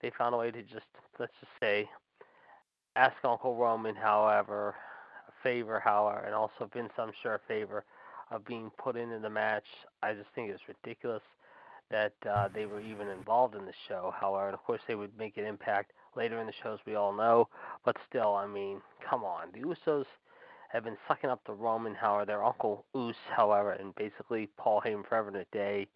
They 0.01 0.11
found 0.15 0.35
a 0.35 0.37
way 0.37 0.51
to 0.51 0.61
just, 0.61 0.85
let's 1.19 1.33
just 1.39 1.51
say, 1.59 1.89
ask 2.95 3.15
Uncle 3.23 3.55
Roman, 3.55 3.95
however, 3.95 4.75
a 5.27 5.31
favor, 5.43 5.79
however, 5.79 6.19
and 6.25 6.35
also 6.35 6.69
Vince, 6.71 6.93
I'm 6.97 7.11
sure, 7.21 7.35
a 7.35 7.39
favor 7.47 7.83
of 8.29 8.45
being 8.45 8.71
put 8.77 8.95
into 8.95 9.19
the 9.19 9.29
match. 9.29 9.65
I 10.03 10.13
just 10.13 10.29
think 10.35 10.51
it's 10.51 10.61
ridiculous 10.67 11.23
that 11.91 12.13
uh, 12.29 12.47
they 12.53 12.65
were 12.65 12.79
even 12.79 13.09
involved 13.09 13.55
in 13.55 13.65
the 13.65 13.73
show. 13.87 14.13
However, 14.19 14.47
and 14.47 14.53
of 14.53 14.63
course, 14.63 14.81
they 14.87 14.95
would 14.95 15.17
make 15.17 15.37
an 15.37 15.45
impact 15.45 15.91
later 16.15 16.39
in 16.39 16.47
the 16.47 16.53
shows, 16.63 16.79
we 16.85 16.95
all 16.95 17.13
know. 17.13 17.47
But 17.85 17.97
still, 18.09 18.35
I 18.35 18.47
mean, 18.47 18.81
come 19.07 19.23
on. 19.23 19.47
The 19.53 19.61
Usos 19.61 20.05
have 20.69 20.83
been 20.83 20.97
sucking 21.07 21.29
up 21.29 21.41
the 21.45 21.53
Roman, 21.53 21.93
however, 21.93 22.25
their 22.25 22.43
Uncle 22.43 22.85
Us, 22.95 23.15
however, 23.35 23.71
and 23.71 23.93
basically 23.95 24.49
Paul 24.57 24.81
Heyman 24.85 25.07
forever 25.07 25.27
and 25.27 25.37
a 25.37 25.45
day. 25.51 25.87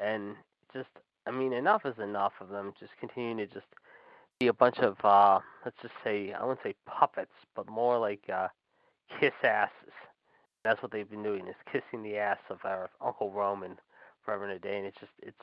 And 0.00 0.36
just, 0.72 0.88
I 1.26 1.30
mean, 1.32 1.52
enough 1.52 1.84
is 1.84 1.98
enough 1.98 2.32
of 2.40 2.48
them 2.48 2.72
just 2.78 2.92
continuing 3.00 3.38
to 3.38 3.46
just 3.46 3.66
be 4.38 4.46
a 4.46 4.52
bunch 4.52 4.78
of, 4.78 4.96
uh, 5.04 5.40
let's 5.64 5.76
just 5.82 5.94
say, 6.04 6.32
I 6.32 6.42
wouldn't 6.44 6.62
say 6.62 6.74
puppets, 6.86 7.32
but 7.54 7.68
more 7.68 7.98
like 7.98 8.22
uh, 8.32 8.48
kiss 9.20 9.32
asses. 9.42 9.92
That's 10.64 10.80
what 10.82 10.92
they've 10.92 11.10
been 11.10 11.24
doing 11.24 11.48
is 11.48 11.56
kissing 11.66 12.04
the 12.04 12.16
ass 12.16 12.38
of 12.48 12.58
our 12.64 12.88
Uncle 13.04 13.32
Roman 13.32 13.76
forever 14.24 14.44
and 14.44 14.52
a 14.52 14.58
day, 14.58 14.78
and 14.78 14.86
it's 14.86 14.98
just 14.98 15.12
it's 15.22 15.36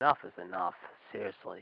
enough 0.00 0.18
is 0.24 0.32
enough. 0.42 0.74
Seriously. 1.12 1.60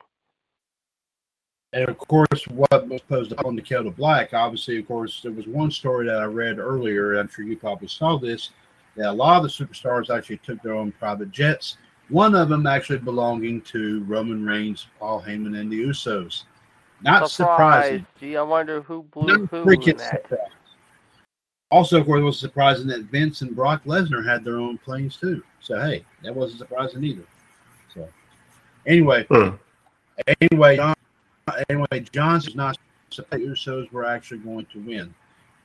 And 1.73 1.89
of 1.89 1.99
course, 1.99 2.47
what 2.49 2.89
was 2.89 3.03
posed 3.03 3.33
upon 3.33 3.55
the 3.55 3.63
Dakota 3.63 3.91
Black, 3.91 4.33
obviously, 4.33 4.79
of 4.79 4.89
course, 4.89 5.21
there 5.23 5.33
was 5.33 5.47
one 5.47 5.71
story 5.71 6.07
that 6.07 6.17
I 6.17 6.25
read 6.25 6.59
earlier. 6.59 7.19
I'm 7.19 7.29
sure 7.29 7.45
you 7.45 7.57
probably 7.57 7.89
saw 7.89 8.19
this. 8.19 8.51
That 8.97 9.11
a 9.11 9.13
lot 9.13 9.37
of 9.37 9.43
the 9.43 9.49
superstars 9.65 10.15
actually 10.15 10.39
took 10.39 10.63
their 10.63 10.75
own 10.75 10.93
private 10.93 11.31
jets. 11.31 11.77
One 12.09 12.35
of 12.35 12.49
them 12.49 12.67
actually 12.67 12.99
belonging 12.99 13.61
to 13.63 14.03
Roman 14.05 14.45
Reigns, 14.45 14.87
Paul 14.99 15.23
Heyman, 15.23 15.61
and 15.61 15.71
the 15.71 15.81
Usos. 15.85 16.45
Not 17.03 17.31
Surprise. 17.31 17.85
surprising. 17.85 18.07
Gee, 18.19 18.37
I 18.37 18.43
wonder 18.43 18.81
who 18.81 19.03
blew 19.05 19.27
Not 19.27 19.51
who 19.51 19.65
freaking 19.65 19.89
in 19.89 19.97
that. 19.99 20.23
surprised. 20.23 20.53
Also, 21.71 22.01
of 22.01 22.07
course, 22.07 22.21
it 22.21 22.25
was 22.25 22.39
surprising 22.39 22.87
that 22.87 23.03
Vince 23.03 23.43
and 23.43 23.55
Brock 23.55 23.85
Lesnar 23.85 24.27
had 24.27 24.43
their 24.43 24.57
own 24.59 24.79
planes 24.79 25.17
too. 25.17 25.43
So 25.61 25.79
hey, 25.81 26.05
that 26.23 26.35
wasn't 26.35 26.61
surprising 26.61 27.05
either. 27.05 27.25
So 27.95 28.09
anyway, 28.87 29.27
Hmm. 29.31 29.57
anyway, 30.41 30.77
John, 30.77 30.95
anyway, 31.69 32.01
John's 32.13 32.55
not 32.55 32.79
the 33.17 33.39
Usos 33.39 33.91
were 33.93 34.05
actually 34.05 34.39
going 34.39 34.67
to 34.67 34.81
win. 34.81 35.15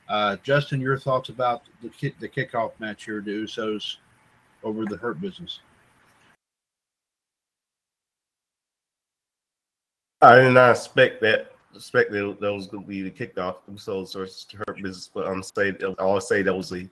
Uh, 0.08 0.36
Justin, 0.42 0.80
your 0.80 0.98
thoughts 0.98 1.30
about 1.30 1.62
the 1.82 1.88
kick, 1.88 2.18
the 2.18 2.28
kickoff 2.28 2.72
match 2.78 3.04
here, 3.04 3.20
the 3.20 3.30
Usos 3.30 3.96
over 4.62 4.84
the 4.84 4.96
Hurt 4.96 5.20
Business? 5.20 5.60
I 10.20 10.36
did 10.36 10.52
not 10.52 10.70
expect 10.70 11.20
that. 11.22 11.53
Expect 11.74 12.12
that 12.12 12.36
that 12.40 12.52
was 12.52 12.66
going 12.66 12.84
to 12.84 12.88
be 12.88 13.02
the 13.02 13.10
kickoff. 13.10 13.56
Usos 13.70 14.14
versus 14.14 14.46
Hurt 14.56 14.76
Business, 14.76 15.10
but 15.12 15.26
I'm 15.26 15.42
saying 15.42 15.76
I 15.82 16.02
always 16.02 16.26
say 16.26 16.42
that 16.42 16.54
was 16.54 16.72
a 16.72 16.88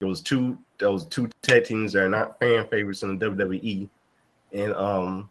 it 0.00 0.04
was 0.04 0.20
two 0.20 0.58
that 0.78 0.90
was 0.90 1.06
two 1.06 1.30
tag 1.42 1.64
teams 1.64 1.92
that 1.94 2.04
are 2.04 2.08
not 2.08 2.38
fan 2.38 2.66
favorites 2.68 3.02
in 3.02 3.18
the 3.18 3.26
WWE, 3.26 3.88
and 4.52 4.74
um, 4.74 5.30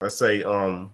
I 0.00 0.08
say 0.08 0.42
um. 0.44 0.92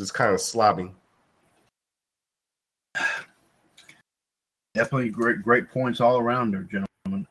It's 0.00 0.10
kind 0.10 0.34
of 0.34 0.40
sloppy. 0.40 0.90
Definitely 4.74 5.10
great, 5.10 5.40
great 5.42 5.70
points 5.70 6.00
all 6.00 6.18
around 6.18 6.50
there, 6.50 6.62
gentlemen. 6.62 7.28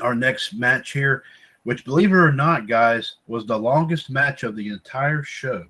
Our 0.00 0.14
next 0.14 0.54
match 0.54 0.92
here, 0.92 1.24
which 1.64 1.84
believe 1.84 2.12
it 2.12 2.16
or 2.16 2.32
not, 2.32 2.68
guys, 2.68 3.16
was 3.26 3.44
the 3.46 3.58
longest 3.58 4.10
match 4.10 4.42
of 4.42 4.54
the 4.54 4.68
entire 4.68 5.22
show. 5.22 5.64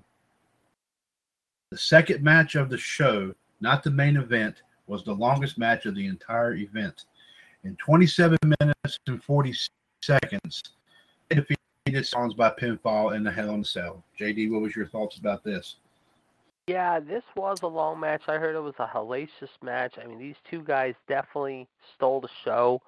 The 1.71 1.77
second 1.77 2.21
match 2.21 2.55
of 2.55 2.69
the 2.69 2.77
show, 2.77 3.33
not 3.59 3.83
the 3.83 3.91
main 3.91 4.17
event, 4.17 4.61
was 4.87 5.03
the 5.03 5.13
longest 5.13 5.57
match 5.57 5.85
of 5.85 5.95
the 5.95 6.05
entire 6.05 6.55
event. 6.55 7.05
In 7.63 7.75
27 7.77 8.37
minutes 8.59 8.99
and 9.07 9.23
40 9.23 9.53
seconds, 10.01 10.63
they 11.29 11.37
defeated 11.37 12.05
Songs 12.05 12.33
by 12.33 12.51
pinfall 12.51 13.15
in 13.15 13.23
the 13.23 13.31
Hell 13.31 13.53
in 13.55 13.61
a 13.61 13.65
Cell. 13.65 14.03
JD, 14.19 14.51
what 14.51 14.61
was 14.61 14.75
your 14.75 14.87
thoughts 14.87 15.17
about 15.17 15.43
this? 15.43 15.77
Yeah, 16.67 16.99
this 16.99 17.23
was 17.35 17.61
a 17.61 17.67
long 17.67 17.99
match. 17.99 18.23
I 18.27 18.37
heard 18.37 18.55
it 18.55 18.59
was 18.59 18.75
a 18.79 18.87
hellacious 18.87 19.51
match. 19.63 19.95
I 20.01 20.07
mean, 20.07 20.17
these 20.17 20.35
two 20.49 20.61
guys 20.61 20.95
definitely 21.07 21.67
stole 21.95 22.21
the 22.21 22.29
show 22.43 22.81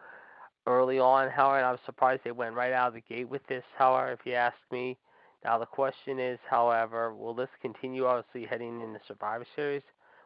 early 0.67 0.99
on. 0.99 1.29
However, 1.31 1.65
I 1.65 1.71
was 1.71 1.79
surprised 1.85 2.21
they 2.23 2.31
went 2.31 2.55
right 2.55 2.73
out 2.73 2.89
of 2.89 2.93
the 2.93 3.01
gate 3.01 3.29
with 3.29 3.45
this. 3.47 3.63
However, 3.77 4.11
if 4.11 4.19
you 4.25 4.33
ask 4.33 4.57
me, 4.71 4.97
now 5.43 5.57
the 5.57 5.65
question 5.65 6.19
is, 6.19 6.39
however, 6.49 7.15
will 7.15 7.33
this 7.33 7.49
continue? 7.61 8.05
Obviously, 8.05 8.45
heading 8.45 8.81
in 8.81 8.93
the 8.93 8.99
Survivor 9.07 9.45
Series 9.55 9.83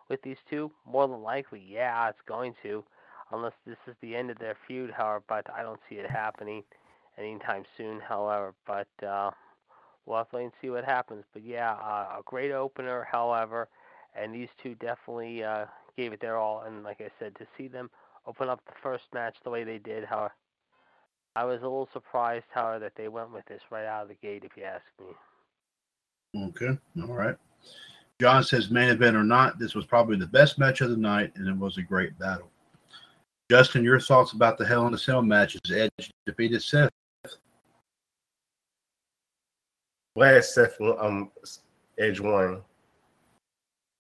with 0.10 0.22
these 0.24 0.38
two, 0.50 0.72
more 0.86 1.08
than 1.08 1.22
likely, 1.22 1.64
yeah, 1.66 2.10
it's 2.10 2.20
going 2.28 2.54
to, 2.64 2.84
unless 3.32 3.54
this 3.66 3.78
is 3.88 3.96
the 4.02 4.16
end 4.16 4.32
of 4.32 4.40
their 4.40 4.58
feud. 4.68 4.92
However, 4.92 5.24
but 5.30 5.48
I 5.56 5.64
don't 5.64 5.80
see 5.88 5.96
it 5.96 6.10
happening 6.10 6.64
anytime 7.18 7.64
soon. 7.78 8.02
However, 8.02 8.54
but. 8.66 9.08
uh 9.08 9.32
we'll 10.06 10.18
have 10.18 10.30
to 10.32 10.38
wait 10.38 10.44
and 10.44 10.54
see 10.62 10.70
what 10.70 10.84
happens. 10.84 11.24
But 11.34 11.44
yeah, 11.44 11.74
uh, 11.74 12.20
a 12.20 12.22
great 12.26 12.52
opener, 12.52 13.08
however, 13.10 13.68
and 14.16 14.34
these 14.34 14.50
two 14.62 14.76
definitely 14.76 15.44
uh, 15.44 15.66
gave 15.98 16.14
it 16.14 16.22
their 16.22 16.38
all. 16.38 16.64
And 16.66 16.84
like 16.84 17.02
I 17.02 17.10
said, 17.20 17.36
to 17.36 17.46
see 17.58 17.68
them 17.68 17.90
open 18.26 18.50
up 18.50 18.62
the 18.66 18.74
first 18.82 19.04
match 19.14 19.36
the 19.44 19.50
way 19.50 19.64
they 19.64 19.78
did, 19.78 20.06
How 20.06 20.30
I 21.36 21.46
was 21.46 21.62
a 21.62 21.64
little 21.64 21.90
surprised, 21.94 22.46
how 22.54 22.78
that 22.80 22.94
they 22.96 23.08
went 23.08 23.34
with 23.34 23.46
this 23.46 23.62
right 23.72 23.86
out 23.86 24.04
of 24.04 24.10
the 24.10 24.16
gate, 24.16 24.44
if 24.44 24.58
you 24.58 24.64
ask 24.64 24.84
me. 25.00 26.44
Okay, 26.48 26.78
all 27.02 27.14
right. 27.16 27.36
John 28.20 28.44
says, 28.44 28.70
main 28.70 28.90
event 28.90 29.16
or 29.16 29.24
not, 29.24 29.58
this 29.58 29.74
was 29.74 29.86
probably 29.86 30.18
the 30.18 30.28
best 30.28 30.60
match 30.60 30.82
of 30.82 30.90
the 30.90 30.98
night, 30.98 31.32
and 31.36 31.48
it 31.48 31.58
was 31.58 31.78
a 31.78 31.82
great 31.82 32.18
battle. 32.20 32.52
Justin, 33.50 33.84
your 33.84 34.00
thoughts 34.00 34.34
about 34.34 34.58
the 34.58 34.66
Hell 34.66 34.88
in 34.88 34.94
a 34.94 34.98
Cell 34.98 35.22
matches? 35.22 35.62
Edge 35.74 36.12
defeated 36.26 36.62
Seth. 36.62 36.90
Last 40.16 40.54
Seth 40.54 40.80
um 41.00 41.32
Edge 41.98 42.20
won, 42.20 42.62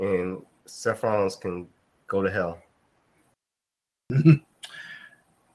and 0.01 0.41
Seth 0.65 1.03
Rollins 1.03 1.35
can 1.35 1.67
go 2.07 2.21
to 2.21 2.29
hell. 2.29 2.61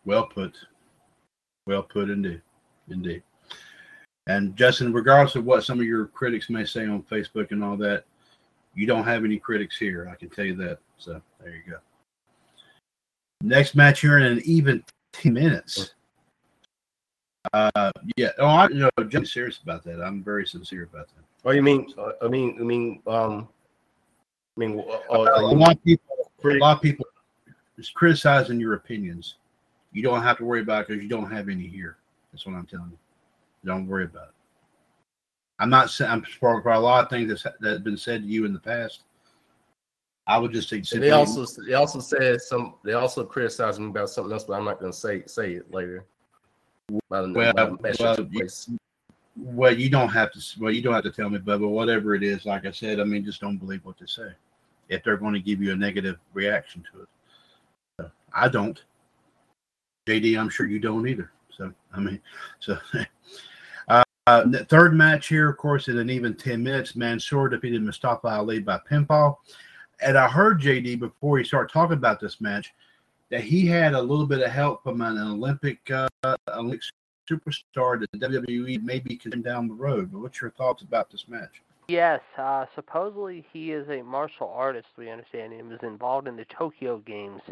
well 0.05 0.27
put. 0.27 0.57
Well 1.67 1.83
put 1.83 2.11
indeed. 2.11 2.43
Indeed. 2.89 3.23
And 4.29 4.57
Justin, 4.57 4.93
regardless 4.93 5.37
of 5.37 5.45
what 5.45 5.65
some 5.65 5.79
of 5.79 5.87
your 5.87 6.07
critics 6.07 6.51
may 6.51 6.65
say 6.65 6.87
on 6.87 7.03
Facebook 7.03 7.53
and 7.53 7.63
all 7.63 7.77
that, 7.77 8.05
you 8.75 8.87
don't 8.87 9.05
have 9.05 9.25
any 9.25 9.39
critics 9.39 9.79
here. 9.79 10.09
I 10.11 10.17
can 10.17 10.29
tell 10.29 10.45
you 10.45 10.57
that. 10.57 10.79
So 10.99 11.21
there 11.41 11.55
you 11.55 11.63
go. 11.71 11.79
Next 13.43 13.75
match 13.75 14.01
here 14.01 14.19
in 14.19 14.25
an 14.25 14.41
even 14.45 14.85
10 15.13 15.33
minutes. 15.33 15.95
Uh, 17.53 17.91
yeah. 18.17 18.31
Oh, 18.39 18.47
I 18.47 18.69
you 18.69 18.75
know. 18.81 18.91
I'm 18.99 19.25
serious 19.25 19.59
about 19.59 19.85
that. 19.85 20.03
I'm 20.03 20.23
very 20.23 20.47
sincere 20.47 20.85
about 20.85 21.07
that. 21.09 21.25
Oh, 21.45 21.53
you 21.53 21.63
mean? 21.63 21.87
Uh, 21.97 22.13
I 22.23 22.29
mean, 22.29 22.57
I 22.59 22.65
mean, 22.65 23.01
um, 23.07 23.49
I 24.57 24.61
mean, 24.61 24.81
uh, 24.81 25.15
a 25.15 25.21
uh, 25.21 25.53
lot 25.53 25.77
of 25.77 25.85
people, 25.85 26.31
a 26.45 26.49
lot 26.55 26.77
of 26.77 26.83
people 26.83 27.07
is 27.79 27.91
criticizing 27.91 28.61
your 28.61 28.75
opinions. 28.75 29.37
You 29.93 30.03
don't 30.03 30.23
have 30.23 30.39
to 30.39 30.45
worry 30.45 30.61
about 30.61 30.83
it 30.83 30.89
because 30.89 31.03
you 31.03 31.09
don't 31.09 31.31
have 31.31 31.49
any 31.49 31.67
here. 31.67 31.97
That's 32.33 32.47
what 32.47 32.55
I'm 32.55 32.67
telling 32.67 32.91
you. 32.91 32.99
Don't 33.65 33.87
worry 33.87 34.05
about 34.05 34.29
it. 34.29 34.35
I'm 35.59 35.71
not 35.71 35.91
saying 35.91 36.11
I'm 36.11 36.23
for, 36.23 36.61
for 36.63 36.73
a 36.73 36.79
lot 36.79 37.05
of 37.05 37.11
things 37.11 37.29
that's 37.29 37.43
that 37.61 37.73
have 37.73 37.85
been 37.85 37.97
said 37.97 38.23
to 38.23 38.29
you 38.29 38.45
in 38.45 38.53
the 38.53 38.59
past. 38.59 39.03
I 40.27 40.39
would 40.39 40.53
just 40.53 40.69
say 40.69 40.81
they 40.99 41.13
also 41.13 41.47
they 41.63 41.75
also 41.75 42.01
said 42.01 42.41
some. 42.41 42.75
They 42.85 42.95
also 42.95 43.25
criticized 43.25 43.81
me 43.81 43.87
about 43.87 44.11
something 44.11 44.33
else, 44.33 44.45
but 44.45 44.55
I'm 44.55 44.65
not 44.65 44.81
going 44.81 44.93
to 44.93 44.99
say 44.99 45.23
say 45.27 45.53
it 45.53 45.73
later. 45.73 46.05
Well, 47.09 47.33
well, 47.33 47.79
you, 48.31 48.49
well, 49.37 49.75
you 49.75 49.89
don't 49.89 50.09
have 50.09 50.33
to. 50.33 50.41
Well, 50.61 50.73
you 50.73 50.83
don't 50.83 50.95
have 50.95 51.05
to 51.05 51.13
tell 51.13 51.31
me, 51.31 51.39
but, 51.39 51.61
but 51.61 51.69
whatever 51.69 52.15
it 52.15 52.23
is, 52.23 52.45
like 52.45 52.67
I 52.67 52.71
said, 52.71 53.01
I 53.01 53.05
mean, 53.05 53.25
just 53.25 53.41
don't 53.41 53.57
believe 53.57 53.85
what 53.85 53.99
they 53.99 54.07
say. 54.07 54.33
If 54.89 55.03
they're 55.05 55.17
going 55.17 55.35
to 55.35 55.41
give 55.41 55.63
you 55.63 55.73
a 55.73 55.77
negative 55.77 56.19
reaction 56.33 56.85
to 56.93 57.03
it, 57.03 57.09
so, 58.01 58.11
I 58.35 58.49
don't. 58.49 58.83
JD, 60.09 60.39
I'm 60.39 60.49
sure 60.49 60.67
you 60.67 60.79
don't 60.79 61.09
either. 61.09 61.31
So 61.57 61.73
I 61.93 62.01
mean, 62.01 62.21
so. 62.61 62.79
Uh, 64.29 64.45
the 64.47 64.65
third 64.65 64.93
match 64.93 65.29
here, 65.29 65.49
of 65.49 65.57
course, 65.57 65.87
in 65.87 65.99
an 65.99 66.11
even 66.11 66.35
10 66.35 66.61
minutes, 66.61 66.97
Mansoor 66.97 67.49
defeated 67.49 67.81
Mustafa 67.81 68.27
Ali 68.27 68.59
by 68.59 68.81
pinfall. 68.91 69.37
And 70.01 70.19
I 70.19 70.27
heard 70.27 70.61
JD 70.61 70.99
before 70.99 71.39
he 71.39 71.45
started 71.45 71.73
talking 71.73 71.97
about 71.97 72.19
this 72.19 72.41
match 72.41 72.75
that 73.31 73.43
he 73.43 73.67
had 73.67 73.95
a 73.95 74.03
little 74.03 74.27
bit 74.27 74.41
of 74.41 74.51
help 74.51 74.83
from 74.83 75.01
an 75.01 75.17
Olympic, 75.17 75.89
uh, 75.93 76.09
Olympic 76.49 76.81
superstar 77.31 78.01
that 78.01 78.13
WWE 78.15 78.83
may 78.83 78.99
be 78.99 79.17
coming 79.17 79.43
down 79.43 79.69
the 79.69 79.75
road. 79.75 80.11
But 80.11 80.21
what's 80.21 80.41
your 80.41 80.51
thoughts 80.51 80.83
about 80.83 81.09
this 81.09 81.27
match? 81.29 81.63
Yes, 81.89 82.21
uh, 82.37 82.67
supposedly 82.75 83.47
he 83.53 83.71
is 83.71 83.89
a 83.89 84.03
martial 84.03 84.49
artist. 84.49 84.89
We 84.97 85.09
understand 85.09 85.53
he 85.53 85.63
was 85.63 85.79
involved 85.83 86.27
in 86.27 86.37
the 86.37 86.47
Tokyo 86.47 86.99
Games, 86.99 87.43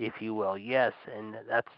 if 0.00 0.14
you 0.20 0.34
will. 0.34 0.56
Yes, 0.58 0.92
and 1.14 1.36
that's 1.48 1.68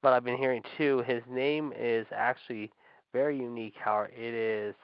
what 0.00 0.12
I've 0.12 0.24
been 0.24 0.38
hearing 0.38 0.62
too. 0.78 1.04
His 1.06 1.22
name 1.30 1.72
is 1.78 2.06
actually 2.10 2.72
very 3.12 3.36
unique. 3.36 3.74
How 3.78 4.06
it 4.10 4.34
is 4.34 4.74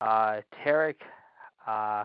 uh, 0.00 0.40
Tarek 0.64 0.94
uh, 1.66 2.04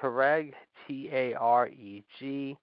Tareg 0.00 0.52
T 0.86 1.10
A 1.12 1.34
R 1.34 1.68
E 1.68 2.04
G 2.18 2.56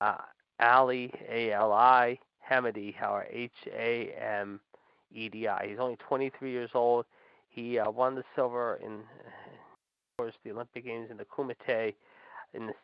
uh, 0.00 0.16
Ali 0.60 1.12
A 1.28 1.52
L 1.52 1.72
I 1.72 2.18
Hamedi 2.48 2.94
How 2.94 3.20
H 3.28 3.50
A 3.66 4.14
M 4.18 4.60
E 5.12 5.28
D 5.28 5.48
I. 5.48 5.66
He's 5.66 5.78
only 5.80 5.96
23 5.96 6.50
years 6.50 6.70
old. 6.74 7.06
He 7.48 7.78
uh, 7.78 7.90
won 7.90 8.14
the 8.14 8.24
silver 8.34 8.78
in, 8.82 8.92
of 8.92 9.02
course, 10.16 10.34
the 10.44 10.52
Olympic 10.52 10.86
Games 10.86 11.08
in 11.10 11.16
the 11.16 11.24
Kumite 11.24 11.94
in 12.54 12.66
the 12.66 12.74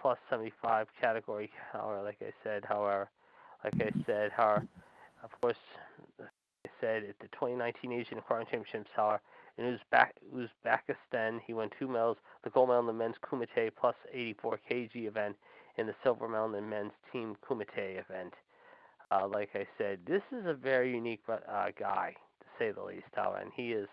plus 0.00 0.18
75 0.30 0.88
category. 1.00 1.50
However, 1.72 2.02
like 2.02 2.18
I 2.20 2.32
said, 2.44 2.64
however, 2.64 3.08
like 3.64 3.74
I 3.80 3.90
said, 4.06 4.32
however, 4.36 4.66
of 5.22 5.30
course, 5.40 5.56
I 6.20 6.68
said 6.80 7.04
at 7.04 7.18
the 7.20 7.28
2019 7.28 7.92
Asian 7.92 8.18
Aquarium 8.18 8.46
Championships, 8.50 8.90
however, 8.94 9.20
in 9.58 9.64
Uzbek, 9.78 10.12
Uzbekistan, 10.34 11.40
he 11.46 11.52
won 11.52 11.70
two 11.78 11.86
medals: 11.88 12.16
the 12.42 12.50
gold 12.50 12.68
medal 12.68 12.80
in 12.80 12.86
the 12.86 12.92
men's 12.92 13.16
Kumite 13.22 13.70
plus 13.78 13.94
84 14.12 14.58
kg 14.70 14.90
event, 15.06 15.36
and 15.76 15.88
the 15.88 15.94
silver 16.02 16.28
medal 16.28 16.46
in 16.46 16.52
the 16.52 16.62
men's 16.62 16.92
team 17.12 17.36
Kumite 17.46 17.98
event. 18.00 18.34
Uh, 19.10 19.28
like 19.28 19.50
I 19.54 19.66
said, 19.76 20.00
this 20.06 20.22
is 20.32 20.46
a 20.46 20.54
very 20.54 20.90
unique 20.94 21.20
uh, 21.28 21.66
guy, 21.78 22.14
to 22.40 22.46
say 22.58 22.72
the 22.72 22.82
least, 22.82 23.04
however, 23.14 23.38
and 23.38 23.52
he 23.54 23.70
has 23.72 23.86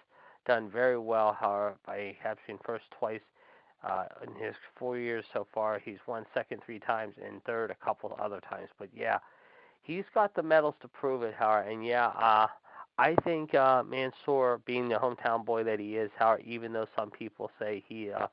done 0.45 0.69
very 0.69 0.97
well, 0.97 1.35
however, 1.37 1.75
by 1.85 2.15
capturing 2.23 2.57
first 2.65 2.85
twice. 2.97 3.19
Uh, 3.83 4.05
in 4.23 4.43
his 4.43 4.55
four 4.77 4.97
years 4.97 5.23
so 5.33 5.47
far, 5.53 5.79
he's 5.79 5.99
won 6.05 6.25
second 6.33 6.61
three 6.65 6.79
times 6.79 7.13
and 7.25 7.41
third 7.45 7.71
a 7.71 7.85
couple 7.85 8.15
other 8.19 8.41
times. 8.41 8.67
But 8.77 8.89
yeah, 8.93 9.19
he's 9.83 10.03
got 10.13 10.35
the 10.35 10.43
medals 10.43 10.75
to 10.81 10.87
prove 10.87 11.23
it, 11.23 11.33
however, 11.37 11.69
and 11.69 11.85
yeah, 11.85 12.07
uh, 12.07 12.47
I 12.97 13.15
think 13.23 13.55
uh, 13.55 13.83
Mansoor, 13.83 14.59
being 14.65 14.89
the 14.89 14.95
hometown 14.95 15.45
boy 15.45 15.63
that 15.63 15.79
he 15.79 15.95
is, 15.95 16.11
how 16.17 16.37
even 16.43 16.73
though 16.73 16.87
some 16.97 17.09
people 17.09 17.49
say 17.57 17.81
he, 17.87 18.11
uh, 18.11 18.27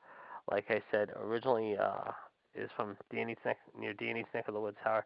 like 0.51 0.65
I 0.69 0.81
said, 0.91 1.11
originally 1.15 1.77
uh, 1.77 2.11
is 2.53 2.69
from 2.75 2.97
Danny's 3.09 3.37
neck 3.45 3.57
near 3.79 3.93
Danny's 3.93 4.25
neck 4.33 4.49
of 4.49 4.53
the 4.53 4.59
woods, 4.59 4.77
however, 4.83 5.05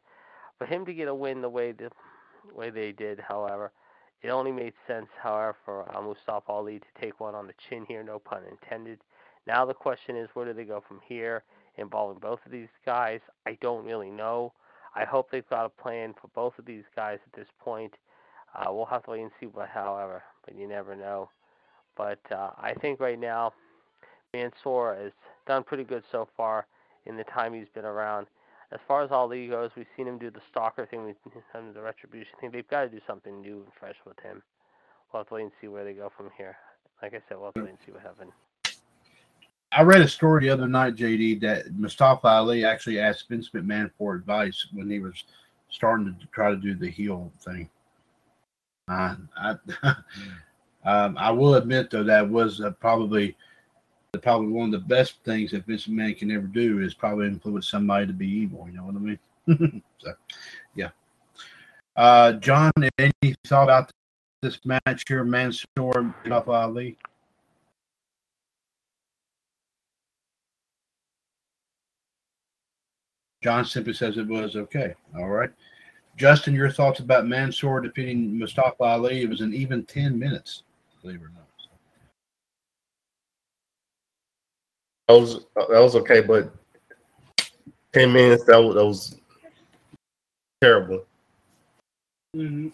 for 0.57 0.65
him 0.65 0.84
to 0.85 0.93
get 0.93 1.07
a 1.07 1.13
win 1.13 1.41
the 1.41 1.49
way 1.49 1.72
the 1.72 1.91
way 2.55 2.72
they 2.72 2.91
did, 2.91 3.19
however, 3.19 3.72
it 4.23 4.30
only 4.30 4.51
made 4.51 4.73
sense, 4.88 5.07
however, 5.22 5.55
for 5.65 5.95
uh, 5.95 6.01
Mustafa 6.01 6.51
Ali 6.51 6.80
to 6.80 7.01
take 7.01 7.19
one 7.19 7.35
on 7.35 7.45
the 7.45 7.53
chin 7.69 7.85
here, 7.88 8.03
no 8.03 8.18
pun 8.18 8.41
intended. 8.49 8.99
Now 9.47 9.65
the 9.65 9.73
question 9.73 10.15
is, 10.15 10.30
where 10.34 10.45
do 10.45 10.53
they 10.53 10.63
go 10.63 10.84
from 10.88 10.99
here, 11.07 11.43
involving 11.77 12.19
both 12.19 12.39
of 12.45 12.51
these 12.51 12.69
guys? 12.85 13.19
I 13.45 13.57
don't 13.61 13.85
really 13.85 14.11
know. 14.11 14.53
I 14.95 15.05
hope 15.05 15.31
they've 15.31 15.47
got 15.49 15.65
a 15.65 15.81
plan 15.81 16.13
for 16.22 16.27
both 16.35 16.57
of 16.59 16.65
these 16.65 16.84
guys 16.95 17.19
at 17.26 17.38
this 17.38 17.47
point. 17.59 17.93
Uh, 18.53 18.72
we'll 18.73 18.85
have 18.85 19.03
to 19.05 19.11
wait 19.11 19.22
and 19.22 19.31
see 19.39 19.45
but 19.45 19.69
however, 19.69 20.22
but 20.45 20.55
you 20.55 20.68
never 20.68 20.95
know. 20.95 21.30
But 21.95 22.19
uh, 22.31 22.51
I 22.57 22.73
think 22.81 22.99
right 22.99 23.19
now, 23.19 23.53
Mansoor 24.34 24.95
has 24.95 25.11
done 25.47 25.63
pretty 25.63 25.84
good 25.84 26.03
so 26.11 26.27
far 26.35 26.68
in 27.05 27.18
the 27.18 27.23
time 27.26 27.53
he's 27.53 27.69
been 27.73 27.85
around. 27.85 28.27
As 28.72 28.80
far 28.88 29.03
as 29.03 29.11
Ali 29.11 29.47
goes, 29.47 29.72
we've 29.76 29.85
seen 29.97 30.07
him 30.07 30.18
do 30.18 30.30
the 30.30 30.41
stalker 30.49 30.85
thing, 30.85 31.05
we've 31.05 31.15
seen 31.23 31.41
him 31.53 31.73
the 31.73 31.81
retribution 31.81 32.34
thing. 32.39 32.51
They've 32.51 32.68
got 32.68 32.84
to 32.84 32.89
do 32.89 32.99
something 33.05 33.41
new 33.41 33.63
and 33.63 33.73
fresh 33.77 33.97
with 34.05 34.19
him. 34.19 34.41
We'll 35.11 35.22
have 35.22 35.27
to 35.27 35.34
wait 35.34 35.43
and 35.43 35.51
see 35.59 35.68
where 35.68 35.84
they 35.84 35.93
go 35.93 36.11
from 36.15 36.30
here. 36.38 36.55
Like 37.01 37.13
I 37.13 37.22
said, 37.27 37.38
we'll 37.38 37.47
have 37.47 37.53
to 37.55 37.61
wait 37.61 37.72
and 37.72 37.80
see 37.85 37.91
what 37.91 38.01
happens. 38.01 38.31
I 39.73 39.84
read 39.84 40.02
a 40.02 40.07
story 40.07 40.41
the 40.41 40.49
other 40.49 40.68
night, 40.68 40.95
JD, 40.95 41.41
that 41.41 41.73
Mustafa 41.73 42.27
Ali 42.27 42.65
actually 42.65 42.99
asked 42.99 43.30
Vince 43.30 43.49
McMahon 43.49 43.89
for 43.98 44.15
advice 44.15 44.68
when 44.73 44.89
he 44.89 44.99
was 44.99 45.23
starting 45.69 46.14
to 46.19 46.27
try 46.27 46.49
to 46.49 46.57
do 46.57 46.76
the 46.76 46.89
heel 46.89 47.31
thing. 47.39 47.69
Uh, 48.89 49.15
I, 49.38 49.56
um, 50.85 51.18
I 51.18 51.31
will 51.31 51.56
admit 51.56 51.89
though 51.89 52.03
that 52.03 52.27
was 52.27 52.60
uh, 52.60 52.72
probably 52.72 53.38
probably 54.22 54.49
one 54.49 54.73
of 54.73 54.81
the 54.81 54.88
best 54.88 55.23
things 55.23 55.52
that 55.52 55.65
Vince 55.65 55.88
McMahon 55.88 56.18
can 56.18 56.31
ever 56.31 56.48
do 56.48 56.80
is 56.80 56.93
probably 56.93 57.27
influence 57.27 57.69
somebody 57.69 58.06
to 58.07 58.14
be 58.14 58.27
evil. 58.27 58.68
You 58.68 58.77
know 58.77 58.84
what 58.84 58.95
I 58.95 58.99
mean? 58.99 59.81
so, 59.99 60.14
yeah. 60.76 60.89
Uh, 61.95 62.34
John, 62.34 62.73
any 62.98 63.35
thought 63.48 63.64
about 63.64 63.89
this 64.41 64.60
match 64.65 65.06
here, 65.07 65.23
Mansoor 65.23 66.14
Mustafa 66.26 66.52
Ali? 66.52 66.98
John 73.43 73.65
simply 73.65 73.93
says 73.93 74.18
it 74.18 74.27
was 74.27 74.55
okay. 74.55 74.93
All 75.18 75.30
right. 75.30 75.49
Justin, 76.18 76.53
your 76.53 76.69
thoughts 76.69 76.99
about 76.99 77.26
Mansoor 77.26 77.81
defeating 77.81 78.38
Mustafa 78.38 78.84
Ali? 78.84 79.23
It 79.23 79.30
was 79.30 79.41
an 79.41 79.53
even 79.53 79.85
10 79.85 80.18
minutes, 80.18 80.63
believe 81.01 81.22
it 81.22 81.26
or 81.26 81.31
not. 81.34 81.47
That 85.07 85.19
was 85.19 85.45
that 85.55 85.81
was 85.81 85.95
okay, 85.97 86.22
but 86.22 86.53
ten 87.91 88.13
minutes 88.13 88.45
that 88.45 88.57
was, 88.57 88.76
that 88.76 88.85
was 88.85 89.19
terrible. 90.61 91.03
Mm-hmm. 92.34 92.69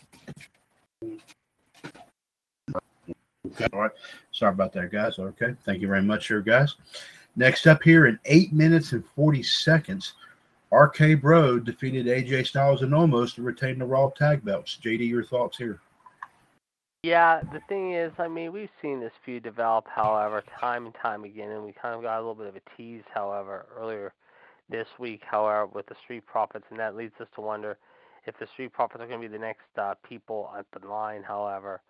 Okay. 3.47 3.67
All 3.73 3.79
right. 3.79 3.91
Sorry 4.31 4.53
about 4.53 4.71
that, 4.73 4.91
guys. 4.91 5.17
Okay. 5.17 5.55
Thank 5.65 5.81
you 5.81 5.87
very 5.87 6.03
much, 6.03 6.27
here, 6.27 6.41
guys. 6.41 6.75
Next 7.35 7.65
up 7.65 7.81
here 7.81 8.05
in 8.05 8.19
eight 8.25 8.53
minutes 8.53 8.91
and 8.91 9.03
40 9.15 9.41
seconds, 9.41 10.13
RK 10.71 11.21
Bro 11.21 11.59
defeated 11.59 12.07
AJ 12.07 12.47
Styles 12.47 12.81
and 12.81 12.91
Omos 12.91 13.35
to 13.35 13.41
retain 13.41 13.79
the 13.79 13.85
Raw 13.85 14.09
tag 14.09 14.43
belts. 14.43 14.77
JD, 14.83 15.07
your 15.07 15.23
thoughts 15.23 15.57
here? 15.57 15.79
Yeah, 17.03 17.41
the 17.53 17.61
thing 17.69 17.93
is, 17.93 18.11
I 18.17 18.27
mean, 18.27 18.51
we've 18.51 18.69
seen 18.81 18.99
this 18.99 19.13
feud 19.23 19.43
develop, 19.43 19.85
however, 19.87 20.43
time 20.59 20.85
and 20.85 20.95
time 20.95 21.23
again, 21.23 21.51
and 21.51 21.63
we 21.63 21.71
kind 21.71 21.95
of 21.95 22.01
got 22.01 22.17
a 22.17 22.19
little 22.19 22.35
bit 22.35 22.47
of 22.47 22.55
a 22.57 22.61
tease, 22.75 23.03
however, 23.13 23.65
earlier 23.77 24.13
this 24.69 24.87
week, 24.99 25.21
however, 25.23 25.67
with 25.67 25.85
the 25.85 25.95
Street 26.03 26.25
Profits, 26.25 26.65
and 26.69 26.79
that 26.79 26.97
leads 26.97 27.13
us 27.21 27.27
to 27.35 27.41
wonder 27.41 27.77
if 28.25 28.37
the 28.39 28.47
Street 28.47 28.73
Profits 28.73 29.01
are 29.01 29.07
going 29.07 29.21
to 29.21 29.27
be 29.29 29.31
the 29.31 29.39
next 29.39 29.67
uh, 29.77 29.93
people 30.03 30.51
at 30.57 30.65
the 30.73 30.85
line, 30.85 31.23
however, 31.23 31.81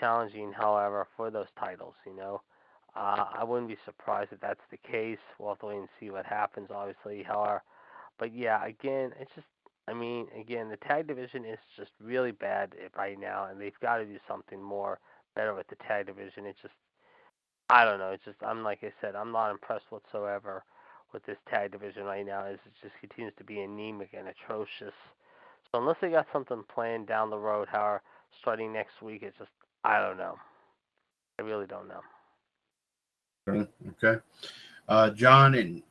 challenging, 0.00 0.52
however, 0.52 1.06
for 1.16 1.30
those 1.30 1.46
titles, 1.60 1.94
you 2.04 2.16
know. 2.16 2.40
Uh, 2.96 3.26
I 3.38 3.44
wouldn't 3.44 3.68
be 3.68 3.76
surprised 3.84 4.32
if 4.32 4.40
that's 4.40 4.64
the 4.70 4.78
case. 4.78 5.18
We'll 5.38 5.50
have 5.50 5.60
to 5.60 5.66
wait 5.66 5.76
and 5.76 5.88
see 6.00 6.10
what 6.10 6.26
happens, 6.26 6.70
obviously, 6.74 7.22
however. 7.22 7.62
But 8.18 8.34
yeah, 8.34 8.64
again, 8.64 9.12
it's 9.20 9.30
just 9.34 9.46
I 9.88 9.94
mean, 9.94 10.26
again, 10.38 10.68
the 10.68 10.76
tag 10.78 11.06
division 11.06 11.44
is 11.44 11.58
just 11.76 11.92
really 12.02 12.32
bad 12.32 12.72
right 12.96 13.18
now, 13.18 13.46
and 13.50 13.60
they've 13.60 13.78
got 13.80 13.98
to 13.98 14.04
do 14.04 14.18
something 14.26 14.60
more 14.60 14.98
better 15.36 15.54
with 15.54 15.68
the 15.68 15.76
tag 15.86 16.06
division. 16.06 16.44
It's 16.44 16.60
just, 16.60 16.74
I 17.70 17.84
don't 17.84 18.00
know. 18.00 18.10
It's 18.10 18.24
just, 18.24 18.38
I'm 18.42 18.64
like 18.64 18.80
I 18.82 18.92
said, 19.00 19.14
I'm 19.14 19.30
not 19.30 19.52
impressed 19.52 19.84
whatsoever 19.90 20.64
with 21.12 21.24
this 21.24 21.36
tag 21.48 21.70
division 21.70 22.02
right 22.02 22.26
now. 22.26 22.44
It 22.46 22.58
just 22.82 22.94
continues 22.98 23.34
to 23.38 23.44
be 23.44 23.60
anemic 23.60 24.10
and 24.12 24.26
atrocious. 24.28 24.94
So 25.70 25.80
unless 25.80 25.96
they 26.00 26.10
got 26.10 26.26
something 26.32 26.64
planned 26.72 27.06
down 27.06 27.30
the 27.30 27.38
road, 27.38 27.68
however, 27.70 28.02
starting 28.40 28.72
next 28.72 29.02
week, 29.02 29.22
it's 29.22 29.38
just, 29.38 29.50
I 29.84 30.00
don't 30.00 30.16
know. 30.16 30.36
I 31.38 31.42
really 31.42 31.66
don't 31.66 31.88
know. 31.88 32.00
Okay. 34.02 34.20
Uh, 34.88 35.10
John, 35.10 35.54
and 35.54 35.82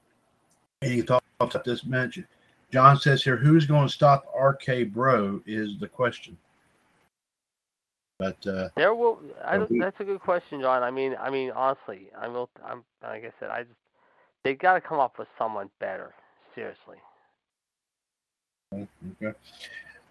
any 0.85 1.01
thoughts 1.01 1.25
about 1.39 1.63
this 1.63 1.85
match? 1.85 2.19
John 2.71 2.97
says 2.97 3.23
here, 3.23 3.37
who's 3.37 3.65
going 3.65 3.87
to 3.87 3.93
stop 3.93 4.25
RK 4.39 4.91
Bro 4.91 5.41
is 5.45 5.79
the 5.79 5.87
question. 5.87 6.37
But 8.17 8.37
uh, 8.47 8.69
There 8.77 8.95
will. 8.95 9.19
I 9.43 9.57
don't, 9.57 9.79
that's 9.79 9.99
a 9.99 10.05
good 10.05 10.21
question, 10.21 10.61
John. 10.61 10.83
I 10.83 10.91
mean, 10.91 11.15
I 11.19 11.29
mean, 11.29 11.51
honestly, 11.51 12.07
I 12.17 12.27
will. 12.27 12.49
I'm 12.65 12.83
like 13.03 13.25
I 13.25 13.31
said, 13.39 13.49
I 13.49 13.63
just 13.63 13.75
they 14.43 14.53
got 14.53 14.75
to 14.75 14.81
come 14.81 14.99
up 14.99 15.19
with 15.19 15.27
someone 15.37 15.69
better. 15.79 16.13
Seriously. 16.53 16.97
okay. 18.73 19.37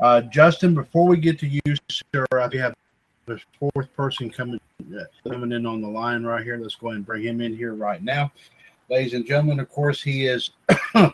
Uh, 0.01 0.21
Justin, 0.23 0.75
before 0.75 1.07
we 1.07 1.17
get 1.17 1.39
to 1.39 1.47
you, 1.47 1.61
sir, 1.89 2.27
we 2.53 2.59
have 2.59 2.75
the 3.27 3.41
fourth 3.59 3.95
person 3.97 4.29
coming 4.29 4.61
uh, 4.95 5.05
coming 5.27 5.53
in 5.53 5.65
on 5.65 5.81
the 5.81 5.89
line 5.89 6.25
right 6.25 6.45
here. 6.45 6.59
Let's 6.59 6.75
go 6.75 6.89
ahead 6.89 6.97
and 6.97 7.07
bring 7.07 7.23
him 7.23 7.41
in 7.41 7.57
here 7.57 7.75
right 7.75 8.03
now, 8.03 8.31
ladies 8.95 9.15
and 9.15 9.27
gentlemen. 9.27 9.59
Of 9.59 9.69
course, 9.71 10.01
he 10.01 10.27
is 10.27 10.51
uh, 10.95 11.11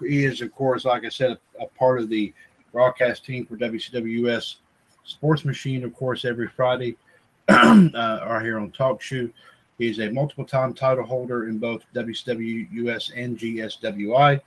he 0.00 0.24
is 0.24 0.40
of 0.40 0.52
course, 0.52 0.84
like 0.84 1.04
I 1.04 1.08
said, 1.08 1.30
a, 1.30 1.64
a 1.64 1.66
part 1.68 2.00
of 2.00 2.08
the 2.08 2.32
broadcast 2.72 3.24
team 3.24 3.46
for 3.46 3.56
WCWS 3.56 4.56
Sports 5.04 5.44
Machine. 5.44 5.84
Of 5.84 5.94
course, 5.94 6.24
every 6.24 6.48
Friday, 6.48 6.96
uh, 7.48 7.90
are 7.94 8.40
here 8.40 8.58
on 8.58 8.72
TalkShoe. 8.72 9.32
He's 9.78 10.00
a 10.00 10.10
multiple 10.10 10.44
time 10.44 10.74
title 10.74 11.04
holder 11.04 11.48
in 11.48 11.58
both 11.58 11.82
WCWUS 11.94 13.12
and 13.16 13.38
GSWI. 13.38 14.40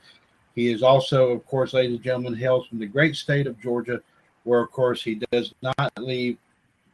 He 0.56 0.72
is 0.72 0.84
also, 0.84 1.31
of 1.31 1.45
course, 1.45 1.73
ladies 1.73 1.95
and 1.95 2.03
gentlemen, 2.03 2.35
hails 2.35 2.68
from 2.68 2.80
the 2.80 2.85
great 2.85 3.15
state 3.15 3.48
of 3.48 3.60
Georgia, 3.61 4.02
where, 4.44 4.61
of 4.61 4.72
course, 4.72 5.03
he 5.03 5.22
does 5.31 5.53
not 5.61 5.91
leave 5.98 6.38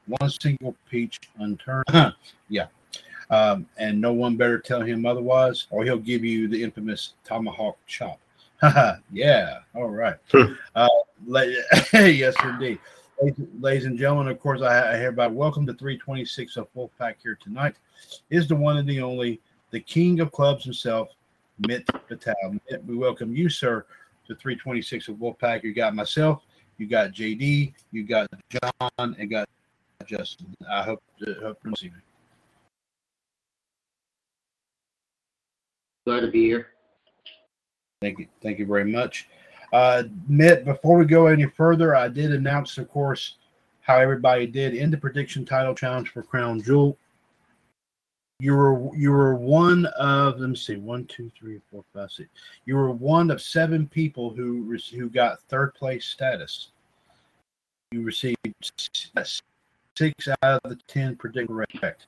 one 0.06 0.30
single 0.30 0.76
peach 0.90 1.20
unturned. 1.40 1.86
yeah. 2.50 2.68
Um, 3.34 3.65
and 3.80 3.99
no 3.99 4.14
one 4.14 4.38
better 4.38 4.60
tell 4.60 4.81
him 4.81 5.07
otherwise, 5.07 5.65
or 5.72 5.84
he'll 5.84 5.97
give 5.97 6.23
you 6.23 6.47
the 6.47 6.61
infamous 6.61 7.14
tomahawk 7.23 7.80
chop. 7.88 8.19
yeah. 9.11 9.60
All 9.73 9.89
right. 9.89 10.18
uh, 10.76 10.88
la- 11.26 11.41
yes, 11.93 12.35
indeed. 12.43 12.77
Ladies, 13.19 13.47
ladies 13.60 13.85
and 13.85 13.97
gentlemen, 13.97 14.27
of 14.27 14.39
course, 14.39 14.61
I, 14.61 14.93
I 14.93 14.97
hereby 14.97 15.26
welcome 15.26 15.65
the 15.65 15.73
326 15.73 16.57
of 16.57 16.68
Wolfpac 16.76 17.15
here 17.23 17.35
tonight. 17.41 17.76
Is 18.30 18.47
the 18.47 18.55
one 18.55 18.77
and 18.77 18.88
the 18.88 19.01
only, 19.01 19.41
the 19.72 19.80
king 19.80 20.19
of 20.19 20.31
clubs 20.31 20.64
himself, 20.64 21.10
Mitt 21.68 21.88
Patel. 22.07 22.35
Mitt, 22.69 22.85
we 22.85 22.95
welcome 22.95 23.35
you, 23.35 23.49
sir, 23.49 23.84
to 24.27 24.35
326 24.35 25.07
of 25.07 25.15
Wolfpac. 25.15 25.64
You 25.64 25.73
got 25.73 25.95
myself, 25.95 26.43
you 26.77 26.85
got 26.85 27.14
JD, 27.14 27.73
you 27.91 28.03
got 28.03 28.27
John, 28.51 29.15
and 29.18 29.27
got 29.27 29.49
Justin. 30.05 30.53
I 30.69 30.84
hope 30.84 31.01
to 31.26 31.34
hope 31.41 31.60
to 31.64 31.73
see 31.76 31.88
you. 31.88 32.12
Glad 36.05 36.21
to 36.21 36.27
be 36.27 36.43
here. 36.43 36.67
Thank 38.01 38.19
you. 38.19 38.27
Thank 38.41 38.59
you 38.59 38.65
very 38.65 38.89
much. 38.91 39.30
Uh, 39.71 40.03
Mitt, 40.27 40.65
before 40.65 40.97
we 40.97 41.05
go 41.05 41.27
any 41.27 41.45
further, 41.45 41.95
I 41.95 42.07
did 42.09 42.34
announce, 42.34 42.77
of 42.77 42.89
course, 42.89 43.35
how 43.81 43.97
everybody 43.97 44.45
did 44.45 44.75
in 44.75 44.91
the 44.91 44.97
prediction 44.97 45.45
title 45.45 45.73
challenge 45.73 46.09
for 46.09 46.21
Crown 46.21 46.61
Jewel. 46.61 46.97
You 48.39 48.55
were 48.55 48.95
you 48.95 49.11
were 49.11 49.35
one 49.35 49.85
of 49.97 50.39
let 50.39 50.49
me 50.49 50.55
see 50.55 50.75
one 50.75 51.05
two 51.05 51.31
three 51.38 51.61
four 51.71 51.85
five 51.93 52.11
six. 52.11 52.30
You 52.65 52.75
were 52.75 52.91
one 52.91 53.31
of 53.31 53.41
seven 53.41 53.88
people 53.88 54.31
who 54.31 54.77
who 54.93 55.09
got 55.09 55.41
third 55.43 55.73
place 55.75 56.05
status. 56.05 56.71
You 57.91 58.01
received 58.01 58.38
s- 59.17 59.41
six 59.95 60.27
out 60.41 60.59
of 60.63 60.71
the 60.71 60.80
ten 60.88 61.15
prediction 61.15 61.55
correct, 61.55 62.07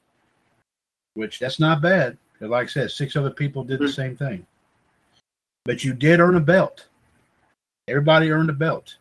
which 1.13 1.39
that's 1.39 1.59
not 1.59 1.81
bad. 1.81 2.17
'Cause 2.45 2.51
Like 2.51 2.67
I 2.67 2.72
said, 2.72 2.91
six 2.91 3.15
other 3.15 3.31
people 3.31 3.63
did 3.63 3.80
the 3.80 3.91
same 3.91 4.15
thing 4.15 4.45
but 5.65 5.84
you 5.84 5.93
did 5.93 6.19
earn 6.19 6.35
a 6.35 6.39
belt. 6.39 6.88
Everybody 7.88 8.31
earned 8.31 8.49
a 8.49 8.53
belt. 8.53 8.97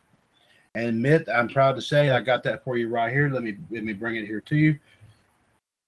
And 0.75 1.01
Mitt, 1.01 1.29
I'm 1.29 1.49
proud 1.49 1.77
to 1.77 1.83
say 1.83 2.11
I 2.11 2.21
got 2.21 2.43
that 2.45 2.65
for 2.65 2.77
you 2.77 2.89
right 2.89 3.13
here. 3.13 3.29
Let 3.29 3.45
me 3.45 3.57
let 3.71 3.85
me 3.85 3.93
bring 3.93 4.17
it 4.17 4.27
here 4.27 4.41
to 4.41 4.57
you. 4.57 4.79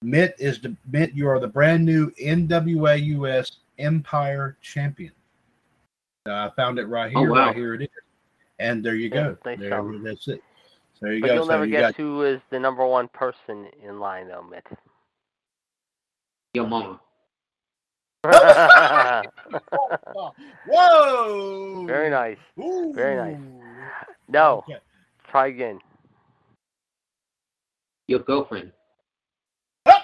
Mitt 0.01 0.35
is 0.39 0.61
the 0.61 0.75
Mitt. 0.89 1.13
You 1.13 1.27
are 1.27 1.39
the 1.39 1.47
brand 1.47 1.83
new 1.83 2.11
NWA 2.11 2.95
US 3.17 3.51
Empire 3.79 4.55
champion. 4.61 5.11
Uh, 6.25 6.49
I 6.49 6.51
found 6.55 6.79
it 6.79 6.85
right 6.85 7.09
here. 7.09 7.17
Oh, 7.19 7.21
here. 7.21 7.31
wow. 7.31 7.47
Right 7.47 7.55
here 7.55 7.73
it 7.73 7.81
is. 7.81 7.89
And 8.59 8.83
there 8.83 8.95
you 8.95 9.09
go. 9.09 9.37
nice 9.45 9.59
There- 9.59 9.99
that's 10.03 10.27
it. 10.27 10.41
So 10.93 11.05
there 11.05 11.13
you 11.13 11.21
But 11.21 11.27
go. 11.27 11.33
you'll 11.35 11.45
so 11.45 11.51
never 11.51 11.65
you 11.65 11.71
guess 11.71 11.91
got, 11.91 11.95
who 11.95 12.23
is 12.23 12.39
the 12.49 12.59
number 12.59 12.85
one 12.85 13.07
person 13.09 13.67
in 13.83 13.99
line, 13.99 14.29
though, 14.29 14.41
Mitt. 14.41 14.65
Your 16.53 16.65
mama. 16.67 16.99
Whoa! 20.65 21.85
Very 21.85 22.09
nice. 22.09 22.37
Ooh. 22.59 22.91
Very 22.93 23.15
nice. 23.15 23.37
No, 24.27 24.63
Okay. 24.69 24.79
try 25.29 25.47
again. 25.47 25.79
Your 28.07 28.19
girlfriend. 28.19 28.71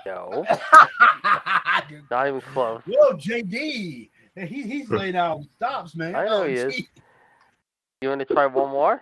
No, 0.05 0.45
not 2.11 2.27
even 2.27 2.41
close. 2.53 2.81
Whoa, 2.85 3.13
JD. 3.13 4.09
He, 4.35 4.63
he's 4.63 4.89
laid 4.89 5.15
out 5.15 5.41
stops, 5.55 5.95
man. 5.95 6.15
I 6.15 6.25
know 6.25 6.43
Oh, 6.43 6.47
he 6.47 6.55
is. 6.55 6.81
You 8.01 8.09
want 8.09 8.19
to 8.19 8.25
try 8.25 8.45
one 8.47 8.69
more? 8.71 8.99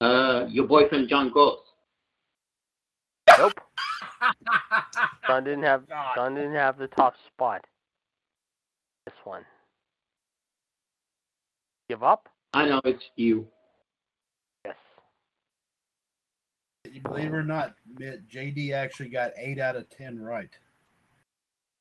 Uh, 0.00 0.44
your 0.48 0.66
boyfriend 0.66 1.08
John 1.08 1.30
Gross. 1.30 1.58
Nope. 3.38 3.60
Don 5.26 5.44
didn't 5.44 5.64
have 5.64 5.88
God. 5.88 6.14
Don 6.16 6.34
didn't 6.34 6.54
have 6.54 6.78
the 6.78 6.88
top 6.88 7.14
spot. 7.26 7.64
This 9.06 9.14
one. 9.24 9.42
Give 11.88 12.02
up? 12.02 12.28
I 12.54 12.66
know 12.68 12.80
it's 12.84 13.04
you. 13.16 13.46
Yes. 14.64 14.76
Believe 17.02 17.26
it 17.26 17.34
or 17.34 17.42
not, 17.42 17.74
Mitt, 17.98 18.28
JD 18.28 18.72
actually 18.72 19.08
got 19.08 19.32
eight 19.36 19.58
out 19.58 19.76
of 19.76 19.88
ten 19.90 20.18
right. 20.18 20.48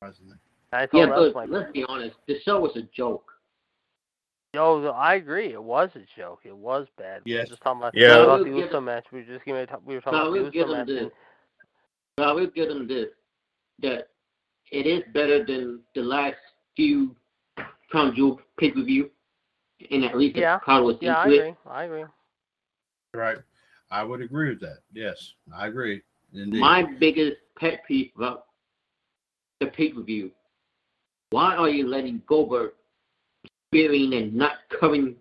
Surprisingly. 0.01 0.37
I 0.73 0.87
Yeah, 0.91 1.05
told 1.05 1.27
us 1.27 1.33
but 1.33 1.49
my 1.49 1.57
let's 1.57 1.71
be 1.71 1.85
honest. 1.87 2.15
The 2.27 2.39
show 2.41 2.59
was 2.59 2.75
a 2.75 2.81
joke. 2.81 3.31
Yo, 4.55 4.87
I 4.89 5.15
agree. 5.15 5.53
It 5.53 5.63
was 5.63 5.89
a 5.95 6.01
joke. 6.19 6.41
It 6.43 6.55
was 6.55 6.87
bad. 6.97 7.21
We 7.25 7.33
were 7.33 7.39
Yes. 7.39 7.49
just 7.49 7.61
talking 7.61 7.81
about, 7.81 7.93
Yeah. 7.95 8.23
about 8.23 8.39
the 8.39 8.45
We'll 8.51 8.55
give 8.61 8.65
Uso 8.67 8.81
match. 8.81 9.05
We 9.11 9.19
were 9.19 9.25
just 9.25 9.45
giving. 9.45 9.65
We 9.85 9.95
were 9.95 10.01
talking 10.01 10.17
No, 10.19 10.23
about 10.25 10.31
we'll 10.33 10.43
the 10.45 10.51
give 10.51 10.67
Uso 10.67 10.77
them 10.77 10.77
match. 10.79 10.87
this. 10.87 11.01
and- 11.03 11.11
But 12.17 12.27
I 12.27 12.31
will 12.33 12.47
give 12.47 12.67
them 12.69 12.87
this. 12.87 13.09
That 13.79 14.09
it 14.71 14.85
is 14.87 15.03
better 15.13 15.43
than 15.43 15.81
the 15.95 16.01
last 16.01 16.37
few 16.75 17.15
Crown 17.89 18.15
Jewel 18.15 18.39
pay 18.57 18.71
per 18.71 18.81
view. 18.81 19.11
And 19.91 20.05
at 20.05 20.17
least 20.17 20.35
Yeah. 20.37 20.57
the 20.57 20.59
crowd 20.61 20.83
was 20.85 20.97
Yeah, 21.01 21.17
I 21.17 21.25
into 21.25 21.35
it. 21.35 21.39
agree. 21.39 21.55
I 21.65 21.83
agree. 21.83 22.05
Right. 23.13 23.37
I 23.91 24.03
would 24.03 24.21
agree 24.21 24.49
with 24.49 24.61
that. 24.61 24.79
Yes, 24.91 25.33
I 25.53 25.67
agree. 25.67 26.01
Indeed. 26.33 26.59
My 26.59 26.83
biggest 26.83 27.37
pet 27.55 27.83
peeve 27.87 28.11
about 28.15 28.47
the 29.59 29.67
pay 29.67 29.91
per 29.91 30.01
view. 30.01 30.31
Why 31.29 31.55
are 31.55 31.69
you 31.69 31.87
letting 31.87 32.21
Goldberg 32.25 32.73
spearing 33.69 34.13
and 34.13 34.33
not 34.33 34.57
covering 34.69 35.15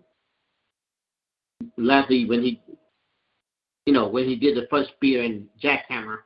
Lashley 1.77 2.25
when 2.25 2.41
he, 2.43 2.61
you 3.85 3.93
know, 3.93 4.07
when 4.07 4.27
he 4.27 4.35
did 4.35 4.55
the 4.57 4.67
first 4.67 4.91
spear 4.91 5.23
and 5.23 5.47
jackhammer? 5.59 6.19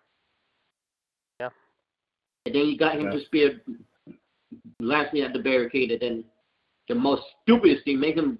Yeah. 2.48 2.54
And 2.54 2.56
then 2.56 2.72
you 2.72 2.78
got 2.78 2.96
him 2.96 3.06
Yeah. 3.06 3.12
to 3.12 3.26
spear 3.26 3.62
Lashley 4.80 5.24
at 5.24 5.34
the 5.34 5.40
barricade, 5.40 5.92
and 5.92 6.02
then 6.02 6.26
the 6.88 6.96
most 6.96 7.24
stupidest 7.44 7.84
thing, 7.86 8.00
make 8.00 8.16
him 8.16 8.40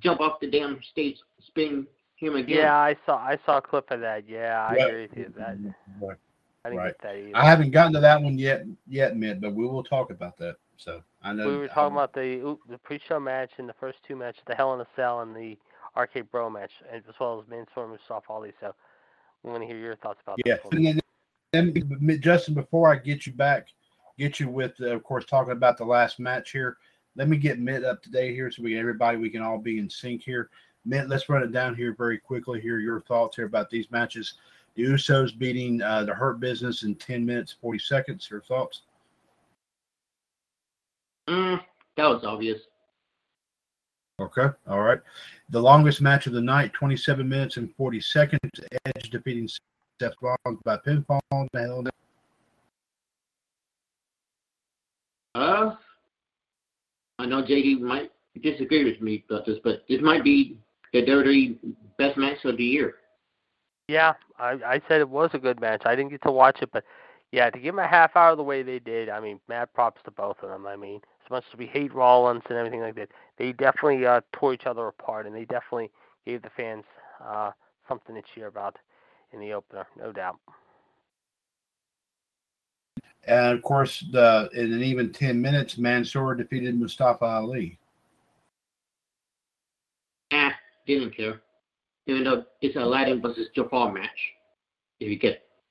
jump 0.00 0.20
off 0.20 0.40
the 0.40 0.50
damn 0.50 0.82
stage, 0.82 1.16
spin 1.40 1.86
him 2.16 2.36
again. 2.36 2.58
Yeah, 2.58 2.76
I 2.76 2.96
saw. 3.06 3.16
I 3.16 3.38
saw 3.46 3.58
a 3.58 3.62
clip 3.62 3.90
of 3.90 4.00
that. 4.00 4.28
Yeah, 4.28 4.66
I 4.68 4.76
Yeah. 4.76 4.86
agree 4.86 5.02
with 5.02 5.16
you. 5.16 5.32
That 5.36 5.56
Right. 6.00 6.16
I 6.64 6.70
didn't 6.70 6.78
Right. 6.78 6.88
get 6.88 6.98
that 7.02 7.16
either. 7.16 7.36
I 7.36 7.44
haven't 7.44 7.70
gotten 7.70 7.92
to 7.92 8.00
that 8.00 8.20
one 8.20 8.38
yet, 8.38 8.66
yet, 8.86 9.16
Mitt, 9.16 9.40
but 9.40 9.54
we 9.54 9.66
will 9.66 9.84
talk 9.84 10.10
about 10.10 10.36
that. 10.38 10.56
So 10.76 11.02
I 11.22 11.32
know 11.32 11.46
we 11.46 11.56
were 11.56 11.68
talking 11.68 11.94
about 11.94 12.12
the 12.12 12.58
the 12.66 12.78
pre-show 12.78 13.20
match 13.20 13.52
and 13.58 13.68
the 13.68 13.72
first 13.74 14.02
two 14.02 14.16
matches, 14.16 14.42
the 14.46 14.54
Hell 14.54 14.74
in 14.74 14.80
a 14.80 14.86
Cell 14.96 15.20
and 15.20 15.34
the 15.34 15.56
RK 15.94 16.22
Bro 16.22 16.50
match, 16.50 16.72
as 16.90 17.02
well 17.18 17.40
as 17.40 17.48
Mansoor 17.48 17.86
Mustafa 17.86 18.30
Ali. 18.30 18.52
So 18.60 18.74
we 19.42 19.50
want 19.50 19.62
to 19.62 19.66
hear 19.66 19.78
your 19.78 19.96
thoughts 19.96 20.20
about 20.22 20.38
Yeah, 20.44 20.56
this 20.56 20.64
one. 20.64 21.00
And 21.56 21.74
then, 21.74 21.98
then 22.00 22.20
Justin, 22.20 22.54
before 22.54 22.92
I 22.92 22.96
get 22.96 23.26
you 23.26 23.32
back, 23.32 23.68
get 24.18 24.40
you 24.40 24.48
with, 24.48 24.74
uh, 24.80 24.94
of 24.94 25.02
course, 25.02 25.24
talking 25.24 25.52
about 25.52 25.76
the 25.78 25.84
last 25.84 26.18
match 26.18 26.52
here. 26.52 26.76
Let 27.16 27.28
me 27.28 27.36
get 27.36 27.58
Mitt 27.58 27.84
up 27.84 28.02
to 28.02 28.10
date 28.10 28.34
here, 28.34 28.50
so 28.50 28.62
we 28.62 28.70
get 28.70 28.80
everybody 28.80 29.16
we 29.16 29.30
can 29.30 29.42
all 29.42 29.58
be 29.58 29.78
in 29.78 29.88
sync 29.88 30.22
here. 30.22 30.50
Mitt, 30.84 31.08
let's 31.08 31.28
run 31.28 31.42
it 31.42 31.52
down 31.52 31.74
here 31.74 31.94
very 31.96 32.18
quickly. 32.18 32.60
Here, 32.60 32.78
your 32.78 33.00
thoughts 33.00 33.36
here 33.36 33.46
about 33.46 33.70
these 33.70 33.90
matches. 33.90 34.34
The 34.74 34.84
Usos 34.84 35.36
beating 35.36 35.80
uh, 35.80 36.04
the 36.04 36.14
Hurt 36.14 36.38
Business 36.38 36.82
in 36.82 36.94
ten 36.94 37.24
minutes 37.24 37.56
forty 37.60 37.78
seconds. 37.78 38.28
Your 38.30 38.42
thoughts? 38.42 38.82
Mm, 41.28 41.62
that 41.96 42.06
was 42.06 42.22
obvious. 42.24 42.60
Okay, 44.20 44.48
all 44.68 44.82
right. 44.82 45.00
The 45.50 45.60
longest 45.60 46.00
match 46.02 46.26
of 46.26 46.34
the 46.34 46.40
night, 46.40 46.72
twenty-seven 46.74 47.26
minutes 47.26 47.56
and 47.56 47.74
forty 47.74 48.00
seconds. 48.00 48.40
Edge 48.84 49.10
defeating 49.10 49.48
Seth 50.00 50.12
Rollins 50.20 50.60
by 50.64 50.76
pinfall. 50.78 51.20
The 51.52 51.60
hell 51.60 51.80
in 51.80 51.88
Uh, 55.34 55.74
I 57.18 57.26
know 57.26 57.42
JD 57.42 57.80
might 57.80 58.10
disagree 58.42 58.84
with 58.84 59.00
me 59.02 59.24
about 59.28 59.44
this, 59.46 59.58
but 59.62 59.84
this 59.88 60.00
might 60.00 60.24
be 60.24 60.58
the 60.92 61.04
dirty 61.04 61.58
best 61.98 62.16
match 62.16 62.44
of 62.44 62.56
the 62.56 62.64
year. 62.64 62.94
Yeah, 63.88 64.14
I, 64.38 64.52
I 64.66 64.80
said 64.88 65.00
it 65.00 65.08
was 65.08 65.30
a 65.34 65.38
good 65.38 65.60
match. 65.60 65.82
I 65.84 65.94
didn't 65.94 66.10
get 66.10 66.22
to 66.22 66.32
watch 66.32 66.58
it, 66.62 66.70
but 66.72 66.84
yeah, 67.32 67.50
to 67.50 67.58
give 67.58 67.74
them 67.74 67.84
a 67.84 67.88
half 67.88 68.16
hour 68.16 68.34
the 68.34 68.42
way 68.42 68.62
they 68.62 68.78
did, 68.78 69.08
I 69.08 69.20
mean, 69.20 69.40
mad 69.48 69.72
props 69.74 70.00
to 70.04 70.10
both 70.10 70.36
of 70.42 70.48
them. 70.48 70.66
I 70.66 70.76
mean, 70.76 71.00
as 71.24 71.30
much 71.30 71.44
as 71.52 71.58
we 71.58 71.66
hate 71.66 71.94
Rollins 71.94 72.42
and 72.48 72.56
everything 72.56 72.80
like 72.80 72.94
that, 72.96 73.10
they 73.36 73.52
definitely 73.52 74.06
uh, 74.06 74.22
tore 74.32 74.54
each 74.54 74.66
other 74.66 74.88
apart, 74.88 75.26
and 75.26 75.34
they 75.34 75.44
definitely 75.44 75.90
gave 76.24 76.42
the 76.42 76.50
fans 76.56 76.84
uh, 77.22 77.50
something 77.88 78.14
to 78.14 78.22
cheer 78.34 78.46
about 78.46 78.78
in 79.32 79.40
the 79.40 79.52
opener, 79.52 79.86
no 79.98 80.12
doubt. 80.12 80.38
And 83.26 83.56
of 83.56 83.62
course, 83.62 84.04
the 84.12 84.48
in 84.54 84.72
an 84.72 84.82
even 84.82 85.12
ten 85.12 85.40
minutes, 85.40 85.78
Mansoor 85.78 86.34
defeated 86.34 86.78
Mustafa 86.78 87.24
Ali. 87.24 87.78
Ah, 90.32 90.54
didn't 90.86 91.16
care. 91.16 91.40
Even 92.06 92.24
though 92.24 92.44
it's 92.60 92.76
a 92.76 92.80
Aladdin 92.80 93.20
versus 93.20 93.48
Jafar 93.54 93.92
match. 93.92 94.32
If 95.00 95.10
you 95.10 95.16
get 95.16 95.42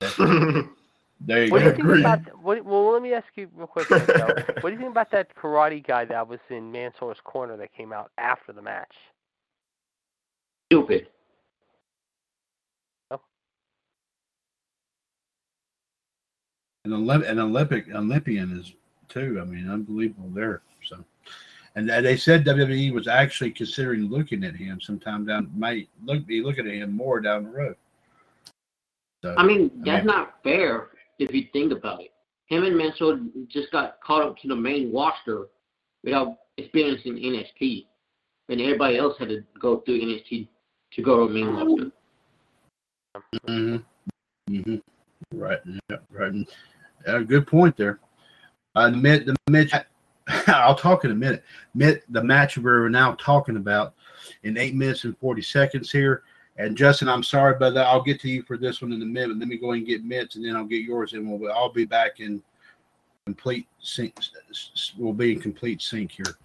There 1.20 1.44
you 1.46 1.50
What 1.50 1.60
do 1.60 1.64
you 1.64 1.70
think 1.70 1.78
Agreed. 1.80 2.00
about? 2.00 2.42
What, 2.42 2.64
well, 2.64 2.92
let 2.92 3.02
me 3.02 3.14
ask 3.14 3.26
you 3.36 3.48
real 3.56 3.66
quick, 3.66 3.88
though. 3.88 4.34
What 4.60 4.70
do 4.70 4.74
you 4.74 4.78
think 4.78 4.90
about 4.90 5.10
that 5.12 5.34
karate 5.34 5.84
guy 5.86 6.04
that 6.04 6.28
was 6.28 6.40
in 6.50 6.70
Mansoor's 6.70 7.18
corner 7.24 7.56
that 7.56 7.72
came 7.72 7.92
out 7.92 8.10
after 8.18 8.52
the 8.52 8.62
match? 8.62 8.92
stupid. 10.66 11.06
An, 16.86 16.92
Olymp- 16.92 17.28
an 17.28 17.40
Olympic 17.40 17.92
Olympian 17.92 18.56
is 18.60 18.72
too. 19.08 19.40
I 19.42 19.44
mean, 19.44 19.68
unbelievable 19.68 20.30
there. 20.32 20.62
So, 20.84 21.04
and 21.74 21.88
they 21.88 22.16
said 22.16 22.44
WWE 22.44 22.92
was 22.92 23.08
actually 23.08 23.50
considering 23.50 24.08
looking 24.08 24.44
at 24.44 24.54
him 24.54 24.80
sometime 24.80 25.26
down. 25.26 25.50
Might 25.56 25.88
look 26.04 26.24
be 26.26 26.42
looking 26.42 26.66
at 26.68 26.74
him 26.74 26.92
more 26.92 27.20
down 27.20 27.42
the 27.42 27.50
road. 27.50 27.76
So, 29.24 29.34
I 29.36 29.44
mean, 29.44 29.72
that's 29.84 30.06
mean- 30.06 30.06
not 30.06 30.34
fair 30.44 30.90
if 31.18 31.34
you 31.34 31.46
think 31.52 31.72
about 31.72 32.02
it. 32.02 32.12
Him 32.46 32.62
and 32.62 32.76
Mansoor 32.76 33.18
just 33.48 33.72
got 33.72 34.00
caught 34.00 34.22
up 34.22 34.38
to 34.38 34.48
the 34.48 34.54
main 34.54 34.92
roster 34.94 35.48
without 36.04 36.36
experiencing 36.56 37.14
NXT. 37.16 37.86
And 38.48 38.60
everybody 38.60 38.96
else 38.96 39.18
had 39.18 39.30
to 39.30 39.42
go 39.58 39.80
through 39.80 40.00
NXT 40.02 40.46
to 40.92 41.02
go 41.02 41.26
to 41.26 41.32
the 41.32 41.40
main 41.40 41.52
roster. 41.52 41.90
hmm 43.48 43.76
hmm 44.48 44.76
Right. 45.34 45.58
Yeah, 45.90 45.96
right. 46.12 46.32
Uh, 47.06 47.20
good 47.20 47.46
point 47.46 47.76
there. 47.76 48.00
Uh, 48.74 48.90
the 48.90 48.96
mid, 48.96 49.26
the 49.26 49.36
Mitch, 49.48 49.72
I'll 50.48 50.74
talk 50.74 51.04
in 51.04 51.10
a 51.10 51.14
minute. 51.14 51.44
Mid, 51.74 52.02
the 52.10 52.22
match 52.22 52.58
we're 52.58 52.88
now 52.88 53.12
talking 53.14 53.56
about 53.56 53.94
in 54.42 54.58
eight 54.58 54.74
minutes 54.74 55.04
and 55.04 55.16
40 55.18 55.42
seconds 55.42 55.90
here. 55.90 56.22
And 56.58 56.76
Justin, 56.76 57.08
I'm 57.08 57.22
sorry, 57.22 57.54
but 57.58 57.76
I'll 57.76 58.02
get 58.02 58.20
to 58.20 58.30
you 58.30 58.42
for 58.42 58.56
this 58.56 58.80
one 58.80 58.92
in 58.92 59.02
a 59.02 59.06
minute. 59.06 59.38
Let 59.38 59.48
me 59.48 59.58
go 59.58 59.72
and 59.72 59.86
get 59.86 60.04
Mitch, 60.04 60.36
and 60.36 60.44
then 60.44 60.56
I'll 60.56 60.64
get 60.64 60.82
yours, 60.82 61.12
and 61.12 61.30
we'll 61.30 61.52
I'll 61.52 61.72
be 61.72 61.84
back 61.84 62.20
in 62.20 62.42
complete 63.26 63.66
sync. 63.80 64.16
We'll 64.96 65.12
be 65.12 65.32
in 65.32 65.40
complete 65.40 65.82
sync 65.82 66.12
here. 66.12 66.38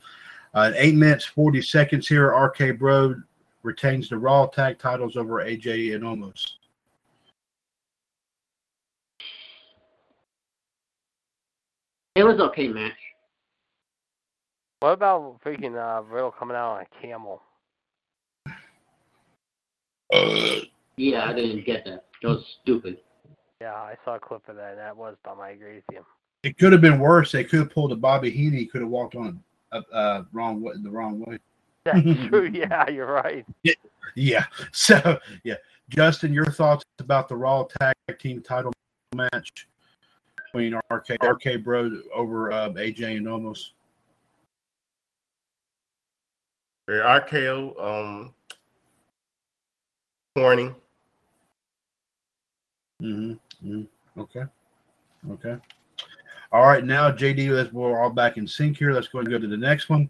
Uh, 0.53 0.73
eight 0.75 0.95
minutes 0.95 1.23
40 1.23 1.61
seconds 1.61 2.07
here. 2.07 2.27
RK 2.27 2.77
Bro 2.77 3.21
retains 3.63 4.09
the 4.09 4.17
Raw 4.17 4.47
tag 4.47 4.79
titles 4.79 5.15
over 5.15 5.45
AJ 5.45 5.95
and 5.95 6.03
Omos. 6.03 6.55
It 12.15 12.23
was 12.23 12.39
okay 12.39 12.67
match. 12.67 12.93
What 14.81 14.93
about 14.93 15.39
freaking 15.45 15.75
uh, 15.77 16.03
Riddle 16.03 16.31
coming 16.31 16.57
out 16.57 16.73
on 16.73 16.81
a 16.81 17.01
camel? 17.01 17.41
Yeah, 20.97 21.25
I 21.25 21.33
didn't 21.33 21.65
get 21.65 21.85
that. 21.85 22.05
That 22.21 22.27
was 22.27 22.57
stupid. 22.61 22.97
Yeah, 23.61 23.73
I 23.73 23.95
saw 24.03 24.15
a 24.15 24.19
clip 24.19 24.47
of 24.49 24.55
that. 24.57 24.71
and 24.71 24.79
That 24.79 24.97
was 24.97 25.15
dumb. 25.23 25.39
I 25.39 25.51
agree 25.51 25.75
with 25.75 25.83
you. 25.91 26.05
It 26.43 26.57
could 26.57 26.71
have 26.71 26.81
been 26.81 26.99
worse. 26.99 27.31
They 27.31 27.43
could 27.43 27.59
have 27.59 27.69
pulled 27.69 27.91
a 27.91 27.95
Bobby 27.95 28.31
Heenan. 28.31 28.57
He 28.57 28.65
could 28.65 28.81
have 28.81 28.89
walked 28.89 29.15
on 29.15 29.41
uh, 29.71 29.81
uh, 29.93 30.23
wrong 30.33 30.61
way, 30.61 30.73
the 30.81 30.89
wrong 30.89 31.19
way. 31.19 31.37
That's 31.85 32.01
true. 32.27 32.49
Yeah, 32.51 32.89
you're 32.89 33.11
right. 33.11 33.45
Yeah. 34.15 34.45
So 34.71 35.19
yeah, 35.43 35.55
Justin, 35.89 36.33
your 36.33 36.45
thoughts 36.45 36.83
about 36.99 37.29
the 37.29 37.35
Raw 37.35 37.65
Tag 37.79 37.93
Team 38.19 38.41
Title 38.41 38.73
match 39.15 39.67
between 40.51 40.79
RK 40.89 41.17
RK 41.23 41.63
Bro 41.63 42.01
over 42.13 42.51
uh, 42.51 42.69
AJ 42.69 43.17
and 43.17 43.27
Omos. 43.27 43.69
RKO, 46.89 47.81
um, 47.81 48.33
corny. 50.35 50.71
Mm-hmm. 53.01 53.83
Okay. 54.19 54.43
Okay. 55.29 55.55
All 56.51 56.63
right. 56.63 56.83
Now, 56.83 57.11
JD, 57.11 57.49
let's, 57.49 57.71
we're 57.71 58.01
all 58.01 58.09
back 58.09 58.37
in 58.37 58.45
sync 58.45 58.77
here. 58.77 58.91
Let's 58.91 59.07
go 59.07 59.19
and 59.19 59.29
go 59.29 59.39
to 59.39 59.47
the 59.47 59.55
next 59.55 59.89
one. 59.89 60.09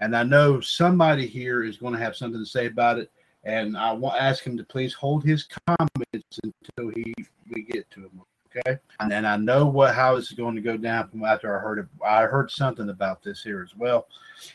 And 0.00 0.14
I 0.14 0.22
know 0.22 0.60
somebody 0.60 1.26
here 1.26 1.64
is 1.64 1.78
going 1.78 1.94
to 1.94 1.98
have 1.98 2.14
something 2.14 2.40
to 2.40 2.48
say 2.48 2.66
about 2.66 2.98
it. 2.98 3.10
And 3.44 3.76
I 3.76 3.92
want 3.92 4.20
ask 4.20 4.44
him 4.44 4.56
to 4.58 4.64
please 4.64 4.92
hold 4.92 5.24
his 5.24 5.48
comments 5.66 6.40
until 6.42 6.92
he 6.94 7.14
we 7.50 7.62
get 7.62 7.90
to 7.92 8.00
him. 8.00 8.20
Okay. 8.56 8.78
And 9.00 9.10
then 9.10 9.24
I 9.24 9.36
know 9.36 9.66
what 9.66 9.94
how 9.94 10.16
this 10.16 10.30
is 10.30 10.32
going 10.32 10.54
to 10.54 10.60
go 10.60 10.76
down 10.76 11.08
from 11.08 11.24
after 11.24 11.56
I 11.56 11.60
heard 11.60 11.78
it. 11.80 11.86
I 12.04 12.22
heard 12.22 12.50
something 12.50 12.88
about 12.88 13.22
this 13.22 13.42
here 13.42 13.62
as 13.62 13.76
well. 13.76 14.06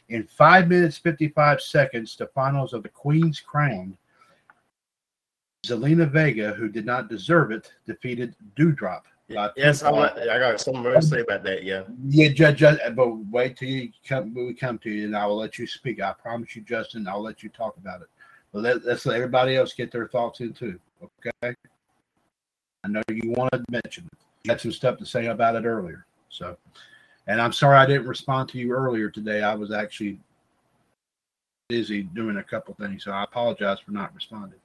In 0.10 0.26
five 0.26 0.68
minutes, 0.68 0.98
55 0.98 1.62
seconds, 1.62 2.16
the 2.16 2.28
finals 2.28 2.74
of 2.74 2.84
the 2.84 2.90
Queen's 2.90 3.40
Crown 3.40 3.98
Zelina 5.66 6.10
Vega, 6.10 6.54
who 6.54 6.68
did 6.68 6.86
not 6.86 7.10
deserve 7.10 7.52
it, 7.52 7.72
defeated 7.86 8.36
Doudrop. 8.58 9.04
Yes, 9.30 9.82
I. 9.82 9.90
I 9.90 10.38
got 10.38 10.60
something 10.60 10.84
more 10.84 10.94
to 10.94 11.02
say 11.02 11.22
about 11.22 11.44
that. 11.44 11.64
Yeah. 11.64 11.84
Yeah, 12.08 12.28
Judge, 12.30 12.58
Judge, 12.58 12.80
but 12.96 13.16
wait 13.32 13.58
till 13.58 13.70
you 13.70 13.90
come. 14.08 14.34
We 14.34 14.54
come 14.54 14.78
to 14.80 14.92
you, 14.92 15.06
and 15.06 15.16
I 15.16 15.26
will 15.26 15.38
let 15.38 15.58
you 15.58 15.66
speak. 15.66 16.02
I 16.02 16.14
promise 16.14 16.56
you, 16.56 16.62
Justin. 16.62 17.08
I'll 17.08 17.22
let 17.22 17.42
you 17.42 17.50
talk 17.50 17.78
about 17.78 18.02
it. 18.02 18.08
But 18.52 18.64
let, 18.64 18.86
let's 18.86 19.06
let 19.06 19.16
everybody 19.16 19.56
else 19.56 19.74
get 19.74 19.92
their 19.92 20.08
thoughts 20.08 20.42
in 20.42 20.54
too. 20.54 20.78
Okay. 21.42 21.56
I 22.84 22.88
know 22.90 23.02
you 23.10 23.32
wanted 23.32 23.66
to 23.66 23.72
mention 23.72 24.10
it. 24.12 24.18
You 24.44 24.52
had 24.52 24.62
some 24.62 24.72
stuff 24.72 24.98
to 25.00 25.06
say 25.06 25.28
about 25.28 25.56
it 25.56 25.66
earlier. 25.66 26.06
So, 26.30 26.58
and 27.28 27.42
I'm 27.42 27.54
sorry 27.54 27.78
I 27.78 27.86
didn't 27.86 28.08
respond 28.08 28.50
to 28.50 28.58
you 28.58 28.72
earlier 28.74 29.10
today. 29.10 29.42
I 29.42 29.56
was 29.56 29.72
actually 29.72 30.20
busy 31.70 32.04
doing 32.04 32.38
a 32.38 32.44
couple 32.44 32.74
things, 32.76 33.04
so 33.06 33.12
I 33.12 33.24
apologize 33.24 33.80
for 33.80 33.92
not 33.92 34.14
responding. 34.14 34.60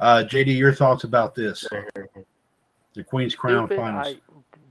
Uh, 0.00 0.24
JD, 0.26 0.56
your 0.56 0.72
thoughts 0.72 1.04
about 1.04 1.34
this? 1.34 1.66
The 2.94 3.04
Queen's 3.04 3.34
Crown 3.34 3.66
stupid. 3.66 3.76
Finals. 3.76 4.06
I, 4.06 4.16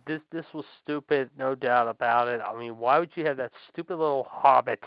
this 0.07 0.21
this 0.31 0.45
was 0.53 0.65
stupid, 0.81 1.29
no 1.37 1.55
doubt 1.55 1.87
about 1.87 2.27
it. 2.27 2.41
I 2.41 2.57
mean, 2.57 2.77
why 2.77 2.99
would 2.99 3.11
you 3.15 3.25
have 3.25 3.37
that 3.37 3.51
stupid 3.71 3.97
little 3.97 4.27
hobbit? 4.29 4.83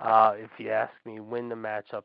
Uh, 0.00 0.32
if 0.36 0.50
you 0.58 0.70
ask 0.70 0.92
me, 1.04 1.20
win 1.20 1.48
the 1.48 1.54
matchup 1.54 2.04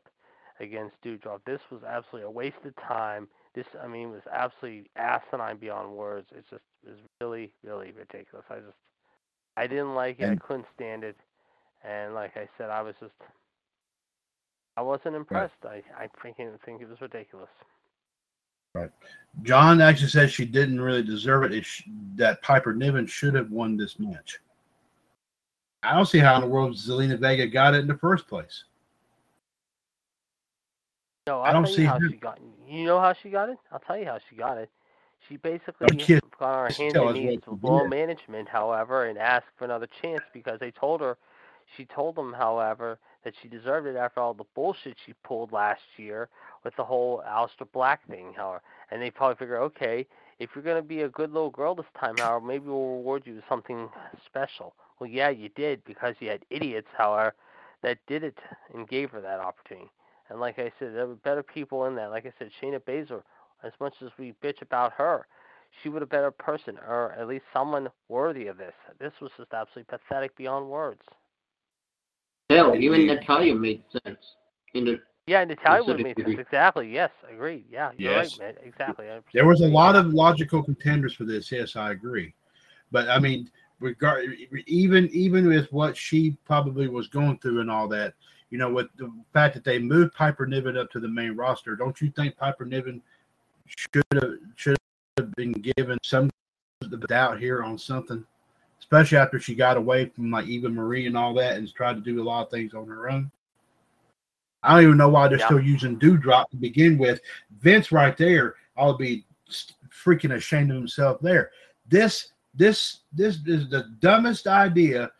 against 0.60 0.94
Doudrop. 1.02 1.40
This 1.46 1.60
was 1.70 1.82
absolutely 1.82 2.26
a 2.26 2.30
waste 2.30 2.56
of 2.64 2.76
time. 2.76 3.26
This, 3.56 3.66
I 3.82 3.88
mean, 3.88 4.10
was 4.10 4.20
absolutely 4.32 4.90
asinine 4.96 5.56
beyond 5.56 5.90
words. 5.96 6.28
It's 6.36 6.48
just, 6.50 6.62
it 6.86 6.90
was 6.90 6.98
really, 7.22 7.50
really 7.64 7.92
ridiculous. 7.92 8.44
I 8.50 8.56
just, 8.56 8.76
I 9.56 9.66
didn't 9.66 9.94
like 9.94 10.20
it. 10.20 10.28
I 10.28 10.36
couldn't 10.36 10.66
stand 10.74 11.02
it. 11.02 11.16
And 11.82 12.14
like 12.14 12.36
I 12.36 12.48
said, 12.58 12.68
I 12.68 12.82
was 12.82 12.94
just, 13.00 13.14
I 14.76 14.82
wasn't 14.82 15.16
impressed. 15.16 15.54
I, 15.64 15.82
I 15.98 16.08
freaking 16.22 16.52
think 16.66 16.82
it 16.82 16.88
was 16.88 17.00
ridiculous. 17.00 17.48
Right. 18.74 18.90
John 19.42 19.80
actually 19.80 20.08
says 20.08 20.30
she 20.30 20.44
didn't 20.44 20.80
really 20.80 21.02
deserve 21.02 21.44
it. 21.44 21.52
it 21.52 21.64
sh- 21.64 21.88
that 22.16 22.42
Piper 22.42 22.74
Niven 22.74 23.06
should 23.06 23.34
have 23.34 23.50
won 23.50 23.78
this 23.78 23.98
match. 23.98 24.38
I 25.82 25.94
don't 25.94 26.04
see 26.04 26.18
how 26.18 26.34
in 26.34 26.42
the 26.42 26.48
world 26.48 26.74
Zelina 26.74 27.18
Vega 27.18 27.46
got 27.46 27.72
it 27.72 27.78
in 27.78 27.86
the 27.86 27.96
first 27.96 28.28
place. 28.28 28.64
No, 31.26 31.40
I 31.40 31.48
I'll 31.48 31.54
don't 31.54 31.66
see 31.66 31.84
how 31.84 31.98
her- 31.98 32.08
she 32.08 32.16
got. 32.16 32.40
You 32.68 32.84
know 32.86 33.00
how 33.00 33.12
she 33.12 33.30
got 33.30 33.48
it? 33.48 33.58
I'll 33.72 33.80
tell 33.80 33.98
you 33.98 34.06
how 34.06 34.18
she 34.30 34.36
got 34.36 34.58
it. 34.58 34.70
She 35.28 35.36
basically 35.36 35.86
got 36.38 36.54
on 36.54 36.54
her 36.54 36.68
hands 36.70 36.94
and 36.94 37.14
knees 37.14 37.40
with 37.46 37.60
you 37.62 37.88
management, 37.88 38.48
however, 38.48 39.06
and 39.06 39.18
asked 39.18 39.46
for 39.56 39.64
another 39.64 39.88
chance 40.02 40.22
because 40.32 40.60
they 40.60 40.70
told 40.70 41.00
her. 41.00 41.16
She 41.76 41.84
told 41.84 42.14
them, 42.14 42.32
however, 42.32 42.98
that 43.24 43.34
she 43.42 43.48
deserved 43.48 43.88
it 43.88 43.96
after 43.96 44.20
all 44.20 44.34
the 44.34 44.44
bullshit 44.54 44.96
she 45.04 45.14
pulled 45.24 45.50
last 45.50 45.82
year 45.96 46.28
with 46.62 46.76
the 46.76 46.84
whole 46.84 47.22
Aleister 47.26 47.66
Black 47.72 48.06
thing, 48.08 48.32
however. 48.36 48.62
And 48.92 49.02
they 49.02 49.10
probably 49.10 49.34
figure, 49.34 49.60
okay, 49.62 50.06
if 50.38 50.50
you're 50.54 50.62
going 50.62 50.80
to 50.80 50.88
be 50.88 51.02
a 51.02 51.08
good 51.08 51.32
little 51.32 51.50
girl 51.50 51.74
this 51.74 51.86
time, 51.98 52.14
however, 52.18 52.44
maybe 52.44 52.66
we'll 52.68 52.98
reward 52.98 53.26
you 53.26 53.34
with 53.34 53.44
something 53.48 53.88
special. 54.24 54.74
Well, 55.00 55.10
yeah, 55.10 55.30
you 55.30 55.48
did 55.48 55.84
because 55.84 56.14
you 56.20 56.28
had 56.28 56.44
idiots, 56.50 56.88
however, 56.96 57.34
that 57.82 57.98
did 58.06 58.22
it 58.22 58.38
and 58.72 58.86
gave 58.86 59.10
her 59.10 59.20
that 59.20 59.40
opportunity. 59.40 59.90
And 60.28 60.40
like 60.40 60.58
I 60.58 60.72
said, 60.78 60.94
there 60.94 61.06
were 61.06 61.14
better 61.14 61.42
people 61.42 61.84
in 61.86 61.94
that. 61.96 62.10
Like 62.10 62.26
I 62.26 62.32
said, 62.38 62.50
Shayna 62.60 62.80
Baszler, 62.80 63.22
as 63.62 63.72
much 63.80 63.94
as 64.02 64.10
we 64.18 64.34
bitch 64.42 64.62
about 64.62 64.92
her, 64.94 65.26
she 65.82 65.88
was 65.88 66.02
a 66.02 66.06
better 66.06 66.30
person, 66.30 66.78
or 66.78 67.12
at 67.12 67.28
least 67.28 67.44
someone 67.52 67.88
worthy 68.08 68.46
of 68.46 68.56
this. 68.56 68.74
This 68.98 69.12
was 69.20 69.30
just 69.36 69.52
absolutely 69.52 69.98
pathetic 69.98 70.36
beyond 70.36 70.68
words. 70.68 71.02
Hell, 72.50 72.74
even 72.76 73.06
Natalya 73.06 73.54
made 73.54 73.82
sense. 74.04 74.36
In 74.74 74.84
the 74.84 75.00
Yeah, 75.26 75.44
Natalya 75.44 75.82
would 75.84 76.00
Absolutely 76.00 76.08
have 76.10 76.16
made 76.18 76.36
sense. 76.36 76.46
Exactly. 76.46 76.92
Yes, 76.92 77.10
agreed. 77.28 77.64
Yeah, 77.70 77.90
you're 77.98 78.12
Yes. 78.12 78.38
right, 78.38 78.54
man. 78.54 78.64
Exactly. 78.64 79.06
There 79.34 79.46
was 79.46 79.60
a 79.60 79.66
lot 79.66 79.96
of 79.96 80.06
logical 80.14 80.62
contenders 80.62 81.14
for 81.14 81.24
this. 81.24 81.50
Yes, 81.50 81.74
I 81.76 81.90
agree. 81.90 82.32
But 82.92 83.08
I 83.08 83.18
mean, 83.18 83.50
regard 83.80 84.24
even 84.66 85.08
even 85.08 85.48
with 85.48 85.70
what 85.72 85.96
she 85.96 86.36
probably 86.44 86.88
was 86.88 87.08
going 87.08 87.38
through 87.38 87.60
and 87.60 87.70
all 87.70 87.88
that, 87.88 88.14
you 88.50 88.58
know, 88.58 88.72
with 88.72 88.88
the 88.96 89.12
fact 89.32 89.54
that 89.54 89.64
they 89.64 89.78
moved 89.78 90.14
Piper 90.14 90.46
Niven 90.46 90.76
up 90.76 90.90
to 90.92 91.00
the 91.00 91.08
main 91.08 91.36
roster, 91.36 91.76
don't 91.76 92.00
you 92.00 92.10
think 92.10 92.36
Piper 92.36 92.64
Niven 92.64 93.02
should 93.66 94.04
have 94.14 94.34
should 94.54 94.76
have 95.18 95.34
been 95.34 95.52
given 95.52 95.98
some 96.04 96.30
the 96.80 96.98
doubt 97.08 97.40
here 97.40 97.62
on 97.62 97.78
something, 97.78 98.24
especially 98.78 99.18
after 99.18 99.40
she 99.40 99.54
got 99.54 99.76
away 99.76 100.06
from 100.06 100.30
like 100.30 100.46
Eva 100.46 100.68
Marie 100.68 101.06
and 101.06 101.16
all 101.16 101.34
that 101.34 101.56
and 101.56 101.72
tried 101.74 101.94
to 101.94 102.00
do 102.00 102.22
a 102.22 102.24
lot 102.24 102.42
of 102.44 102.50
things 102.50 102.74
on 102.74 102.86
her 102.86 103.10
own. 103.10 103.30
I 104.62 104.74
don't 104.74 104.84
even 104.84 104.96
know 104.96 105.08
why 105.08 105.28
they're 105.28 105.38
Yeah. 105.38 105.46
still 105.46 105.60
using 105.60 105.98
Doudrop 105.98 106.50
to 106.50 106.56
begin 106.56 106.98
with. 106.98 107.20
Vince 107.60 107.92
right 107.92 108.16
there 108.16 108.54
to 108.78 108.96
be 108.98 109.24
freaking 109.90 110.34
ashamed 110.34 110.70
of 110.70 110.76
himself 110.76 111.20
there. 111.20 111.50
This 111.88 112.32
this 112.54 113.00
this 113.12 113.38
is 113.46 113.68
the 113.68 113.84
dumbest 114.00 114.46
idea. 114.46 115.10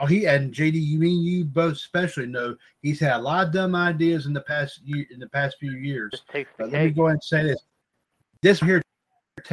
Oh, 0.00 0.06
he 0.06 0.26
and 0.26 0.52
JD, 0.52 0.82
you 0.82 0.98
mean 0.98 1.22
you 1.22 1.44
both 1.44 1.74
especially 1.74 2.26
know 2.26 2.56
he's 2.80 2.98
had 2.98 3.16
a 3.16 3.18
lot 3.18 3.46
of 3.46 3.52
dumb 3.52 3.74
ideas 3.74 4.24
in 4.24 4.32
the 4.32 4.40
past 4.40 4.80
year 4.82 5.04
in 5.10 5.20
the 5.20 5.28
past 5.28 5.58
few 5.60 5.72
years. 5.72 6.10
Just 6.12 6.28
takes 6.28 6.50
the 6.56 6.64
But 6.64 6.72
let 6.72 6.84
me 6.84 6.90
go 6.90 7.06
ahead 7.06 7.14
and 7.14 7.22
say 7.22 7.42
this. 7.42 7.62
This 8.40 8.60
here 8.60 8.82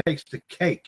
takes 0.06 0.24
the 0.24 0.42
cake. 0.48 0.86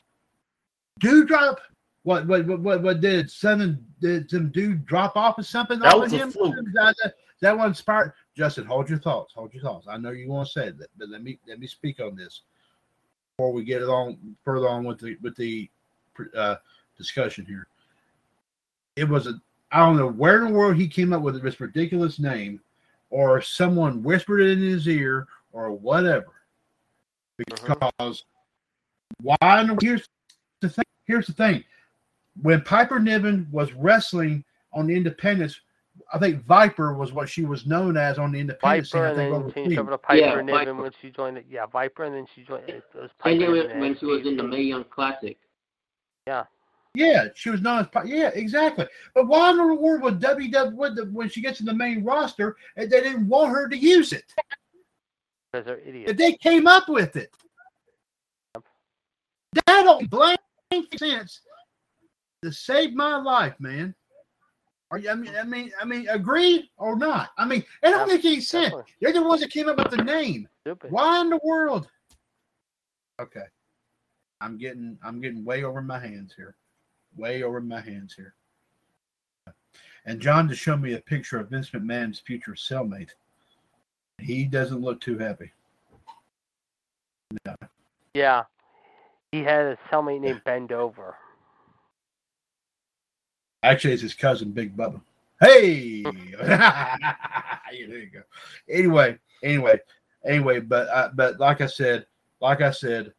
Doudrop. 1.02 1.58
What 2.04 2.26
what 2.26 2.46
what 2.46 2.60
what, 2.60 2.82
what 2.82 3.00
did 3.02 3.30
something 3.30 3.78
did 4.00 4.30
some 4.30 4.50
dude 4.50 4.86
drop 4.86 5.14
off 5.14 5.38
or 5.38 5.42
something? 5.42 5.78
That 5.78 5.98
was 5.98 6.14
a 6.14 6.18
him? 6.18 6.30
fluke. 6.30 6.54
That, 6.72 6.94
that, 7.02 7.14
that 7.42 7.58
one 7.58 7.74
sparked. 7.74 8.16
Justin, 8.34 8.64
hold 8.64 8.88
your 8.88 8.98
thoughts. 8.98 9.34
Hold 9.34 9.52
your 9.52 9.62
thoughts. 9.62 9.86
I 9.90 9.98
know 9.98 10.10
you 10.10 10.30
want 10.30 10.48
to 10.48 10.52
say 10.52 10.70
that, 10.70 10.88
but 10.96 11.10
let 11.10 11.22
me 11.22 11.38
let 11.46 11.58
me 11.58 11.66
speak 11.66 12.00
on 12.00 12.16
this 12.16 12.40
before 13.36 13.52
we 13.52 13.64
get 13.64 13.82
along 13.82 14.16
further 14.42 14.70
on 14.70 14.84
with 14.84 15.00
the 15.00 15.18
with 15.20 15.36
the 15.36 15.68
uh, 16.34 16.56
discussion 16.96 17.44
here. 17.44 17.66
It 18.96 19.06
was 19.06 19.26
a 19.26 19.34
I 19.72 19.78
don't 19.80 19.96
know 19.96 20.08
where 20.08 20.44
in 20.44 20.52
the 20.52 20.58
world 20.58 20.76
he 20.76 20.88
came 20.88 21.12
up 21.12 21.22
with 21.22 21.40
this 21.42 21.60
ridiculous 21.60 22.18
name, 22.18 22.60
or 23.10 23.40
someone 23.40 24.02
whispered 24.02 24.40
it 24.40 24.52
in 24.52 24.60
his 24.62 24.88
ear, 24.88 25.26
or 25.52 25.70
whatever. 25.72 26.32
Uh-huh. 27.52 27.74
Because 27.90 28.24
why? 29.22 29.60
in 29.60 29.68
the- 29.68 29.78
Here's 29.80 30.08
the 30.60 30.68
thing. 30.68 30.84
Here's 31.06 31.26
the 31.26 31.32
thing. 31.32 31.64
When 32.42 32.60
Piper 32.62 32.98
Niven 33.00 33.48
was 33.50 33.72
wrestling 33.72 34.44
on 34.72 34.86
the 34.86 34.94
Independence, 34.94 35.60
I 36.12 36.18
think 36.18 36.44
Viper 36.44 36.94
was 36.94 37.12
what 37.12 37.28
she 37.28 37.44
was 37.44 37.66
known 37.66 37.96
as 37.96 38.18
on 38.18 38.32
the 38.32 38.38
Independence. 38.40 38.90
scene, 38.90 39.00
Viper, 39.00 39.06
I 39.06 39.08
and 39.10 39.32
think, 39.44 39.54
then 39.54 39.64
changed 39.64 39.78
over 39.78 39.90
to 39.90 39.98
Piper 39.98 40.20
Yeah, 40.20 40.30
Niven 40.40 40.46
Viper. 40.46 40.74
when 40.74 40.92
she 41.00 41.10
joined 41.10 41.38
it. 41.38 41.46
Yeah, 41.50 41.66
Viper, 41.66 42.04
and 42.04 42.14
then 42.14 42.26
she 42.34 42.42
joined. 42.42 42.68
It 42.68 42.84
was 42.94 43.10
Piper 43.18 43.30
I 43.30 43.36
knew 43.38 43.54
Niven 43.54 43.70
it 43.70 43.80
when 43.80 43.96
she 43.98 44.06
was 44.06 44.26
in 44.26 44.36
the 44.36 44.42
NXT. 44.44 44.50
Mae 44.50 44.62
Young 44.62 44.84
Classic. 44.84 45.38
Yeah, 46.26 46.44
she 47.34 47.50
was 47.50 47.60
not 47.60 47.94
as 47.96 48.08
yeah, 48.08 48.30
exactly. 48.34 48.86
But 49.14 49.28
why 49.28 49.50
in 49.50 49.56
the 49.56 49.74
world 49.74 50.02
would 50.02 50.20
WW 50.20 51.12
when, 51.12 51.28
she 51.28 51.40
gets 51.40 51.60
in 51.60 51.66
the 51.66 51.74
main 51.74 52.04
roster 52.04 52.56
and 52.76 52.90
they 52.90 53.00
didn't 53.00 53.28
want 53.28 53.52
her 53.52 53.68
to 53.68 53.76
use 53.76 54.12
it? 54.12 54.34
because 55.52 55.66
they're 55.66 55.80
idiots. 55.80 56.12
They 56.16 56.34
came 56.34 56.66
up 56.66 56.88
with 56.88 57.16
it, 57.16 57.34
Yep. 58.54 58.64
that 59.54 59.82
don't 59.82 60.08
blame 60.10 60.36
sense 60.96 61.40
to 62.42 62.52
save 62.52 62.94
my 62.94 63.16
life, 63.16 63.58
man. 63.58 63.94
Are 64.92 64.98
you, 64.98 65.10
I 65.10 65.14
mean, 65.14 65.32
I 65.36 65.44
mean, 65.44 65.72
I 65.80 65.84
mean, 65.84 66.08
agree 66.08 66.70
or 66.76 66.96
not? 66.96 67.30
I 67.38 67.44
mean, 67.44 67.60
it 67.60 67.90
don't 67.90 68.08
Yeah, 68.08 68.14
make 68.16 68.24
any 68.24 68.40
sense. 68.40 68.66
Definitely 68.66 68.92
They're 69.00 69.12
the 69.12 69.22
ones 69.22 69.40
that 69.40 69.50
came 69.50 69.68
up 69.68 69.76
with 69.76 69.90
the 69.90 70.02
name. 70.02 70.48
stupid. 70.62 70.90
Why 70.90 71.20
in 71.20 71.30
the 71.30 71.40
world? 71.44 71.88
Okay, 73.20 73.44
I'm 74.40 74.56
getting, 74.58 74.98
I'm 75.02 75.20
getting 75.20 75.44
way 75.44 75.62
over 75.64 75.82
my 75.82 75.98
hands 75.98 76.32
here, 76.36 76.56
way 77.16 77.42
over 77.42 77.60
my 77.60 77.80
hands 77.80 78.14
here. 78.14 78.34
And 80.06 80.20
John 80.20 80.48
just 80.48 80.62
showed 80.62 80.80
me 80.80 80.94
a 80.94 81.00
picture 81.00 81.38
of 81.38 81.50
Vince 81.50 81.70
McMahon's 81.70 82.20
future 82.20 82.52
cellmate. 82.52 83.10
He 84.18 84.44
doesn't 84.44 84.80
look 84.80 85.00
too 85.00 85.18
happy. 85.18 85.52
No. 87.44 87.54
Yeah. 88.14 88.44
He 89.32 89.42
had 89.42 89.66
a 89.66 89.78
cellmate 89.90 90.20
named 90.20 90.42
Bend 90.44 90.72
Over. 90.72 91.16
Actually, 93.62 93.92
it's 93.92 94.02
his 94.02 94.14
cousin, 94.14 94.52
Big 94.52 94.76
Bubba. 94.76 95.00
Hey, 95.40 96.02
there 96.42 96.58
you 97.78 98.10
go. 98.12 98.22
Anyway, 98.68 99.18
anyway, 99.42 99.80
anyway, 100.24 100.60
but 100.60 100.88
uh, 100.88 101.10
but 101.14 101.38
like 101.38 101.60
I 101.60 101.66
said, 101.66 102.06
like 102.40 102.60
I 102.62 102.70
said, 102.70 103.12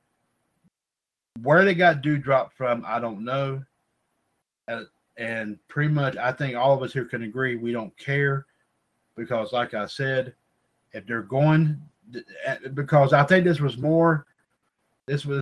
where 1.41 1.63
they 1.63 1.73
got 1.73 2.03
Doudrop 2.03 2.51
from, 2.51 2.83
I 2.85 2.99
don't 2.99 3.23
know. 3.23 3.63
And 5.17 5.59
pretty 5.67 5.93
much, 5.93 6.17
I 6.17 6.31
think 6.31 6.55
all 6.55 6.73
of 6.73 6.81
us 6.83 6.93
here 6.93 7.05
can 7.05 7.23
agree 7.23 7.55
we 7.55 7.71
don't 7.71 7.95
care 7.97 8.45
because, 9.15 9.51
like 9.51 9.73
I 9.73 9.85
said, 9.85 10.33
if 10.93 11.05
they're 11.05 11.21
going, 11.21 11.81
eh, 12.45 12.55
because 12.73 13.13
I 13.13 13.23
think 13.23 13.45
this 13.45 13.59
was 13.59 13.77
more, 13.77 14.25
this 15.07 15.25
was 15.25 15.41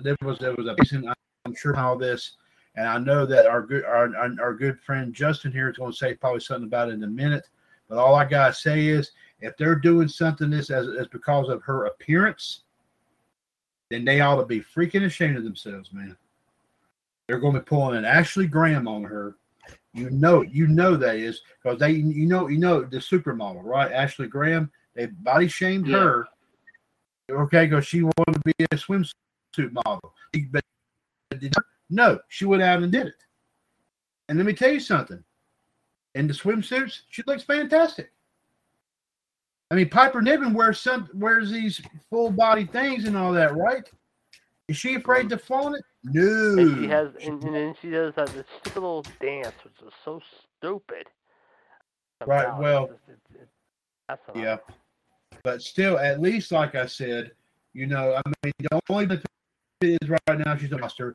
there 0.00 0.16
was 0.22 0.38
there 0.38 0.54
was 0.54 0.66
a 0.66 0.74
reason. 0.78 1.12
I'm 1.46 1.54
sure 1.54 1.74
how 1.74 1.96
this 1.96 2.36
and 2.78 2.86
I 2.86 2.98
know 2.98 3.26
that 3.26 3.46
our 3.46 3.62
good 3.62 3.84
our, 3.84 4.14
our, 4.16 4.30
our 4.40 4.54
good 4.54 4.80
friend 4.80 5.12
Justin 5.12 5.50
here 5.50 5.68
is 5.68 5.76
going 5.76 5.90
to 5.90 5.96
say 5.96 6.14
probably 6.14 6.40
something 6.40 6.66
about 6.66 6.90
it 6.90 6.94
in 6.94 7.02
a 7.02 7.08
minute. 7.08 7.48
But 7.88 7.98
all 7.98 8.14
I 8.14 8.24
gotta 8.24 8.54
say 8.54 8.86
is, 8.86 9.10
if 9.40 9.56
they're 9.56 9.74
doing 9.74 10.08
something 10.08 10.50
this 10.50 10.70
as, 10.70 10.86
as 10.88 11.08
because 11.08 11.48
of 11.48 11.62
her 11.62 11.86
appearance, 11.86 12.62
then 13.90 14.04
they 14.04 14.20
ought 14.20 14.36
to 14.36 14.46
be 14.46 14.60
freaking 14.60 15.06
ashamed 15.06 15.38
of 15.38 15.44
themselves, 15.44 15.92
man. 15.92 16.16
They're 17.28 17.38
going 17.38 17.54
to 17.54 17.60
be 17.60 17.64
pulling 17.64 17.96
an 17.96 18.04
Ashley 18.04 18.46
Graham 18.46 18.88
on 18.88 19.04
her. 19.04 19.36
You 19.92 20.10
know, 20.10 20.42
you 20.42 20.66
know 20.66 20.96
that 20.96 21.16
is 21.16 21.42
because 21.62 21.78
they, 21.78 21.90
you 21.90 22.26
know, 22.26 22.48
you 22.48 22.58
know 22.58 22.82
the 22.82 22.98
supermodel, 22.98 23.62
right? 23.64 23.92
Ashley 23.92 24.26
Graham. 24.26 24.70
They 24.94 25.06
body 25.06 25.48
shamed 25.48 25.86
Yeah. 25.86 25.98
her. 25.98 26.28
Okay, 27.30 27.66
because 27.66 27.86
she 27.86 28.02
wanted 28.02 28.34
to 28.34 28.40
be 28.44 28.52
a 28.72 28.76
swimsuit 28.76 29.72
model. 29.72 30.14
But 30.50 30.64
no, 31.90 32.18
she 32.28 32.46
went 32.46 32.62
out 32.62 32.82
and 32.82 32.90
did 32.90 33.08
it. 33.08 33.14
And 34.28 34.38
let 34.38 34.46
me 34.46 34.54
tell 34.54 34.72
you 34.72 34.80
something. 34.80 35.22
In 36.14 36.26
the 36.26 36.34
swimsuits, 36.34 37.02
she 37.10 37.22
looks 37.26 37.42
fantastic. 37.42 38.10
I 39.70 39.74
mean, 39.74 39.90
Piper 39.90 40.22
Niven 40.22 40.54
wears 40.54 40.80
some 40.80 41.08
wears 41.12 41.50
these 41.50 41.82
full 42.08 42.30
body 42.30 42.64
things 42.64 43.04
and 43.04 43.16
all 43.16 43.32
that, 43.32 43.54
right? 43.54 43.86
Is 44.68 44.78
she 44.78 44.94
afraid 44.94 45.28
to 45.28 45.38
flaunt 45.38 45.76
it? 45.76 45.84
No. 46.04 46.58
And 46.58 46.76
she 46.78 46.88
has, 46.88 47.08
and, 47.22 47.42
and 47.42 47.54
then 47.54 47.74
she 47.80 47.90
does 47.90 48.14
that 48.14 48.28
this 48.28 48.46
stupid 48.60 48.80
little 48.80 49.04
dance, 49.20 49.54
which 49.64 49.74
is 49.86 49.92
so 50.04 50.20
stupid. 50.58 51.06
Right, 52.26 52.56
well, 52.58 52.84
it's 52.84 52.92
it's- 53.08 53.18
it's- 53.34 53.48
that's. 54.08 54.22
Yeah. 54.34 54.56
But 55.42 55.62
still, 55.62 55.98
at 55.98 56.20
least, 56.20 56.50
like 56.50 56.74
I 56.74 56.86
said, 56.86 57.32
you 57.74 57.86
know, 57.86 58.14
I 58.14 58.22
mean, 58.44 58.52
the 58.58 58.80
only 58.88 59.06
benefit 59.06 59.26
is 59.82 60.08
right 60.08 60.38
now 60.38 60.56
she's 60.56 60.72
a 60.72 60.78
monster. 60.78 61.14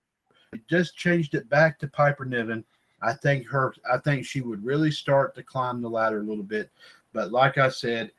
Just 0.69 0.95
changed 0.95 1.33
it 1.35 1.49
back 1.49 1.79
to 1.79 1.87
Piper 1.87 2.23
Niven. 2.23 2.63
I 3.01 3.13
think 3.13 3.47
her, 3.49 3.73
I 3.91 3.97
think 3.97 4.25
she 4.25 4.41
would 4.41 4.63
really 4.63 4.91
start 4.91 5.35
to 5.35 5.43
climb 5.43 5.81
the 5.81 5.89
ladder 5.89 6.19
a 6.19 6.23
little 6.23 6.43
bit. 6.43 6.69
But 7.11 7.31
like 7.31 7.57
I 7.57 7.67
said, 7.69 8.11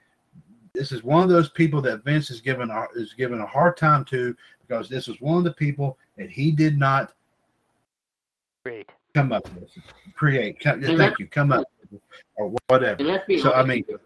this 0.74 0.92
is 0.92 1.04
one 1.04 1.22
of 1.22 1.28
those 1.28 1.48
people 1.48 1.80
that 1.82 2.04
Vince 2.04 2.30
is 2.30 2.40
given 2.40 2.70
a, 2.70 2.86
is 2.96 3.14
given 3.14 3.40
a 3.40 3.46
hard 3.46 3.76
time 3.76 4.04
to 4.06 4.36
because 4.66 4.88
this 4.88 5.08
is 5.08 5.20
one 5.20 5.38
of 5.38 5.44
the 5.44 5.52
people 5.52 5.98
that 6.16 6.30
he 6.30 6.50
did 6.50 6.78
not 6.78 7.12
Great. 8.64 8.88
come 9.14 9.32
up 9.32 9.48
with, 9.54 9.68
create. 10.14 10.60
Come, 10.60 10.82
And 10.84 10.96
thank 10.98 11.18
you, 11.18 11.26
come 11.26 11.52
up 11.52 11.66
with, 11.90 12.00
or 12.36 12.54
whatever. 12.68 12.96
And 12.98 13.08
let's 13.08 13.26
be 13.26 13.38
So, 13.38 13.50
I 13.50 13.60
honest. 13.60 13.68
mean- 13.68 13.84
here. 13.88 14.00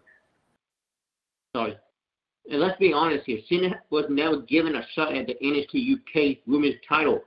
sorry. 1.55 1.77
And 2.51 2.59
let's 2.61 2.79
be 2.79 2.93
honest 2.93 3.25
here. 3.25 3.39
Cena 3.47 3.79
was 3.91 4.05
never 4.09 4.41
given 4.41 4.75
a 4.75 4.85
shot 4.93 5.13
at 5.15 5.27
the 5.27 5.35
NXT 5.41 5.93
UK 5.93 6.39
Women's 6.47 6.75
title. 6.87 7.21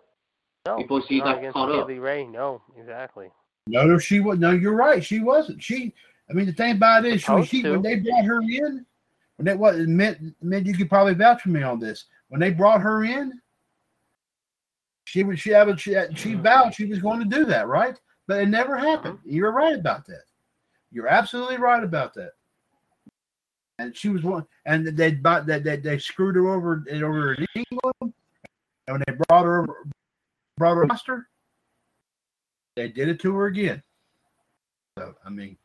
No, 0.67 0.79
Before 0.79 1.03
she 1.07 1.21
got 1.21 1.41
caught 1.53 1.71
up. 1.71 1.87
Kay 1.87 1.95
Lee 1.95 1.99
Ray. 2.01 2.27
No, 2.27 2.61
exactly. 2.77 3.31
No, 3.69 3.85
no, 3.85 3.99
she 3.99 4.19
was. 4.21 4.39
No, 4.41 4.51
you're 4.51 4.75
right. 4.75 5.05
She 5.05 5.21
wasn't. 5.21 5.63
She. 5.63 5.95
I 6.29 6.33
mean, 6.33 6.47
the 6.47 6.53
thing 6.53 6.73
about 6.77 7.05
it 7.05 7.15
is, 7.15 7.21
she, 7.23 7.45
she 7.45 7.63
when 7.69 7.83
they 7.83 7.97
brought 7.97 8.25
her 8.25 8.41
in, 8.41 8.85
when 9.37 9.45
that 9.45 9.59
was 9.59 9.77
meant, 9.87 10.35
meant 10.43 10.67
you 10.67 10.75
could 10.75 10.89
probably 10.89 11.15
vouch 11.15 11.43
for 11.43 11.51
me 11.51 11.63
on 11.63 11.79
this. 11.79 12.07
When 12.33 12.41
they 12.41 12.49
brought 12.51 12.81
her 12.81 13.05
in, 13.05 13.39
she 15.05 15.23
would 15.23 15.39
She 15.39 15.51
had. 15.51 15.79
She, 15.79 15.93
had- 15.93 16.19
she 16.19 16.33
vowed 16.33 16.75
she 16.75 16.87
was 16.87 16.99
going 16.99 17.21
to 17.21 17.27
do 17.27 17.45
that, 17.45 17.69
right? 17.69 18.01
But 18.27 18.41
it 18.41 18.49
never 18.49 18.75
happened. 18.75 19.17
Uh-huh. 19.19 19.27
You're 19.27 19.53
right 19.53 19.79
about 19.79 20.07
that. 20.07 20.23
You're 20.91 21.09
absolutely 21.09 21.59
right 21.59 21.85
about 21.85 22.15
that. 22.15 22.31
And 23.79 23.95
she 23.95 24.09
was 24.09 24.23
one. 24.23 24.47
And 24.65 24.87
they 24.97 25.11
bought 25.11 25.45
that. 25.45 25.63
They, 25.63 25.77
they 25.77 25.99
screwed 25.99 26.37
her 26.37 26.49
over 26.49 26.83
over 26.91 27.35
in 27.35 27.47
England. 27.55 27.95
And 28.01 28.13
when 28.87 29.03
they 29.07 29.15
brought 29.29 29.45
her 29.45 29.65
over, 29.65 29.87
brought 30.57 30.77
her 30.77 30.85
roster, 30.85 31.29
they 32.77 32.89
did 32.89 33.09
it 33.09 33.21
to 33.21 33.35
her 33.37 33.49
again. 33.49 33.83
So 34.99 35.15
I 35.23 35.29
mean, 35.29 35.59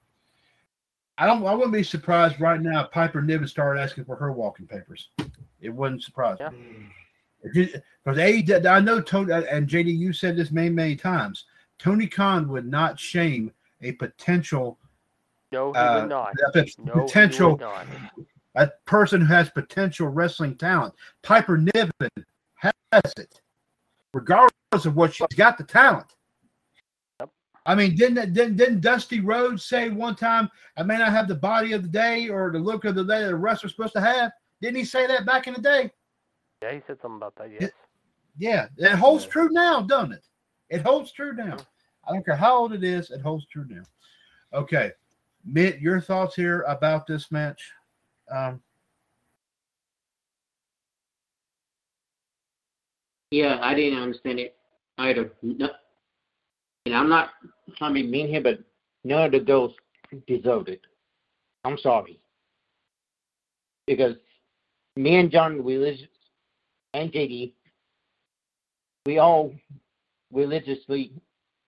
I 1.18 1.28
don't. 1.28 1.46
I 1.46 1.54
wouldn't 1.54 1.72
be 1.72 1.84
surprised 1.84 2.42
right 2.42 2.62
now 2.62 2.84
if 2.84 2.92
Piper 2.92 3.22
Niven 3.22 3.48
started 3.48 3.80
asking 3.80 4.04
for 4.04 4.18
her 4.18 4.34
walking 4.34 4.68
papers. 4.68 5.12
It 5.62 5.70
wouldn't 5.70 6.04
surprise 6.04 6.38
Yeah. 6.40 6.50
me. 6.50 6.90
Because 7.44 8.66
I 8.66 8.80
know 8.80 9.02
Tony 9.02 9.32
and 9.34 9.68
JD. 9.68 9.96
You 9.98 10.12
said 10.14 10.36
this 10.36 10.52
many, 10.52 10.70
many 10.70 10.96
times. 10.96 11.46
Tony 11.78 12.08
Khan 12.08 12.48
would 12.50 12.66
not 12.68 13.00
shame 13.00 13.52
a 13.82 13.92
potential 13.94 14.80
No, 15.52 15.72
he 15.72 15.80
Uh, 15.80 16.02
would 16.02 16.10
not. 16.10 16.34
a 16.56 16.66
No, 16.84 17.06
potential 17.06 17.52
would 17.52 17.62
not. 17.62 17.88
a 18.56 18.68
person 18.86 19.22
who 19.22 19.28
has 19.28 19.50
potential 19.50 20.08
wrestling 20.10 20.56
talent. 20.58 20.94
Piper 21.22 21.58
Niven 21.58 22.26
has 22.56 23.14
it, 23.18 23.40
regardless 24.14 24.86
of 24.86 24.96
what 24.98 25.14
she's 25.14 25.28
got 25.38 25.58
the 25.58 25.64
talent. 25.64 26.16
Yep. 27.22 27.30
I 27.66 27.76
mean, 27.76 27.96
didn't, 27.96 28.34
didn't 28.34 28.58
didn't 28.58 28.82
Dusty 28.82 29.22
Rhodes 29.22 29.64
say 29.64 29.90
one 29.90 30.16
time, 30.16 30.50
"I 30.76 30.84
may 30.84 30.98
not 30.98 31.12
have 31.14 31.28
the 31.30 31.36
body 31.36 31.72
of 31.72 31.82
the 31.84 31.88
day 31.90 32.28
or 32.30 32.52
the 32.52 32.60
look 32.60 32.84
of 32.84 32.96
the 32.96 33.04
day 33.06 33.22
that 33.22 33.32
a 33.32 33.36
wrestler's 33.36 33.72
supposed 33.74 33.94
to 33.94 34.02
have"? 34.02 34.32
Didn't 34.62 34.78
he 34.78 34.86
say 34.86 35.08
that 35.08 35.26
back 35.26 35.48
in 35.48 35.54
the 35.54 35.62
day? 35.62 35.92
Yeah, 36.62 36.74
he 36.74 36.82
said 36.88 36.98
something 37.02 37.18
about 37.18 37.36
that. 37.36 37.52
Yes. 37.52 37.72
Yeah, 38.38 38.68
it 38.78 38.96
holds 38.96 39.26
Yeah. 39.26 39.32
true 39.32 39.50
now, 39.50 39.82
doesn't 39.82 40.14
it? 40.14 40.26
It 40.70 40.82
holds 40.82 41.12
true 41.12 41.34
now. 41.34 41.58
I 42.08 42.14
don't 42.14 42.26
care 42.26 42.36
how 42.36 42.58
old 42.58 42.74
it 42.74 42.84
is, 42.84 43.12
it 43.12 43.22
holds 43.22 43.46
true 43.48 43.66
now. 43.68 43.84
Okay, 44.54 44.92
Mitt, 45.44 45.80
your 45.80 46.00
thoughts 46.00 46.36
here 46.36 46.62
about 46.64 47.08
this 47.08 47.32
match? 47.32 47.72
Um, 48.30 48.62
Yeah, 53.32 53.60
I 53.62 53.74
didn't 53.74 54.00
understand 54.00 54.40
it 54.40 54.58
either. 55.00 55.34
No, 55.42 55.70
and 56.86 56.96
I'm 56.96 57.10
not 57.10 57.32
trying 57.76 57.94
to 57.94 58.02
be 58.02 58.08
mean 58.08 58.30
here, 58.30 58.42
but 58.42 58.60
none 59.04 59.26
of 59.26 59.32
the 59.34 59.40
girls 59.42 59.76
deserved 60.28 60.70
it. 60.70 60.80
I'm 61.66 61.78
sorry. 61.78 62.22
Because 63.86 64.16
me 64.98 65.18
and 65.18 65.32
John 65.32 65.64
religious 65.64 66.08
and 66.94 67.12
JD, 67.12 67.54
we 69.06 69.20
all 69.20 69.54
religiously 70.32 71.12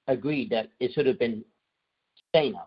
agreed 0.08 0.50
that 0.50 0.70
it 0.80 0.92
should 0.94 1.06
have 1.06 1.20
been 1.20 1.44
Shayna. 2.36 2.62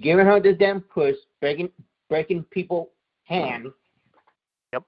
Giving 0.00 0.26
her 0.26 0.40
this 0.40 0.56
damn 0.58 0.80
push, 0.80 1.16
breaking 1.40 1.70
breaking 2.08 2.44
people 2.44 2.90
hands. 3.24 3.68
Yep. 4.72 4.84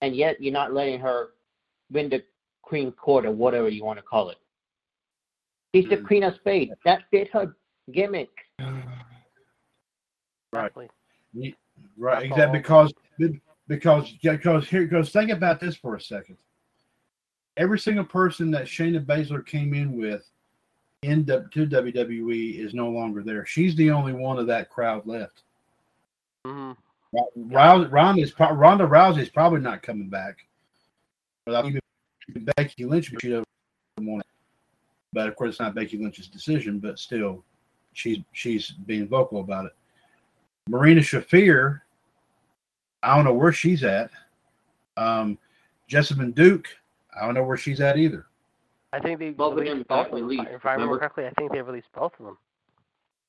And 0.00 0.16
yet 0.16 0.40
you're 0.40 0.52
not 0.52 0.72
letting 0.72 1.00
her 1.00 1.30
win 1.90 2.08
the 2.08 2.22
queen 2.62 2.92
court 2.92 3.26
or 3.26 3.32
whatever 3.32 3.68
you 3.68 3.84
want 3.84 3.98
to 3.98 4.02
call 4.02 4.30
it. 4.30 4.38
She's 5.74 5.88
the 5.88 5.96
Mm. 5.96 6.06
queen 6.06 6.22
of 6.24 6.34
spades. 6.36 6.72
That 6.84 7.02
fit 7.10 7.28
her 7.30 7.54
gimmick. 7.92 8.30
Right. 10.54 10.66
Exactly. 10.66 10.90
Right, 11.96 12.14
That's 12.14 12.24
exactly. 12.26 12.58
Because 12.58 12.92
because 13.68 14.10
because 14.22 14.68
here 14.68 14.82
because 14.84 15.10
think 15.10 15.30
about 15.30 15.60
this 15.60 15.76
for 15.76 15.96
a 15.96 16.00
second. 16.00 16.36
Every 17.56 17.78
single 17.78 18.04
person 18.04 18.50
that 18.52 18.64
Shayna 18.64 19.04
Baszler 19.04 19.44
came 19.44 19.74
in 19.74 19.98
with 19.98 20.26
in 21.02 21.24
the, 21.24 21.48
to 21.52 21.66
WWE 21.66 22.58
is 22.58 22.74
no 22.74 22.88
longer 22.88 23.22
there. 23.22 23.44
She's 23.44 23.74
the 23.76 23.90
only 23.90 24.12
one 24.12 24.38
of 24.38 24.46
that 24.46 24.70
crowd 24.70 25.06
left. 25.06 25.42
hmm 26.46 26.72
Rousey, 27.38 27.92
Ronda's, 27.92 28.30
pro- 28.30 28.54
Ronda 28.54 28.86
Rousey's 28.86 29.28
probably 29.28 29.60
not 29.60 29.82
coming 29.82 30.08
back. 30.08 30.46
But 31.44 31.66
even 31.66 31.80
Becky 32.56 32.86
Lynch, 32.86 33.12
she 33.20 33.28
doesn't 33.28 33.46
want 34.00 34.20
it. 34.20 34.26
But 35.12 35.28
of 35.28 35.36
course, 35.36 35.50
it's 35.50 35.60
not 35.60 35.74
Becky 35.74 35.98
Lynch's 35.98 36.28
decision. 36.28 36.78
But 36.78 36.98
still, 36.98 37.44
she's 37.92 38.20
she's 38.32 38.70
being 38.70 39.08
vocal 39.08 39.40
about 39.40 39.66
it. 39.66 39.72
Marina 40.68 41.00
Shafir, 41.00 41.80
I 43.02 43.14
don't 43.16 43.24
know 43.24 43.34
where 43.34 43.52
she's 43.52 43.82
at. 43.84 44.10
Um, 44.96 45.38
Jessamyn 45.90 46.34
Duke, 46.34 46.68
I 47.18 47.24
don't 47.24 47.34
know 47.34 47.44
where 47.44 47.56
she's 47.56 47.80
at 47.80 47.96
either. 47.98 48.26
I 48.92 49.00
think 49.00 49.18
they 49.18 49.30
Both 49.30 49.52
of 49.52 49.58
released 49.58 49.72
them 49.72 49.84
both 49.88 50.10
got 50.10 50.12
released, 50.14 50.42
If 50.50 50.66
I 50.66 50.72
remember 50.72 50.94
remember? 50.94 50.98
correctly, 50.98 51.26
I 51.26 51.30
think 51.38 51.52
they 51.52 51.62
released 51.62 51.88
both 51.94 52.12
of 52.18 52.26
them. 52.26 52.38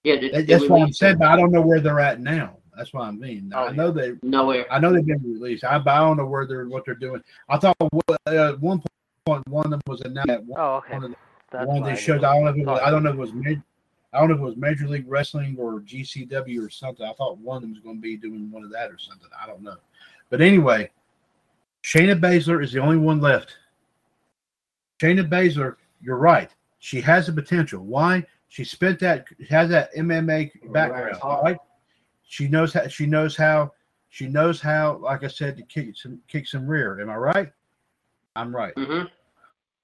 Yeah, 0.04 0.16
they, 0.20 0.30
That- 0.30 0.48
that's 0.48 0.70
what 0.70 0.82
I'm 0.82 0.92
saying, 0.94 1.18
but 1.18 1.28
I 1.30 1.38
don't 1.38 1.52
know 1.52 1.62
where 1.62 1.80
they're 1.80 2.00
at 2.02 2.20
now. 2.20 2.58
That's 2.76 2.92
what 2.94 3.04
I 3.04 3.12
mean. 3.12 3.52
Oh, 3.56 3.68
I 3.68 3.72
know 3.72 3.92
they, 3.92 4.14
Nowhere. 4.24 4.66
I 4.72 4.80
know 4.80 4.92
they've 4.92 5.06
been 5.06 5.22
released. 5.24 5.64
I, 5.64 5.78
but 5.78 5.92
I 5.92 6.00
don't 6.00 6.18
know 6.18 6.26
where 6.26 6.48
they're 6.48 6.68
what 6.68 6.84
they're 6.86 6.96
doing. 6.96 7.22
I 7.48 7.58
thought 7.60 7.78
uh, 7.80 8.54
one 8.54 8.82
point 9.26 9.48
one 9.48 9.66
of 9.66 9.72
them 9.72 9.82
was 9.86 10.02
announced. 10.02 10.30
At 10.32 10.44
one, 10.44 10.60
Oh, 10.60 10.76
okay. 10.78 10.94
one 10.96 11.04
of 11.04 11.16
the, 11.52 11.66
one 11.66 11.78
of 11.84 11.86
these 11.88 12.00
I 12.00 12.02
shows. 12.02 12.24
I 12.24 12.34
don't 12.34 12.44
know 12.46 12.50
if 12.50 12.58
it 12.58 12.66
was. 12.66 12.82
I 12.84 12.90
don't 12.90 13.04
know 13.04 13.10
if 13.12 13.16
it 13.16 13.20
was 13.20 13.34
mid, 13.34 13.62
I 14.14 14.20
don't 14.20 14.30
know 14.30 14.36
if 14.36 14.42
it 14.42 14.46
was 14.46 14.58
Major 14.58 14.88
League 14.88 15.06
Wrestling 15.08 15.56
or 15.58 15.80
GCW 15.82 16.66
or 16.66 16.70
something. 16.70 17.06
I 17.06 17.14
thought 17.14 17.38
one 17.40 17.58
of 17.58 17.62
them 17.64 17.72
was 17.72 17.80
going 17.80 17.98
to 17.98 18.02
be 18.02 18.16
doing 18.16 18.52
one 18.52 18.64
of 18.64 18.72
that 18.72 18.92
or 18.92 18.98
something. 18.98 19.30
I 19.42 19.48
don't 19.48 19.64
know. 19.64 19.78
But 20.30 20.42
anyway, 20.42 20.92
Shayna 21.84 22.20
Baszler 22.20 22.64
is 22.64 22.72
the 22.72 22.80
only 22.80 22.98
one 22.98 23.20
left. 23.20 23.58
Shayna 25.02 25.28
Baszler, 25.28 25.76
you're 26.02 26.18
right. 26.18 26.52
She 26.80 27.02
has 27.02 27.28
the 27.28 27.34
potential. 27.34 27.84
Why? 27.84 28.26
She 28.50 28.64
spent 28.64 29.00
that 29.00 29.26
has 29.50 29.70
that 29.70 29.94
MMA 29.96 30.72
background, 30.72 31.18
right? 31.24 31.58
She 32.28 32.48
knows 32.48 32.74
how 32.74 32.88
she 32.88 33.06
knows 33.08 33.36
how 33.36 33.72
she 34.10 34.28
knows 34.28 34.62
how, 34.62 34.98
like 34.98 35.24
I 35.24 35.28
said, 35.28 35.58
to 35.58 35.64
kick 35.64 35.96
some 35.96 36.20
kick 36.28 36.48
some 36.48 36.68
rear. 36.68 37.02
Am 37.02 37.10
I 37.10 37.16
right? 37.16 37.52
I'm 38.36 38.56
right. 38.56 38.76
Mm-hmm. 38.76 39.08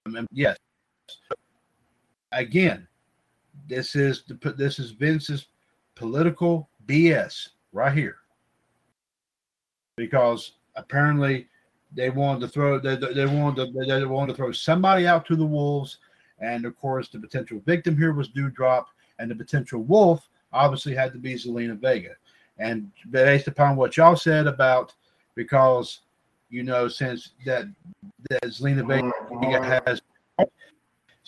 I 0.06 0.10
mean, 0.10 0.28
yes. 0.32 0.58
Again, 2.32 2.88
this 3.68 3.96
is 3.96 4.24
the 4.24 4.54
this 4.54 4.80
is 4.80 4.92
Vince's 4.92 5.48
political 5.96 6.70
BS 6.86 7.50
right 7.72 7.94
here, 7.94 8.18
because 9.96 10.54
apparently 10.76 11.48
they 11.96 12.10
wanted 12.10 12.42
to 12.42 12.48
throw 12.48 12.80
they, 12.80 12.96
they 12.96 13.26
wanted 13.26 13.74
to, 13.74 13.86
they 13.86 14.06
wanted 14.06 14.34
to 14.34 14.38
throw 14.38 14.52
somebody 14.52 15.08
out 15.08 15.26
to 15.28 15.36
the 15.36 15.46
wolves, 15.46 15.98
and 16.40 16.66
of 16.66 16.78
course 16.78 17.10
the 17.10 17.20
potential 17.20 17.62
victim 17.66 17.98
here 17.98 18.14
was 18.14 18.30
Doudrop, 18.30 18.86
and 19.20 19.30
the 19.30 19.36
potential 19.36 19.82
wolf 19.82 20.30
obviously 20.54 20.96
had 20.96 21.14
to 21.14 21.20
be 21.20 21.36
Zelina 21.36 21.80
Vega, 21.80 22.16
and 22.58 22.92
based 23.12 23.48
upon 23.48 23.76
what 23.76 23.98
y'all 23.98 24.16
said 24.16 24.48
about 24.48 24.94
because 25.36 26.02
you 26.50 26.64
know 26.64 26.88
since 26.88 27.32
that 27.46 27.66
that 28.30 28.44
Zelina 28.44 28.88
Vega 28.88 29.82
has 29.86 30.02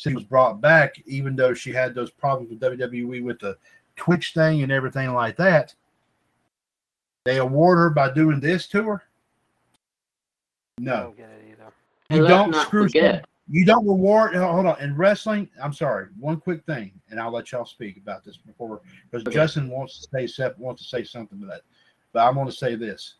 she 0.02 0.16
was 0.16 0.24
brought 0.24 0.60
back, 0.62 0.96
even 1.06 1.36
though 1.36 1.54
she 1.54 1.72
had 1.72 1.94
those 1.94 2.10
problems 2.10 2.50
with 2.50 2.60
WWE 2.60 3.24
with 3.24 3.38
the 3.40 3.56
Twitch 3.96 4.34
thing 4.34 4.64
and 4.64 4.72
everything 4.72 5.14
like 5.14 5.38
that. 5.38 5.76
They 7.24 7.38
award 7.38 7.78
her 7.78 7.90
by 7.92 8.12
doing 8.12 8.40
this 8.40 8.68
to 8.70 8.82
her. 8.84 9.04
I 10.80 10.82
No, 10.82 10.96
don't 11.04 11.18
get 11.18 11.30
it 11.30 11.46
either. 11.52 12.20
You 12.22 12.28
don't 12.28 12.56
screw. 12.56 12.88
forget. 12.88 13.26
You 13.48 13.64
don't 13.64 13.86
reward. 13.86 14.34
Hold 14.36 14.66
on. 14.66 14.82
In 14.82 14.96
wrestling, 14.96 15.48
I'm 15.62 15.74
sorry. 15.74 16.08
One 16.20 16.40
quick 16.40 16.66
thing, 16.66 16.94
and 17.12 17.20
I'll 17.20 17.32
let 17.32 17.52
y'all 17.52 17.66
speak 17.66 17.98
about 17.98 18.24
this 18.24 18.38
before, 18.38 18.82
because 19.12 19.22
Okay. 19.28 19.36
Justin 19.36 19.70
wants 19.70 20.00
to 20.00 20.08
say 20.12 20.26
Seth 20.26 20.58
wants 20.58 20.82
to 20.82 20.88
say 20.88 21.04
something 21.04 21.40
to 21.42 21.46
that. 21.46 21.62
But 22.12 22.28
I'm 22.28 22.34
going 22.34 22.48
to 22.48 22.52
say 22.52 22.74
this: 22.74 23.16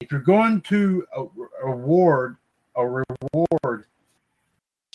if 0.00 0.10
you're 0.10 0.20
going 0.22 0.62
to 0.62 1.06
award 1.62 2.36
a 2.74 2.86
reward 2.88 3.84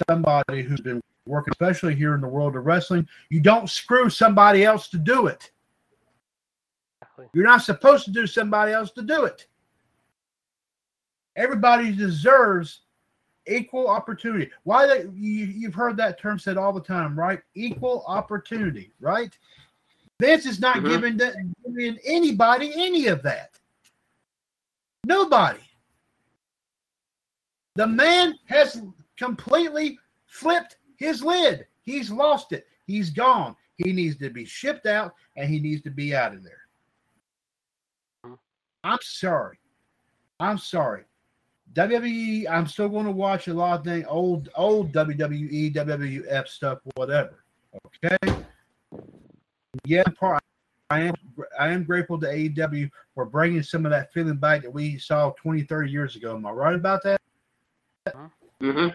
somebody 0.10 0.61
who's 0.64 0.82
been 0.82 1.02
working, 1.26 1.52
especially 1.52 1.95
here 1.95 2.15
in 2.15 2.22
the 2.22 2.28
world 2.28 2.56
of 2.56 2.65
wrestling, 2.65 3.07
you 3.30 3.41
don't 3.41 3.70
screw 3.70 4.10
somebody 4.10 4.65
else 4.65 4.88
to 4.90 4.98
do 4.98 5.28
it. 5.28 5.52
You're 7.34 7.45
not 7.45 7.61
supposed 7.61 8.06
to 8.06 8.11
do 8.11 8.28
somebody 8.28 8.74
else 8.74 8.91
to 8.91 9.02
do 9.02 9.26
it. 9.26 9.48
Everybody 11.36 11.95
deserves 11.95 12.82
equal 13.48 13.88
opportunity. 13.88 14.49
Why 14.64 14.86
they, 14.88 15.02
you, 15.14 15.45
you've 15.45 15.74
heard 15.74 15.98
that 15.98 16.20
term 16.20 16.40
said 16.40 16.57
all 16.57 16.74
the 16.74 16.82
time, 16.82 17.18
right? 17.18 17.40
Equal 17.56 18.03
opportunity, 18.07 18.91
right? 18.99 19.36
Vince 20.20 20.45
is 20.45 20.60
not 20.60 20.78
Mhm. 20.78 20.90
giving, 20.90 21.18
that, 21.18 21.36
giving 21.65 21.98
anybody 22.06 22.72
any 22.76 23.07
of 23.07 23.22
that. 23.24 23.60
Nobody. 25.06 25.60
The 27.76 27.88
man 27.88 28.36
has 28.45 28.82
completely 29.18 29.99
flipped 30.26 30.77
his 30.98 31.23
lid. 31.23 31.65
He's 31.81 32.11
lost 32.11 32.52
it. 32.52 32.65
He's 32.85 33.10
gone. 33.10 33.56
He 33.77 33.91
needs 33.91 34.18
to 34.18 34.30
be 34.30 34.45
shipped 34.45 34.85
out 34.85 35.14
and 35.35 35.49
he 35.49 35.60
needs 35.60 35.81
to 35.84 35.91
be 35.91 36.15
out 36.15 36.34
of 36.34 36.44
there. 36.44 36.61
I'm 38.84 38.99
sorry. 39.02 39.60
I'm 40.40 40.57
sorry. 40.57 41.03
WWE, 41.73 42.49
I'm 42.49 42.68
still 42.68 42.90
going 42.90 43.06
to 43.06 43.11
watch 43.11 43.48
a 43.48 43.53
lot 43.53 43.80
of 43.80 43.85
things, 43.85 44.06
old 44.07 44.49
old 44.56 44.91
WWE, 44.91 45.73
WWF 45.73 46.48
stuff, 46.48 46.80
whatever. 46.95 47.44
Okay. 48.03 48.35
Yeah, 49.85 50.03
part. 50.19 50.44
I 50.90 50.99
am 50.99 51.15
I 51.60 51.69
am 51.69 51.84
grateful 51.84 52.19
to 52.19 52.27
AEW 52.27 52.90
for 53.15 53.26
bringing 53.26 53.64
some 53.64 53.85
of 53.85 53.91
that 53.91 54.14
feeling 54.14 54.35
back 54.35 54.61
that 54.61 54.72
we 54.72 54.99
saw 54.99 55.31
20, 55.31 55.64
30 55.64 55.90
years 55.90 56.15
ago. 56.15 56.35
Am 56.35 56.45
I 56.45 56.52
right 56.52 56.76
about 56.76 57.02
that? 57.03 57.19
Hmm 58.64 58.88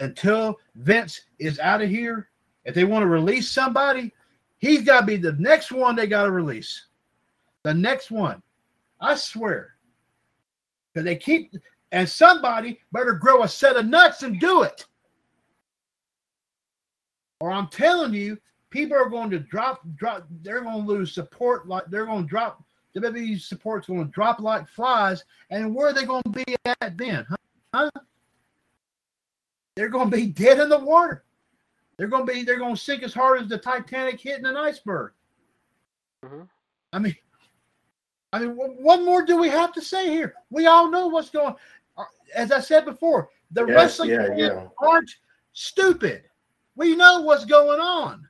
Until 0.00 0.58
Vince 0.74 1.20
is 1.38 1.60
out 1.60 1.82
of 1.82 1.88
here, 1.88 2.28
if 2.64 2.74
they 2.74 2.84
want 2.84 3.02
to 3.02 3.06
release 3.06 3.48
somebody, 3.48 4.12
he's 4.58 4.82
got 4.82 5.00
to 5.00 5.06
be 5.06 5.16
the 5.16 5.34
next 5.34 5.70
one 5.70 5.94
they 5.94 6.08
got 6.08 6.24
to 6.24 6.32
release. 6.32 6.86
The 7.62 7.72
next 7.72 8.10
one. 8.10 8.42
I 9.00 9.14
swear. 9.14 9.74
Because 10.92 11.04
they 11.04 11.16
keep, 11.16 11.52
and 11.92 12.08
somebody 12.08 12.80
better 12.92 13.12
grow 13.12 13.44
a 13.44 13.48
set 13.48 13.76
of 13.76 13.86
nuts 13.86 14.22
and 14.22 14.40
do 14.40 14.62
it. 14.62 14.84
Or 17.40 17.52
I'm 17.52 17.68
telling 17.68 18.14
you, 18.14 18.38
people 18.70 18.96
are 18.96 19.08
going 19.08 19.30
to 19.30 19.38
drop, 19.38 19.80
drop, 19.94 20.26
they're 20.42 20.62
going 20.62 20.84
to 20.84 20.92
lose 20.92 21.12
support 21.12 21.68
like 21.68 21.84
they're 21.88 22.06
going 22.06 22.24
to 22.24 22.28
drop, 22.28 22.64
WWE 22.96 23.40
support's 23.40 23.88
going 23.88 24.04
to 24.04 24.10
drop 24.10 24.40
like 24.40 24.68
flies. 24.68 25.24
And 25.50 25.74
where 25.74 25.88
are 25.88 25.92
they 25.92 26.04
going 26.04 26.22
to 26.22 26.28
be 26.30 26.44
at 26.64 26.96
then? 26.96 27.26
Huh? 27.28 27.36
Huh? 27.74 27.90
They're 29.76 29.88
going 29.88 30.10
to 30.10 30.16
be 30.16 30.26
dead 30.26 30.60
in 30.60 30.68
the 30.68 30.78
water. 30.78 31.24
They're 31.98 32.08
going 32.08 32.26
to 32.26 32.32
be, 32.32 32.42
they're 32.44 32.58
going 32.58 32.74
to 32.76 32.80
sink 32.80 33.02
as 33.02 33.12
hard 33.14 33.42
as 33.42 33.48
the 33.48 33.58
Titanic 33.58 34.20
hitting 34.20 34.46
an 34.46 34.56
iceberg. 34.56 35.12
Mhm. 36.24 36.48
I 36.92 36.98
mean, 37.00 37.16
I 38.32 38.38
mean, 38.38 38.50
wh- 38.56 38.80
what 38.80 39.02
more 39.02 39.24
do 39.24 39.36
we 39.36 39.48
have 39.48 39.72
to 39.74 39.82
say 39.82 40.08
here? 40.10 40.34
We 40.50 40.66
all 40.66 40.90
know 40.90 41.08
what's 41.08 41.30
going. 41.30 41.54
uh, 41.96 42.04
As 42.34 42.50
I 42.52 42.60
said 42.60 42.84
before, 42.84 43.28
the 43.50 43.66
Yes, 43.66 43.76
wrestling 43.76 44.10
yeah, 44.10 44.34
yeah. 44.36 44.68
aren't 44.78 45.10
stupid. 45.52 46.24
We 46.76 46.96
know 46.96 47.20
what's 47.20 47.44
going 47.44 47.80
on. 47.80 48.28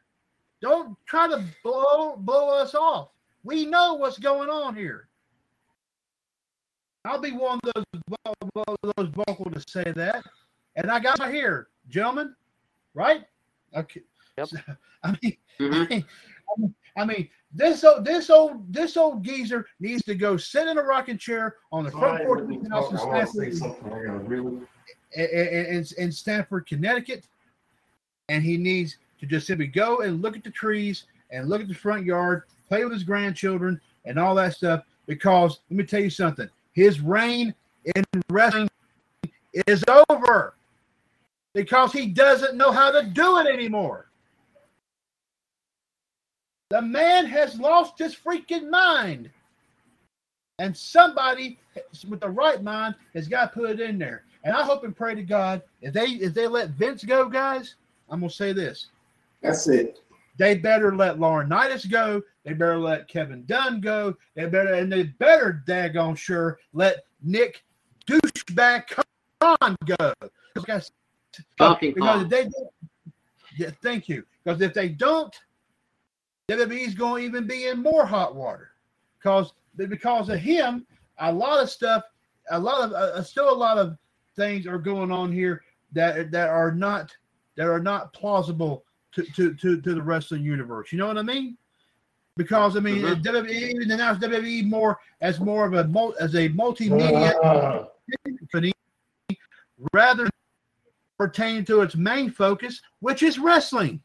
Don't 0.61 0.97
try 1.07 1.29
to 1.29 1.45
blow 1.62 2.16
blow 2.16 2.49
us 2.59 2.75
off. 2.75 3.11
We 3.43 3.65
know 3.66 3.95
what's 3.95 4.19
going 4.19 4.49
on 4.51 4.75
here. 4.75 5.09
I'll 7.05 7.21
be 7.21 7.33
one 7.33 7.59
of 7.65 7.73
those 7.75 7.85
vo- 7.94 7.94
vo- 7.94 7.94
those 8.55 9.09
vocal 9.09 9.51
to 9.51 9.62
say 9.69 9.93
that, 9.97 10.24
and 10.77 10.91
I 10.91 11.01
got 11.01 11.19
my 11.19 11.31
here, 11.31 11.69
gentlemen. 11.89 12.35
Right? 12.95 13.24
Okay. 13.77 14.03
Yep. 14.39 14.49
I 15.03 15.16
mean, 15.23 15.36
hmm 15.59 15.82
I 15.93 16.61
mean, 16.61 16.74
I 16.97 17.05
mean, 17.05 17.28
this 17.53 17.85
old, 17.85 18.05
this 18.05 18.31
old, 18.31 18.73
this 18.73 18.97
old 18.97 19.23
geezer 19.24 19.66
needs 19.81 20.03
to 20.05 20.15
go 20.15 20.36
sit 20.36 20.69
in 20.69 20.78
a 20.78 20.82
rocking 20.82 21.19
chair 21.19 21.57
on 21.73 21.85
the 21.85 21.91
front 21.91 22.24
porch 22.24 22.41
of 22.43 22.49
his 22.49 22.59
house 22.70 22.91
in 22.91 22.99
Stamford, 22.99 24.66
in, 25.15 25.24
in, 25.24 25.85
in 25.99 26.12
Stamford, 26.12 26.66
Connecticut, 26.66 27.27
and 28.28 28.43
he 28.43 28.57
needs 28.57 28.99
to 29.20 29.27
just 29.27 29.47
simply 29.47 29.66
go 29.66 30.01
and 30.01 30.23
look 30.23 30.36
at 30.36 30.45
the 30.45 30.51
trees 30.51 31.05
and 31.31 31.49
look 31.49 31.61
at 31.61 31.69
the 31.69 31.74
front 31.74 32.05
yard, 32.05 32.45
play 32.69 32.85
with 32.85 32.93
his 32.93 33.03
grandchildren, 33.03 33.81
and 34.05 34.19
all 34.19 34.35
that 34.35 34.55
stuff. 34.55 34.85
Because 35.07 35.61
let 35.70 35.77
me 35.77 35.85
tell 35.85 36.01
you 36.01 36.11
something, 36.11 36.49
his 36.73 37.01
reign 37.01 37.55
in 37.94 38.05
wrestling 38.31 38.69
is 39.66 39.85
over 40.11 40.55
because 41.55 41.93
he 41.93 42.06
doesn't 42.06 42.56
know 42.56 42.73
how 42.73 42.90
to 42.90 43.06
do 43.06 43.39
it 43.39 43.47
anymore. 43.47 44.06
The 46.70 46.82
man 46.82 47.27
has 47.27 47.59
lost 47.59 47.98
his 47.98 48.15
freaking 48.15 48.69
mind. 48.70 49.31
And 50.59 50.77
somebody 50.77 51.59
with 52.09 52.20
the 52.20 52.28
right 52.28 52.62
mind 52.62 52.94
has 53.15 53.28
got 53.28 53.52
to 53.52 53.61
put 53.61 53.70
it 53.70 53.81
in 53.81 53.98
there. 53.98 54.24
And 54.44 54.55
I 54.55 54.62
hope 54.62 54.85
and 54.85 54.97
pray 54.97 55.15
to 55.15 55.23
God 55.23 55.62
if 55.82 55.93
they 55.93 56.06
if 56.06 56.35
they 56.35 56.47
let 56.47 56.70
Vince 56.70 57.02
go, 57.02 57.28
guys, 57.28 57.74
I'm 58.09 58.20
gonna 58.20 58.31
say 58.31 58.52
this. 58.52 58.89
That's 59.43 59.66
it. 59.69 60.01
They 60.36 60.56
better 60.56 60.94
let 60.94 61.19
Laurinaitis 61.19 61.90
go. 61.90 62.23
They 62.44 62.52
better 62.52 62.78
let 62.78 63.09
Kevin 63.09 63.44
Dunn 63.47 63.81
go. 63.81 64.16
They 64.35 64.47
better 64.47 64.74
and 64.74 64.93
they 64.93 65.05
better 65.05 65.62
daggone 65.66 66.16
sure 66.16 66.59
let 66.73 67.05
Nick 67.23 67.65
douchebag 68.07 68.85
Khan 69.41 69.77
go. 69.85 70.13
Because 70.55 70.91
Donkey 71.59 71.93
because 71.93 72.23
if 72.23 72.29
they 72.29 72.45
do, 72.45 72.69
Yeah, 73.57 73.71
thank 73.83 74.09
you. 74.09 74.25
Because 74.43 74.61
if 74.61 74.75
they 74.75 74.89
don't, 74.89 75.35
WWE's 76.49 76.95
going 76.95 77.23
to 77.23 77.29
even 77.29 77.47
be 77.47 77.67
in 77.69 77.83
more 77.83 78.05
hot 78.05 78.35
water. 78.35 78.71
Because 79.19 79.53
because 79.77 80.29
of 80.29 80.39
him, 80.39 80.87
a 81.19 81.33
lot 81.33 81.63
of 81.63 81.71
stuff, 81.71 82.05
a 82.51 82.59
lot 82.59 82.83
of 82.85 82.93
uh, 82.93 83.23
still 83.23 83.51
a 83.51 83.55
lot 83.55 83.79
of 83.79 83.97
things 84.37 84.67
are 84.67 84.79
going 84.79 85.11
on 85.11 85.33
here 85.33 85.63
that 85.93 86.31
that 86.31 86.51
are 86.51 86.73
not 86.73 87.11
that 87.57 87.67
are 87.67 87.81
not 87.81 88.13
plausible 88.13 88.85
to 89.13 89.23
to 89.35 89.55
to, 89.55 89.81
to 89.81 89.95
the 89.95 90.03
wrestling 90.03 90.43
universe. 90.45 90.93
You 90.93 90.99
know 90.99 91.07
what 91.07 91.19
I 91.19 91.23
mean? 91.23 91.57
Because 92.37 92.77
I 92.77 92.81
mean, 92.81 93.03
Mhm. 93.03 93.23
WWE 93.23 93.51
even 93.51 93.91
announced 93.93 94.21
WWE 94.21 94.65
more 94.69 94.99
as 95.21 95.41
more 95.41 95.65
of 95.67 95.75
a 95.75 95.85
mul- 95.85 96.17
as 96.21 96.35
a 96.35 96.49
multimedia 96.51 97.89
company 98.27 98.73
rather 99.93 100.25
than 100.25 100.33
pertaining 101.19 101.65
to 101.67 101.81
its 101.81 101.95
main 101.95 102.31
focus, 102.31 102.81
which 103.01 103.23
is 103.23 103.39
wrestling. 103.39 104.03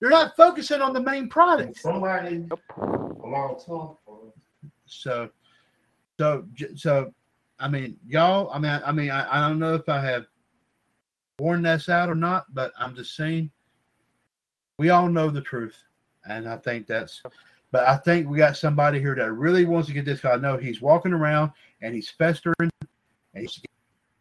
They're 0.00 0.10
not 0.10 0.36
focusing 0.36 0.82
on 0.82 0.92
the 0.92 1.00
main 1.00 1.28
product. 1.28 1.78
Somebody 1.78 2.38
Nope. 2.48 2.60
along 3.24 3.60
top. 3.64 4.00
So, 4.86 5.30
so, 6.18 6.44
so, 6.74 7.12
I 7.58 7.68
mean, 7.68 7.96
y'all. 8.06 8.50
I 8.52 8.58
mean, 8.58 8.70
I, 8.70 8.88
I 8.88 8.92
mean, 8.92 9.10
I, 9.10 9.36
I 9.36 9.48
don't 9.48 9.58
know 9.58 9.74
if 9.74 9.88
I 9.88 10.00
have 10.00 10.26
worn 11.38 11.62
this 11.62 11.88
out 11.88 12.08
or 12.08 12.14
not, 12.14 12.52
but 12.54 12.72
I'm 12.78 12.94
just 12.94 13.16
saying, 13.16 13.50
we 14.78 14.90
all 14.90 15.08
know 15.08 15.30
the 15.30 15.40
truth, 15.40 15.76
and 16.28 16.48
I 16.48 16.58
think 16.58 16.86
that's. 16.86 17.22
But 17.72 17.88
I 17.88 17.96
think 17.96 18.28
we 18.28 18.38
got 18.38 18.56
somebody 18.56 19.00
here 19.00 19.14
that 19.16 19.32
really 19.32 19.64
wants 19.64 19.88
to 19.88 19.94
get 19.94 20.04
this 20.04 20.20
guy. 20.20 20.32
I 20.32 20.36
know 20.36 20.56
he's 20.56 20.80
walking 20.80 21.12
around 21.12 21.50
and 21.82 21.94
he's 21.94 22.08
festering, 22.08 22.70
and 23.36 23.42
he's 23.42 23.62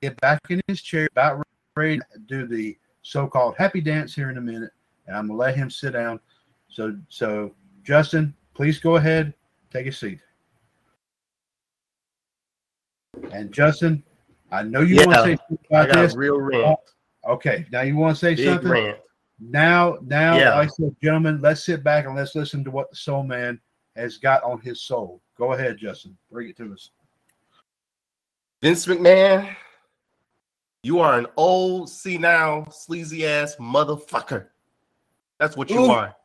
get 0.02 0.20
back 0.22 0.40
in 0.50 0.62
his 0.68 0.82
chair, 0.82 1.08
about 1.12 1.42
ready 1.76 2.00
to 2.14 2.20
do 2.28 2.46
the 2.46 2.78
so-called 3.02 3.56
happy 3.58 3.82
dance 3.82 4.14
here 4.14 4.30
in 4.30 4.38
a 4.38 4.42
minute, 4.42 4.72
and 5.08 5.16
I'm 5.16 5.28
gonna 5.28 5.40
let 5.40 5.56
him 5.56 5.70
sit 5.70 5.94
down. 5.94 6.20
So, 6.70 6.98
so 7.10 7.54
Justin, 7.84 8.36
please 8.54 8.78
go 8.80 8.98
ahead, 8.98 9.34
take 9.72 9.88
a 9.88 9.92
seat. 9.92 10.20
And 13.32 13.52
Justin, 13.52 14.04
I 14.52 14.64
know 14.64 14.82
you 14.82 14.98
want 14.98 15.12
to 15.12 15.24
say 15.24 15.38
something 15.48 15.78
I 15.78 15.86
got 15.88 15.96
this. 15.96 16.14
a 16.14 16.18
real 16.18 16.40
rant. 16.40 16.78
Okay, 17.28 17.66
now 17.72 17.82
you 17.82 17.96
want 17.96 18.16
to 18.16 18.20
say 18.20 18.36
Big 18.36 18.46
something? 18.48 18.70
rant. 18.70 19.00
Now, 19.40 19.98
now, 20.02 20.38
Yeah. 20.38 20.56
like 20.56 20.70
I 20.70 20.72
said, 20.72 20.96
gentlemen, 21.02 21.42
let's 21.42 21.64
sit 21.66 21.84
back 21.84 22.06
and 22.06 22.16
let's 22.16 22.36
listen 22.36 22.64
to 22.64 22.72
what 22.72 22.90
the 22.90 22.96
soul 22.96 23.24
man 23.24 23.60
has 23.96 24.18
got 24.18 24.44
on 24.44 24.62
his 24.62 24.82
soul. 24.82 25.22
Go 25.38 25.54
ahead, 25.54 25.78
Justin. 25.78 26.18
Bring 26.32 26.50
it 26.50 26.58
to 26.58 26.72
us. 26.74 26.92
Vince 28.62 28.86
McMahon, 28.86 29.56
you 30.84 31.00
are 31.00 31.18
an 31.18 31.28
old, 31.36 31.90
senile, 31.90 32.70
sleazy 32.72 33.26
ass 33.26 33.56
motherfucker. 33.58 34.48
That's 35.40 35.58
what 35.58 35.70
you 35.70 35.86
Ooh. 35.86 35.92
are. 35.92 36.16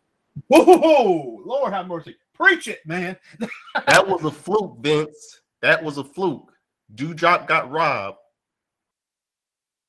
Whoa, 0.48 1.43
Lord 1.44 1.73
have 1.73 1.89
mercy. 1.89 2.16
Preach 2.35 2.69
it, 2.69 2.81
man. 2.86 3.16
That 3.86 4.07
was 4.07 4.24
a 4.24 4.31
fluke, 4.31 4.78
Vince. 4.81 5.40
That 5.62 5.82
was 5.82 5.98
a 5.98 6.05
fluke. 6.05 6.52
Doudrop 6.94 7.47
got 7.47 7.70
robbed. 7.70 8.19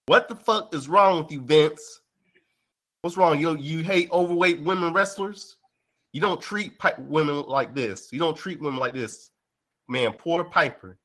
What 0.06 0.28
the 0.28 0.36
fuck 0.36 0.74
is 0.74 0.90
wrong 0.90 1.24
with 1.24 1.32
you, 1.32 1.42
Vince? 1.42 2.02
What's 3.02 3.18
wrong? 3.18 3.40
You 3.40 3.58
you 3.58 3.84
hate 3.84 4.12
overweight 4.12 4.62
women 4.62 4.94
wrestlers? 4.94 5.58
You 6.14 6.22
don't 6.22 6.42
treat 6.42 6.78
pi- 6.78 6.94
women 6.98 7.44
like 7.44 7.74
this. 7.74 8.12
You 8.12 8.20
don't 8.20 8.38
treat 8.38 8.62
women 8.62 8.80
like 8.80 8.94
this, 8.94 9.32
man. 9.88 10.14
Poor 10.14 10.44
Piper. 10.44 10.98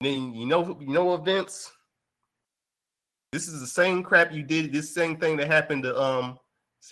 Then 0.00 0.34
you 0.34 0.46
know 0.46 0.78
you 0.80 0.88
know 0.92 1.04
what, 1.04 1.24
Vince? 1.24 1.70
This 3.32 3.46
is 3.48 3.60
the 3.60 3.66
same 3.66 4.02
crap 4.02 4.32
you 4.32 4.42
did. 4.42 4.72
This 4.72 4.94
same 4.94 5.16
thing 5.18 5.36
that 5.36 5.46
happened 5.46 5.82
to 5.84 6.00
um 6.00 6.38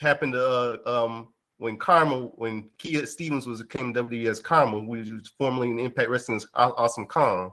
happened 0.00 0.34
to 0.34 0.46
uh, 0.46 0.76
um 0.86 1.28
when 1.58 1.76
Karma, 1.76 2.26
when 2.36 2.70
Kia 2.78 3.04
Stevens 3.06 3.46
was 3.46 3.62
came 3.64 3.92
to 3.92 4.04
WWE 4.04 4.28
as 4.30 4.40
Karma, 4.40 4.78
which 4.78 5.10
was 5.10 5.32
formerly 5.36 5.70
in 5.70 5.78
Impact 5.80 6.08
Wrestling's 6.08 6.46
Aw- 6.54 6.74
Awesome 6.76 7.06
Kong. 7.06 7.52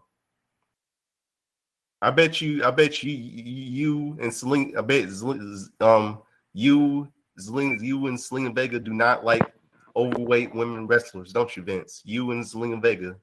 I 2.01 2.11
bet 2.11 2.39
you, 2.39 2.63
I 2.63 2.69
bet 2.69 3.01
you, 3.01 3.11
you 3.11 4.17
and 4.21 4.31
Celine, 4.31 4.75
I 4.77 4.81
bet 4.81 5.09
um 5.79 6.21
you, 6.53 7.11
Zelina, 7.39 7.81
you 7.81 8.07
and 8.07 8.17
Zelina 8.17 8.53
Vega 8.53 8.79
do 8.79 8.93
not 8.93 9.25
like 9.25 9.53
overweight 9.95 10.53
women 10.53 10.85
wrestlers, 10.85 11.33
don't 11.33 11.55
you, 11.57 11.63
Vince? 11.63 12.01
You 12.05 12.31
and 12.31 12.43
Zelina 12.43 12.81
Vega. 12.81 13.15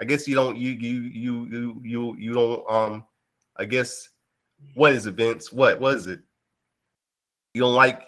I 0.00 0.04
guess 0.04 0.26
you 0.26 0.34
don't. 0.34 0.56
You 0.56 0.70
you 0.70 1.00
you 1.02 1.46
you 1.50 1.80
you 1.84 2.16
you 2.18 2.32
don't. 2.32 2.64
Um, 2.70 3.04
I 3.56 3.66
guess 3.66 4.08
what 4.74 4.92
is 4.92 5.06
it, 5.06 5.14
Vince? 5.14 5.52
What 5.52 5.82
is 5.82 6.06
it? 6.06 6.20
You 7.54 7.62
don't 7.62 7.74
like 7.74 8.02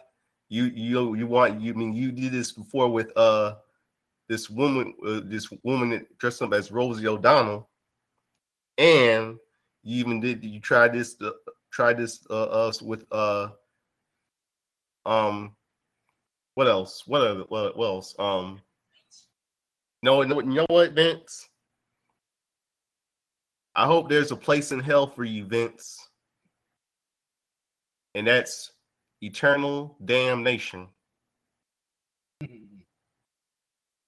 you 0.49 0.65
you 0.65 1.15
you 1.15 1.27
want 1.27 1.61
you 1.61 1.73
I 1.73 1.77
mean 1.77 1.93
you 1.93 2.13
did 2.13 2.33
this 2.33 2.53
before 2.53 2.89
with 2.89 3.11
uh 3.17 3.55
this 4.29 4.49
woman 4.49 4.95
uh, 5.07 5.21
this 5.25 5.49
woman 5.63 6.07
dressed 6.19 6.43
up 6.43 6.53
as 6.53 6.71
Rosie 6.71 7.09
O'Donnell, 7.09 7.69
and 8.79 9.39
you 9.83 10.01
even 10.01 10.21
did 10.21 10.45
you 10.45 10.61
tried 10.61 10.95
this 10.95 11.17
uh, 11.21 11.31
tried 11.71 11.99
this 11.99 12.21
uh 12.31 12.45
us 12.45 12.81
with 12.81 13.05
uh 13.13 13.49
um 15.05 15.57
what 16.55 16.69
else 16.69 17.03
what 17.07 17.23
other 17.23 17.45
what, 17.49 17.77
what 17.77 17.87
else 17.87 18.15
um 18.19 18.61
no 20.03 20.23
no 20.23 20.41
you 20.41 20.47
know 20.47 20.67
what 20.69 20.93
Vince 20.93 21.49
I 23.75 23.87
hope 23.87 24.09
there's 24.09 24.33
a 24.33 24.37
place 24.37 24.73
in 24.73 24.81
hell 24.81 25.07
for 25.07 25.25
you 25.25 25.47
Vince 25.47 25.99
and 28.15 28.27
that's 28.27 28.73
eternal 29.21 29.97
damnation. 30.05 30.89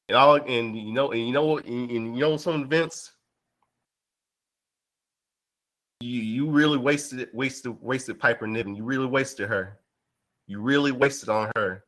And 0.07 0.19
all 0.19 0.35
and 0.35 0.77
you 0.77 0.93
know, 0.93 1.13
and 1.13 1.27
you 1.27 1.33
know 1.33 1.47
what, 1.47 1.65
and, 1.65 1.91
and 1.91 2.15
you 2.15 2.21
know 2.21 2.37
some 2.37 2.69
Vince, 2.69 3.11
you 6.01 6.21
you 6.21 6.51
really 6.51 6.77
wasted 6.77 7.31
wasted 7.33 7.81
wasted 7.81 8.21
Piper 8.21 8.47
Niven. 8.47 8.75
You 8.75 8.85
really 8.85 9.07
wasted 9.07 9.49
her. 9.49 9.79
You 10.47 10.61
really 10.61 10.93
wasted 10.93 11.31
on 11.31 11.51
her. 11.57 11.85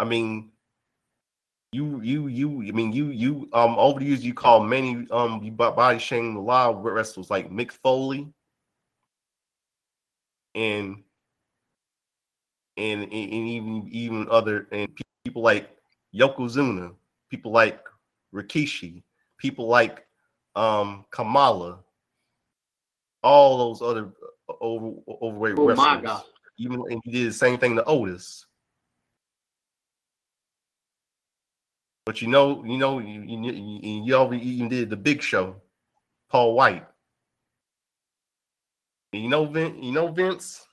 I 0.00 0.06
mean, 0.06 0.50
you 1.72 2.00
you 2.00 2.28
you 2.28 2.62
I 2.68 2.72
mean 2.72 2.92
you 2.92 3.06
you 3.06 3.48
um 3.52 3.78
over 3.78 4.00
the 4.00 4.06
years 4.06 4.24
you 4.24 4.32
call 4.32 4.60
many 4.60 5.06
um 5.10 5.42
you 5.42 5.50
bo- 5.50 5.72
body 5.72 5.98
shaming 5.98 6.36
a 6.36 6.40
lot 6.40 6.70
of 6.70 6.82
wrestlers 6.82 7.30
like 7.30 7.50
Mick 7.50 7.72
Foley 7.72 8.28
and 10.54 11.02
and, 12.78 13.02
and, 13.02 13.12
even 13.12 13.88
even 13.90 14.28
other 14.30 14.68
and 14.70 14.88
people 15.24 15.42
like 15.42 15.68
Yokozuna, 16.14 16.94
people 17.28 17.50
like 17.52 17.80
Rikishi, 18.34 19.02
people 19.36 19.66
like 19.66 20.06
um 20.56 21.04
Kamala, 21.10 21.80
all 23.22 23.58
those 23.58 23.82
other 23.82 24.12
uh, 24.48 24.52
over 24.60 24.96
overweight 25.22 25.58
Oh 25.58 25.66
wrestlers. 25.66 25.76
my 25.76 26.00
God. 26.00 26.22
Even 26.56 26.82
and 26.88 27.00
he 27.04 27.10
did 27.10 27.28
the 27.28 27.32
same 27.34 27.58
thing 27.58 27.76
to 27.76 27.84
Otis. 27.84 28.46
But 32.08 32.22
you 32.22 32.28
know, 32.28 32.64
you 32.64 32.78
know, 32.78 33.00
you 33.00 33.20
you, 33.20 33.52
you, 33.52 34.02
you 34.04 34.14
already 34.14 34.42
even 34.48 34.70
did 34.70 34.88
the 34.88 34.96
Big 34.96 35.20
Show, 35.20 35.56
Paul 36.30 36.54
White. 36.54 36.86
You 39.12 39.28
know, 39.28 39.44
Vince. 39.44 39.76
You 39.82 39.92
know, 39.92 40.08
Vince. 40.08 40.66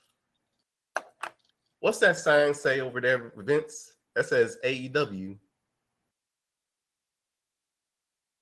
What's 1.80 1.98
that 1.98 2.16
sign 2.16 2.54
say 2.54 2.80
over 2.80 3.02
there, 3.02 3.34
Vince? 3.36 3.92
That 4.14 4.24
says 4.24 4.56
AEW. 4.64 5.36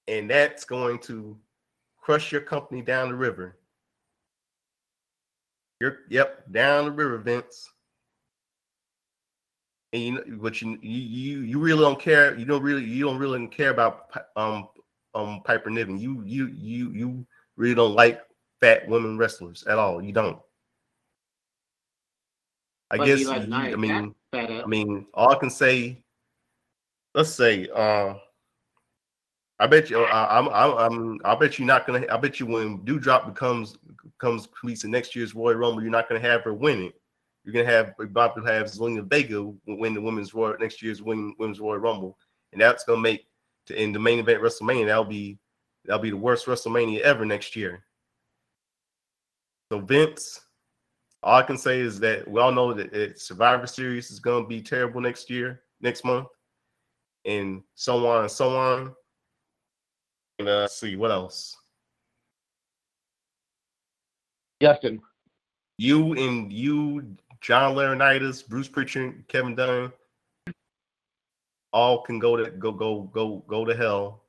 And 0.06 0.30
that's 0.30 0.64
going 0.64 1.00
to 1.00 1.36
crush 2.00 2.30
your 2.30 2.42
company 2.42 2.80
down 2.80 3.08
the 3.08 3.16
river. 3.16 3.58
You're 5.80 5.98
yep, 6.10 6.44
down 6.52 6.84
the 6.84 6.92
river, 6.92 7.18
Vince. 7.18 7.73
And 9.94 10.02
you 10.02 10.12
know, 10.12 10.22
but 10.42 10.60
you 10.60 10.76
you 10.82 11.38
you 11.42 11.58
really 11.60 11.80
don't 11.80 12.00
care. 12.00 12.36
You 12.36 12.44
don't 12.44 12.62
really 12.64 12.82
you 12.82 13.04
don't 13.04 13.16
really 13.16 13.46
care 13.46 13.70
about 13.70 14.10
um 14.34 14.68
um 15.14 15.40
Piper 15.44 15.70
Niven. 15.70 15.98
You 15.98 16.20
you 16.26 16.48
you 16.48 16.90
you 16.90 17.26
really 17.56 17.76
don't 17.76 17.94
like 17.94 18.20
fat 18.60 18.88
women 18.88 19.16
wrestlers 19.16 19.62
at 19.68 19.78
all. 19.78 20.02
You 20.02 20.12
don't. 20.12 20.40
I 22.90 22.98
But 22.98 23.04
guess 23.06 23.20
you- 23.20 23.30
I 23.30 23.76
mean 23.76 23.88
Jax, 23.88 24.14
fat 24.32 24.50
ass. 24.50 24.62
I 24.64 24.66
mean, 24.66 25.06
all 25.14 25.30
I 25.30 25.36
can 25.38 25.48
say, 25.50 26.02
let's 27.14 27.30
say, 27.30 27.68
uh, 27.72 28.14
I 29.60 29.68
bet 29.68 29.90
you, 29.90 30.02
I, 30.02 30.38
I'm, 30.38 30.48
I'm, 30.48 30.76
I'm, 30.76 31.20
I 31.24 31.36
bet 31.36 31.56
you're 31.56 31.68
not 31.68 31.86
gonna. 31.86 32.04
I 32.10 32.16
bet 32.16 32.40
you 32.40 32.46
when 32.46 32.80
Doudrop 32.80 33.26
becomes 33.32 33.76
becomes 34.02 34.46
completes 34.48 34.82
in 34.82 34.90
next 34.90 35.14
year's 35.14 35.36
Royal 35.36 35.54
Rumble, 35.54 35.82
you're 35.82 35.90
not 35.92 36.08
gonna 36.08 36.20
have 36.20 36.42
her 36.42 36.52
win 36.52 36.82
it. 36.82 37.00
You're 37.44 37.52
gonna 37.52 37.66
have 37.66 37.94
Bob 38.12 38.36
will 38.36 38.46
have 38.46 38.66
Zelina 38.66 39.04
Vega 39.04 39.42
win 39.66 39.94
the 39.94 40.00
women's 40.00 40.32
Royal 40.32 40.56
next 40.58 40.82
year's 40.82 41.02
win, 41.02 41.34
women's 41.38 41.60
Royal 41.60 41.78
Rumble, 41.78 42.18
and 42.52 42.60
that's 42.60 42.84
gonna 42.84 43.00
make 43.00 43.26
to 43.66 43.80
in 43.80 43.92
the 43.92 43.98
main 43.98 44.18
event 44.18 44.42
WrestleMania. 44.42 44.86
That'll 44.86 45.04
be 45.04 45.38
that'll 45.84 46.02
be 46.02 46.10
the 46.10 46.16
worst 46.16 46.46
WrestleMania 46.46 47.00
ever 47.00 47.24
next 47.26 47.54
year. 47.54 47.84
So 49.70 49.80
Vince, 49.80 50.40
All 51.22 51.36
I 51.36 51.42
can 51.42 51.56
say 51.56 51.80
is 51.80 51.98
that 52.00 52.28
we 52.28 52.38
all 52.38 52.52
know 52.52 52.74
that 52.74 53.18
Survivor 53.18 53.66
Series 53.66 54.10
is 54.10 54.20
going 54.20 54.44
to 54.44 54.48
be 54.48 54.60
terrible 54.60 55.00
next 55.00 55.30
year, 55.30 55.62
next 55.80 56.04
month, 56.04 56.28
and 57.24 57.62
so 57.74 58.06
on 58.06 58.22
and 58.22 58.30
so 58.30 58.54
on. 58.54 58.94
And 60.38 60.48
uh, 60.48 60.60
let's 60.60 60.76
see 60.76 60.96
what 60.96 61.10
else. 61.10 61.56
Justin, 64.60 65.00
You 65.78 66.12
and 66.12 66.52
you, 66.52 67.16
John 67.44 67.74
Laurinaitis, 67.74 68.48
Bruce 68.48 68.68
Pritchard, 68.68 69.28
Kevin 69.28 69.54
Dunn, 69.54 69.92
all 71.74 72.00
can 72.00 72.18
go 72.18 72.38
to 72.38 72.50
go 72.50 72.72
go 72.72 73.02
go 73.02 73.44
go 73.46 73.66
to 73.66 73.76
hell. 73.76 74.22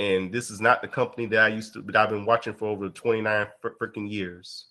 And 0.00 0.32
this 0.32 0.50
is 0.50 0.60
not 0.60 0.82
the 0.82 0.88
company 0.88 1.26
that 1.26 1.38
I 1.38 1.48
used 1.48 1.72
to 1.74 1.82
that 1.82 1.94
I've 1.94 2.10
been 2.10 2.24
watching 2.24 2.54
for 2.54 2.66
over 2.66 2.88
29 2.88 3.46
freaking 3.62 4.10
years. 4.10 4.66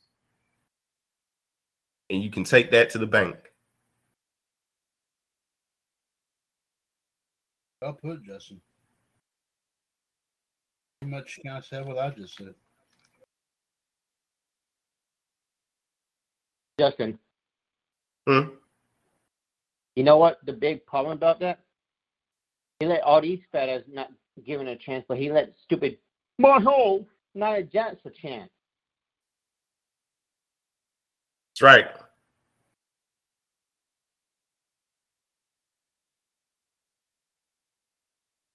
And 2.09 2.21
you 2.21 2.29
can 2.29 2.43
take 2.43 2.71
that 2.71 2.89
to 2.89 2.97
the 2.97 3.07
bank. 3.07 3.37
Well 7.81 7.93
put, 7.93 8.21
Justin. 8.25 8.59
Pretty 10.99 11.15
much 11.15 11.39
kind 11.45 11.59
of 11.59 11.65
said 11.65 11.85
what 11.85 11.99
I 11.99 12.09
just 12.09 12.35
said. 12.35 12.53
Justin, 16.77 17.17
Hmm? 18.30 18.49
you 19.95 20.03
know 20.03 20.18
what 20.18 20.38
the 20.45 20.53
big 20.53 20.85
problem 20.85 21.18
about 21.18 21.39
that? 21.39 21.61
He 22.80 22.85
let 22.85 23.01
all 23.01 23.19
these 23.22 23.39
fellas 23.51 23.81
not 23.91 24.11
given 24.45 24.68
a 24.68 24.76
chance, 24.76 25.03
but 25.07 25.18
he 25.18 25.31
let 25.31 25.56
stupid 25.64 25.97
butthole 26.39 27.07
Nia 27.34 27.64
Jax 27.64 27.95
a 28.06 28.11
chance. 28.11 28.51
That's 31.56 31.64
right. 31.64 31.85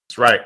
That's 0.07 0.17
right. 0.17 0.41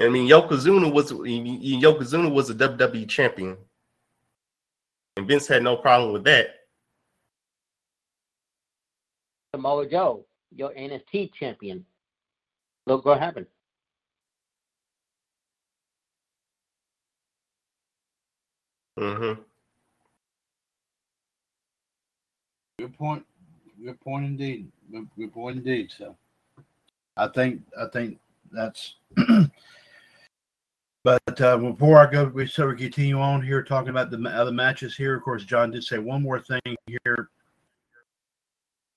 I 0.00 0.08
mean, 0.08 0.28
Yokozuna 0.28 0.92
was 0.92 1.12
Yokozuna 1.12 2.32
was 2.32 2.50
a 2.50 2.54
WWE 2.54 3.08
champion, 3.08 3.56
and 5.16 5.28
Vince 5.28 5.46
had 5.46 5.62
no 5.62 5.76
problem 5.76 6.12
with 6.12 6.24
that. 6.24 6.48
Samoa 9.54 9.88
Joe, 9.88 10.26
your 10.52 10.70
NXT 10.70 11.32
champion. 11.32 11.84
Look 12.86 13.04
what 13.04 13.20
happened. 13.20 13.46
Mm-hmm. 18.98 19.42
Good 22.80 22.98
point. 22.98 23.24
Good 23.84 24.00
point 24.00 24.24
indeed. 24.24 24.72
Good, 24.90 25.08
good 25.16 25.32
point 25.32 25.58
indeed. 25.58 25.92
So, 25.96 26.16
I 27.16 27.28
think 27.28 27.62
I 27.80 27.86
think 27.86 28.18
that's. 28.50 28.96
but 31.04 31.40
uh, 31.40 31.58
before 31.58 31.98
I 31.98 32.10
go, 32.10 32.24
we 32.24 32.46
so 32.46 32.68
we 32.68 32.76
continue 32.76 33.20
on 33.20 33.42
here 33.42 33.62
talking 33.62 33.90
about 33.90 34.10
the 34.10 34.18
other 34.30 34.50
matches 34.50 34.96
here. 34.96 35.14
Of 35.14 35.22
course, 35.22 35.44
John 35.44 35.70
did 35.70 35.84
say 35.84 35.98
one 35.98 36.22
more 36.22 36.40
thing 36.40 36.76
here. 36.86 37.28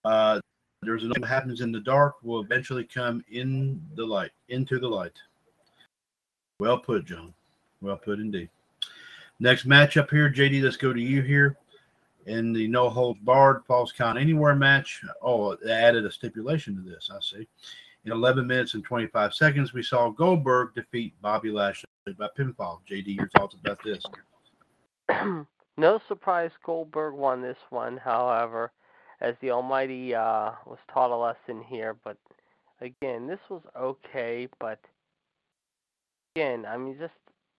Uh, 0.04 0.40
there's 0.82 1.04
another 1.04 1.20
what 1.20 1.30
happens 1.30 1.62
in 1.62 1.72
the 1.72 1.82
dark 1.82 2.16
will 2.24 2.42
eventually 2.42 2.86
come 2.86 3.24
in 3.30 3.82
the 3.96 4.06
light, 4.06 4.32
into 4.48 4.80
the 4.80 4.88
light. 4.88 5.14
Well 6.60 6.80
put, 6.80 7.06
John. 7.06 7.34
Well 7.82 7.98
put 7.98 8.20
indeed. 8.20 8.50
Next 9.40 9.66
match 9.66 9.98
up 9.98 10.10
here, 10.10 10.32
JD. 10.32 10.64
Let's 10.64 10.78
go 10.78 10.94
to 10.94 11.02
you 11.02 11.22
here 11.22 11.58
in 12.26 12.54
the 12.54 12.68
no 12.68 12.90
holds 12.90 13.20
barred 13.22 13.64
falls 13.66 13.92
count 13.92 14.18
anywhere 14.18 14.56
match. 14.56 15.02
Oh, 15.22 15.56
they 15.56 15.72
added 15.72 16.06
a 16.06 16.12
stipulation 16.12 16.76
to 16.76 16.82
this. 16.82 17.10
I 17.14 17.20
see. 17.22 17.48
In 18.08 18.14
11 18.14 18.48
minutes 18.48 18.74
and 18.74 18.86
25 18.86 19.34
seconds, 19.34 19.74
we 19.74 19.84
saw 19.84 20.10
Goldberg 20.10 20.74
defeat 20.74 21.14
Bobby 21.22 21.52
Lashley 21.52 21.90
by 22.18 22.30
pinfall. 22.40 22.80
JD, 22.90 23.18
your 23.18 23.28
thoughts 23.36 23.58
about 23.60 23.80
this? 23.84 24.02
no 25.78 26.00
surprise 26.08 26.52
Goldberg 26.66 27.16
won 27.16 27.42
this 27.42 27.58
one, 27.70 27.98
however, 27.98 28.72
as 29.20 29.36
the 29.42 29.52
Almighty 29.52 30.16
uh, 30.16 30.52
was 30.66 30.78
taught 30.90 31.12
a 31.12 31.18
lesson 31.18 31.62
here. 31.62 31.98
But 32.02 32.16
again, 32.80 33.28
this 33.28 33.42
was 33.50 33.64
okay, 33.78 34.48
but 34.58 34.80
again, 36.34 36.66
I 36.66 36.78
mean, 36.78 36.96
just 36.98 37.12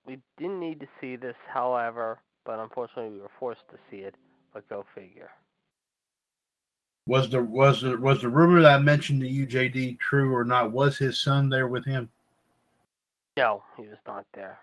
we 0.07 0.19
didn't 0.39 0.61
need 0.61 0.81
to 0.81 0.89
see 0.99 1.17
this, 1.17 1.37
however, 1.47 2.21
but 2.47 2.59
unfortunately 2.59 3.13
we 3.13 3.21
were 3.21 3.31
forced 3.39 3.69
to 3.69 3.77
see 3.91 3.99
it. 3.99 4.15
But 4.55 4.67
go 4.71 4.87
figure. 4.95 5.29
Was 7.09 7.31
the 7.31 7.43
was 7.43 7.81
the 7.81 7.97
was 7.97 8.21
the 8.21 8.29
rumor 8.29 8.61
that 8.61 8.75
I 8.75 8.79
mentioned 8.79 9.23
to 9.23 9.29
you, 9.29 9.47
JD, 9.47 9.99
true 9.99 10.35
or 10.35 10.45
not? 10.45 10.73
Was 10.73 10.99
his 10.99 11.19
son 11.19 11.49
there 11.49 11.67
with 11.67 11.87
him? 11.87 12.11
No, 13.39 13.63
he 13.79 13.85
was 13.85 13.97
not 14.07 14.27
there. 14.35 14.59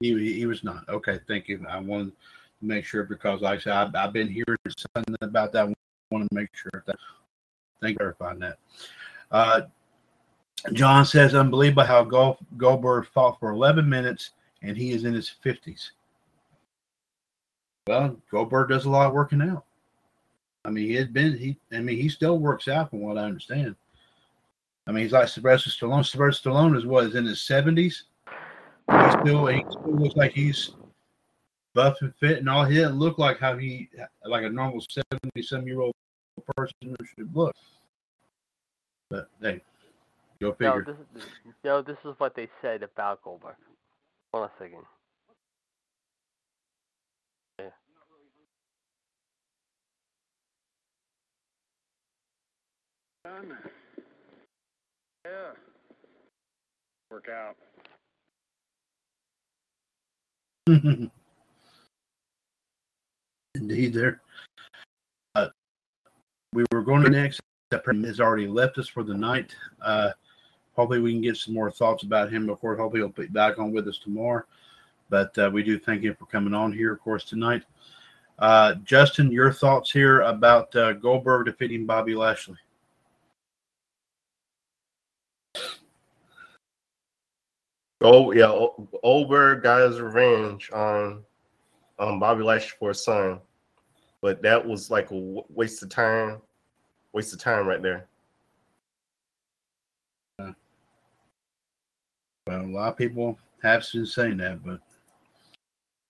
He 0.00 0.34
he 0.34 0.44
was 0.44 0.62
not. 0.62 0.86
Okay, 0.90 1.18
thank 1.26 1.48
you. 1.48 1.64
I 1.66 1.80
wanted 1.80 2.10
to 2.10 2.12
make 2.60 2.84
sure 2.84 3.04
because, 3.04 3.40
like 3.40 3.60
I 3.60 3.62
said, 3.62 3.72
I've, 3.72 3.94
I've 3.94 4.12
been 4.12 4.28
hearing 4.28 4.58
something 4.94 5.16
about 5.22 5.52
that. 5.52 5.68
I 5.68 5.74
want 6.10 6.28
to 6.28 6.34
make 6.34 6.50
sure 6.54 6.84
that. 6.86 6.96
Thank 7.80 7.98
you 7.98 8.04
for 8.04 8.12
clarifying 8.12 8.40
that. 8.40 8.58
Uh, 9.30 9.60
John 10.74 11.06
says, 11.06 11.34
unbelievable 11.34 11.84
how 11.84 12.04
Gold, 12.04 12.36
Goldberg 12.58 13.06
fought 13.06 13.40
for 13.40 13.50
11 13.50 13.88
minutes 13.88 14.32
and 14.62 14.76
he 14.76 14.92
is 14.92 15.04
in 15.04 15.14
his 15.14 15.34
50s. 15.44 15.90
Well, 17.86 18.16
Goldberg 18.30 18.70
does 18.70 18.84
a 18.84 18.90
lot 18.90 19.06
of 19.06 19.12
working 19.12 19.42
out. 19.42 19.64
I 20.66 20.70
mean, 20.70 20.86
he 20.86 20.94
had 20.94 21.12
been 21.12 21.38
he. 21.38 21.56
I 21.72 21.80
mean, 21.80 21.96
he 21.96 22.08
still 22.08 22.38
works 22.38 22.66
out, 22.66 22.90
from 22.90 23.00
what 23.00 23.16
I 23.16 23.22
understand. 23.22 23.76
I 24.86 24.92
mean, 24.92 25.04
he's 25.04 25.12
like 25.12 25.28
Sylvester 25.28 25.70
Stallone. 25.70 26.04
Sylvester 26.04 26.50
Stallone 26.50 26.76
is 26.76 26.84
what 26.84 27.04
is 27.04 27.14
in 27.14 27.24
his 27.24 27.38
70s. 27.38 28.02
He 28.90 29.10
still 29.20 29.46
he 29.46 29.64
still 29.70 29.96
looks 29.96 30.16
like 30.16 30.32
he's 30.32 30.72
buff 31.74 31.96
and 32.00 32.12
fit 32.18 32.38
and 32.38 32.48
all. 32.48 32.64
He 32.64 32.78
doesn't 32.78 32.98
look 32.98 33.18
like 33.18 33.38
how 33.38 33.56
he 33.56 33.88
like 34.24 34.44
a 34.44 34.50
normal 34.50 34.84
70 35.12 35.42
some 35.42 35.66
year 35.66 35.80
old 35.80 35.94
person 36.56 36.96
should 37.16 37.34
look. 37.34 37.54
But 39.08 39.28
hey, 39.40 39.62
go 40.40 40.52
figure. 40.52 40.84
this 40.84 41.22
is 41.22 41.30
no, 41.64 41.82
this 41.82 41.98
is 42.04 42.14
what 42.18 42.34
they 42.34 42.48
said 42.60 42.82
about 42.82 43.22
Goldberg. 43.22 43.54
Hold 44.32 44.44
on 44.44 44.50
a 44.50 44.62
second. 44.62 44.82
Yeah. 47.60 47.66
Done. 53.26 53.56
Yeah. 55.24 55.50
Work 57.10 57.28
out. 57.28 57.56
Indeed, 63.56 63.94
there. 63.94 64.20
Uh, 65.34 65.48
we 66.52 66.64
were 66.70 66.82
going 66.82 67.02
to 67.02 67.10
next. 67.10 67.40
That 67.72 67.82
has 67.84 68.20
already 68.20 68.46
left 68.46 68.78
us 68.78 68.86
for 68.86 69.02
the 69.02 69.14
night. 69.14 69.56
Uh, 69.84 70.10
hopefully, 70.76 71.00
we 71.00 71.12
can 71.12 71.22
get 71.22 71.36
some 71.36 71.54
more 71.54 71.72
thoughts 71.72 72.04
about 72.04 72.32
him 72.32 72.46
before. 72.46 72.76
Hopefully, 72.76 73.00
he'll 73.00 73.08
be 73.08 73.26
back 73.26 73.58
on 73.58 73.72
with 73.72 73.88
us 73.88 73.98
tomorrow. 73.98 74.44
But 75.10 75.36
uh, 75.36 75.50
we 75.52 75.64
do 75.64 75.80
thank 75.80 76.02
him 76.02 76.14
for 76.14 76.26
coming 76.26 76.54
on 76.54 76.72
here, 76.72 76.92
of 76.92 77.00
course, 77.00 77.24
tonight. 77.24 77.64
Uh, 78.38 78.74
Justin, 78.84 79.32
your 79.32 79.52
thoughts 79.52 79.90
here 79.90 80.20
about 80.20 80.76
uh, 80.76 80.92
Goldberg 80.92 81.46
defeating 81.46 81.86
Bobby 81.86 82.14
Lashley? 82.14 82.58
Oh 88.02 88.32
yeah, 88.32 88.50
O- 88.50 88.88
Goldberg 89.02 89.62
got 89.62 89.88
his 89.88 90.00
revenge 90.00 90.70
on 90.72 91.24
um 91.98 92.20
Bobby 92.20 92.42
Lashley 92.42 92.76
for 92.78 92.90
his 92.90 93.04
son, 93.04 93.40
but 94.20 94.42
that 94.42 94.64
was 94.64 94.90
like 94.90 95.10
a 95.10 95.42
waste 95.48 95.82
of 95.82 95.88
time, 95.88 96.40
waste 97.12 97.32
of 97.32 97.40
time 97.40 97.66
right 97.66 97.82
there. 97.82 98.06
Well, 100.38 100.54
a 102.48 102.62
lot 102.62 102.88
of 102.90 102.96
people 102.96 103.38
have 103.62 103.84
been 103.92 104.06
saying 104.06 104.36
that, 104.36 104.64
but 104.64 104.80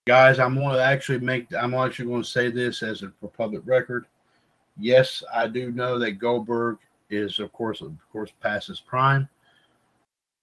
guys, 0.07 0.39
I'm 0.39 0.55
going 0.55 0.75
to 0.75 0.83
actually 0.83 1.21
make. 1.21 1.47
I'm 1.55 1.73
actually 1.75 2.07
going 2.07 2.23
to 2.23 2.29
say 2.29 2.51
this 2.51 2.83
as 2.83 3.03
a 3.03 3.13
for 3.21 3.31
public 3.31 3.63
record. 3.65 4.07
Yes, 4.79 5.23
I 5.33 5.47
do 5.47 5.73
know 5.73 5.99
that 5.99 6.19
Goldberg 6.19 6.79
is, 7.09 7.39
of 7.39 7.53
course, 7.53 7.81
of 7.81 7.97
course, 8.13 8.33
past 8.43 8.69
his 8.69 8.81
prime, 8.81 9.29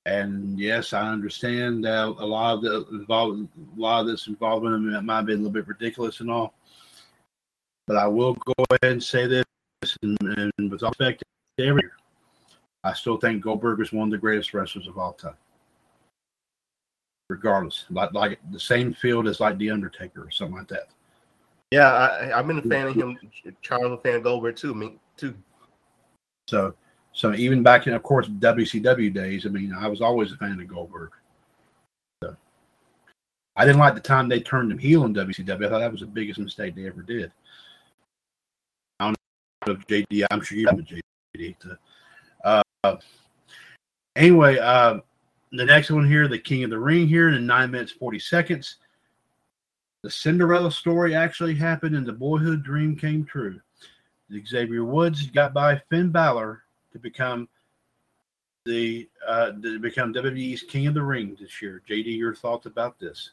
and 0.06 0.60
yes, 0.60 0.94
I 0.94 1.08
understand 1.10 1.86
that 1.86 2.04
a 2.04 2.26
lot 2.26 2.56
of 2.56 2.62
the 2.62 2.86
a 2.92 3.80
lot 3.80 4.02
of 4.02 4.08
this 4.08 4.28
involvement 4.28 4.88
in 4.88 4.94
it 4.94 5.02
might 5.02 5.18
have 5.18 5.26
been 5.26 5.36
a 5.36 5.44
little 5.44 5.52
bit 5.52 5.68
ridiculous 5.68 6.20
and 6.20 6.30
all. 6.30 6.54
But 7.88 7.98
I 7.98 8.08
will 8.08 8.34
go 8.34 8.54
ahead 8.70 8.94
and 8.94 9.04
say 9.04 9.28
this, 9.28 9.46
and, 10.02 10.18
and 10.58 10.72
with 10.72 10.84
all 10.84 10.90
respect 10.90 11.24
to 11.58 11.66
everyone, 11.66 11.92
I 12.84 12.94
still 12.94 13.18
think 13.18 13.44
Goldberg 13.44 13.82
is 13.82 13.94
one 13.94 14.08
of 14.08 14.12
the 14.12 14.18
greatest 14.18 14.54
wrestlers 14.54 14.88
of 14.88 14.98
all 14.98 15.14
time. 15.14 15.36
Regardless, 17.30 17.86
like 17.90 18.14
like 18.14 18.40
the 18.52 18.60
same 18.60 18.94
field 18.94 19.28
as 19.28 19.40
like 19.40 19.58
the 19.58 19.70
Undertaker 19.70 20.24
or 20.24 20.32
something 20.32 20.58
like 20.58 20.68
that. 20.68 20.90
Yeah, 21.72 21.92
I, 21.92 22.38
I've 22.38 22.46
been 22.46 22.60
a 22.60 22.62
fan 22.62 22.88
of 22.88 22.96
him. 22.96 23.18
Charles, 23.62 23.94
a 23.94 23.98
fan 23.98 24.16
of 24.16 24.24
Goldberg 24.24 24.58
too. 24.58 24.76
Me 24.76 24.98
too. 25.18 25.34
So, 26.48 26.76
so 27.14 27.34
even 27.36 27.62
back 27.62 27.86
in, 27.86 27.94
of 27.94 28.02
course, 28.02 28.28
WCW 28.28 29.14
days, 29.14 29.46
I 29.46 29.50
mean, 29.50 29.72
I 29.74 29.88
was 29.88 30.02
always 30.02 30.32
a 30.32 30.38
fan 30.38 30.60
of 30.60 30.68
Goldberg. 30.68 31.12
So, 32.24 32.36
I 33.56 33.66
didn't 33.66 33.80
like 33.80 33.94
the 33.94 34.02
time 34.02 34.28
they 34.28 34.40
turned 34.40 34.72
him 34.72 34.80
heel 34.80 35.06
in 35.06 35.14
WCW. 35.14 35.66
I 35.66 35.70
thought 35.70 35.80
that 35.80 35.92
was 35.92 36.02
the 36.02 36.08
biggest 36.08 36.40
mistake 36.40 36.76
they 36.76 36.88
ever 36.88 37.04
did. 37.04 37.32
I 39.00 39.06
don't 39.06 39.18
know 39.68 39.74
if 39.74 39.88
JD, 39.88 40.26
I'm 40.32 40.42
sure 40.42 40.58
you 40.58 40.68
have 40.68 40.80
a 40.80 40.82
JD. 40.82 41.60
To, 41.60 41.78
uh, 42.44 42.98
anyway, 44.16 44.58
uh, 44.58 45.00
the 45.52 45.66
next 45.66 45.92
one 45.92 46.08
here, 46.08 46.28
the 46.28 46.40
King 46.40 46.64
of 46.64 46.72
the 46.72 46.80
Ring 46.80 47.08
here 47.08 47.30
in 47.30 47.46
nine 47.46 47.70
minutes, 47.70 47.92
40 47.92 48.18
seconds. 48.18 48.78
The 50.02 50.10
Cinderella 50.10 50.72
story 50.72 51.16
actually 51.16 51.54
happened 51.54 51.96
and 51.96 52.08
the 52.08 52.12
boyhood 52.12 52.64
dream 52.64 52.96
came 52.96 53.24
true. 53.24 53.62
Xavier 54.48 54.84
Woods 54.84 55.28
got 55.28 55.54
by 55.54 55.80
Finn 55.92 56.10
Balor 56.10 56.63
to 56.94 57.00
become 57.00 57.48
the 58.66 59.10
uh, 59.28 59.52
to 59.52 59.80
become 59.80 60.14
WWE's 60.14 60.64
King 60.64 60.88
of 60.88 60.94
the 60.94 61.04
Ring 61.04 61.36
this 61.40 61.62
year. 61.62 61.82
JD, 61.90 62.18
your 62.18 62.34
thoughts 62.34 62.66
about 62.66 63.00
this? 63.00 63.32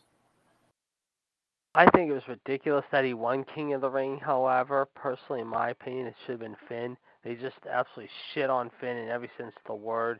I 1.74 1.88
think 1.90 2.10
it 2.10 2.14
was 2.14 2.26
ridiculous 2.26 2.84
that 2.90 3.04
he 3.04 3.14
won 3.14 3.44
King 3.44 3.74
of 3.74 3.80
the 3.80 3.90
Ring. 3.90 4.18
However, 4.18 4.88
personally, 4.94 5.40
in 5.40 5.46
my 5.46 5.70
opinion, 5.70 6.08
it 6.08 6.16
should 6.22 6.32
have 6.32 6.40
been 6.40 6.56
Finn. 6.68 6.96
They 7.22 7.36
just 7.36 7.58
absolutely 7.70 8.10
shit 8.34 8.50
on 8.50 8.70
Finn 8.80 8.96
in 8.96 9.08
every 9.08 9.30
sense 9.38 9.52
of 9.56 9.62
the 9.66 9.74
word, 9.74 10.18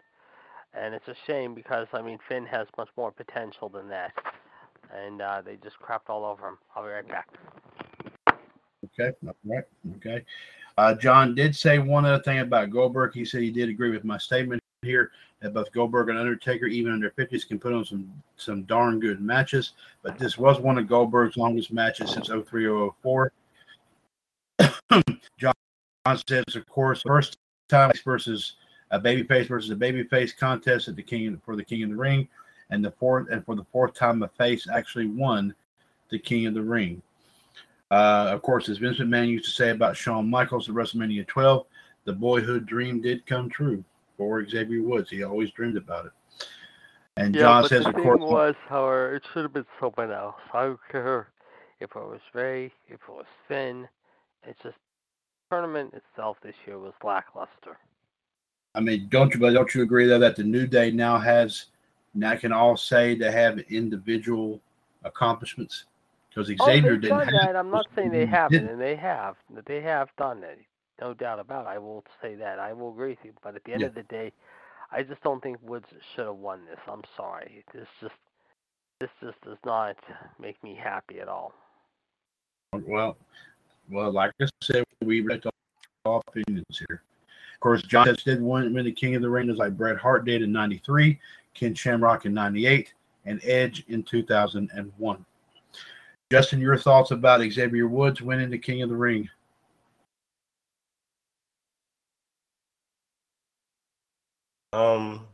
and 0.74 0.94
it's 0.94 1.08
a 1.08 1.16
shame 1.26 1.54
because 1.54 1.88
I 1.92 2.02
mean 2.02 2.18
Finn 2.28 2.46
has 2.46 2.68
much 2.78 2.90
more 2.96 3.10
potential 3.10 3.68
than 3.68 3.88
that, 3.88 4.12
and 4.94 5.20
uh, 5.20 5.42
they 5.44 5.56
just 5.56 5.80
crapped 5.80 6.08
all 6.08 6.24
over 6.24 6.46
him. 6.46 6.58
I'll 6.76 6.84
be 6.84 6.90
right 6.90 7.08
back. 7.08 7.28
Okay, 8.84 9.12
all 9.26 9.34
right, 9.44 9.64
okay. 9.96 10.24
Uh, 10.80 10.94
John 10.94 11.34
did 11.34 11.54
say 11.54 11.78
one 11.78 12.06
other 12.06 12.22
thing 12.22 12.38
about 12.38 12.70
Goldberg. 12.70 13.12
He 13.12 13.26
said 13.26 13.42
he 13.42 13.50
did 13.50 13.68
agree 13.68 13.90
with 13.90 14.02
my 14.02 14.16
statement 14.16 14.62
here 14.80 15.10
that 15.40 15.52
both 15.52 15.70
Goldberg 15.72 16.08
and 16.08 16.18
Undertaker, 16.18 16.64
even 16.64 16.98
their 16.98 17.10
fifties, 17.10 17.44
can 17.44 17.58
put 17.58 17.74
on 17.74 17.84
some 17.84 18.10
some 18.38 18.62
darn 18.62 18.98
good 18.98 19.20
matches. 19.20 19.72
But 20.02 20.18
this 20.18 20.38
was 20.38 20.58
one 20.58 20.78
of 20.78 20.88
Goldberg's 20.88 21.36
longest 21.36 21.70
matches 21.70 22.12
since 22.12 22.28
0304. 22.28 23.30
John 25.36 25.52
says, 26.26 26.56
of 26.56 26.66
course, 26.66 27.02
first 27.02 27.36
time 27.68 27.92
versus 28.02 28.54
a 28.90 28.98
babyface 28.98 29.48
versus 29.48 29.70
a 29.70 29.76
babyface 29.76 30.34
contest 30.34 30.88
at 30.88 30.96
the 30.96 31.02
King 31.02 31.38
for 31.44 31.56
the 31.56 31.64
King 31.64 31.82
of 31.82 31.90
the 31.90 31.96
Ring, 31.96 32.26
and 32.70 32.82
the 32.82 32.92
fourth 32.92 33.28
and 33.30 33.44
for 33.44 33.54
the 33.54 33.66
fourth 33.70 33.92
time 33.92 34.22
a 34.22 34.28
face 34.28 34.66
actually 34.72 35.08
won 35.08 35.54
the 36.10 36.18
King 36.18 36.46
of 36.46 36.54
the 36.54 36.62
Ring. 36.62 37.02
Uh, 37.90 38.28
of 38.30 38.42
course, 38.42 38.68
as 38.68 38.78
Vince 38.78 38.98
McMahon 38.98 39.28
used 39.28 39.46
to 39.46 39.50
say 39.50 39.70
about 39.70 39.96
Shawn 39.96 40.30
Michaels 40.30 40.68
at 40.68 40.74
WrestleMania 40.74 41.26
12, 41.26 41.66
the 42.04 42.12
boyhood 42.12 42.66
dream 42.66 43.00
did 43.00 43.26
come 43.26 43.48
true 43.48 43.84
for 44.16 44.46
Xavier 44.46 44.82
Woods. 44.82 45.10
He 45.10 45.24
always 45.24 45.50
dreamed 45.50 45.76
about 45.76 46.06
it. 46.06 46.12
And 47.16 47.34
yeah, 47.34 47.42
John 47.42 47.68
says, 47.68 47.82
the 47.82 47.88
of 47.90 47.94
thing 47.96 48.04
course, 48.04 48.20
was, 48.20 48.54
however, 48.68 49.16
it 49.16 49.22
should 49.32 49.42
have 49.42 49.52
been 49.52 49.66
someone 49.80 50.12
else. 50.12 50.36
I 50.52 50.66
don't 50.66 50.80
care 50.90 51.28
if 51.80 51.90
it 51.90 51.96
was 51.96 52.20
Ray, 52.32 52.66
if 52.88 52.94
it 52.94 53.08
was 53.08 53.26
Finn. 53.48 53.88
It's 54.44 54.62
just 54.62 54.76
the 55.48 55.56
tournament 55.56 55.94
itself 55.94 56.36
this 56.42 56.54
year 56.66 56.78
was 56.78 56.92
lackluster. 57.02 57.76
I 58.74 58.80
mean, 58.80 59.08
don't 59.10 59.34
you? 59.34 59.40
But 59.40 59.52
don't 59.52 59.74
you 59.74 59.82
agree 59.82 60.06
though 60.06 60.20
that 60.20 60.36
the 60.36 60.44
New 60.44 60.66
Day 60.66 60.92
now 60.92 61.18
has 61.18 61.66
now 62.14 62.36
can 62.36 62.52
all 62.52 62.76
say 62.76 63.14
they 63.16 63.32
have 63.32 63.58
individual 63.58 64.60
accomplishments 65.04 65.86
because 66.30 66.50
Oh, 66.60 66.64
Xavier 66.66 66.92
they've 66.92 67.00
didn't 67.02 67.18
done 67.18 67.28
have. 67.28 67.46
that. 67.46 67.56
I'm 67.56 67.70
not 67.70 67.86
saying 67.94 68.10
they 68.10 68.26
haven't, 68.26 68.68
and 68.68 68.80
they 68.80 68.96
have. 68.96 69.36
They 69.66 69.80
have 69.82 70.08
done 70.16 70.42
it. 70.42 70.60
No 71.00 71.14
doubt 71.14 71.38
about 71.40 71.66
it. 71.66 71.70
I 71.70 71.78
will 71.78 72.04
say 72.22 72.34
that. 72.36 72.58
I 72.58 72.72
will 72.72 72.90
agree 72.90 73.10
with 73.10 73.18
you. 73.24 73.32
But 73.42 73.56
at 73.56 73.64
the 73.64 73.72
end 73.72 73.80
Yeah. 73.82 73.88
of 73.88 73.94
the 73.94 74.02
day, 74.04 74.32
I 74.92 75.02
just 75.02 75.22
don't 75.22 75.42
think 75.42 75.58
Woods 75.62 75.88
should 76.14 76.26
have 76.26 76.36
won 76.36 76.64
this. 76.66 76.78
I'm 76.88 77.02
sorry. 77.16 77.64
This 77.72 77.88
just 78.00 78.14
this 79.00 79.10
just 79.22 79.40
does 79.40 79.56
not 79.64 79.96
make 80.38 80.62
me 80.62 80.74
happy 80.74 81.20
at 81.20 81.28
all. 81.28 81.54
Well, 82.72 83.16
well, 83.90 84.12
like 84.12 84.32
I 84.40 84.46
said, 84.62 84.84
we 85.02 85.20
respect 85.22 85.54
all 86.04 86.22
opinions 86.28 86.66
here. 86.86 87.02
Of 87.54 87.60
course, 87.60 87.82
John 87.82 88.06
Test 88.06 88.24
did 88.24 88.42
win, 88.42 88.72
win 88.74 88.84
the 88.84 88.92
King 88.92 89.14
of 89.16 89.22
the 89.22 89.28
Ring, 89.30 89.48
like 89.54 89.76
Bret 89.76 89.96
Hart 89.96 90.24
did 90.24 90.42
in 90.42 90.52
'93, 90.52 91.18
Ken 91.54 91.74
Shamrock 91.74 92.26
in 92.26 92.34
'98, 92.34 92.92
and 93.24 93.40
Edge 93.44 93.84
in 93.88 94.02
2001. 94.02 95.24
Justin, 96.30 96.60
your 96.60 96.76
thoughts 96.76 97.10
about 97.10 97.40
Xavier 97.50 97.88
Woods 97.88 98.22
winning 98.22 98.50
the 98.50 98.58
King 98.58 98.82
of 98.82 98.88
the 98.88 98.96
Ring? 98.96 99.28
Um, 104.72 105.26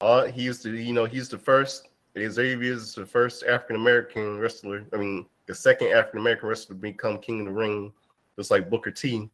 uh, 0.00 0.24
he 0.24 0.42
used 0.42 0.62
to, 0.62 0.74
you 0.74 0.94
know, 0.94 1.04
he's 1.04 1.28
the 1.28 1.36
first. 1.36 1.88
Xavier 2.16 2.72
is 2.72 2.94
the 2.94 3.04
first 3.04 3.42
African 3.44 3.76
American 3.76 4.38
wrestler. 4.38 4.86
I 4.94 4.96
mean, 4.96 5.26
the 5.46 5.54
second 5.54 5.88
African 5.88 6.20
American 6.20 6.48
wrestler 6.48 6.76
to 6.76 6.80
become 6.80 7.18
King 7.18 7.40
of 7.40 7.46
the 7.46 7.52
Ring, 7.52 7.92
just 8.38 8.50
like 8.50 8.70
Booker 8.70 8.90
T. 8.90 9.28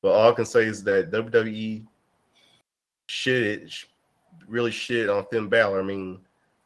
But 0.00 0.12
all 0.12 0.32
I 0.32 0.34
can 0.34 0.46
say 0.46 0.64
is 0.64 0.82
that 0.84 1.10
WWE 1.10 1.84
shit, 3.08 3.74
really 4.48 4.70
shit 4.70 5.10
on 5.10 5.26
Finn 5.26 5.48
Balor. 5.48 5.80
I 5.80 5.84
mean, 5.84 6.20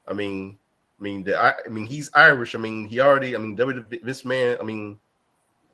I 0.07 0.13
mean, 0.13 0.59
I 1.05 1.07
mean, 1.07 1.23
the, 1.23 1.39
I, 1.39 1.53
I 1.67 1.69
mean, 1.69 1.85
he's 1.85 2.09
Irish. 2.15 2.55
I 2.55 2.59
mean, 2.59 2.89
he 2.89 2.99
already. 2.99 3.37
I 3.37 3.39
mean, 3.39 3.55
this 4.03 4.25
man. 4.25 4.57
I 4.59 4.63
mean, 4.63 4.99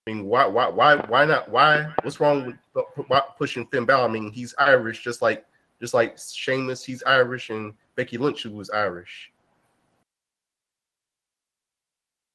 I 0.05 0.11
mean, 0.11 0.25
why, 0.25 0.45
why, 0.45 0.69
why, 0.69 0.97
why 0.97 1.25
not? 1.25 1.49
Why? 1.49 1.87
What's 2.03 2.19
wrong 2.19 2.47
with 2.47 2.57
pu- 2.75 3.05
pu- 3.05 3.21
pushing 3.39 3.65
Finn 3.69 3.85
Balor? 3.85 4.09
I 4.09 4.11
mean, 4.11 4.33
he's 4.33 4.57
Irish, 4.59 5.05
just 5.05 5.23
like, 5.23 5.47
just 5.81 5.95
like 5.95 6.19
Sheamus. 6.19 6.83
He's 6.83 7.05
Irish, 7.05 7.51
and 7.51 7.75
Becky 7.95 8.19
Lynch, 8.19 8.43
who 8.43 8.51
was 8.51 8.71
Irish. 8.71 9.31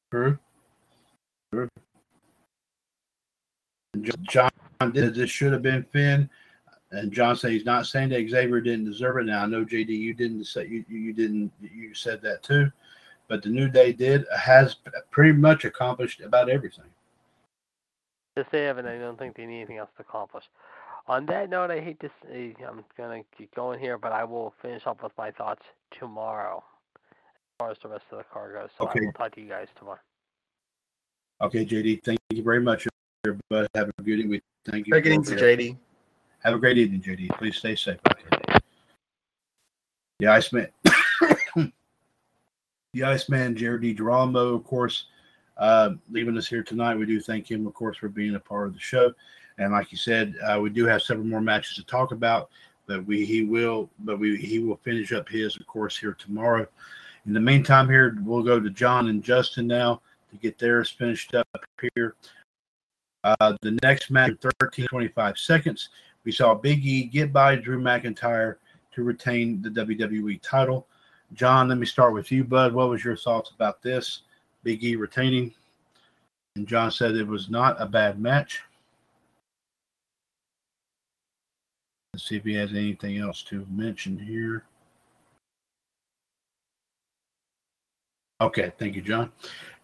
True. 0.10 0.40
True. 1.52 1.68
John 4.22 4.50
this 4.94 5.30
should 5.30 5.52
have 5.52 5.62
been 5.62 5.84
Finn, 5.92 6.30
and 6.92 7.12
John 7.12 7.36
said 7.36 7.52
he's 7.52 7.66
not 7.66 7.88
saying 7.88 8.10
that 8.10 8.30
Xavier 8.30 8.62
didn't 8.62 8.86
deserve 8.86 9.18
it. 9.18 9.26
Now 9.26 9.44
I 9.44 9.48
know 9.48 9.66
JD, 9.66 9.90
you 9.90 10.14
didn't 10.14 10.46
say 10.46 10.66
you 10.66 10.86
you 10.88 11.12
didn't 11.12 11.52
you 11.62 11.94
said 11.94 12.22
that 12.22 12.42
too, 12.42 12.72
but 13.28 13.44
the 13.44 13.50
New 13.50 13.70
Day 13.70 13.92
did 13.92 14.26
has 14.36 14.76
pretty 15.12 15.34
much 15.34 15.66
accomplished 15.66 16.22
about 16.22 16.50
everything. 16.50 16.86
If 18.36 18.50
they 18.52 18.64
haven't, 18.64 18.86
I 18.86 18.98
don't 18.98 19.18
think 19.18 19.36
they 19.36 19.46
need 19.46 19.58
anything 19.58 19.78
else 19.78 19.90
to 19.98 20.02
accomplish. 20.02 20.44
On 21.08 21.26
that 21.28 21.50
note, 21.50 21.72
I 21.72 21.80
hate 21.80 22.00
to 22.00 22.10
say 22.24 22.56
eh, 22.60 22.66
I'm 22.68 22.84
gonna 22.98 23.22
keep 23.38 23.54
going 23.56 23.80
here, 23.80 23.98
but 23.98 24.12
I 24.12 24.24
will 24.24 24.54
finish 24.62 24.86
up 24.88 25.04
with 25.04 25.12
my 25.18 25.32
thoughts 25.32 25.64
tomorrow, 26.00 26.64
as 27.06 27.12
far 27.60 27.72
as 27.72 27.78
the 27.82 27.90
rest 27.90 28.06
of 28.12 28.18
the 28.18 28.24
car 28.26 28.52
goes. 28.52 28.70
So 28.78 28.88
Okay. 28.88 29.02
I 29.02 29.06
will 29.06 29.14
talk 29.14 29.36
to 29.36 29.42
you 29.42 29.48
guys 29.48 29.68
tomorrow. 29.78 30.00
Okay, 31.42 31.66
JD, 31.66 32.04
thank 32.04 32.20
you 32.32 32.44
very 32.44 32.62
much, 32.62 32.88
everybody. 33.26 33.68
Have 33.76 33.90
a 33.98 34.02
good 34.02 34.20
evening. 34.20 34.42
Thank 34.66 34.88
you. 34.88 34.94
Take 34.94 35.06
it 35.06 35.20
easy, 35.20 35.36
JD. 35.36 35.78
Have 36.44 36.56
a 36.56 36.60
great 36.60 36.78
evening, 36.78 37.02
JD. 37.02 37.38
Please 37.38 37.58
stay 37.58 37.76
safe. 37.76 38.00
Okay. 38.12 38.60
I 40.24 40.28
Iceman, 40.38 40.70
the 42.96 43.04
Iceman, 43.04 43.56
Jared 43.58 43.82
D. 43.82 43.96
Of 44.00 44.64
course, 44.64 45.08
uh, 45.58 45.92
leaving 46.10 46.38
us 46.38 46.48
here 46.48 46.64
tonight. 46.64 46.96
We 46.96 47.06
do 47.06 47.20
thank 47.20 47.52
him, 47.52 47.68
of 47.68 47.74
course, 47.74 47.98
for 47.98 48.08
being 48.08 48.36
a 48.36 48.40
part 48.40 48.68
of 48.68 48.74
the 48.74 48.80
show. 48.80 49.14
And 49.58 49.74
like 49.74 49.92
you 49.92 49.98
said, 49.98 50.36
uh, 50.46 50.60
we 50.62 50.70
do 50.70 50.86
have 50.86 51.02
several 51.02 51.28
more 51.28 51.42
matches 51.42 51.76
to 51.76 51.84
talk 51.84 52.14
about, 52.14 52.50
but 52.88 53.06
we 53.06 53.26
he 53.26 53.44
will, 53.44 53.90
but 54.00 54.18
we 54.18 54.38
he 54.38 54.60
will 54.60 54.78
finish 54.78 55.12
up 55.12 55.28
his, 55.28 55.58
of 55.58 55.68
course, 55.68 55.98
here 55.98 56.14
tomorrow. 56.14 56.66
In 57.26 57.34
the 57.34 57.40
meantime, 57.40 57.90
here 57.90 58.18
we'll 58.24 58.44
go 58.44 58.62
to 58.62 58.70
John 58.70 59.10
and 59.10 59.22
Justin 59.22 59.68
now 59.68 60.02
to 60.32 60.38
get 60.38 60.58
theirs 60.58 60.90
finished 60.90 61.36
up 61.36 61.48
here. 61.94 62.16
Uh, 63.26 63.58
the 63.62 63.78
next 63.84 64.10
match, 64.10 64.34
13 64.62 64.88
25 64.88 65.38
seconds. 65.38 65.90
We 66.24 66.32
saw 66.32 66.54
Big 66.54 66.86
E 66.86 67.04
get 67.04 67.34
by 67.34 67.56
Drew 67.56 67.82
McIntyre 67.82 68.56
to 68.94 69.04
retain 69.04 69.62
the 69.62 69.70
WWE 69.70 70.40
title. 70.42 70.88
John, 71.34 71.68
let 71.68 71.78
me 71.78 71.86
start 71.86 72.14
with 72.14 72.32
you, 72.32 72.44
Bud. 72.44 72.74
What 72.74 72.90
was 72.90 73.04
your 73.04 73.18
thoughts 73.18 73.52
about 73.52 73.82
this? 73.82 74.22
Big 74.64 74.84
E 74.84 74.96
retaining. 74.96 75.54
And 76.56 76.68
John 76.68 76.92
said 76.92 77.16
it 77.16 77.28
was 77.28 77.50
not 77.50 77.82
a 77.82 77.86
bad 77.86 78.20
match. 78.20 78.62
Let's 82.14 82.30
see 82.30 82.38
if 82.38 82.44
he 82.44 82.54
has 82.54 82.72
anything 82.72 83.18
else 83.18 83.44
to 83.44 83.68
mention 83.70 84.18
here. 84.18 84.64
Okay, 88.40 88.72
thank 88.78 88.96
you, 88.96 89.02
John. 89.02 89.32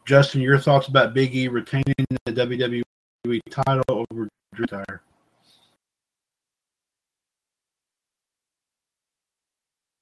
Justin, 0.06 0.42
your 0.42 0.58
thoughts 0.58 0.88
about 0.88 1.14
Big 1.14 1.36
E 1.36 1.48
retaining 1.48 1.84
the 2.26 2.32
WWE 2.32 2.84
title 3.50 3.84
over 3.88 4.30
Drew 4.54 4.66
McIntyre? 4.66 5.00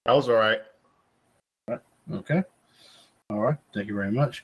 That 0.06 0.14
was 0.14 0.30
all 0.30 0.36
right. 0.36 0.62
Okay. 2.12 2.44
All 3.30 3.40
right. 3.40 3.58
Thank 3.74 3.88
you 3.88 3.96
very 3.96 4.12
much. 4.12 4.44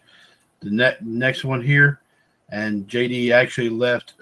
The 0.62 0.70
ne- 0.70 0.98
next 1.02 1.44
one 1.44 1.62
here, 1.62 2.02
and 2.50 2.88
JD 2.88 3.32
actually 3.32 3.70
left 3.70 4.14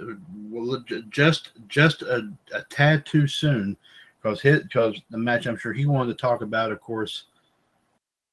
well, 0.50 0.84
just 1.10 1.52
just 1.68 2.02
a, 2.02 2.30
a 2.54 2.64
tad 2.70 3.06
too 3.06 3.28
soon 3.28 3.78
because 4.22 4.42
his 4.42 4.64
because 4.64 5.00
the 5.10 5.18
match 5.18 5.46
I'm 5.46 5.58
sure 5.58 5.74
he 5.74 5.86
wanted 5.86 6.18
to 6.18 6.22
talk 6.22 6.42
about, 6.42 6.72
of 6.72 6.82
course, 6.82 7.26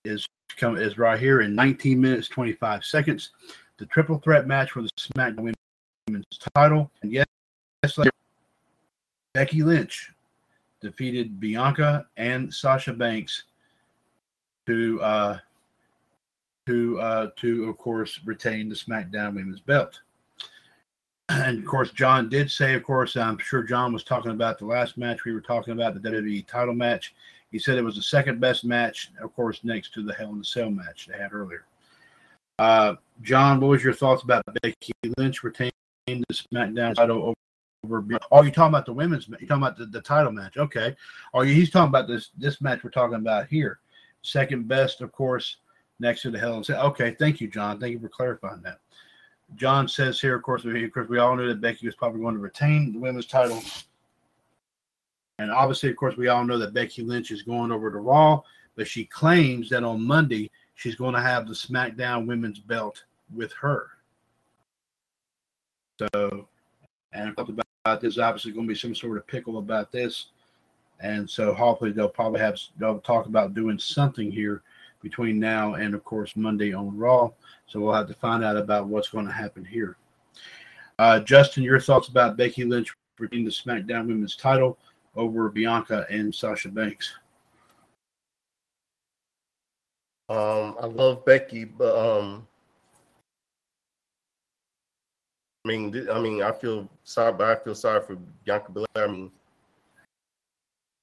is 0.05 0.27
come 0.57 0.77
is 0.77 0.99
right 0.99 1.19
here 1.19 1.41
in 1.41 1.55
19 1.55 2.01
minutes 2.01 2.28
25 2.28 2.85
seconds. 2.85 3.31
The 3.78 3.87
triple 3.87 4.19
threat 4.19 4.47
match 4.47 4.73
for 4.73 4.82
the 4.82 4.91
SmackDown 4.97 5.55
Women's 6.07 6.27
title, 6.55 6.91
and 7.03 7.12
yes, 7.12 7.27
yes, 7.82 7.99
Becky 9.35 9.62
Lynch 9.62 10.12
defeated 10.81 11.41
Bianca 11.41 12.07
and 12.16 12.53
Sasha 12.53 12.93
Banks 12.93 13.45
to 14.70 15.02
uh, 15.02 15.38
to 16.66 17.01
uh, 17.01 17.26
to 17.36 17.68
of 17.68 17.76
course 17.76 18.20
retain 18.24 18.68
the 18.68 18.74
SmackDown 18.74 19.34
Women's 19.34 19.60
Belt. 19.60 20.01
And 21.28 21.60
of 21.60 21.64
course, 21.64 21.92
John 21.92 22.28
did 22.28 22.51
say, 22.51 22.74
of 22.74 22.82
course, 22.82 23.16
I'm 23.16 23.38
sure 23.38 23.62
John 23.62 23.92
was 23.92 24.02
talking 24.02 24.32
about 24.32 24.59
the 24.59 24.66
last 24.66 24.98
match 24.98 25.24
we 25.24 25.32
were 25.32 25.40
talking 25.40 25.72
about, 25.72 25.94
the 25.94 26.01
WWE 26.01 26.44
title 26.44 26.74
match. 26.74 27.14
He 27.52 27.59
said 27.60 27.78
it 27.78 27.84
was 27.84 27.94
the 27.94 28.02
second 28.02 28.40
best 28.40 28.64
match, 28.64 29.12
of 29.22 29.32
course, 29.36 29.60
next 29.62 29.94
to 29.94 30.02
the 30.02 30.12
Hell 30.12 30.30
in 30.30 30.38
the 30.38 30.44
Cell 30.44 30.70
match 30.70 31.06
they 31.06 31.16
had 31.16 31.32
earlier. 31.32 31.66
Uh, 32.59 32.94
John, 33.22 33.60
what 33.60 33.68
was 33.68 33.84
your 33.84 33.92
thoughts 33.92 34.24
about 34.24 34.42
Becky 34.60 34.92
Lynch 35.18 35.44
retaining 35.44 35.72
the 36.09 36.34
SmackDown 36.34 36.97
title 36.97 37.34
over? 37.84 38.05
Oh, 38.32 38.42
you 38.42 38.51
talking 38.51 38.74
about 38.74 38.86
the 38.86 38.92
women's? 38.92 39.28
You 39.28 39.47
talking 39.47 39.62
about 39.62 39.78
the, 39.78 39.86
the 39.86 40.01
title 40.01 40.32
match? 40.32 40.56
Okay. 40.56 40.97
Oh, 41.32 41.42
he's 41.42 41.70
talking 41.70 41.90
about 41.90 42.09
this 42.09 42.30
this 42.36 42.60
match 42.60 42.82
we're 42.82 42.90
talking 42.90 43.14
about 43.16 43.47
here. 43.47 43.78
Second 44.22 44.68
best, 44.68 45.01
of 45.01 45.12
course, 45.12 45.56
next 45.98 46.22
to 46.22 46.30
the 46.30 46.38
Hell 46.38 46.62
Okay, 46.68 47.16
thank 47.18 47.40
you, 47.40 47.48
John. 47.48 47.80
Thank 47.80 47.92
you 47.92 48.01
for 48.01 48.09
clarifying 48.09 48.62
that. 48.62 48.78
John 49.56 49.88
says 49.88 50.20
here, 50.20 50.36
of 50.36 50.42
course, 50.42 50.64
we, 50.64 50.84
of 50.84 50.92
course, 50.92 51.09
we 51.09 51.18
all 51.18 51.36
knew 51.36 51.48
that 51.48 51.60
Becky 51.60 51.86
was 51.86 51.97
probably 51.97 52.20
going 52.20 52.34
to 52.34 52.40
retain 52.40 52.92
the 52.92 52.98
women's 52.98 53.26
title. 53.26 53.62
And 55.38 55.51
obviously, 55.51 55.90
of 55.90 55.97
course, 55.97 56.16
we 56.16 56.28
all 56.28 56.44
know 56.44 56.59
that 56.59 56.74
Becky 56.74 57.02
Lynch 57.02 57.30
is 57.30 57.42
going 57.42 57.72
over 57.72 57.90
to 57.90 57.98
Raw, 57.98 58.42
but 58.76 58.86
she 58.86 59.05
claims 59.06 59.68
that 59.70 59.82
on 59.82 60.06
Monday 60.06 60.51
she's 60.74 60.94
going 60.94 61.14
to 61.14 61.20
have 61.20 61.47
the 61.47 61.55
SmackDown 61.55 62.26
women's 62.26 62.59
belt 62.59 63.05
with 63.34 63.52
her. 63.55 63.88
So, 65.98 66.48
and 67.12 67.30
I 67.30 67.32
talked 67.32 67.51
about 67.51 68.01
this, 68.01 68.18
obviously 68.18 68.52
going 68.52 68.66
to 68.66 68.72
be 68.72 68.78
some 68.78 68.94
sort 68.94 69.18
of 69.18 69.26
pickle 69.26 69.59
about 69.59 69.90
this. 69.90 70.26
And 71.01 71.28
so 71.28 71.55
hopefully 71.55 71.93
they'll 71.93 72.09
probably 72.09 72.40
have 72.40 72.59
they'll 72.78 73.01
talk 73.01 73.27
about 73.27 73.55
doing 73.55 73.78
something 73.78 74.31
here 74.31 74.62
between 75.02 75.39
now 75.39 75.74
and 75.74 75.94
of 75.94 76.05
course 76.05 76.36
Monday 76.36 76.72
on 76.72 76.97
Raw. 76.97 77.31
So 77.66 77.81
we'll 77.81 77.94
have 77.94 78.09
to 78.09 78.14
find 78.14 78.44
out 78.44 78.56
about 78.56 78.86
what's 78.86 79.09
going 79.09 79.27
to 79.27 79.32
happen 79.32 79.64
here. 79.64 79.97
Uh, 80.98 81.20
Justin, 81.20 81.62
your 81.62 81.81
thoughts 81.81 82.09
about 82.09 82.36
Becky 82.36 82.64
Lynch 82.64 82.93
retaining 83.18 83.44
the 83.44 83.51
SmackDown 83.51 84.06
Women's 84.06 84.36
title 84.36 84.78
over 85.16 85.48
Bianca 85.48 86.06
and 86.10 86.35
Sasha 86.35 86.68
Banks? 86.68 87.14
Um, 90.28 90.77
I 90.81 90.86
love 90.86 91.24
Becky, 91.24 91.64
but 91.64 91.97
um, 91.97 92.47
I 95.64 95.68
mean, 95.68 96.09
I 96.10 96.20
mean, 96.20 96.43
I 96.43 96.52
feel 96.52 96.89
sorry, 97.02 97.32
but 97.32 97.48
I 97.48 97.62
feel 97.62 97.74
sorry 97.74 98.01
for 98.02 98.16
Bianca 98.44 98.70
Belair. 98.70 98.86
I 98.97 99.06
mean, 99.06 99.32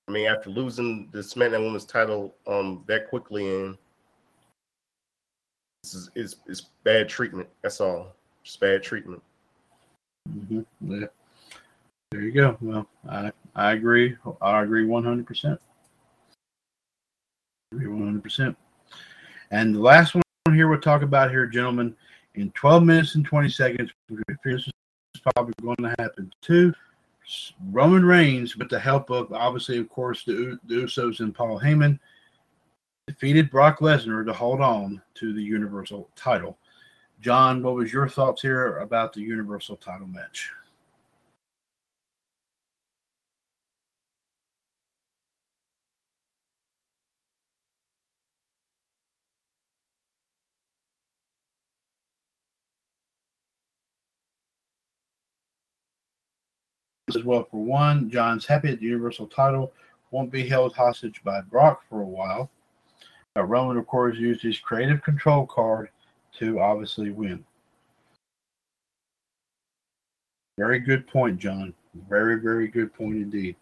I 0.07 0.11
mean, 0.11 0.27
after 0.27 0.49
losing 0.49 1.09
the 1.11 1.19
SmackDown 1.19 1.65
Women's 1.65 1.85
title 1.85 2.33
um 2.47 2.83
that 2.87 3.09
quickly, 3.09 3.47
and 3.53 3.77
this 5.83 5.93
is 5.93 6.09
it's, 6.15 6.35
it's 6.47 6.69
bad 6.83 7.09
treatment. 7.09 7.49
That's 7.61 7.81
all. 7.81 8.15
Just 8.43 8.59
bad 8.59 8.83
treatment. 8.83 9.21
Mm-hmm. 10.29 10.61
Yeah. 10.81 11.07
There 12.11 12.21
you 12.21 12.31
go. 12.31 12.57
Well, 12.61 12.87
I 13.09 13.31
I 13.55 13.73
agree. 13.73 14.15
I 14.41 14.61
agree 14.61 14.85
one 14.85 15.03
hundred 15.03 15.27
percent. 15.27 15.59
Agree 17.73 17.87
one 17.87 18.05
hundred 18.05 18.23
percent. 18.23 18.55
And 19.51 19.75
the 19.75 19.79
last 19.79 20.15
one 20.15 20.23
here 20.53 20.69
we'll 20.69 20.79
talk 20.79 21.01
about 21.01 21.31
here, 21.31 21.45
gentlemen, 21.47 21.93
in 22.35 22.49
twelve 22.51 22.83
minutes 22.83 23.15
and 23.15 23.25
twenty 23.25 23.49
seconds, 23.49 23.91
this 24.09 24.67
is 24.67 24.71
probably 25.33 25.53
going 25.61 25.75
to 25.81 25.95
happen 25.99 26.31
too. 26.41 26.73
Roman 27.71 28.05
Reigns, 28.05 28.55
with 28.57 28.69
the 28.69 28.79
help 28.79 29.09
of 29.09 29.31
obviously, 29.33 29.77
of 29.77 29.89
course, 29.89 30.23
the, 30.23 30.57
the 30.65 30.75
Usos 30.75 31.19
and 31.19 31.35
Paul 31.35 31.59
Heyman, 31.59 31.99
defeated 33.07 33.49
Brock 33.49 33.79
Lesnar 33.79 34.25
to 34.25 34.33
hold 34.33 34.61
on 34.61 35.01
to 35.15 35.33
the 35.33 35.41
Universal 35.41 36.09
title. 36.15 36.57
John, 37.21 37.63
what 37.63 37.75
was 37.75 37.91
your 37.91 38.07
thoughts 38.07 38.41
here 38.41 38.77
about 38.77 39.13
the 39.13 39.21
Universal 39.21 39.77
title 39.77 40.07
match? 40.07 40.51
As 57.17 57.23
well, 57.23 57.47
for 57.49 57.63
one, 57.63 58.11
John's 58.11 58.45
happy 58.45 58.69
that 58.69 58.79
the 58.79 58.85
Universal 58.85 59.27
title 59.27 59.73
won't 60.11 60.31
be 60.31 60.47
held 60.47 60.75
hostage 60.75 61.23
by 61.23 61.41
Brock 61.41 61.81
for 61.89 62.01
a 62.01 62.07
while. 62.07 62.51
But 63.33 63.45
Roman, 63.45 63.77
of 63.77 63.87
course, 63.87 64.17
used 64.17 64.43
his 64.43 64.59
creative 64.59 65.01
control 65.01 65.47
card 65.47 65.89
to 66.37 66.59
obviously 66.59 67.09
win. 67.09 67.43
Very 70.59 70.77
good 70.79 71.07
point, 71.07 71.39
John. 71.39 71.73
Very, 72.07 72.39
very 72.39 72.67
good 72.67 72.93
point 72.93 73.15
indeed. 73.15 73.55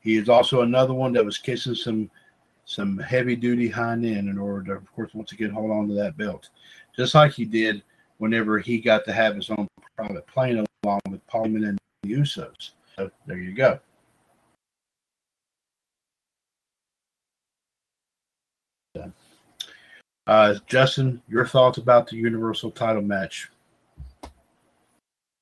He 0.00 0.16
is 0.16 0.30
also 0.30 0.62
another 0.62 0.94
one 0.94 1.12
that 1.12 1.24
was 1.24 1.36
kissing 1.36 1.74
some 1.74 2.10
some 2.64 2.96
heavy 2.96 3.36
duty 3.36 3.68
hind 3.68 4.06
end 4.06 4.30
in 4.30 4.38
order 4.38 4.64
to, 4.64 4.72
of 4.72 4.90
course, 4.94 5.12
once 5.12 5.32
again 5.32 5.50
hold 5.50 5.70
on 5.70 5.88
to 5.88 5.94
that 5.94 6.16
belt. 6.16 6.48
Just 6.96 7.14
like 7.14 7.32
he 7.32 7.44
did 7.44 7.82
whenever 8.16 8.58
he 8.58 8.78
got 8.78 9.04
to 9.04 9.12
have 9.12 9.36
his 9.36 9.50
own 9.50 9.68
private 9.94 10.26
plane 10.26 10.64
along 10.84 11.00
with 11.10 11.26
Paul 11.26 11.44
Heyman 11.44 11.68
and 11.68 11.78
the 12.02 12.14
Usos. 12.14 12.70
So 12.96 13.10
there 13.26 13.38
you 13.38 13.52
go. 13.52 13.80
Uh, 20.26 20.54
Justin, 20.66 21.20
your 21.28 21.46
thoughts 21.46 21.78
about 21.78 22.08
the 22.08 22.16
Universal 22.16 22.70
title 22.70 23.02
match? 23.02 23.50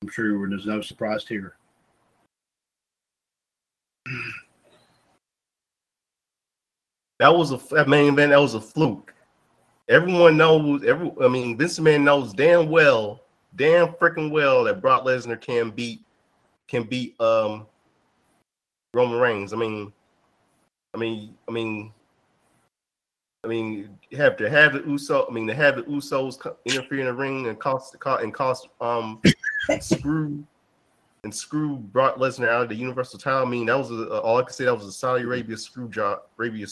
I'm 0.01 0.09
sure 0.09 0.49
there's 0.49 0.65
no 0.65 0.81
surprise 0.81 1.25
here. 1.25 1.55
That 7.19 7.33
was 7.33 7.53
a 7.53 7.57
that 7.73 7.87
main 7.87 8.11
event. 8.11 8.31
That 8.31 8.41
was 8.41 8.55
a 8.55 8.59
fluke. 8.59 9.13
Everyone 9.87 10.35
knows. 10.35 10.83
Every 10.83 11.11
I 11.23 11.29
mean, 11.29 11.57
Vince 11.57 11.79
McMahon 11.79 12.03
knows 12.03 12.33
damn 12.33 12.69
well, 12.69 13.21
damn 13.55 13.89
freaking 13.93 14.31
well 14.31 14.65
that 14.65 14.81
Brock 14.81 15.05
Lesnar 15.05 15.39
can 15.39 15.69
beat 15.69 16.01
can 16.73 16.83
beat 16.83 17.19
um 17.21 17.67
Roman 18.95 19.19
Reigns. 19.19 19.53
I 19.53 19.57
mean, 19.57 19.93
I 20.93 20.97
mean, 20.97 21.35
I 21.47 21.51
mean, 21.51 21.93
I 23.43 23.47
mean, 23.47 23.97
have 24.13 24.35
to 24.37 24.49
have 24.49 24.73
the 24.73 24.83
Uso. 24.87 25.27
I 25.29 25.31
mean, 25.31 25.47
to 25.47 25.53
have 25.53 25.75
the 25.75 25.83
Usos 25.83 26.37
interfere 26.65 26.99
in 26.99 27.05
the 27.05 27.13
ring 27.13 27.47
and 27.47 27.59
cost 27.59 27.95
and 28.05 28.33
cost 28.33 28.69
um 28.81 29.21
screw 29.79 30.43
and 31.23 31.33
screw 31.33 31.77
Brock 31.77 32.15
Lesnar 32.15 32.49
out 32.49 32.63
of 32.63 32.69
the 32.69 32.75
Universal 32.75 33.19
title. 33.19 33.45
I 33.45 33.49
mean, 33.49 33.67
that 33.67 33.77
was 33.77 33.91
a, 33.91 34.19
all 34.21 34.37
I 34.37 34.43
could 34.43 34.55
say. 34.55 34.65
That 34.65 34.75
was 34.75 34.87
a 34.87 34.91
Saudi 34.91 35.23
Arabia 35.23 35.57
screw 35.57 35.87
job, 35.89 36.23
Arabia 36.39 36.65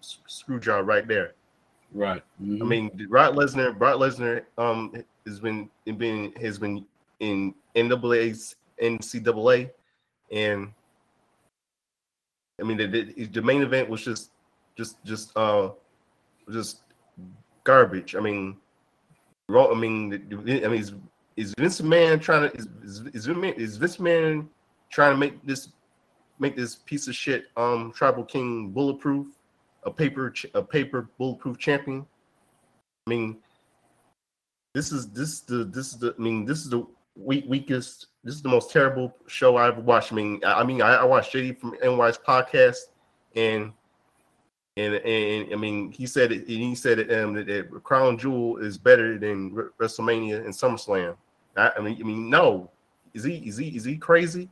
screw 0.00 0.60
job 0.60 0.88
right 0.88 1.06
there. 1.06 1.34
Right. 1.94 2.22
I 2.40 2.64
mean, 2.64 2.90
Brock 3.10 3.34
Lesnar, 3.34 3.76
Brock 3.76 3.96
Lesnar, 3.96 4.44
um, 4.56 4.94
has 5.26 5.40
been 5.40 5.68
been 5.84 6.32
has 6.40 6.58
been 6.58 6.86
in 7.20 7.54
NAA's 7.76 8.56
NCAA, 8.82 9.70
and 10.30 10.72
I 12.60 12.64
mean, 12.64 12.76
the, 12.76 12.86
the, 12.86 13.24
the 13.26 13.42
main 13.42 13.62
event 13.62 13.88
was 13.88 14.04
just, 14.04 14.30
just, 14.76 15.02
just, 15.04 15.36
uh, 15.36 15.70
just 16.50 16.80
garbage. 17.64 18.14
I 18.14 18.20
mean, 18.20 18.56
wrong. 19.48 19.70
I 19.72 19.78
mean, 19.78 20.12
I 20.32 20.68
mean, 20.68 20.80
is, 20.80 20.92
is 21.36 21.54
Vince 21.58 21.80
McMahon 21.80 22.20
trying 22.20 22.50
to 22.50 22.56
is 22.56 22.66
is, 22.82 23.00
is, 23.14 23.76
Vince- 23.76 23.96
McMahon 23.96 24.48
trying 24.90 25.12
to 25.12 25.18
make 25.18 25.44
this 25.46 25.70
make 26.38 26.56
this 26.56 26.76
piece 26.76 27.08
of 27.08 27.14
shit 27.14 27.46
um 27.56 27.92
tribal 27.94 28.24
king 28.24 28.70
bulletproof 28.70 29.26
a 29.84 29.90
paper 29.90 30.32
a 30.54 30.62
paper 30.62 31.08
bulletproof 31.18 31.58
champion 31.58 32.04
i 33.06 33.10
mean 33.10 33.36
this 34.74 34.92
is 34.92 35.10
this 35.10 35.40
the 35.40 35.64
this 35.64 35.92
is 35.92 35.98
the 35.98 36.14
i 36.18 36.22
mean 36.22 36.44
this 36.44 36.58
is 36.58 36.70
the 36.70 36.84
weak, 37.16 37.44
weakest 37.46 38.08
this 38.24 38.34
is 38.34 38.42
the 38.42 38.48
most 38.48 38.70
terrible 38.70 39.14
show 39.26 39.56
I've 39.56 39.78
watched 39.78 40.12
i 40.12 40.16
mean 40.16 40.40
i, 40.44 40.62
mean 40.64 40.82
I, 40.82 40.96
I 40.96 41.04
watched 41.04 41.34
jd 41.34 41.58
from 41.58 41.74
ny's 41.82 42.18
podcast 42.18 42.78
and 43.34 43.72
And, 44.76 44.94
and 44.94 45.52
I 45.52 45.56
mean, 45.56 45.92
he 45.92 46.06
said 46.06 46.32
it. 46.32 46.48
He 46.48 46.74
said 46.74 46.98
it, 46.98 47.12
um, 47.12 47.34
that, 47.34 47.46
that 47.46 47.84
Crown 47.84 48.16
Jewel 48.16 48.56
is 48.56 48.78
better 48.78 49.18
than 49.18 49.50
WrestleMania 49.78 50.44
and 50.46 50.54
SummerSlam. 50.54 51.14
I, 51.58 51.72
I 51.76 51.80
mean, 51.80 51.98
I 52.00 52.04
mean, 52.04 52.30
no, 52.30 52.70
is 53.12 53.22
he 53.22 53.36
is 53.46 53.58
he 53.58 53.68
is 53.76 53.84
he 53.84 53.98
crazy? 53.98 54.48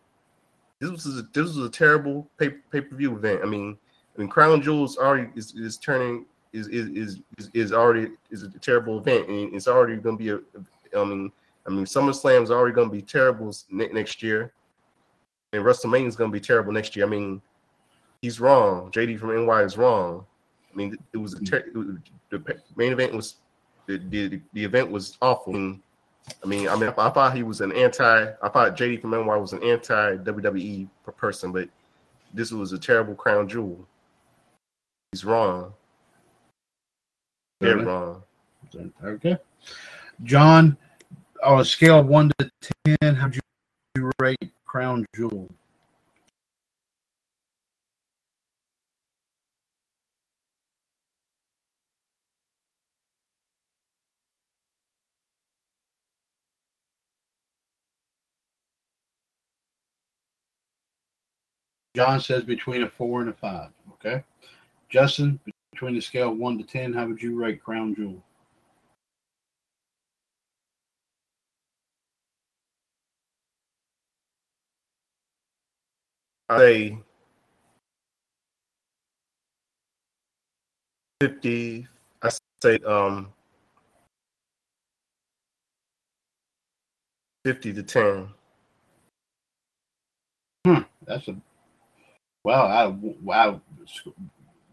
This 0.78 0.90
was 0.90 1.06
a, 1.06 1.22
this 1.32 1.56
was 1.56 1.58
a 1.58 1.70
terrible 1.70 2.28
pay 2.38 2.50
pay 2.70 2.82
per 2.82 2.96
view 2.96 3.16
event. 3.16 3.40
I 3.42 3.46
mean, 3.46 3.78
I 4.14 4.20
mean, 4.20 4.28
Crown 4.28 4.60
Jewel 4.60 4.84
is 4.84 4.98
already 4.98 5.30
is, 5.36 5.54
is 5.54 5.78
turning 5.78 6.26
is, 6.52 6.66
is 6.68 7.20
is 7.38 7.50
is 7.54 7.72
already 7.72 8.10
is 8.30 8.42
a 8.42 8.50
terrible 8.58 8.98
event, 8.98 9.26
and 9.28 9.54
it's 9.54 9.68
already 9.68 9.96
going 9.96 10.18
to 10.18 10.22
be 10.22 10.30
a. 10.30 11.00
I 11.00 11.04
mean, 11.04 11.32
I 11.66 11.70
mean, 11.70 11.84
SummerSlam 11.84 12.42
is 12.42 12.50
already 12.50 12.74
going 12.74 12.88
to 12.88 12.94
be 12.94 13.02
terrible 13.02 13.54
next 13.70 14.22
year, 14.22 14.52
and 15.52 15.64
WrestleMania 15.64 16.06
is 16.06 16.16
going 16.16 16.30
to 16.30 16.32
be 16.32 16.40
terrible 16.40 16.72
next 16.72 16.96
year. 16.96 17.06
I 17.06 17.08
mean, 17.08 17.42
he's 18.22 18.40
wrong. 18.40 18.90
JD 18.92 19.18
from 19.18 19.46
NY 19.46 19.62
is 19.62 19.76
wrong. 19.76 20.24
I 20.72 20.76
mean, 20.76 20.96
it 21.12 21.16
was 21.18 21.34
a 21.34 21.40
mm. 21.40 21.50
ter- 21.50 21.58
it 21.58 21.74
was- 21.74 21.86
the 22.30 22.42
main 22.76 22.92
event 22.92 23.12
was 23.12 23.36
the, 23.86 23.98
the 24.08 24.40
the 24.52 24.64
event 24.64 24.90
was 24.90 25.18
awful. 25.20 25.54
I 25.54 25.58
mean, 25.58 25.82
I 26.44 26.46
mean, 26.46 26.68
I 26.68 26.76
mean, 26.76 26.92
I, 26.96 27.06
I 27.08 27.10
thought 27.10 27.34
he 27.34 27.42
was 27.42 27.60
an 27.60 27.72
anti. 27.72 28.32
I 28.42 28.48
thought 28.48 28.76
JD 28.76 29.00
from 29.00 29.10
NY 29.10 29.36
was 29.36 29.52
an 29.52 29.62
anti 29.64 30.16
WWE 30.16 30.88
person, 31.16 31.50
but 31.52 31.68
this 32.32 32.52
was 32.52 32.72
a 32.72 32.78
terrible 32.78 33.14
crown 33.14 33.48
jewel. 33.48 33.86
He's 35.12 35.24
wrong. 35.24 35.72
They're 37.60 37.74
Really? 37.74 37.86
wrong. 37.86 38.22
Okay. 39.04 39.36
John, 40.22 40.76
on 41.42 41.60
a 41.60 41.64
scale 41.64 41.98
of 42.00 42.06
one 42.06 42.30
to 42.38 42.50
ten, 42.84 43.14
how'd 43.14 43.34
you 43.34 44.10
rate 44.18 44.52
Crown 44.64 45.06
Jewel? 45.14 45.48
John 61.96 62.20
says 62.20 62.44
between 62.44 62.82
a 62.82 62.88
four 62.88 63.20
and 63.20 63.30
a 63.30 63.32
five. 63.32 63.70
Okay. 63.94 64.22
Justin, 64.88 65.40
between 65.72 65.94
the 65.94 66.00
scale 66.00 66.32
of 66.32 66.38
one 66.38 66.56
to 66.58 66.64
ten, 66.64 66.92
how 66.92 67.06
would 67.06 67.22
you 67.22 67.36
rate 67.36 67.62
Crown 67.62 67.94
Jewel? 67.94 68.22
Say 76.58 76.98
fifty. 81.20 81.86
I 82.22 82.30
say 82.62 82.78
um 82.86 83.32
fifty 87.44 87.72
to 87.72 87.82
ten. 87.82 88.28
hmm, 90.66 90.80
That's 91.06 91.28
a 91.28 91.36
wow. 92.44 92.66
I, 92.66 92.86
wow. 93.22 93.60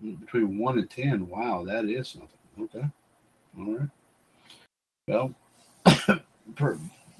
Between 0.01 0.59
one 0.59 0.79
and 0.79 0.89
ten. 0.89 1.27
Wow, 1.27 1.63
that 1.65 1.85
is 1.85 2.09
something. 2.09 2.29
Okay. 2.59 2.85
All 3.57 3.77
right. 3.77 3.89
Well, 5.07 5.33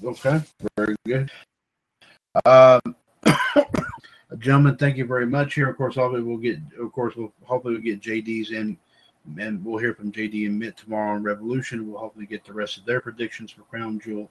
okay. 0.04 0.40
Very 0.76 0.96
good. 1.06 1.30
Um, 2.44 2.80
gentlemen, 4.38 4.76
thank 4.76 4.96
you 4.96 5.06
very 5.06 5.26
much. 5.26 5.54
Here, 5.54 5.68
of 5.68 5.76
course, 5.76 5.94
hopefully 5.94 6.22
we'll 6.22 6.36
get. 6.36 6.58
Of 6.78 6.92
course, 6.92 7.14
we'll 7.16 7.32
hopefully 7.42 7.74
we'll 7.74 7.82
get 7.82 8.00
JD's 8.00 8.50
in, 8.50 8.76
and 9.38 9.64
we'll 9.64 9.78
hear 9.78 9.94
from 9.94 10.12
JD 10.12 10.46
and 10.46 10.58
Mitt 10.58 10.76
tomorrow 10.76 11.14
on 11.14 11.22
Revolution. 11.22 11.88
We'll 11.88 12.00
hopefully 12.00 12.26
get 12.26 12.44
the 12.44 12.52
rest 12.52 12.76
of 12.76 12.84
their 12.84 13.00
predictions 13.00 13.50
for 13.50 13.62
Crown 13.62 13.98
Jewel, 14.00 14.30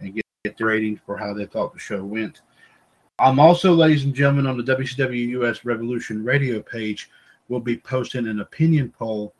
and 0.00 0.14
get, 0.14 0.24
get 0.44 0.56
the 0.56 0.64
ratings 0.64 1.00
for 1.06 1.16
how 1.16 1.32
they 1.32 1.46
thought 1.46 1.72
the 1.72 1.78
show 1.78 2.04
went. 2.04 2.42
I'm 3.18 3.38
also, 3.38 3.74
ladies 3.74 4.04
and 4.04 4.14
gentlemen, 4.14 4.46
on 4.46 4.56
the 4.56 4.76
WCW 4.76 5.28
US 5.42 5.64
Revolution 5.64 6.24
radio 6.24 6.60
page, 6.60 7.10
We'll 7.50 7.58
be 7.58 7.78
posting 7.78 8.28
an 8.28 8.40
opinion 8.40 8.94
poll 8.96 9.34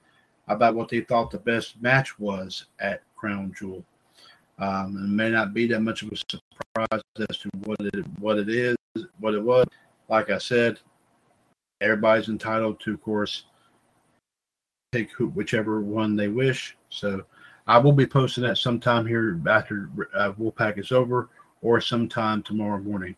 about 0.49 0.75
what 0.75 0.89
they 0.89 1.01
thought 1.01 1.31
the 1.31 1.39
best 1.39 1.81
match 1.81 2.19
was 2.19 2.65
at 2.81 3.03
Crown 3.15 3.55
Jewel. 3.57 3.85
Um, 4.59 4.97
it 4.97 5.09
may 5.09 5.31
not 5.31 5.55
be 5.55 5.69
that 5.69 5.79
much 5.79 6.03
of 6.03 6.11
a 6.11 6.17
surprise 6.17 7.03
as 7.21 7.39
to 7.39 7.51
what 7.65 7.79
it 7.81 8.05
what 8.19 8.37
it 8.37 8.49
is, 8.49 8.77
what 9.21 9.35
it 9.35 9.43
was. 9.43 9.65
Like 10.11 10.29
I 10.29 10.39
said, 10.39 10.81
everybody's 11.81 12.29
entitled 12.29 12.81
to, 12.81 12.95
of 12.95 13.01
course, 13.01 13.45
take 14.93 15.11
whichever 15.13 15.81
one 15.81 16.17
they 16.17 16.27
wish. 16.27 16.77
So 16.89 17.23
I 17.69 17.79
will 17.79 17.93
be 17.93 18.07
posting 18.07 18.43
that 18.43 18.59
sometime 18.59 19.07
here 19.07 19.41
after 19.49 19.89
uh, 20.15 20.33
Wolfpac 20.33 20.79
is 20.79 20.91
over, 20.91 21.29
or 21.63 21.81
sometime 21.81 22.43
tomorrow 22.43 22.81
morning. 22.81 23.15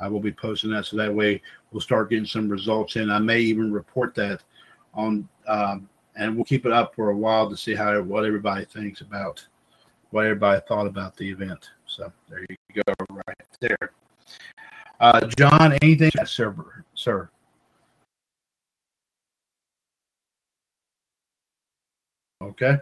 I 0.00 0.08
will 0.08 0.20
be 0.20 0.32
posting 0.32 0.70
that 0.70 0.86
so 0.86 0.96
that 0.96 1.14
way 1.14 1.42
we'll 1.70 1.82
start 1.82 2.08
getting 2.08 2.24
some 2.24 2.48
results 2.48 2.96
in. 2.96 3.10
I 3.10 3.18
may 3.18 3.40
even 3.40 3.70
report 3.70 4.14
that 4.14 4.42
on, 4.94 5.28
um, 5.46 5.90
and 6.16 6.34
we'll 6.34 6.46
keep 6.46 6.64
it 6.64 6.72
up 6.72 6.94
for 6.94 7.10
a 7.10 7.16
while 7.16 7.50
to 7.50 7.56
see 7.56 7.74
how 7.74 8.00
what 8.00 8.24
everybody 8.24 8.64
thinks 8.64 9.02
about 9.02 9.46
what 10.10 10.24
everybody 10.24 10.60
thought 10.66 10.86
about 10.86 11.16
the 11.18 11.28
event. 11.28 11.68
So 11.86 12.10
there 12.30 12.46
you 12.48 12.82
go, 12.82 12.94
right 13.10 13.46
there. 13.60 13.92
Uh, 15.00 15.26
John, 15.38 15.72
anything, 15.80 16.10
yes, 16.14 16.30
sir, 16.30 16.54
sir? 16.94 17.30
Okay. 22.42 22.76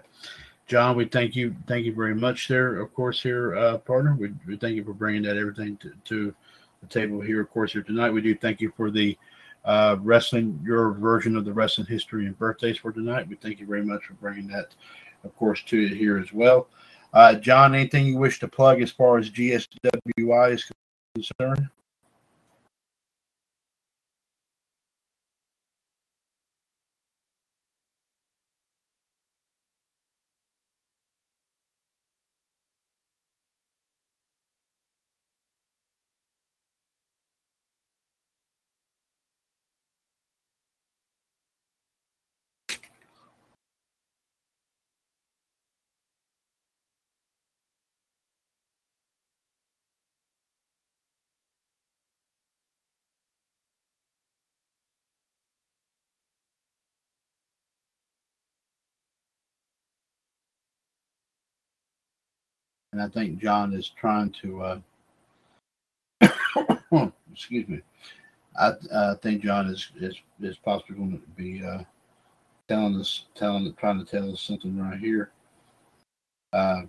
John, 0.67 0.97
we 0.97 1.05
thank 1.05 1.37
you, 1.37 1.55
thank 1.69 1.87
you 1.87 1.95
very 1.95 2.15
much 2.15 2.49
there, 2.49 2.81
of 2.81 2.93
course, 2.93 3.23
here, 3.23 3.57
uh, 3.57 3.79
partner. 3.79 4.17
We, 4.19 4.33
we 4.47 4.57
thank 4.57 4.75
you 4.75 4.85
for 4.85 4.93
bringing 4.93 5.23
that 5.23 5.37
everything 5.37 5.77
to, 5.79 5.93
to 6.07 6.35
the 6.81 6.89
table 6.89 7.21
here, 7.21 7.41
of 7.41 7.51
course, 7.51 7.73
here 7.73 7.83
tonight. 7.83 8.11
We 8.11 8.21
do 8.21 8.35
thank 8.35 8.61
you 8.61 8.73
for 8.77 8.91
the 8.91 9.17
uh, 9.65 9.97
wrestling, 10.01 10.61
your 10.65 10.93
version 10.93 11.37
of 11.37 11.45
the 11.45 11.53
wrestling 11.53 11.87
history 11.87 12.27
and 12.27 12.37
birthdays 12.37 12.79
for 12.79 12.93
tonight. 12.93 13.29
We 13.29 13.37
thank 13.37 13.61
you 13.61 13.67
very 13.67 13.85
much 13.85 14.05
for 14.05 14.15
bringing 14.15 14.49
that, 14.49 14.75
of 15.23 15.35
course, 15.37 15.63
to 15.67 15.87
here 15.87 16.19
as 16.19 16.33
well. 16.33 16.69
Uh, 17.15 17.35
John, 17.35 17.75
anything 17.75 18.07
you 18.07 18.19
wish 18.19 18.41
to 18.41 18.49
plug 18.49 18.83
as 18.83 18.91
far 18.91 19.19
as 19.19 19.31
GSWI 19.31 20.53
is 20.53 20.71
concerned? 21.15 21.69
And 62.93 63.03
I 63.03 63.09
think 63.09 63.39
John 63.39 63.75
is 63.75 63.91
trying 63.91 64.31
to. 64.43 64.81
Uh, 66.23 67.11
excuse 67.33 67.69
me. 67.69 67.81
I 68.61 69.15
think 69.23 69.43
John 69.43 69.69
is 69.69 69.91
is 70.01 70.17
is 70.41 70.57
possibly 70.59 70.97
going 70.97 71.21
to 71.21 71.27
be 71.37 71.65
uh, 71.65 71.85
telling 72.69 72.97
us, 72.97 73.27
telling, 73.35 73.73
trying 73.75 74.05
to 74.05 74.11
tell 74.11 74.33
us 74.33 74.41
something 74.41 74.79
right 74.79 74.99
here. 74.99 75.31
Uh, 76.53 76.83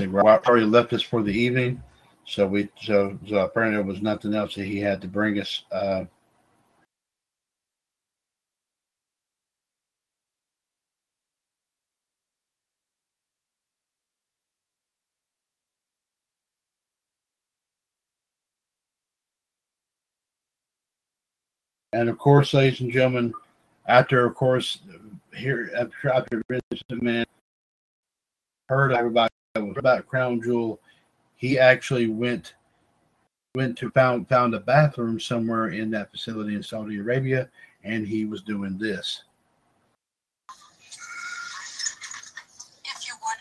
see, 0.00 0.06
Rob 0.06 0.44
already 0.46 0.66
left 0.66 0.92
us 0.92 1.02
for 1.02 1.22
the 1.22 1.32
evening, 1.32 1.82
So 2.26 2.46
we 2.46 2.68
so 2.82 3.18
so 3.28 3.36
apparently 3.38 3.76
there 3.76 3.86
was 3.86 4.02
nothing 4.02 4.34
else 4.34 4.54
that 4.54 4.64
he 4.64 4.78
had 4.80 5.00
to 5.02 5.08
bring 5.08 5.38
us. 5.40 5.64
Uh, 5.72 6.04
and 21.92 22.08
of 22.08 22.18
course, 22.18 22.54
ladies 22.54 22.80
and 22.80 22.92
gentlemen, 22.92 23.34
after 23.86 24.26
of 24.26 24.34
course 24.34 24.78
here 25.34 25.70
after 25.76 26.10
after 26.10 26.42
McMahon 26.50 27.24
heard 28.68 28.92
everybody 28.92 29.30
about 29.54 30.06
Crown 30.06 30.40
Jewel, 30.42 30.80
he 31.36 31.58
actually 31.58 32.06
went 32.08 32.54
went 33.56 33.76
to 33.78 33.90
found 33.90 34.28
found 34.28 34.54
a 34.54 34.60
bathroom 34.60 35.18
somewhere 35.18 35.68
in 35.68 35.90
that 35.90 36.10
facility 36.12 36.54
in 36.54 36.62
Saudi 36.62 36.98
Arabia, 36.98 37.48
and 37.82 38.06
he 38.06 38.24
was 38.24 38.42
doing 38.42 38.78
this. 38.78 39.24
If 42.84 43.06
you 43.08 43.14
would. 43.24 43.38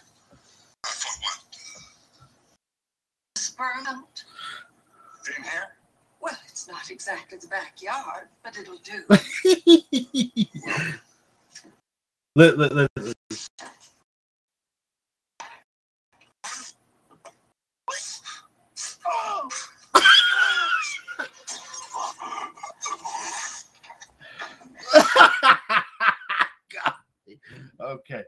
Sperm 3.37 3.85
out. 3.87 4.23
In 5.37 5.43
here? 5.43 5.75
Well, 6.21 6.37
it's 6.47 6.67
not 6.67 6.89
exactly 6.89 7.37
the 7.37 7.47
backyard, 7.47 8.29
but 8.43 8.57
it'll 8.57 8.77
do. 8.77 9.03
Let- 12.35 12.57
let- 12.57 12.73
let- 12.73 13.15
Okay. 27.81 28.23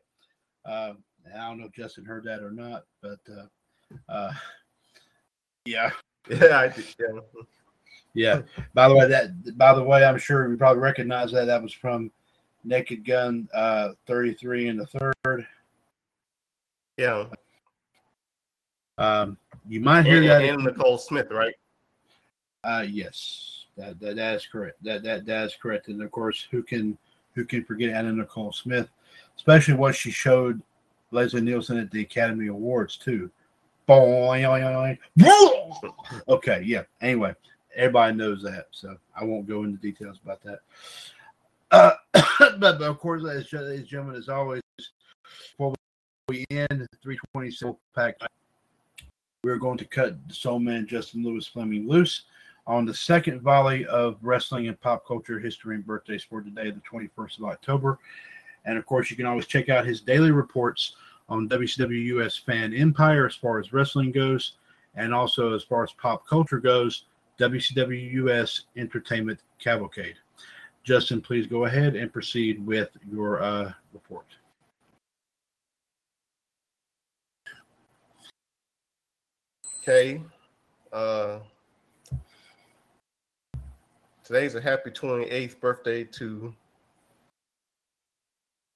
Um, 0.65 0.98
I 1.36 1.48
don't 1.48 1.60
know 1.60 1.65
if 1.68 1.73
Justin 1.73 2.06
heard 2.06 2.23
that 2.26 2.41
or 2.41 2.52
not, 2.52 2.86
but 3.02 3.19
uh, 3.32 4.11
uh, 4.11 4.32
yeah, 5.65 5.91
Yeah, 6.30 6.60
I 6.60 6.68
did. 6.69 6.86
Yeah. 6.99 7.19
yeah. 8.14 8.41
By 8.73 8.88
the 8.88 8.95
way, 8.95 9.07
that 9.07 9.57
by 9.57 9.73
the 9.73 9.84
way, 9.84 10.03
I'm 10.06 10.18
sure 10.18 10.49
you 10.49 10.57
probably 10.57 10.82
recognize 10.82 11.32
that. 11.32 11.45
That 11.45 11.61
was 11.61 11.73
from 11.73 12.11
Naked 12.64 13.06
Gun 13.06 13.48
uh, 13.53 13.90
33 14.07 14.69
and 14.69 14.80
the 14.80 14.88
third. 15.26 15.48
Yeah. 16.98 17.26
Um, 18.98 19.38
you 19.68 19.80
might 19.80 20.06
hear 20.06 20.18
And, 20.18 20.30
that. 20.30 20.41
Anna 20.44 20.64
Nicole 20.64 20.98
Smith, 20.98 21.28
right? 21.32 21.56
Uh, 22.64 22.86
yes, 22.88 23.65
that, 23.78 23.99
that 23.99 24.15
that 24.15 24.36
is 24.36 24.45
correct. 24.45 24.84
That 24.84 25.02
that 25.03 25.26
that 25.26 25.45
is 25.45 25.56
correct. 25.60 25.88
And 25.88 26.02
of 26.03 26.11
course, 26.11 26.48
who 26.52 26.61
can 26.61 26.98
who 27.34 27.45
can 27.45 27.64
forget 27.64 27.95
Anna 27.95 28.11
Nicole 28.11 28.52
Smith, 28.52 28.90
especially 29.41 29.73
what 29.73 29.95
she 29.95 30.11
showed 30.11 30.61
Leslie 31.09 31.41
Nielsen 31.41 31.80
at 31.80 31.89
the 31.89 32.01
Academy 32.01 32.45
Awards 32.45 32.95
too. 32.95 33.31
Okay, 36.30 36.61
yeah. 36.63 36.84
Anyway, 37.01 37.34
everybody 37.76 38.15
knows 38.15 38.43
that, 38.43 38.68
so 38.69 38.95
I 39.19 39.23
won't 39.23 39.47
go 39.47 39.63
into 39.63 39.81
details 39.81 40.19
about 40.23 40.43
that. 40.43 40.59
Uh, 41.72 41.93
but, 42.59 42.80
of 42.84 42.99
course, 42.99 43.23
and 43.23 43.88
gentlemen, 43.88 44.15
as 44.15 44.30
always, 44.30 44.61
before 45.57 45.73
we 46.30 46.45
end 46.51 46.69
the 46.69 46.88
320 47.01 47.76
pack, 47.95 48.19
we're 49.43 49.57
going 49.57 49.80
to 49.80 49.85
cut 49.85 50.15
the 50.27 50.35
Soul 50.35 50.59
Man 50.59 50.85
Justin 50.85 51.23
Lewis 51.23 51.47
Fleming 51.47 51.88
loose 51.88 52.26
on 52.68 52.85
the 52.85 52.93
second 52.93 53.41
volley 53.41 53.88
of 53.88 54.18
wrestling 54.22 54.68
and 54.68 54.80
pop 54.80 55.03
culture 55.07 55.39
history 55.39 55.73
and 55.73 55.85
birthdays 55.85 56.23
for 56.23 56.41
today, 56.41 56.69
the 56.69 56.81
21st 56.81 57.39
of 57.39 57.45
October. 57.45 57.97
And 58.65 58.77
of 58.77 58.85
course, 58.85 59.09
you 59.09 59.17
can 59.17 59.25
always 59.25 59.47
check 59.47 59.69
out 59.69 59.85
his 59.85 60.01
daily 60.01 60.31
reports 60.31 60.95
on 61.29 61.47
WCW 61.47 62.05
US 62.17 62.38
Fan 62.38 62.73
Empire 62.73 63.25
as 63.25 63.35
far 63.35 63.59
as 63.59 63.73
wrestling 63.73 64.11
goes, 64.11 64.53
and 64.95 65.13
also 65.13 65.53
as 65.53 65.63
far 65.63 65.83
as 65.83 65.91
pop 65.93 66.27
culture 66.27 66.59
goes, 66.59 67.05
WCW 67.39 68.13
US 68.13 68.65
Entertainment 68.75 69.39
Cavalcade. 69.59 70.15
Justin, 70.83 71.21
please 71.21 71.47
go 71.47 71.65
ahead 71.65 71.95
and 71.95 72.11
proceed 72.11 72.65
with 72.65 72.89
your 73.11 73.41
uh, 73.41 73.71
report. 73.93 74.25
Okay. 79.81 80.21
Uh, 80.91 81.39
today's 84.23 84.55
a 84.55 84.61
happy 84.61 84.91
28th 84.91 85.59
birthday 85.59 86.03
to 86.03 86.53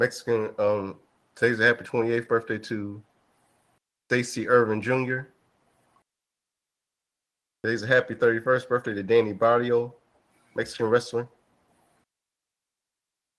Mexican. 0.06 0.50
Um, 0.60 0.96
today's 1.36 1.60
a 1.60 1.66
happy 1.66 1.84
28th 1.86 2.28
birthday 2.28 2.58
to 2.60 3.02
Stacy 4.10 4.48
Irvin 4.48 4.82
Jr. 4.82 5.20
Today's 7.64 7.84
a 7.84 7.88
happy 7.88 8.14
31st 8.14 8.68
birthday 8.68 8.94
to 8.94 9.04
Danny 9.04 9.34
Barrio, 9.34 9.96
Mexican 10.56 10.88
wrestler. 10.88 11.28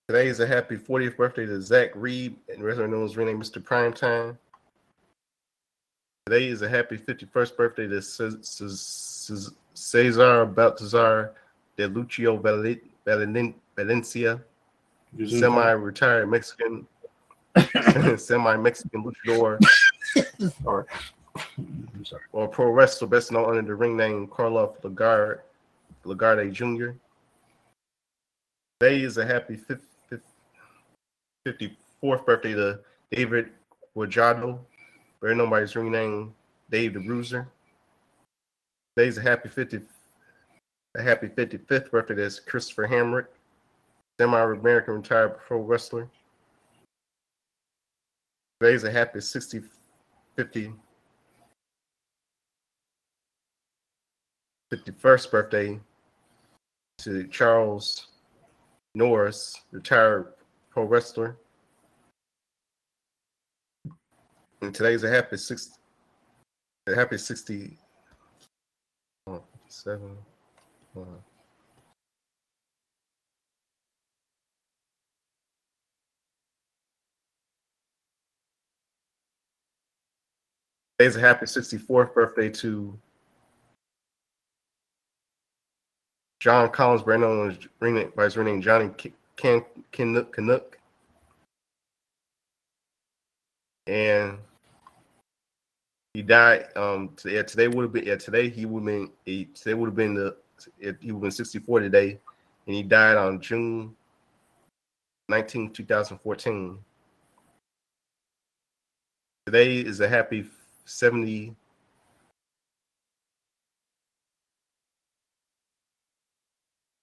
Today 0.09 0.29
is 0.29 0.41
a 0.41 0.47
happy 0.47 0.77
40th 0.77 1.17
birthday 1.17 1.47
to 1.47 1.61
Zach 1.61 1.91
Reed, 1.95 2.37
and 2.49 2.63
wrestler 2.63 2.89
known 2.89 3.05
as 3.05 3.17
renamed 3.17 3.43
Mr. 3.43 3.63
Primetime. 3.63 4.37
Today 6.27 6.49
is 6.49 6.63
a 6.63 6.69
happy 6.69 6.97
51st 6.97 7.57
birthday 7.57 7.87
to 7.87 8.01
Ce- 8.01 8.39
Ce- 8.43 9.27
Ce- 9.29 9.51
Cesar 9.75 10.47
Baltazar 10.47 11.33
de 11.77 11.87
Lucio 11.87 12.39
Valen- 12.39 12.81
Valen- 13.07 13.55
Valencia, 13.77 14.43
semi-retired 15.27 16.29
Mexican, 16.29 16.87
semi-Mexican 18.17 19.05
luchador. 19.05 19.63
Sorry. 20.63 20.85
Or 22.33 22.49
pro 22.49 22.71
wrestler 22.71 23.09
best 23.09 23.33
known 23.33 23.49
under 23.49 23.63
the 23.63 23.75
ring 23.75 23.97
name 23.97 24.27
Karloff 24.27 24.81
Lagarde, 24.83 25.41
Lagarde 26.05 26.51
Jr. 26.51 26.91
Today 28.81 29.03
is 29.03 29.17
a 29.19 29.27
happy 29.27 29.57
fif- 29.57 29.81
fif- 30.09 30.21
54th 31.47 32.25
birthday 32.27 32.55
to 32.55 32.81
David 33.11 33.51
Guajardo, 33.97 34.59
better 35.21 35.35
known 35.35 35.51
by 35.51 35.61
his 35.61 35.75
ring 35.77 35.91
name 35.91 36.35
Dave 36.71 36.95
the 36.95 37.01
Bruiser. 37.01 37.49
Today's 38.97 39.19
a 39.19 39.23
happy 39.23 39.49
50, 39.49 39.81
a 40.97 41.03
happy 41.03 41.29
55th 41.29 41.91
birthday. 41.91 42.15
To 42.15 42.31
Christopher 42.47 42.89
Hamrick, 42.89 43.27
semi-American 44.21 44.95
retired 44.95 45.39
pro 45.39 45.59
wrestler. 45.61 46.09
Today's 48.61 48.85
a 48.85 48.91
happy 48.91 49.21
60, 49.21 49.63
50, 50.37 50.73
51st 54.73 55.31
birthday 55.31 55.81
to 56.99 57.27
Charles 57.29 58.09
Norris, 58.95 59.63
retired 59.71 60.33
pro 60.71 60.85
wrestler. 60.85 61.37
And 64.63 64.75
today's 64.75 65.05
a 65.05 65.11
happy 65.11 65.37
six, 65.37 65.79
a 66.87 66.95
happy 66.95 67.19
60, 67.19 67.77
uh, 69.27 69.33
oh, 69.33 69.43
57. 69.65 70.17
Today's 80.99 81.17
a 81.17 81.21
happy 81.21 81.45
64th 81.45 82.15
birthday 82.15 82.49
to 82.49 82.99
John 86.41 86.71
Collins, 86.71 87.03
better 87.03 87.19
known 87.19 87.51
as 87.51 87.59
by 88.15 88.25
his 88.25 88.37
ring 88.39 88.47
name 88.47 88.63
Johnny 88.63 88.91
Can 89.37 89.63
Canuck. 89.93 90.79
And 93.87 94.39
he 96.15 96.23
died. 96.23 96.69
Um, 96.77 97.11
t- 97.15 97.35
yeah, 97.35 97.43
today 97.43 97.69
would 97.69 97.83
have 97.83 97.93
been. 97.93 98.07
Yeah, 98.07 98.17
today 98.17 98.49
he 98.49 98.65
would 98.65 98.81
have 98.81 98.87
been. 98.87 99.11
He, 99.27 99.45
today 99.55 99.75
would 99.75 99.89
have 99.89 99.97
been 99.97 100.15
the. 100.15 100.35
He 100.79 101.13
would 101.13 101.19
have 101.19 101.21
been 101.21 101.31
64 101.31 101.81
today, 101.81 102.19
and 102.67 102.75
he 102.75 102.83
died 102.83 103.19
on 103.19 103.39
June 103.43 103.95
19, 105.29 105.73
2014. 105.73 106.79
Today 109.45 109.77
is 109.77 110.01
a 110.01 110.09
happy 110.09 110.47
70. 110.87 111.55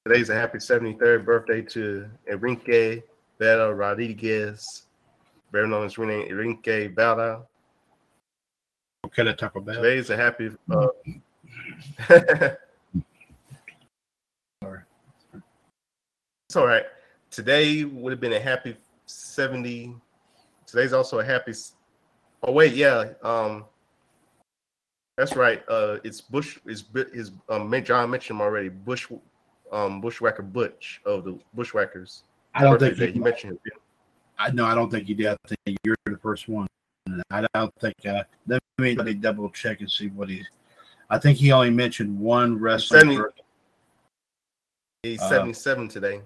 Today's 0.06 0.30
a 0.30 0.34
happy 0.34 0.58
73rd 0.58 1.24
birthday 1.24 1.62
to 1.62 2.10
Enrique 2.30 3.04
Vera 3.40 3.74
Rodriguez, 3.74 4.88
better 5.52 5.68
known 5.68 5.86
as 5.86 5.98
Enrique 5.98 6.88
Vera. 6.88 7.44
Okay, 9.06 9.24
to 9.24 9.34
Taco 9.34 9.62
Bell. 9.62 9.76
Today's 9.76 10.10
a 10.10 10.18
happy 10.18 10.50
uh, 10.72 10.88
Sorry. 14.62 14.80
It's 16.48 16.56
all 16.56 16.68
right. 16.68 16.86
Today 17.32 17.84
would 17.84 18.12
have 18.12 18.20
been 18.20 18.34
a 18.34 18.40
happy 18.40 18.76
70. 19.06 19.96
Today's 20.66 20.94
also 20.94 21.20
a 21.20 21.24
happy. 21.24 21.54
Oh 22.44 22.52
wait, 22.52 22.74
yeah. 22.74 23.10
Um, 23.22 23.66
that's 25.18 25.36
right. 25.36 25.64
Uh, 25.68 25.98
it's 26.04 26.22
Bush. 26.22 26.60
Is 26.66 26.86
is 26.94 27.32
um 27.50 27.74
John 27.84 28.10
mentioned 28.10 28.38
him 28.38 28.42
already? 28.42 28.70
Bush, 28.70 29.08
um, 29.72 30.02
Bushwhacker 30.02 30.44
Butch 30.44 31.02
of 31.06 31.24
the 31.26 31.40
Bushwhackers. 31.54 32.24
I 32.56 32.64
don't 32.64 32.80
think 32.80 32.98
you, 32.98 33.08
he 33.08 33.20
mentioned 33.20 33.54
him. 33.66 33.80
I 34.38 34.52
no, 34.52 34.66
I 34.66 34.76
don't 34.76 34.90
think 34.90 35.08
you 35.10 35.16
did. 35.16 35.28
I 35.28 35.38
think 35.48 35.78
you're 35.84 35.96
the 36.06 36.18
first 36.18 36.48
one. 36.48 36.68
I 37.30 37.46
don't 37.54 37.74
think. 37.80 37.96
Uh, 38.06 38.24
let 38.48 38.62
me, 38.80 38.96
let 38.96 39.06
me 39.06 39.14
double 39.14 39.50
check 39.50 39.82
and 39.82 39.90
see 39.92 40.08
what 40.08 40.30
he's. 40.30 40.46
I 41.10 41.20
think 41.20 41.38
he 41.38 41.52
only 41.52 41.70
mentioned 41.70 42.18
one 42.20 42.58
wrestler. 42.60 43.00
Seventy- 43.00 43.22
He's 45.04 45.22
Uh, 45.22 45.28
77 45.28 45.90
today. 45.90 46.22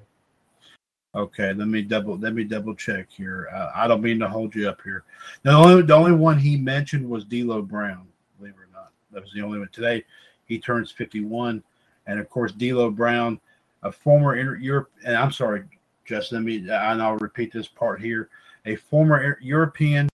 Okay, 1.16 1.52
let 1.54 1.68
me 1.68 1.82
double 1.82 2.16
let 2.18 2.36
me 2.36 2.44
double 2.44 2.76
check 2.76 3.10
here. 3.10 3.50
Uh, 3.52 3.72
I 3.74 3.88
don't 3.88 4.04
mean 4.04 4.20
to 4.20 4.30
hold 4.30 4.54
you 4.54 4.70
up 4.70 4.80
here. 4.84 5.04
The 5.42 5.52
only 5.52 5.82
the 5.82 5.96
only 5.96 6.12
one 6.12 6.38
he 6.38 6.58
mentioned 6.58 7.10
was 7.10 7.26
D'Lo 7.26 7.64
Brown. 7.64 8.08
Believe 8.38 8.54
it 8.54 8.60
or 8.60 8.70
not, 8.72 8.92
that 9.18 9.24
was 9.24 9.34
the 9.34 9.42
only 9.42 9.58
one 9.58 9.68
today. 9.72 10.06
He 10.46 10.60
turns 10.60 10.92
51, 10.92 11.64
and 12.06 12.20
of 12.20 12.30
course 12.30 12.52
D'Lo 12.52 12.92
Brown, 12.92 13.40
a 13.82 13.92
former 13.92 14.36
inter- 14.36 14.58
Europe. 14.58 14.92
And 15.04 15.16
I'm 15.16 15.32
sorry, 15.32 15.64
just 16.06 16.32
let 16.32 16.44
me 16.44 16.58
and 16.58 17.02
I'll 17.02 17.18
repeat 17.18 17.52
this 17.52 17.68
part 17.68 18.00
here. 18.00 18.30
A 18.68 18.76
former 18.76 19.40
European 19.42 20.08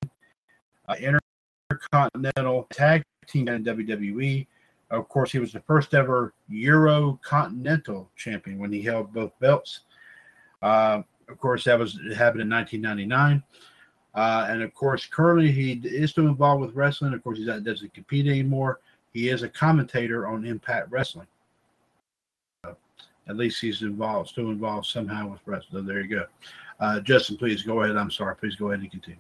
uh, 0.87 0.95
intercontinental 1.69 2.67
tag 2.71 3.03
team 3.27 3.49
in 3.49 3.65
WWE. 3.65 4.47
Of 4.89 5.09
course, 5.09 5.33
he 5.33 5.39
was 5.39 5.51
the 5.51 5.59
first 5.59 5.93
ever 5.93 6.33
Euro 6.47 7.19
Continental 7.23 8.09
champion 8.15 8.57
when 8.57 8.71
he 8.71 8.81
held 8.81 9.11
both 9.11 9.37
belts. 9.39 9.81
Uh, 10.61 11.01
of 11.27 11.37
course, 11.39 11.65
that 11.65 11.77
was 11.77 11.99
happened 12.15 12.41
in 12.41 12.49
1999. 12.49 13.43
Uh, 14.15 14.45
and 14.49 14.61
of 14.61 14.73
course, 14.73 15.05
currently 15.07 15.51
he 15.51 15.73
is 15.83 16.11
still 16.11 16.27
involved 16.27 16.61
with 16.61 16.75
wrestling. 16.75 17.13
Of 17.13 17.23
course, 17.23 17.39
he 17.39 17.45
doesn't 17.45 17.93
compete 17.93 18.27
anymore. 18.27 18.79
He 19.13 19.29
is 19.29 19.43
a 19.43 19.49
commentator 19.49 20.27
on 20.27 20.45
Impact 20.45 20.91
Wrestling. 20.91 21.27
Uh, 22.63 22.73
at 23.27 23.37
least 23.37 23.61
he's 23.61 23.83
involved, 23.83 24.29
still 24.29 24.49
involved 24.49 24.87
somehow 24.87 25.29
with 25.29 25.41
wrestling. 25.45 25.85
There 25.85 26.01
you 26.01 26.07
go. 26.07 26.25
Uh, 26.79 26.99
Justin, 26.99 27.37
please 27.37 27.61
go 27.61 27.83
ahead. 27.83 27.95
I'm 27.95 28.11
sorry. 28.11 28.35
Please 28.35 28.55
go 28.55 28.71
ahead 28.71 28.79
and 28.81 28.89
continue. 28.89 29.19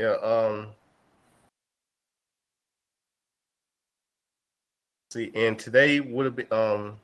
Yeah. 0.00 0.16
Um. 0.22 0.68
See, 5.12 5.30
and 5.36 5.56
today 5.56 6.00
would 6.00 6.26
have 6.26 6.34
been 6.34 6.52
um. 6.52 6.98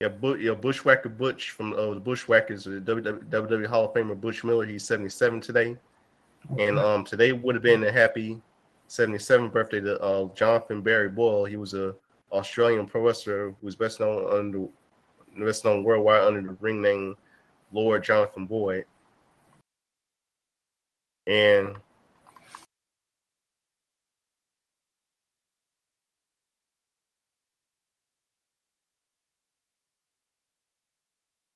Yeah, 0.00 0.08
Bu- 0.08 0.38
yeah, 0.38 0.54
Bushwhacker 0.54 1.10
Butch 1.10 1.50
from 1.50 1.74
uh, 1.74 1.92
the 1.92 2.00
Bushwhackers, 2.00 2.64
the 2.64 2.80
WWE, 2.80 3.22
WWE 3.28 3.66
Hall 3.66 3.84
of 3.84 3.92
Famer 3.92 4.18
Butch 4.18 4.42
Miller. 4.44 4.64
He's 4.64 4.82
77 4.84 5.42
today, 5.42 5.76
and 6.58 6.78
um, 6.78 7.04
today 7.04 7.32
would 7.32 7.54
have 7.54 7.62
been 7.62 7.84
a 7.84 7.92
happy 7.92 8.40
77th 8.88 9.52
birthday 9.52 9.80
to 9.80 10.00
uh, 10.00 10.28
Jonathan 10.34 10.80
Barry 10.80 11.10
Boyle. 11.10 11.44
He 11.44 11.56
was 11.56 11.74
a 11.74 11.94
Australian 12.32 12.86
pro 12.86 13.02
wrestler 13.02 13.50
who 13.50 13.56
was 13.66 13.76
best 13.76 14.00
known 14.00 14.32
under 14.32 14.66
best 15.44 15.66
known 15.66 15.84
worldwide 15.84 16.22
under 16.22 16.40
the 16.40 16.56
ring 16.60 16.80
name 16.80 17.14
Lord 17.70 18.02
Jonathan 18.02 18.46
Boyd. 18.46 18.86
And 21.26 21.76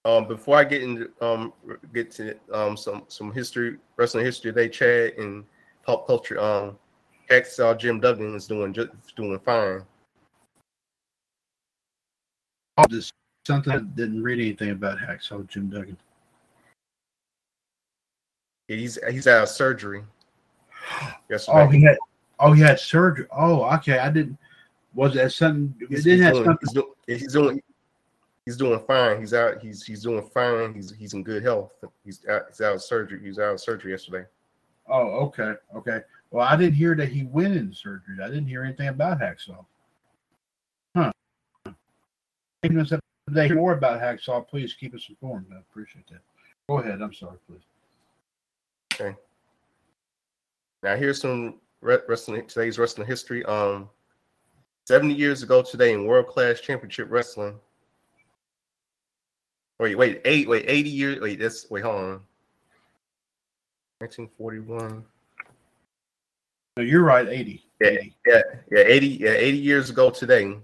um, 0.04 0.28
before 0.28 0.56
I 0.56 0.64
get 0.64 0.82
into 0.82 1.10
um 1.20 1.52
get 1.92 2.10
to 2.12 2.36
um 2.52 2.76
some 2.76 3.04
some 3.08 3.32
history 3.32 3.78
wrestling 3.96 4.24
history 4.24 4.52
today, 4.52 4.68
Chad 4.68 5.14
and 5.14 5.44
pop 5.84 6.06
culture, 6.06 6.40
um 6.40 6.78
Hacksaw 7.30 7.78
Jim 7.78 8.00
Duggan 8.00 8.34
is 8.34 8.46
doing 8.46 8.72
just 8.72 8.90
doing 9.16 9.38
fine. 9.40 9.82
Just 12.90 13.14
something 13.46 13.72
I 13.72 13.78
didn't 13.78 14.22
read 14.22 14.40
anything 14.40 14.70
about 14.70 14.98
Hacksaw 14.98 15.46
Jim 15.48 15.70
Duggan. 15.70 15.96
He's 18.68 18.98
he's 19.10 19.26
out 19.26 19.44
of 19.44 19.48
surgery. 19.48 20.02
Yes, 21.30 21.46
Oh, 21.48 21.66
he 21.66 21.82
had. 21.82 21.96
Oh, 22.40 22.52
he 22.52 22.62
had 22.62 22.78
surgery. 22.78 23.26
Oh, 23.30 23.64
okay. 23.76 23.98
I 23.98 24.10
didn't. 24.10 24.38
Was 24.94 25.14
that 25.14 25.32
something? 25.32 25.74
It 25.90 26.04
didn't 26.04 26.24
have 26.24 26.36
something. 26.36 26.56
he's, 26.60 26.72
doing, 26.72 26.92
he's 27.06 27.32
doing 27.32 27.62
he's 28.46 28.56
doing 28.56 28.80
fine. 28.86 29.20
He's 29.20 29.34
out. 29.34 29.60
He's 29.60 29.84
he's 29.84 30.02
doing 30.02 30.28
fine. 30.32 30.74
He's 30.74 30.94
he's 30.94 31.14
in 31.14 31.22
good 31.22 31.42
health. 31.42 31.72
He's 32.04 32.24
out. 32.28 32.42
He's 32.48 32.60
out 32.60 32.74
of 32.74 32.82
surgery. 32.82 33.20
He's 33.22 33.38
out 33.38 33.54
of 33.54 33.60
surgery 33.60 33.92
yesterday. 33.92 34.26
Oh, 34.88 35.26
okay, 35.26 35.54
okay. 35.74 36.00
Well, 36.30 36.46
I 36.46 36.56
didn't 36.56 36.74
hear 36.74 36.94
that 36.96 37.08
he 37.08 37.24
went 37.24 37.56
into 37.56 37.74
surgery. 37.74 38.16
I 38.22 38.28
didn't 38.28 38.46
hear 38.46 38.64
anything 38.64 38.88
about 38.88 39.20
Hacksaw. 39.20 39.64
Huh. 40.94 41.12
If 41.66 41.74
you 42.64 42.70
know 42.70 42.84
something 42.84 43.54
more 43.54 43.72
about 43.72 44.00
Hacksaw, 44.00 44.46
please 44.46 44.74
keep 44.74 44.94
us 44.94 45.06
informed. 45.08 45.46
I 45.54 45.60
appreciate 45.60 46.06
that. 46.08 46.20
Go 46.68 46.78
ahead. 46.78 47.00
I'm 47.00 47.14
sorry, 47.14 47.36
please. 47.48 47.62
Okay. 48.94 49.16
Now 50.82 50.96
here's 50.96 51.20
some 51.20 51.60
re- 51.80 51.98
wrestling 52.06 52.46
today's 52.46 52.78
wrestling 52.78 53.06
history. 53.06 53.44
Um, 53.46 53.88
70 54.86 55.14
years 55.14 55.42
ago 55.42 55.62
today 55.62 55.94
in 55.94 56.06
World 56.06 56.26
Class 56.26 56.60
Championship 56.60 57.06
Wrestling. 57.10 57.54
Wait, 59.84 59.96
wait, 59.98 60.22
eight, 60.24 60.48
wait, 60.48 60.64
80 60.66 60.88
years. 60.88 61.20
Wait, 61.20 61.38
that's 61.38 61.70
wait, 61.70 61.84
hold 61.84 61.96
on. 61.96 62.20
1941. 63.98 65.04
No, 66.78 66.82
you're 66.82 67.02
right. 67.02 67.28
80. 67.28 67.62
Yeah. 67.82 67.88
80. 67.88 68.16
Yeah, 68.26 68.42
yeah, 68.72 68.78
80, 68.78 69.06
yeah, 69.08 69.30
80 69.32 69.58
years 69.58 69.90
ago 69.90 70.08
today. 70.08 70.56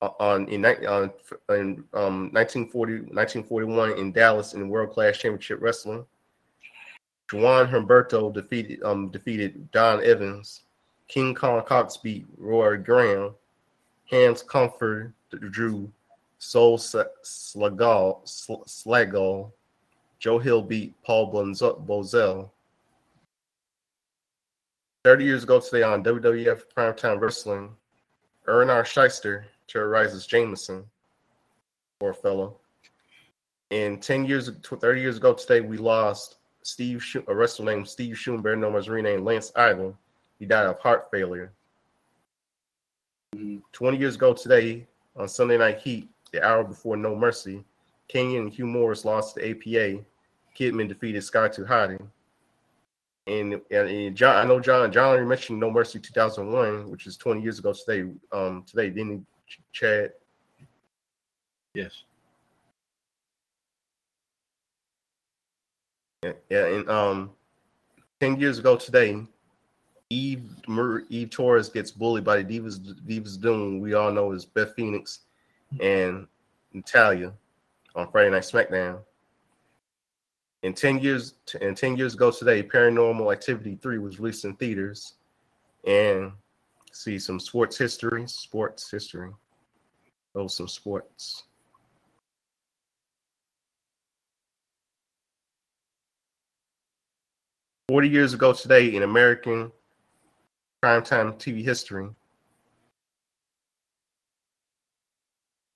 uh, 0.00 0.08
On 0.18 0.48
in, 0.48 0.64
on 0.64 1.10
in 1.50 1.84
um 1.92 2.32
1940 2.32 3.00
1941 3.12 3.98
in 3.98 4.12
Dallas 4.12 4.54
in 4.54 4.70
World 4.70 4.92
Class 4.94 5.18
Championship 5.18 5.60
Wrestling. 5.60 6.06
Juan 7.30 7.66
Humberto 7.66 8.32
defeated 8.32 8.82
um 8.82 9.10
defeated 9.10 9.70
Don 9.72 10.02
Evans. 10.02 10.62
King 11.06 11.34
Kong 11.34 11.62
Cox 11.66 11.98
beat 11.98 12.24
Roy 12.38 12.78
Graham. 12.78 13.34
Hans 14.10 14.42
Comfort 14.42 15.12
drew 15.50 15.92
Sol 16.38 16.78
Slagal 16.78 18.24
Slagal. 18.24 19.52
Joe 20.18 20.38
Hill 20.38 20.62
beat 20.62 20.94
Paul 21.02 21.32
Bozell. 21.32 22.50
30 25.04 25.24
years 25.24 25.44
ago 25.44 25.60
today 25.60 25.82
on 25.82 26.02
WWF 26.02 26.62
Primetime 26.76 27.20
Wrestling, 27.20 27.70
Irwin 28.48 28.70
R. 28.70 28.82
Schyster 28.82 29.44
terrorizes 29.68 30.26
Jameson, 30.26 30.84
poor 32.00 32.12
fellow. 32.12 32.56
And 33.70 34.02
10 34.02 34.24
years, 34.24 34.50
30 34.64 35.00
years 35.00 35.16
ago 35.16 35.32
today, 35.34 35.60
we 35.60 35.76
lost 35.76 36.38
Steve, 36.62 37.04
a 37.28 37.34
wrestler 37.34 37.66
named 37.66 37.86
Steve 37.88 38.18
Schoenberg, 38.18 38.58
known 38.58 38.74
as 38.74 38.88
renamed 38.88 39.24
Lance 39.24 39.52
Idol. 39.54 39.96
He 40.38 40.46
died 40.46 40.66
of 40.66 40.78
heart 40.80 41.08
failure. 41.10 41.52
Mhm. 43.34 43.62
20 43.72 43.98
years 43.98 44.16
ago 44.16 44.32
today, 44.34 44.88
on 45.14 45.28
Sunday 45.28 45.58
Night 45.58 45.78
Heat, 45.78 46.08
the 46.36 46.46
hour 46.46 46.64
before 46.64 46.96
No 46.96 47.16
Mercy, 47.16 47.64
Kanyon 48.08 48.42
and 48.44 48.52
Hugh 48.52 48.66
Morris 48.66 49.04
lost 49.04 49.36
to 49.36 49.50
APA. 49.50 50.04
Kidman 50.58 50.88
defeated 50.88 51.22
Sky 51.22 51.48
Hottie. 51.48 52.00
And, 53.26 53.54
and, 53.70 53.88
and 53.88 54.16
John, 54.16 54.36
I 54.36 54.48
know 54.48 54.60
John. 54.60 54.92
John 54.92 55.08
already 55.08 55.26
mentioned 55.26 55.58
No 55.58 55.70
Mercy 55.70 55.98
2001, 55.98 56.90
which 56.90 57.06
is 57.06 57.16
20 57.16 57.42
years 57.42 57.58
ago 57.58 57.72
today. 57.72 58.10
Um, 58.32 58.64
today, 58.66 58.90
didn't 58.90 59.26
he, 59.46 59.56
Chad? 59.72 60.12
Yes. 61.74 62.04
Yeah, 66.22 66.32
yeah, 66.48 66.66
and 66.66 66.88
um, 66.88 67.30
10 68.20 68.40
years 68.40 68.58
ago 68.58 68.76
today, 68.76 69.22
Eve 70.08 70.44
Eve 71.08 71.30
Torres 71.30 71.68
gets 71.68 71.90
bullied 71.90 72.24
by 72.24 72.40
the 72.40 72.58
Divas 72.58 72.78
Divas 73.06 73.40
Doom. 73.40 73.80
We 73.80 73.94
all 73.94 74.12
know 74.12 74.32
as 74.32 74.44
Beth 74.44 74.74
Phoenix 74.74 75.25
and 75.80 76.26
Natalia 76.72 77.32
on 77.94 78.10
Friday 78.10 78.30
Night 78.30 78.42
SmackDown. 78.42 79.00
In 80.62 80.74
ten 80.74 80.98
years, 80.98 81.34
in 81.60 81.74
ten 81.74 81.96
years 81.96 82.14
ago 82.14 82.30
today, 82.30 82.62
Paranormal 82.62 83.32
Activity 83.32 83.78
three 83.80 83.98
was 83.98 84.18
released 84.18 84.44
in 84.44 84.56
theaters, 84.56 85.14
and 85.86 86.32
see 86.92 87.18
some 87.18 87.38
sports 87.38 87.76
history, 87.76 88.26
sports 88.26 88.90
history, 88.90 89.30
oh 90.34 90.46
some 90.48 90.68
sports. 90.68 91.44
Forty 97.88 98.08
years 98.08 98.34
ago 98.34 98.52
today 98.52 98.96
in 98.96 99.04
American 99.04 99.70
primetime 100.82 101.34
TV 101.38 101.62
history, 101.62 102.08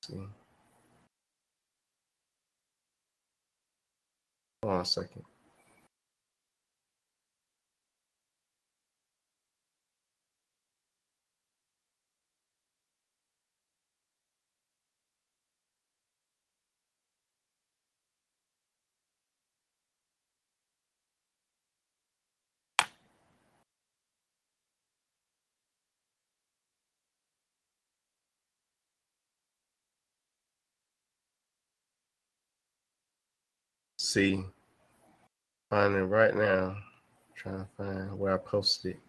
see. 0.02 0.14
Hold 4.62 4.74
on 4.74 4.80
a 4.80 4.84
second. 4.84 5.24
See. 34.10 34.44
Find 35.70 35.94
it 35.94 36.02
right 36.04 36.34
now. 36.34 36.76
Trying 37.36 37.60
to 37.60 37.68
find 37.76 38.18
where 38.18 38.34
I 38.34 38.38
posted 38.38 38.96
it. 38.96 39.00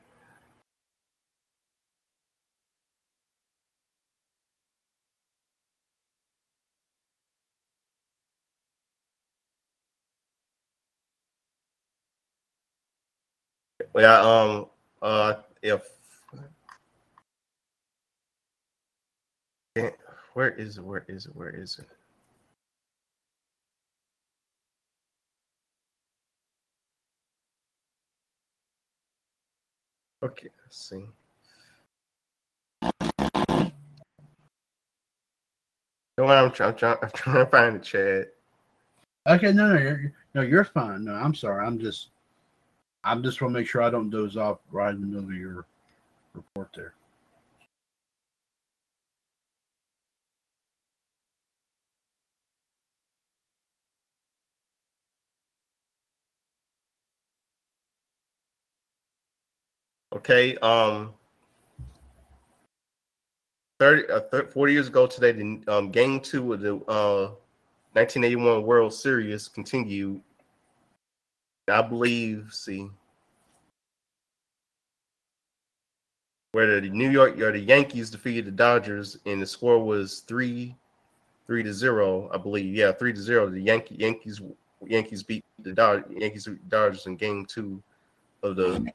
Yeah, 13.95 14.21
um 14.21 14.67
uh 15.01 15.33
if 15.61 15.81
where 20.33 20.51
is 20.51 20.77
it? 20.77 20.83
Where 20.83 21.05
is 21.07 21.25
it? 21.25 21.35
Where 21.35 21.49
is 21.49 21.79
it? 21.79 22.00
Okay, 30.23 30.49
let's 30.63 30.89
see. 30.89 31.05
No, 36.17 36.27
I'm 36.27 36.51
trying, 36.51 36.69
I'm 36.69 36.75
trying, 36.75 36.97
I'm 37.01 37.11
trying 37.11 37.45
to 37.45 37.45
find 37.47 37.75
the 37.75 37.79
chat. 37.79 38.33
Okay, 39.27 39.51
no, 39.51 39.73
no, 39.73 39.79
you're, 39.79 40.13
no, 40.35 40.41
you're 40.41 40.63
fine. 40.63 41.05
No, 41.05 41.13
I'm 41.13 41.33
sorry. 41.33 41.65
I'm 41.65 41.79
just, 41.79 42.09
I'm 43.03 43.23
just 43.23 43.41
want 43.41 43.53
to 43.53 43.59
make 43.59 43.67
sure 43.67 43.81
I 43.81 43.89
don't 43.89 44.09
doze 44.09 44.37
off 44.37 44.59
right 44.71 44.93
in 44.93 45.01
the 45.01 45.07
middle 45.07 45.29
of 45.29 45.35
your 45.35 45.65
report 46.35 46.69
there. 46.75 46.93
Okay, 60.13 60.57
um, 60.57 61.13
30, 63.79 64.09
uh, 64.11 64.19
thir 64.31 64.47
40 64.47 64.73
years 64.73 64.87
ago 64.89 65.07
today, 65.07 65.31
the 65.31 65.61
um, 65.67 65.89
game 65.89 66.19
two 66.19 66.53
of 66.53 66.59
the 66.59 66.75
uh, 66.87 67.31
1981 67.93 68.63
World 68.63 68.93
Series 68.93 69.47
continued. 69.47 70.21
I 71.69 71.81
believe, 71.81 72.49
see, 72.51 72.89
where 76.51 76.81
the 76.81 76.89
New 76.89 77.09
York 77.09 77.39
or 77.39 77.53
the 77.53 77.59
Yankees 77.59 78.09
defeated 78.09 78.45
the 78.45 78.51
Dodgers, 78.51 79.17
and 79.25 79.41
the 79.41 79.45
score 79.45 79.79
was 79.79 80.19
three, 80.27 80.75
three 81.47 81.63
to 81.63 81.73
zero, 81.73 82.29
I 82.33 82.37
believe. 82.37 82.75
Yeah, 82.75 82.91
three 82.91 83.13
to 83.13 83.21
zero. 83.21 83.49
The 83.49 83.61
Yankee 83.61 83.95
Yankees 83.95 84.41
Yankees 84.85 85.23
beat 85.23 85.45
the 85.59 85.71
Dod- 85.71 86.11
Yankees 86.11 86.49
Dodgers 86.67 87.05
in 87.05 87.15
Game 87.15 87.45
Two 87.45 87.81
of 88.43 88.57
the 88.57 88.85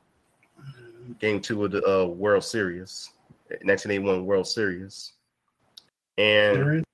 Game 1.18 1.40
Two 1.40 1.64
of 1.64 1.72
the 1.72 1.84
uh, 1.86 2.06
World 2.06 2.44
Series, 2.44 3.10
1981 3.48 4.24
World 4.24 4.46
Series, 4.46 5.12
and 6.18 6.84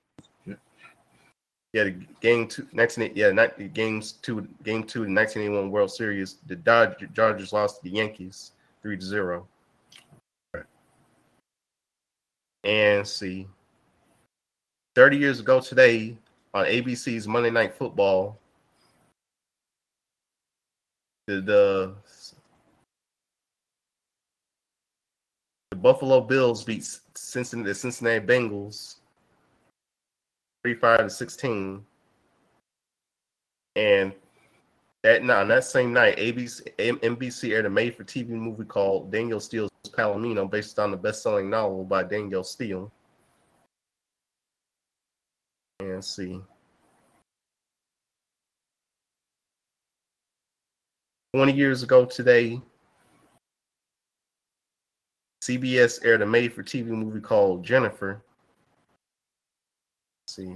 yeah, 1.73 1.85
the 1.85 1.95
game 2.21 2.47
two, 2.47 2.67
19, 2.71 3.13
yeah, 3.15 3.31
not 3.31 3.57
the 3.57 3.67
games 3.67 4.13
two, 4.13 4.47
game 4.63 4.83
two, 4.83 4.99
the 5.05 5.13
1981 5.13 5.71
World 5.71 5.91
Series. 5.91 6.37
The 6.45 6.55
Dodgers, 6.55 7.09
Dodgers 7.13 7.51
lost 7.51 7.77
to 7.77 7.89
the 7.89 7.95
Yankees 7.95 8.51
three 8.83 8.95
to 8.95 9.03
zero. 9.03 9.47
And 12.63 13.05
see, 13.05 13.47
30 14.95 15.17
years 15.17 15.39
ago 15.39 15.59
today 15.59 16.15
on 16.53 16.65
ABC's 16.65 17.27
Monday 17.27 17.49
Night 17.49 17.75
Football, 17.75 18.37
the 21.25 21.41
the, 21.41 21.95
the 25.71 25.72
Buffalo 25.83 26.21
Bills 26.21 26.63
beat 26.63 26.87
Cincinnati, 27.13 27.67
the 27.67 27.75
Cincinnati 27.75 28.25
Bengals 28.25 28.95
35 30.63 30.99
to 30.99 31.09
16. 31.09 31.85
And 33.75 34.13
that 35.01 35.23
night, 35.25 35.41
on 35.41 35.47
that 35.49 35.65
same 35.65 35.91
night, 35.91 36.17
ABC, 36.17 36.73
NBC 36.77 37.51
aired 37.51 37.65
a 37.65 37.69
made 37.69 37.97
for 37.97 38.05
TV 38.05 38.29
movie 38.29 38.63
called 38.63 39.11
Danielle 39.11 39.41
Steel's 39.41 39.71
Palomino, 39.89 40.49
based 40.49 40.79
on 40.79 40.91
the 40.91 40.97
best 40.97 41.21
selling 41.21 41.49
novel 41.49 41.83
by 41.83 42.01
Daniel 42.01 42.45
Steele. 42.45 42.89
And 45.81 46.03
see. 46.03 46.39
20 51.35 51.51
years 51.51 51.83
ago 51.83 52.05
today, 52.05 52.61
CBS 55.43 55.99
aired 56.05 56.21
a 56.21 56.25
made 56.25 56.53
for 56.53 56.63
TV 56.63 56.85
movie 56.85 57.19
called 57.19 57.65
Jennifer. 57.65 58.23
Let's 60.25 60.35
see. 60.37 60.55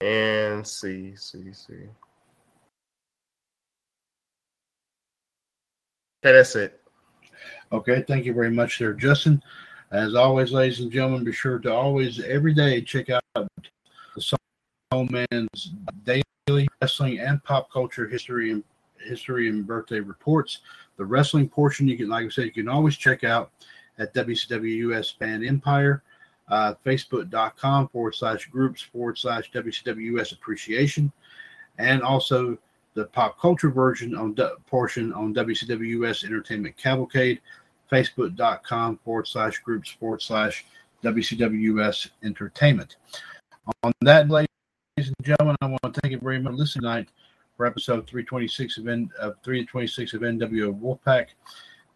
And 0.00 0.64
see, 0.64 1.16
see, 1.16 1.52
see. 1.52 1.74
Okay, 1.74 1.88
that's 6.22 6.54
it. 6.54 6.80
Okay, 7.72 8.04
thank 8.06 8.24
you 8.24 8.32
very 8.34 8.50
much 8.52 8.78
there, 8.78 8.92
Justin. 8.92 9.42
As 9.92 10.14
always, 10.14 10.52
ladies 10.52 10.80
and 10.80 10.90
gentlemen, 10.90 11.22
be 11.22 11.32
sure 11.32 11.58
to 11.58 11.70
always 11.70 12.18
every 12.18 12.54
day 12.54 12.80
check 12.80 13.10
out 13.10 13.22
the 13.34 14.22
Soul 14.22 15.06
Man's 15.10 15.72
daily 16.04 16.66
wrestling 16.80 17.18
and 17.18 17.44
pop 17.44 17.70
culture 17.70 18.08
history 18.08 18.52
and 18.52 18.64
history 18.98 19.50
and 19.50 19.66
birthday 19.66 20.00
reports. 20.00 20.60
The 20.96 21.04
wrestling 21.04 21.46
portion, 21.46 21.86
you 21.88 21.98
can, 21.98 22.08
like 22.08 22.24
I 22.24 22.28
said, 22.30 22.46
you 22.46 22.52
can 22.52 22.68
always 22.68 22.96
check 22.96 23.22
out 23.22 23.50
at 23.98 24.14
WCW 24.14 24.76
US 24.92 25.10
Fan 25.10 25.44
Empire, 25.44 26.02
uh, 26.48 26.72
Facebook.com 26.86 27.88
forward 27.88 28.14
slash 28.14 28.46
groups 28.46 28.80
forward 28.80 29.18
slash 29.18 29.52
WCW 29.52 30.18
US 30.18 30.32
Appreciation, 30.32 31.12
and 31.76 32.00
also 32.00 32.56
the 32.94 33.04
pop 33.06 33.38
culture 33.38 33.70
version 33.70 34.16
on 34.16 34.34
portion 34.66 35.12
on 35.12 35.34
WCW 35.34 36.02
US 36.02 36.24
Entertainment 36.24 36.78
Cavalcade 36.78 37.42
facebook.com 37.92 38.98
forward 39.04 39.28
slash 39.28 39.58
groups 39.58 39.90
forward 39.90 40.22
slash 40.22 40.64
WCWS 41.04 42.08
Entertainment. 42.24 42.96
On 43.82 43.92
that, 44.00 44.30
ladies 44.30 44.48
and 44.96 45.14
gentlemen, 45.22 45.56
I 45.60 45.66
want 45.66 45.82
to 45.82 46.00
thank 46.00 46.12
you 46.12 46.18
very 46.18 46.40
much 46.40 46.52
for 46.52 46.56
listening 46.56 46.82
tonight 46.82 47.08
for 47.56 47.66
episode 47.66 48.06
326 48.08 48.78
of, 48.78 48.88
N, 48.88 49.10
of 49.20 49.34
326 49.44 50.14
of 50.14 50.22
NWO 50.22 50.80
Wolfpac. 50.80 51.26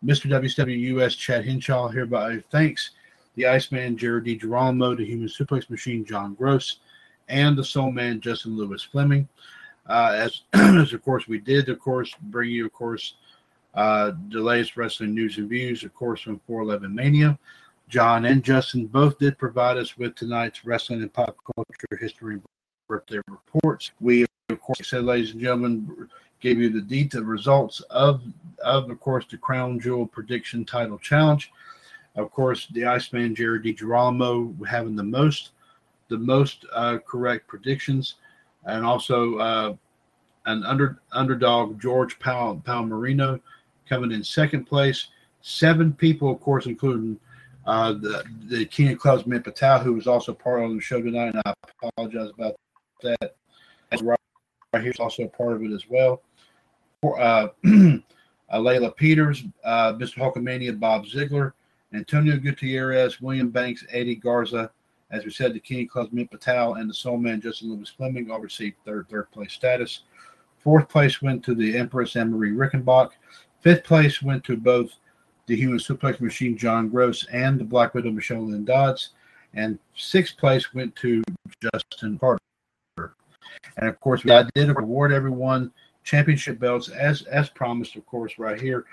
Mr. 0.05 0.29
WCWUS 0.31 1.17
Chad 1.17 1.45
Hinshaw 1.45 1.89
hereby 1.89 2.39
thanks 2.51 2.91
the 3.35 3.47
Iceman 3.47 3.97
Jared 3.97 4.25
DiGirolamo, 4.25 4.97
the 4.97 5.05
Human 5.05 5.29
Suplex 5.29 5.71
Machine 5.71 6.05
John 6.05 6.35
Gross, 6.35 6.81
and 7.29 7.57
the 7.57 7.65
Soul 7.65 7.91
Man 7.91 8.21
Justin 8.21 8.57
Lewis 8.57 8.83
Fleming. 8.83 9.29
Uh, 9.89 10.13
as, 10.15 10.43
as 10.53 10.93
of 10.93 11.03
course 11.03 11.27
we 11.27 11.39
did, 11.39 11.69
of 11.69 11.79
course, 11.79 12.15
bring 12.23 12.51
you, 12.51 12.67
of 12.67 12.73
course, 12.73 13.15
uh, 13.77 14.13
the 14.31 14.41
latest 14.41 14.77
wrestling 14.77 15.15
news 15.15 15.37
and 15.37 15.49
views, 15.49 15.85
of 15.85 15.95
course, 15.95 16.23
from 16.23 16.41
411 16.47 16.95
Mania. 16.95 17.39
John 17.89 18.25
and 18.25 18.43
Justin 18.43 18.87
both 18.87 19.19
did 19.19 19.39
provide 19.39 19.77
us 19.77 19.97
with 19.97 20.17
tonight's 20.17 20.65
wrestling 20.65 21.03
and 21.03 21.13
pop 21.13 21.37
culture 21.55 22.01
history 22.01 22.41
birthday 22.89 23.21
reports. 23.29 23.93
We, 24.01 24.25
of 24.49 24.61
course, 24.61 24.89
said, 24.89 25.05
ladies 25.05 25.33
and 25.33 25.41
gentlemen, 25.41 26.09
gave 26.41 26.59
you 26.59 26.71
the 26.71 26.81
detailed 26.81 27.27
results 27.27 27.81
of, 27.91 28.23
of, 28.65 28.91
of 28.91 29.01
course, 29.01 29.27
the 29.31 29.37
Crown 29.37 29.79
Jewel 29.79 30.07
Prediction 30.07 30.65
Title 30.65 30.99
Challenge. 30.99 31.53
Of 32.17 32.31
course, 32.33 32.67
the 32.73 32.87
Iceman 32.87 33.35
Jared 33.35 33.65
DiGirolamo 33.65 34.67
having 34.67 34.97
the 34.97 35.03
most, 35.03 35.51
the 36.09 36.19
most 36.19 36.65
uh, 36.73 36.99
correct 37.07 37.47
predictions, 37.47 38.15
and 38.65 38.85
also 38.85 39.37
uh, 39.37 39.75
an 40.47 40.65
under 40.65 40.99
underdog 41.13 41.81
George 41.81 42.19
Pal 42.19 42.63
Palmerino 42.65 43.41
coming 43.89 44.13
in 44.13 44.23
second 44.23 44.65
place. 44.65 45.09
Seven 45.43 45.93
people, 45.93 46.31
of 46.31 46.41
course, 46.41 46.67
including 46.67 47.19
uh, 47.67 47.93
the 47.93 48.25
the 48.49 48.65
Keenan 48.67 48.97
Club's 48.97 49.27
Mint 49.27 49.45
Patel, 49.45 49.81
who 49.81 49.93
was 49.93 50.07
also 50.07 50.33
part 50.33 50.63
of 50.63 50.73
the 50.73 50.81
show 50.81 51.01
tonight, 51.01 51.35
and 51.35 51.43
I 51.45 51.55
apologize 51.83 52.31
about 52.37 52.57
that. 53.03 53.37
Right, 54.03 54.19
right 54.73 54.83
here 54.83 54.93
is 54.93 55.01
also 55.01 55.25
a 55.25 55.29
part 55.29 55.55
of 55.55 55.63
it 55.63 55.73
as 55.73 55.89
well. 55.89 56.23
For, 57.01 57.21
uh, 57.21 57.49
uh, 57.65 58.59
Layla 58.59 58.95
Peters, 58.97 59.45
uh, 59.65 59.93
Mr. 59.95 60.17
Hulkamania, 60.17 60.79
Bob 60.79 61.07
Ziegler, 61.07 61.55
Antonio 61.95 62.37
Gutierrez, 62.37 63.21
William 63.21 63.51
Banks, 63.51 63.85
Eddie 63.91 64.17
Garza. 64.17 64.71
As 65.11 65.25
we 65.25 65.31
said, 65.31 65.55
the 65.55 65.61
King 65.61 65.85
of 65.85 65.91
Club's 65.91 66.13
Mint 66.13 66.31
Patel 66.31 66.75
and 66.75 66.91
the 66.91 66.95
Soul 66.95 67.17
Man 67.17 67.41
Justin 67.41 67.71
Lewis 67.71 67.93
Fleming 67.97 68.31
all 68.31 68.41
received 68.41 68.77
third 68.85 69.09
third 69.09 69.31
place 69.31 69.53
status. 69.53 70.03
Fourth 70.59 70.89
place 70.89 71.23
went 71.23 71.45
to 71.45 71.55
the 71.55 71.77
Empress 71.77 72.17
Anne 72.17 72.33
Marie 72.33 72.51
Rickenbach. 72.51 73.11
Fifth 73.67 73.83
place 73.83 74.23
went 74.23 74.45
to 74.45 74.57
both 74.57 74.93
the 75.47 75.57
Human 75.57 75.81
Suplex 75.81 76.21
Machine 76.21 76.57
John 76.57 76.89
Gross 76.89 77.27
and 77.33 77.59
the 77.59 77.65
Black 77.65 77.95
Widow 77.95 78.13
Michelle 78.13 78.43
Lynn 78.43 78.65
Dodds. 78.65 79.11
And 79.55 79.81
sixth 79.97 80.37
place 80.37 80.73
went 80.73 80.95
to 80.95 81.21
Justin 81.61 82.17
Carter. 82.17 82.39
And 82.97 83.89
of 83.89 83.99
course, 83.99 84.23
I 84.31 84.45
did 84.55 84.71
award 84.71 85.13
everyone 85.13 85.73
championship 86.05 86.61
belts 86.61 86.91
as 86.91 87.23
as 87.23 87.49
promised, 87.49 87.97
of 87.97 88.07
course, 88.07 88.39
right 88.39 88.61
here. 88.61 88.85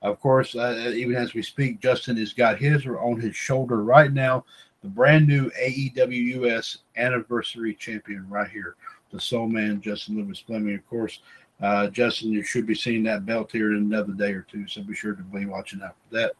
Of 0.00 0.18
course, 0.20 0.56
uh, 0.56 0.90
even 0.96 1.16
as 1.16 1.34
we 1.34 1.42
speak, 1.42 1.80
Justin 1.80 2.16
has 2.16 2.32
got 2.32 2.56
his 2.56 2.86
on 2.86 3.20
his 3.20 3.36
shoulder 3.36 3.84
right 3.84 4.10
now. 4.10 4.46
The 4.80 4.88
brand 4.88 5.28
new 5.28 5.50
AEW 5.50 6.46
US 6.46 6.78
anniversary 6.96 7.74
champion 7.74 8.26
right 8.30 8.50
here, 8.50 8.76
the 9.10 9.20
Soul 9.20 9.48
Man 9.48 9.82
Justin 9.82 10.16
Lewis 10.16 10.38
Fleming. 10.38 10.76
Of 10.76 10.88
course, 10.88 11.20
uh, 11.64 11.86
Justin, 11.88 12.30
you 12.30 12.42
should 12.42 12.66
be 12.66 12.74
seeing 12.74 13.02
that 13.04 13.24
belt 13.24 13.50
here 13.50 13.72
in 13.72 13.78
another 13.78 14.12
day 14.12 14.32
or 14.32 14.42
two, 14.42 14.68
so 14.68 14.82
be 14.82 14.94
sure 14.94 15.14
to 15.14 15.22
be 15.22 15.46
watching 15.46 15.80
out 15.80 15.96
for 16.06 16.14
that. 16.14 16.32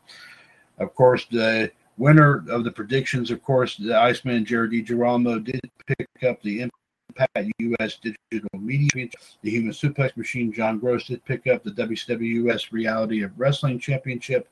Of 0.79 0.95
course, 0.95 1.27
the 1.31 1.71
winner 1.97 2.45
of 2.51 2.63
the 2.63 2.71
predictions, 2.71 3.31
of 3.31 3.43
course, 3.43 3.79
the 3.79 3.97
Iceman 3.97 4.45
Jared 4.45 4.73
DiGirolamo 4.73 5.43
did 5.43 5.61
pick 5.87 6.09
up 6.29 6.43
the 6.43 6.69
Impact 7.09 7.51
US 7.59 7.99
Digital 8.03 8.61
Media 8.61 9.09
The 9.41 9.51
Human 9.51 9.73
Suplex 9.73 10.15
Machine 10.15 10.53
John 10.53 10.79
Gross 10.79 11.07
did 11.07 11.25
pick 11.25 11.47
up 11.47 11.63
the 11.63 11.71
WCW 11.71 12.51
US 12.51 12.71
Reality 12.71 13.23
of 13.23 13.33
Wrestling 13.39 13.79
Championship, 13.79 14.51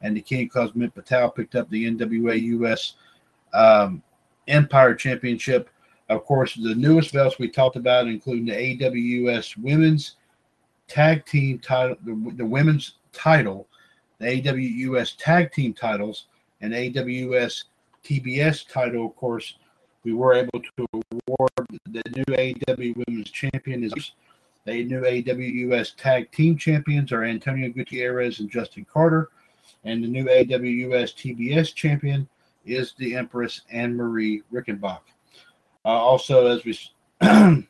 and 0.00 0.16
the 0.16 0.22
King 0.22 0.48
Cosmic 0.48 0.94
Patel 0.94 1.28
picked 1.28 1.54
up 1.54 1.68
the 1.68 1.84
NWA 1.84 2.40
US 2.40 2.94
um, 3.52 4.02
Empire 4.48 4.94
Championship. 4.94 5.68
Of 6.08 6.24
course, 6.24 6.54
the 6.54 6.74
newest 6.74 7.12
belts 7.12 7.38
we 7.38 7.48
talked 7.48 7.76
about, 7.76 8.08
including 8.08 8.46
the 8.46 8.52
AWS 8.52 9.56
Women's 9.56 10.16
Tag 10.86 11.24
Team 11.24 11.58
title, 11.58 11.96
the, 12.04 12.32
the 12.36 12.44
women's 12.44 12.96
title, 13.12 13.66
the 14.18 14.26
AWS 14.26 15.16
Tag 15.18 15.52
Team 15.52 15.72
titles, 15.72 16.26
and 16.60 16.72
AWS 16.72 17.64
TBS 18.04 18.68
title. 18.68 19.06
Of 19.06 19.16
course, 19.16 19.54
we 20.04 20.12
were 20.12 20.34
able 20.34 20.60
to 20.60 20.86
award 20.92 21.80
the 21.86 22.02
new 22.14 22.54
AW 22.68 23.02
Women's 23.06 23.30
Champion 23.30 23.84
is 23.84 24.12
the 24.66 24.84
new 24.84 25.02
AWS 25.02 25.96
Tag 25.96 26.30
Team 26.32 26.56
Champions 26.56 27.12
are 27.12 27.24
Antonio 27.24 27.70
Gutierrez 27.70 28.40
and 28.40 28.50
Justin 28.50 28.86
Carter, 28.90 29.28
and 29.84 30.02
the 30.02 30.08
new 30.08 30.24
AWS 30.24 31.14
TBS 31.14 31.74
Champion 31.74 32.28
is 32.64 32.94
the 32.98 33.14
Empress 33.14 33.62
Anne 33.70 33.94
Marie 33.94 34.42
Rickenbach. 34.52 35.00
Uh, 35.84 35.88
also, 35.88 36.46
as 36.46 36.64
we 36.64 36.78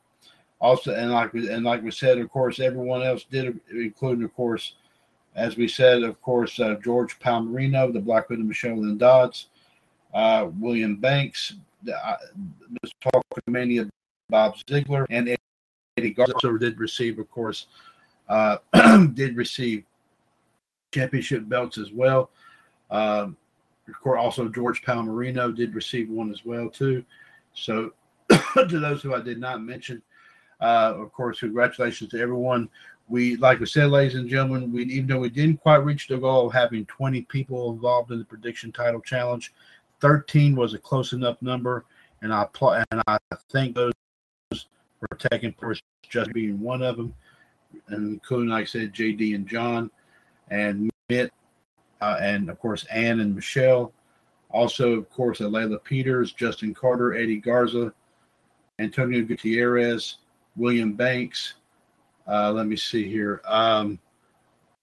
also 0.61 0.95
and 0.95 1.13
like 1.13 1.33
we 1.33 1.51
and 1.51 1.65
like 1.65 1.83
we 1.83 1.91
said, 1.91 2.19
of 2.19 2.31
course, 2.31 2.61
everyone 2.61 3.03
else 3.03 3.25
did, 3.31 3.61
including 3.71 4.25
of 4.25 4.35
course, 4.35 4.75
as 5.35 5.57
we 5.57 5.69
said, 5.69 6.03
of 6.03 6.21
course, 6.23 6.61
uh, 6.61 6.77
George 6.83 7.19
Palmerino, 7.19 7.93
the 7.93 8.01
Black 8.01 8.31
Widow, 8.31 8.43
Michelle 8.43 8.77
Lynn 8.77 8.99
Dodds, 8.99 9.49
uh, 10.15 10.49
William 10.61 10.97
Banks, 10.97 11.55
uh, 11.89 12.17
Mr. 12.85 13.13
Talkmania, 13.49 13.89
Bob 14.31 14.55
Ziegler, 14.69 15.07
and 15.11 15.37
Eddie 15.97 16.11
Garza 16.11 16.59
did 16.59 16.79
receive, 16.79 17.19
of 17.19 17.31
course, 17.31 17.67
uh, 18.29 18.59
did 19.15 19.37
receive 19.37 19.85
championship 20.93 21.49
belts 21.49 21.79
as 21.79 21.93
well. 21.93 22.31
Um, 22.91 23.37
of 23.89 24.01
course, 24.01 24.19
also 24.21 24.49
George 24.49 24.83
Palmerino 24.83 25.55
did 25.55 25.75
receive 25.75 26.09
one 26.09 26.31
as 26.31 26.45
well 26.45 26.71
too. 26.71 27.05
So, 27.55 27.93
to 28.69 28.81
those 28.81 29.03
who 29.03 29.15
I 29.15 29.21
did 29.21 29.39
not 29.39 29.63
mention, 29.63 30.03
uh, 30.61 30.95
of 30.97 31.13
course, 31.13 31.41
congratulations 31.41 32.11
to 32.11 32.21
everyone. 32.21 32.69
We, 33.09 33.37
like 33.37 33.61
we 33.61 33.67
said, 33.67 33.91
ladies 33.91 34.15
and 34.15 34.29
gentlemen, 34.29 34.73
we 34.73 34.85
even 34.85 35.07
though 35.07 35.19
we 35.19 35.29
didn't 35.29 35.61
quite 35.61 35.85
reach 35.85 36.09
the 36.09 36.17
goal 36.17 36.47
of 36.47 36.53
having 36.53 36.87
20 36.87 37.23
people 37.23 37.71
involved 37.73 38.11
in 38.11 38.19
the 38.19 38.25
prediction 38.25 38.73
title 38.73 39.01
challenge, 39.01 39.53
13 40.01 40.57
was 40.57 40.75
a 40.75 40.79
close 40.79 41.13
enough 41.13 41.41
number, 41.43 41.85
and 42.23 42.33
I 42.33 42.47
pl- 42.53 42.83
and 42.91 43.03
I 43.07 43.19
thank 43.51 43.75
those 43.75 43.93
for 44.51 45.17
taking 45.19 45.53
part, 45.53 45.81
just 46.09 46.33
being 46.33 46.61
one 46.61 46.83
of 46.83 46.97
them, 46.97 47.15
and 47.89 48.15
including, 48.15 48.49
like 48.49 48.63
I 48.63 48.67
said, 48.67 48.95
JD 48.95 49.35
and 49.35 49.47
John, 49.47 49.91
and 50.49 50.91
Mitt, 51.09 51.31
uh, 52.01 52.17
and 52.21 52.49
of 52.49 52.59
course 52.59 52.85
Ann 52.85 53.21
and 53.21 53.35
Michelle. 53.35 53.93
Also, 54.51 54.93
of 54.93 55.11
course, 55.11 55.41
Layla 55.41 55.83
Peters, 55.83 56.33
Justin 56.33 56.73
Carter, 56.75 57.15
Eddie 57.15 57.41
Garza, 57.41 57.93
Antonio 58.79 59.23
Gutierrez, 59.23 60.17
William 60.57 60.93
Banks. 60.95 61.55
Uh, 62.27 62.53
let 62.53 62.67
me 62.67 62.77
see 62.77 63.09
here. 63.09 63.41
Um, 63.45 63.99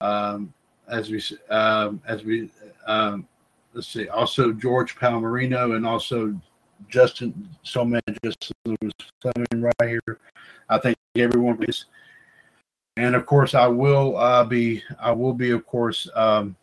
um, 0.00 0.52
as 0.88 1.10
we 1.10 1.22
um, 1.50 2.02
as 2.06 2.24
we 2.24 2.50
um, 2.86 3.26
let's 3.74 3.88
see. 3.88 4.08
Also, 4.08 4.52
George 4.52 4.96
Palmerino 4.96 5.76
and 5.76 5.86
also 5.86 6.38
Justin 6.88 7.48
Soulman 7.64 8.00
Justin 8.24 8.76
was 8.82 8.92
Fleming 9.20 9.62
right 9.62 9.88
here. 9.88 10.18
I 10.68 10.78
think 10.78 10.96
everyone 11.16 11.62
is. 11.64 11.86
And 12.96 13.14
of 13.14 13.24
course, 13.24 13.54
I 13.54 13.66
will 13.66 14.16
uh, 14.16 14.44
be 14.44 14.82
I 15.00 15.12
will 15.12 15.32
be 15.32 15.50
of 15.50 15.66
course 15.66 16.08
um, 16.14 16.56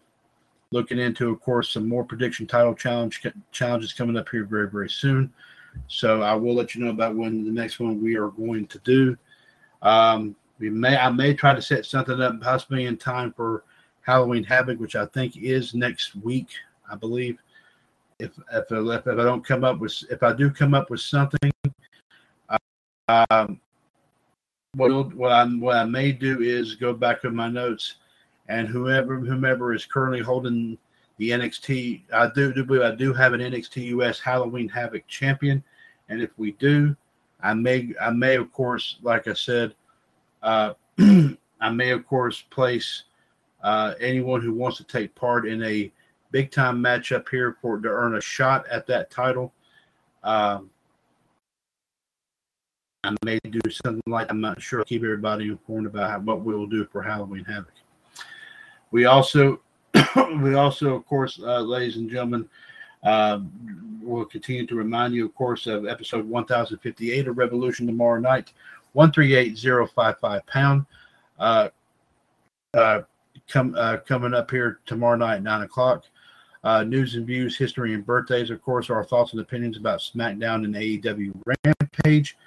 looking 0.72 1.00
into 1.00 1.30
of 1.30 1.42
course 1.42 1.72
some 1.72 1.88
more 1.88 2.04
prediction 2.04 2.46
title 2.46 2.76
challenge 2.76 3.26
challenges 3.52 3.94
coming 3.94 4.18
up 4.18 4.30
here 4.30 4.46
very 4.46 4.70
very 4.70 4.90
soon. 4.90 5.34
So 5.88 6.22
I 6.22 6.34
will 6.36 6.54
let 6.54 6.76
you 6.76 6.84
know 6.84 6.92
about 6.92 7.16
when 7.16 7.44
the 7.44 7.52
next 7.52 7.80
one 7.80 8.02
we 8.02 8.16
are 8.16 8.30
going 8.30 8.68
to 8.68 8.80
do. 8.80 9.18
Um, 9.82 10.36
we 10.60 10.70
may 10.70 10.98
I 10.98 11.10
may 11.10 11.34
try 11.34 11.56
to 11.56 11.62
set 11.62 11.86
something 11.86 12.22
up 12.22 12.42
possibly 12.42 12.86
in 12.86 12.98
time 12.98 13.34
for 13.34 13.64
Halloween 14.02 14.44
Havoc, 14.44 14.80
which 14.80 14.96
I 14.96 15.06
think 15.08 15.38
is 15.38 15.74
next 15.74 16.16
week, 16.16 16.50
I 16.92 16.96
believe. 16.96 17.40
If 18.20 18.32
if, 18.52 18.66
if, 18.70 19.08
I 19.08 19.16
don't 19.16 19.46
come 19.46 19.64
up 19.64 19.80
with 19.80 20.04
if 20.10 20.22
I 20.24 20.34
do 20.34 20.52
come 20.52 20.74
up 20.74 20.90
with 20.90 21.00
something, 21.00 21.52
um, 23.08 23.60
what 24.76 25.16
what 25.16 25.32
I 25.32 25.46
what 25.46 25.78
I 25.78 25.86
may 25.86 26.12
do 26.12 26.42
is 26.42 26.76
go 26.76 26.94
back 26.94 27.24
in 27.24 27.36
my 27.36 27.50
notes, 27.50 27.96
and 28.50 28.68
whoever 28.68 29.20
whomever 29.20 29.74
is 29.74 29.86
currently 29.86 30.20
holding 30.20 30.78
the 31.18 31.32
NXT, 31.32 32.04
I 32.14 32.30
do, 32.34 32.54
do 32.54 32.64
believe 32.64 32.82
I 32.82 32.96
do 32.96 33.14
have 33.14 33.34
an 33.34 33.42
NXT 33.42 33.88
US 34.00 34.20
Halloween 34.20 34.70
Havoc 34.70 35.06
champion, 35.08 35.64
and 36.10 36.22
if 36.22 36.32
we 36.38 36.52
do, 36.54 36.96
I 37.42 37.54
may 37.54 37.94
I 38.02 38.10
may 38.10 38.36
of 38.36 38.52
course, 38.52 38.98
like 39.02 39.28
I 39.28 39.34
said, 39.34 39.74
uh, 40.44 40.74
I 41.00 41.70
may 41.72 41.92
of 41.92 42.06
course 42.06 42.44
place 42.50 43.04
uh, 43.64 43.94
anyone 44.00 44.42
who 44.42 44.54
wants 44.54 44.78
to 44.78 44.84
take 44.84 45.14
part 45.16 45.48
in 45.48 45.64
a 45.64 45.92
big 46.32 46.52
time 46.52 46.82
matchup 46.84 47.28
here 47.30 47.58
for 47.62 47.80
to 47.80 47.90
earn 47.90 48.16
a 48.16 48.22
shot 48.22 48.68
at 48.70 48.88
that 48.88 49.10
title. 49.10 49.54
Um, 50.24 50.70
I 53.04 53.16
may 53.24 53.40
do 53.50 53.62
something 53.70 54.02
like 54.08 54.30
I'm 54.30 54.42
not 54.42 54.62
sure. 54.62 54.84
Keep 54.84 55.04
everybody 55.04 55.48
informed 55.48 55.88
about 55.88 56.10
how, 56.10 56.20
what 56.20 56.42
we 56.42 56.54
will 56.54 56.68
do 56.68 56.86
for 56.86 57.02
Halloween 57.02 57.46
Havoc. 57.46 57.74
We 58.92 59.06
also, 59.06 59.62
we 60.42 60.56
also, 60.56 60.96
of 60.96 61.06
course, 61.06 61.40
uh, 61.42 61.62
ladies 61.62 61.96
and 61.96 62.10
gentlemen, 62.10 62.50
uh, 63.04 63.40
will 64.02 64.26
continue 64.26 64.66
to 64.68 64.76
remind 64.76 65.14
you, 65.14 65.26
of 65.26 65.36
course, 65.36 65.68
of 65.68 65.88
episode 65.88 66.28
1058 66.28 67.28
of 67.28 67.38
Revolution 67.38 67.88
tomorrow 67.88 68.20
night, 68.20 68.54
138055 68.94 70.46
pound. 70.48 70.86
Uh, 71.38 71.70
uh, 72.74 73.02
come 73.48 73.76
uh, 73.78 73.98
coming 73.98 74.34
up 74.34 74.52
here 74.52 74.80
tomorrow 74.86 75.16
night, 75.18 75.42
nine 75.42 75.62
o'clock. 75.62 76.04
Uh, 76.64 76.84
news 76.84 77.16
and 77.16 77.26
views, 77.26 77.58
history 77.58 77.94
and 77.94 78.06
birthdays, 78.06 78.50
of 78.50 78.62
course, 78.62 78.90
our 78.90 79.04
thoughts 79.04 79.32
and 79.32 79.42
opinions 79.42 79.78
about 79.78 80.02
SmackDown 80.02 80.66
and 80.66 80.76
AEW 80.76 81.34
Rampage. 81.46 82.38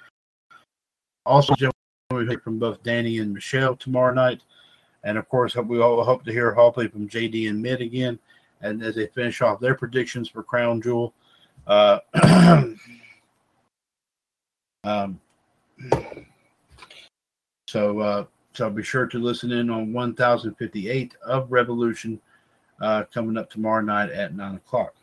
Also, 1.25 1.55
we 2.11 2.27
hear 2.27 2.39
from 2.39 2.59
both 2.59 2.83
Danny 2.83 3.17
and 3.17 3.33
Michelle 3.33 3.75
tomorrow 3.75 4.13
night. 4.13 4.41
And 5.03 5.17
of 5.17 5.27
course, 5.29 5.55
we 5.55 5.81
all 5.81 6.03
hope 6.03 6.23
to 6.25 6.31
hear 6.31 6.53
hopefully 6.53 6.87
from 6.87 7.09
JD 7.09 7.49
and 7.49 7.61
Mid 7.61 7.81
again, 7.81 8.19
and 8.63 8.81
as 8.81 8.95
they 8.95 9.07
finish 9.07 9.41
off 9.41 9.59
their 9.59 9.75
predictions 9.75 10.27
for 10.27 10.41
Crown 10.41 10.81
Jewel. 10.81 11.13
Uh, 11.67 11.99
um, 14.83 15.19
so, 17.67 17.99
uh, 17.99 18.25
so 18.53 18.69
be 18.69 18.83
sure 18.83 19.05
to 19.05 19.19
listen 19.19 19.51
in 19.51 19.69
on 19.69 19.93
1058 19.93 21.15
of 21.25 21.51
Revolution 21.51 22.19
uh, 22.81 23.03
coming 23.13 23.37
up 23.37 23.49
tomorrow 23.49 23.81
night 23.81 24.09
at 24.09 24.35
nine 24.35 24.55
o'clock. 24.55 24.95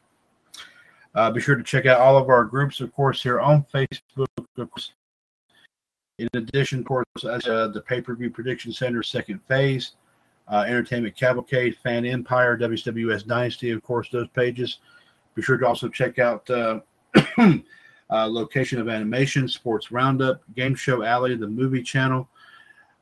Uh, 1.15 1.31
be 1.31 1.41
sure 1.41 1.57
to 1.57 1.63
check 1.63 1.87
out 1.87 2.01
all 2.01 2.17
of 2.17 2.29
our 2.29 2.45
groups, 2.45 2.81
of 2.81 2.93
course, 2.93 3.23
here 3.23 3.41
on 3.41 3.65
Facebook. 3.73 4.27
Course, 4.57 4.93
in 6.19 6.29
addition, 6.35 6.81
of 6.81 6.85
course, 6.85 7.07
as, 7.29 7.47
uh, 7.47 7.69
the 7.69 7.81
pay 7.81 8.01
per 8.01 8.15
view 8.15 8.31
prediction 8.31 8.73
center 8.73 9.03
second 9.03 9.41
phase, 9.49 9.93
uh, 10.51 10.65
Entertainment 10.67 11.17
Cavalcade, 11.17 11.77
Fan 11.83 12.05
Empire, 12.05 12.59
WWS 12.59 13.27
Dynasty, 13.27 13.71
of 13.71 13.83
course, 13.83 14.09
those 14.11 14.29
pages. 14.29 14.79
Be 15.35 15.43
sure 15.43 15.57
to 15.57 15.67
also 15.67 15.89
check 15.89 16.19
out 16.19 16.49
uh, 16.51 16.81
uh, 17.39 18.27
Location 18.27 18.81
of 18.81 18.89
Animation, 18.89 19.47
Sports 19.47 19.93
Roundup, 19.93 20.43
Game 20.57 20.75
Show 20.75 21.05
Alley, 21.05 21.37
the 21.37 21.47
movie 21.47 21.83
channel. 21.83 22.29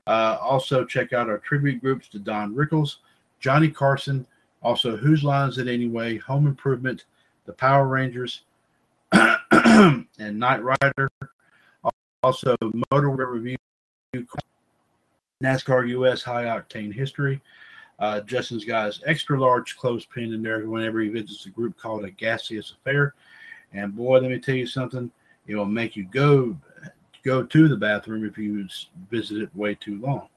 Uh, 0.06 0.38
also, 0.40 0.84
check 0.84 1.12
out 1.12 1.28
our 1.28 1.38
tribute 1.38 1.80
groups 1.80 2.08
to 2.08 2.18
Don 2.18 2.54
Rickles, 2.54 2.96
Johnny 3.40 3.68
Carson, 3.68 4.26
also 4.62 4.96
Whose 4.96 5.24
Lines 5.24 5.58
It 5.58 5.68
Anyway, 5.68 6.18
Home 6.18 6.46
Improvement, 6.46 7.04
the 7.46 7.52
Power 7.52 7.86
Rangers, 7.86 8.42
and 9.12 10.06
Knight 10.18 10.62
Rider. 10.62 11.10
Also, 12.22 12.56
Motor 12.90 13.10
Review, 13.10 13.56
NASCAR 15.42 15.88
US 15.88 16.22
High 16.22 16.44
Octane 16.44 16.92
History. 16.92 17.40
Uh, 17.98 18.20
Justin's 18.20 18.64
got 18.64 18.86
his 18.86 19.02
extra 19.06 19.40
large 19.40 19.76
clothespin 19.76 20.32
in 20.32 20.42
there 20.42 20.66
whenever 20.66 21.00
he 21.00 21.08
visits 21.08 21.46
a 21.46 21.50
group 21.50 21.76
called 21.76 22.04
a 22.04 22.10
Gaseous 22.10 22.72
Affair. 22.72 23.14
And 23.72 23.94
boy, 23.94 24.18
let 24.18 24.30
me 24.30 24.38
tell 24.38 24.54
you 24.54 24.66
something, 24.66 25.10
it 25.46 25.54
will 25.54 25.66
make 25.66 25.96
you 25.96 26.04
go 26.04 26.56
go 27.24 27.42
to 27.42 27.68
the 27.68 27.76
bathroom 27.76 28.24
if 28.24 28.38
you 28.38 28.66
visit 29.10 29.42
it 29.42 29.54
way 29.54 29.74
too 29.74 30.00
long. 30.00 30.28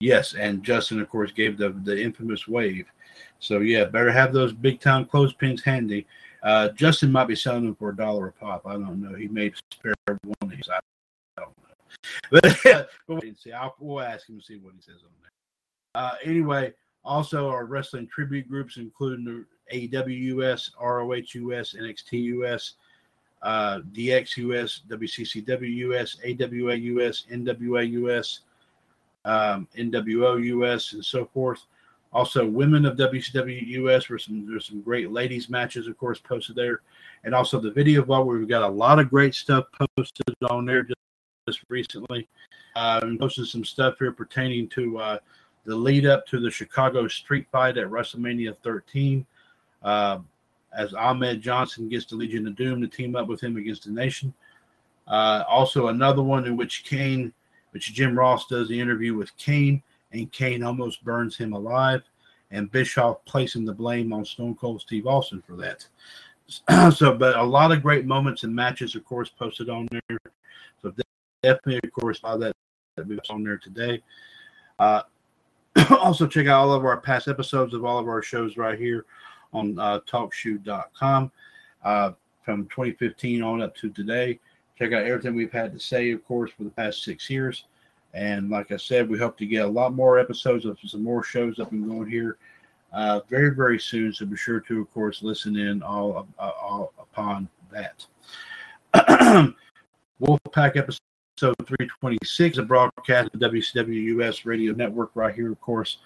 Yes, 0.00 0.34
and 0.34 0.62
Justin, 0.62 1.00
of 1.00 1.08
course, 1.08 1.32
gave 1.32 1.58
the 1.58 1.70
the 1.84 2.00
infamous 2.00 2.48
wave. 2.48 2.86
So 3.38 3.60
yeah, 3.60 3.84
better 3.84 4.10
have 4.10 4.32
those 4.32 4.52
big 4.52 4.80
time 4.80 5.04
clothespins 5.04 5.62
handy. 5.62 6.06
Uh, 6.42 6.68
Justin 6.70 7.10
might 7.10 7.26
be 7.28 7.34
selling 7.34 7.64
them 7.64 7.74
for 7.74 7.90
a 7.90 7.96
dollar 7.96 8.28
a 8.28 8.32
pop. 8.32 8.66
I 8.66 8.74
don't 8.74 9.02
know. 9.02 9.14
He 9.14 9.28
may 9.28 9.52
spare 9.72 9.94
one 10.06 10.36
of 10.42 10.50
these. 10.50 10.68
I 10.72 10.78
don't 11.36 11.48
know. 11.58 11.67
But 12.30 12.56
yeah, 12.64 12.82
we'll 13.06 13.20
see. 13.36 13.52
I'll, 13.52 13.74
we'll 13.78 14.00
ask 14.04 14.28
him 14.28 14.36
and 14.36 14.44
see 14.44 14.56
what 14.56 14.74
he 14.74 14.82
says 14.82 15.02
on 15.04 15.10
that. 15.22 15.98
Uh, 15.98 16.14
anyway, 16.24 16.72
also 17.04 17.48
our 17.48 17.64
wrestling 17.64 18.06
tribute 18.06 18.48
groups, 18.48 18.76
including 18.76 19.24
the 19.24 19.44
AEW 19.74 20.20
US, 20.36 20.70
ROH 20.80 21.14
US, 21.34 21.74
NXT 21.74 22.22
US, 22.44 22.74
uh, 23.42 23.80
DX 23.92 24.36
US, 24.38 24.82
WCCW 24.88 25.76
US, 25.92 26.16
AWA 26.24 26.74
US, 26.74 27.24
NWA 27.30 27.90
US, 27.90 28.40
um, 29.24 29.68
NWO 29.76 30.44
US, 30.44 30.92
and 30.92 31.04
so 31.04 31.24
forth. 31.26 31.64
Also, 32.12 32.46
women 32.46 32.86
of 32.86 32.96
WCW 32.96 33.66
US 33.66 34.08
were 34.08 34.18
some 34.18 34.46
there's 34.46 34.66
some 34.66 34.80
great 34.80 35.12
ladies 35.12 35.50
matches, 35.50 35.86
of 35.86 35.98
course, 35.98 36.18
posted 36.18 36.56
there, 36.56 36.80
and 37.24 37.34
also 37.34 37.60
the 37.60 37.70
video 37.70 38.02
vault 38.02 38.26
where 38.26 38.38
we've 38.38 38.48
got 38.48 38.62
a 38.62 38.68
lot 38.68 38.98
of 38.98 39.10
great 39.10 39.34
stuff 39.34 39.66
posted 39.96 40.34
on 40.48 40.64
there 40.64 40.82
just, 40.82 40.97
just 41.48 41.64
recently. 41.68 42.28
Uh, 42.76 43.00
and 43.02 43.18
posted 43.18 43.46
some 43.46 43.64
stuff 43.64 43.94
here 43.98 44.12
pertaining 44.12 44.68
to 44.68 44.98
uh, 44.98 45.18
the 45.64 45.74
lead 45.74 46.06
up 46.06 46.26
to 46.26 46.38
the 46.38 46.50
Chicago 46.50 47.08
Street 47.08 47.46
Fight 47.50 47.76
at 47.78 47.88
WrestleMania 47.88 48.56
13. 48.62 49.26
Uh, 49.82 50.18
as 50.76 50.92
Ahmed 50.94 51.40
Johnson 51.40 51.88
gets 51.88 52.06
the 52.06 52.16
Legion 52.16 52.46
of 52.46 52.56
Doom 52.56 52.80
to 52.82 52.88
team 52.88 53.16
up 53.16 53.26
with 53.26 53.40
him 53.40 53.56
against 53.56 53.84
the 53.84 53.90
Nation. 53.90 54.34
Uh, 55.06 55.42
also, 55.48 55.88
another 55.88 56.22
one 56.22 56.46
in 56.46 56.56
which 56.56 56.84
Kane, 56.84 57.32
which 57.70 57.94
Jim 57.94 58.16
Ross 58.16 58.46
does 58.46 58.68
the 58.68 58.78
interview 58.78 59.14
with 59.14 59.34
Kane, 59.38 59.82
and 60.12 60.30
Kane 60.30 60.62
almost 60.62 61.02
burns 61.04 61.36
him 61.36 61.54
alive, 61.54 62.02
and 62.50 62.70
Bischoff 62.70 63.24
placing 63.24 63.64
the 63.64 63.72
blame 63.72 64.12
on 64.12 64.24
Stone 64.24 64.56
Cold 64.56 64.82
Steve 64.82 65.06
Austin 65.06 65.42
for 65.46 65.56
that. 65.56 65.86
so, 66.94 67.14
but 67.14 67.36
a 67.36 67.42
lot 67.42 67.72
of 67.72 67.82
great 67.82 68.04
moments 68.04 68.42
and 68.42 68.54
matches, 68.54 68.94
of 68.94 69.04
course, 69.04 69.30
posted 69.30 69.70
on 69.70 69.88
there. 69.90 70.18
So 70.82 70.92
definitely, 71.48 71.80
of 71.82 71.92
course, 71.92 72.20
all 72.22 72.38
that 72.38 72.52
that 72.96 73.06
we 73.06 73.18
on 73.30 73.44
there 73.44 73.58
today. 73.58 74.02
Uh, 74.78 75.02
also, 75.90 76.26
check 76.26 76.46
out 76.46 76.60
all 76.60 76.72
of 76.72 76.84
our 76.84 77.00
past 77.00 77.28
episodes 77.28 77.74
of 77.74 77.84
all 77.84 77.98
of 77.98 78.08
our 78.08 78.22
shows 78.22 78.56
right 78.56 78.78
here 78.78 79.06
on 79.52 79.78
uh, 79.78 80.00
talkshoe.com 80.00 81.30
uh, 81.84 82.12
from 82.44 82.64
2015 82.66 83.42
on 83.42 83.62
up 83.62 83.74
to 83.76 83.90
today. 83.90 84.38
Check 84.78 84.92
out 84.92 85.04
everything 85.04 85.34
we've 85.34 85.52
had 85.52 85.72
to 85.72 85.80
say, 85.80 86.10
of 86.12 86.24
course, 86.26 86.50
for 86.56 86.64
the 86.64 86.70
past 86.70 87.02
six 87.02 87.30
years. 87.30 87.64
And 88.14 88.50
like 88.50 88.72
I 88.72 88.76
said, 88.76 89.08
we 89.08 89.18
hope 89.18 89.36
to 89.38 89.46
get 89.46 89.64
a 89.64 89.68
lot 89.68 89.94
more 89.94 90.18
episodes 90.18 90.64
of 90.64 90.78
some 90.84 91.02
more 91.02 91.22
shows 91.22 91.58
up 91.58 91.72
and 91.72 91.88
going 91.88 92.10
here 92.10 92.38
uh, 92.92 93.20
very, 93.28 93.54
very 93.54 93.78
soon. 93.78 94.12
So 94.12 94.26
be 94.26 94.36
sure 94.36 94.60
to, 94.60 94.80
of 94.80 94.92
course, 94.92 95.22
listen 95.22 95.56
in 95.56 95.82
all, 95.82 96.26
uh, 96.38 96.50
all 96.60 96.92
upon 96.98 97.48
that. 97.70 98.06
Wolfpac 100.20 100.76
episode 100.76 100.98
326, 101.38 102.58
a 102.58 102.62
broadcast 102.62 103.34
of 103.34 103.40
WCW 103.40 104.20
US 104.20 104.44
Radio 104.44 104.72
Network 104.72 105.10
right 105.14 105.34
here, 105.34 105.52
of 105.52 105.60
course, 105.60 105.98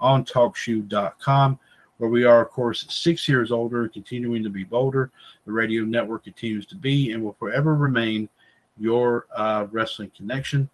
on 0.00 0.24
talkshoe.com 0.24 1.58
where 1.98 2.08
we 2.08 2.24
are, 2.24 2.40
of 2.40 2.50
course, 2.50 2.86
six 2.88 3.28
years 3.28 3.52
older 3.52 3.82
and 3.82 3.92
continuing 3.92 4.42
to 4.42 4.48
be 4.48 4.64
bolder. 4.64 5.10
The 5.44 5.52
radio 5.52 5.82
network 5.82 6.24
continues 6.24 6.64
to 6.66 6.74
be 6.74 7.12
and 7.12 7.22
will 7.22 7.36
forever 7.38 7.74
remain 7.74 8.26
your 8.78 9.26
uh, 9.36 9.66
wrestling 9.70 10.10
connection. 10.16 10.70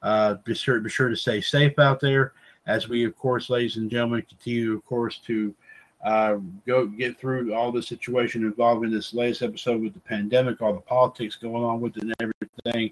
Uh, 0.00 0.34
be 0.44 0.54
sure, 0.54 0.80
be 0.80 0.88
sure 0.88 1.10
to 1.10 1.16
stay 1.16 1.42
safe 1.42 1.78
out 1.78 2.00
there 2.00 2.32
as 2.66 2.88
we, 2.88 3.04
of 3.04 3.16
course, 3.16 3.50
ladies 3.50 3.76
and 3.76 3.90
gentlemen, 3.90 4.22
continue, 4.22 4.74
of 4.74 4.84
course, 4.86 5.18
to 5.26 5.54
uh, 6.04 6.36
go 6.66 6.86
get 6.86 7.18
through 7.18 7.52
all 7.52 7.70
the 7.70 7.82
situation 7.82 8.42
involving 8.42 8.90
this 8.90 9.12
latest 9.12 9.42
episode 9.42 9.82
with 9.82 9.92
the 9.92 10.00
pandemic, 10.00 10.62
all 10.62 10.72
the 10.72 10.80
politics 10.80 11.36
going 11.36 11.62
on 11.62 11.80
with 11.80 11.96
it, 11.96 12.04
and 12.04 12.14
everything. 12.20 12.90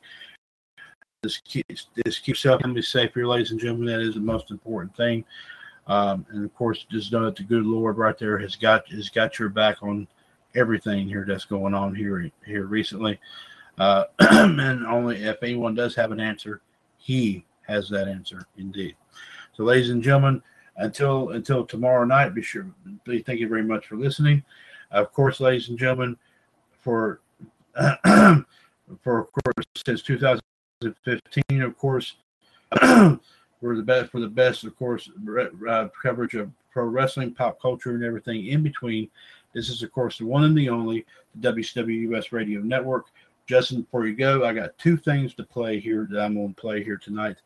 This 1.22 1.38
keeps 1.38 1.88
this 1.96 2.20
keeps 2.20 2.42
safe 2.42 3.10
here, 3.12 3.26
ladies 3.26 3.50
and 3.50 3.58
gentlemen. 3.58 3.86
That 3.88 4.00
is 4.00 4.14
the 4.14 4.20
most 4.20 4.52
important 4.52 4.96
thing. 4.96 5.24
Um, 5.88 6.24
and 6.30 6.44
of 6.44 6.54
course, 6.54 6.86
just 6.88 7.10
know 7.10 7.24
that 7.24 7.34
the 7.34 7.42
good 7.42 7.66
Lord 7.66 7.98
right 7.98 8.16
there 8.16 8.38
has 8.38 8.54
got 8.54 8.88
has 8.92 9.08
got 9.08 9.36
your 9.36 9.48
back 9.48 9.82
on 9.82 10.06
everything 10.54 11.08
here 11.08 11.24
that's 11.26 11.44
going 11.44 11.74
on 11.74 11.92
here 11.92 12.30
here 12.46 12.66
recently. 12.66 13.18
Uh, 13.78 14.04
and 14.20 14.86
only 14.86 15.16
if 15.24 15.42
anyone 15.42 15.74
does 15.74 15.96
have 15.96 16.12
an 16.12 16.20
answer, 16.20 16.60
He 16.98 17.44
has 17.62 17.88
that 17.88 18.06
answer 18.06 18.46
indeed. 18.56 18.94
So, 19.54 19.64
ladies 19.64 19.90
and 19.90 20.00
gentlemen, 20.00 20.40
until 20.76 21.30
until 21.30 21.66
tomorrow 21.66 22.04
night, 22.04 22.32
be 22.32 22.42
sure. 22.42 22.68
To 23.06 23.22
thank 23.24 23.40
you 23.40 23.48
very 23.48 23.64
much 23.64 23.88
for 23.88 23.96
listening. 23.96 24.44
Of 24.92 25.12
course, 25.12 25.40
ladies 25.40 25.68
and 25.68 25.76
gentlemen, 25.76 26.16
for 26.80 27.22
for 27.74 28.44
of 29.18 29.32
course 29.32 29.66
since 29.84 30.02
2015, 30.80 31.62
of 31.62 31.76
course. 31.76 32.16
for 33.60 33.76
the 33.76 33.82
best 33.82 34.10
for 34.10 34.20
the 34.20 34.28
best, 34.28 34.64
of 34.64 34.76
course, 34.76 35.10
uh, 35.68 35.88
coverage 36.02 36.34
of 36.34 36.50
pro 36.70 36.84
wrestling, 36.84 37.34
pop 37.34 37.60
culture, 37.60 37.90
and 37.90 38.04
everything 38.04 38.46
in 38.46 38.62
between. 38.62 39.10
This 39.54 39.68
is, 39.68 39.82
of 39.82 39.90
course, 39.92 40.18
the 40.18 40.26
one 40.26 40.44
and 40.44 40.56
the 40.56 40.68
only 40.68 41.06
the 41.34 41.52
WCW 41.52 42.32
Radio 42.32 42.60
Network. 42.60 43.06
Justin, 43.46 43.82
before 43.82 44.06
you 44.06 44.14
go, 44.14 44.44
I 44.44 44.52
got 44.52 44.76
two 44.76 44.96
things 44.96 45.34
to 45.34 45.42
play 45.42 45.80
here 45.80 46.06
that 46.10 46.20
I'm 46.20 46.34
going 46.34 46.54
to 46.54 46.60
play 46.60 46.84
here 46.84 46.98
tonight. 46.98 47.36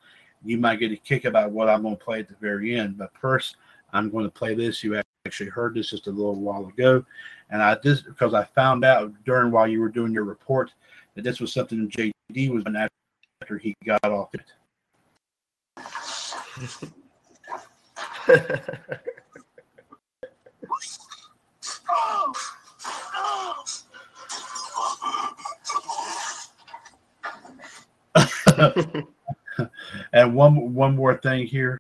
You 0.44 0.59
might 0.59 0.81
get 0.81 0.91
a 0.91 0.97
kick 0.97 1.25
about 1.25 1.52
what 1.52 1.69
I'm 1.69 1.83
going 1.83 1.97
to 1.97 2.05
play 2.05 2.19
at 2.19 2.28
the 2.28 2.35
very 2.41 2.75
end, 2.75 2.99
but 2.99 3.12
first, 3.20 3.57
I'm 3.93 4.11
going 4.11 4.25
to 4.25 4.31
play 4.31 4.55
this. 4.55 4.83
You 4.83 5.01
actually 5.25 5.51
heard 5.51 5.75
this 5.75 5.91
just 5.91 6.09
a 6.09 6.11
little 6.11 6.35
while 6.35 6.67
ago, 6.67 7.05
and 7.51 7.62
I 7.62 7.77
just 7.77 8.07
because 8.07 8.35
I 8.35 8.44
found 8.44 8.85
out 8.85 9.12
during 9.25 9.52
while 9.52 9.69
you 9.69 9.81
were 9.81 9.89
doing 9.89 10.12
your 10.12 10.25
report 10.25 10.73
that 11.15 11.23
this 11.23 11.41
was 11.41 11.52
something 11.52 11.89
JD 11.89 12.51
was 12.51 12.65
doing 12.65 12.89
after 13.43 13.59
he 13.59 13.75
got 13.85 14.05
off 14.05 14.29
it. 14.35 14.53
and 30.12 30.33
one 30.37 30.73
one 30.73 30.95
more 30.95 31.17
thing 31.17 31.45
here. 31.45 31.77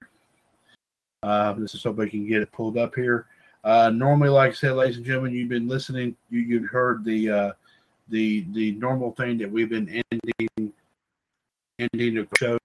Uh, 1.22 1.52
this 1.52 1.76
is 1.76 1.80
so 1.80 1.92
we 1.92 2.10
can 2.10 2.26
get 2.26 2.42
it 2.42 2.50
pulled 2.50 2.76
up 2.76 2.92
here. 2.96 3.26
Uh, 3.62 3.90
normally, 3.90 4.30
like 4.30 4.50
I 4.50 4.54
said, 4.54 4.72
ladies 4.72 4.96
and 4.96 5.06
gentlemen, 5.06 5.32
you've 5.32 5.48
been 5.48 5.68
listening. 5.68 6.16
You 6.28 6.40
you've 6.40 6.68
heard 6.68 7.04
the 7.04 7.30
uh, 7.30 7.52
the 8.08 8.44
the 8.52 8.72
normal 8.72 9.12
thing 9.12 9.38
that 9.38 9.48
we've 9.48 9.70
been 9.70 10.02
ending 10.10 10.72
ending 11.92 12.14
the 12.14 12.28
show 12.38 12.58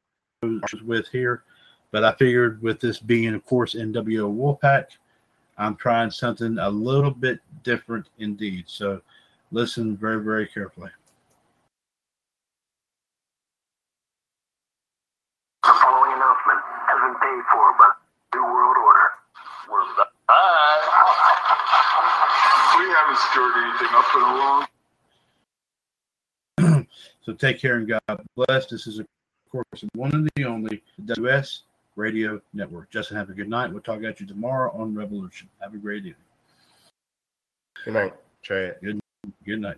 with 0.86 1.08
here, 1.10 1.44
but 1.92 2.04
I 2.04 2.14
figured 2.14 2.62
with 2.62 2.80
this 2.80 3.00
being, 3.00 3.34
of 3.34 3.46
course, 3.46 3.74
NWO 3.74 4.34
Wolfpac, 4.34 4.86
I'm 5.58 5.76
trying 5.76 6.12
something 6.12 6.58
a 6.60 6.70
little 6.70 7.12
bit 7.12 7.40
different 7.64 8.10
indeed. 8.20 8.66
So 8.68 9.02
listen 9.52 9.98
very, 9.98 10.24
very 10.24 10.48
carefully. 10.48 10.92
The 15.64 15.74
following 15.82 16.14
announcement 16.14 16.60
has 16.88 17.00
been 17.02 17.16
paid 17.20 17.44
for 17.52 17.74
by 17.80 17.90
the 18.32 18.38
New 18.38 18.46
World 18.46 18.78
Order. 18.78 19.10
We're 19.72 19.82
live. 19.82 20.08
We 22.78 22.86
haven't 22.94 23.18
stirred 23.32 23.58
anything 23.58 23.92
up 23.96 24.06
in 24.16 24.22
a 24.22 24.36
long 24.38 24.68
So 27.28 27.34
take 27.34 27.60
care 27.60 27.76
and 27.76 27.86
God 27.86 28.26
bless. 28.38 28.68
This 28.68 28.88
is, 28.88 29.00
of 29.00 29.06
course, 29.52 29.66
the 29.82 29.90
one 29.96 30.16
and 30.16 30.30
the 30.38 30.46
only 30.46 30.82
WS 31.04 31.64
Radio 31.98 32.40
Network. 32.54 32.90
Justin, 32.90 33.18
have 33.18 33.30
a 33.30 33.34
good 33.34 33.50
night. 33.50 33.70
We'll 33.70 33.82
talk 33.82 34.02
at 34.06 34.22
you 34.22 34.26
tomorrow 34.26 34.72
on 34.72 34.96
Revolution. 34.96 35.50
Have 35.60 35.74
a 35.74 35.78
great 35.78 36.06
evening. 36.06 36.16
Good 37.84 37.96
night, 37.96 38.14
Chad. 38.44 38.78
Good 38.82 39.60
night. 39.60 39.76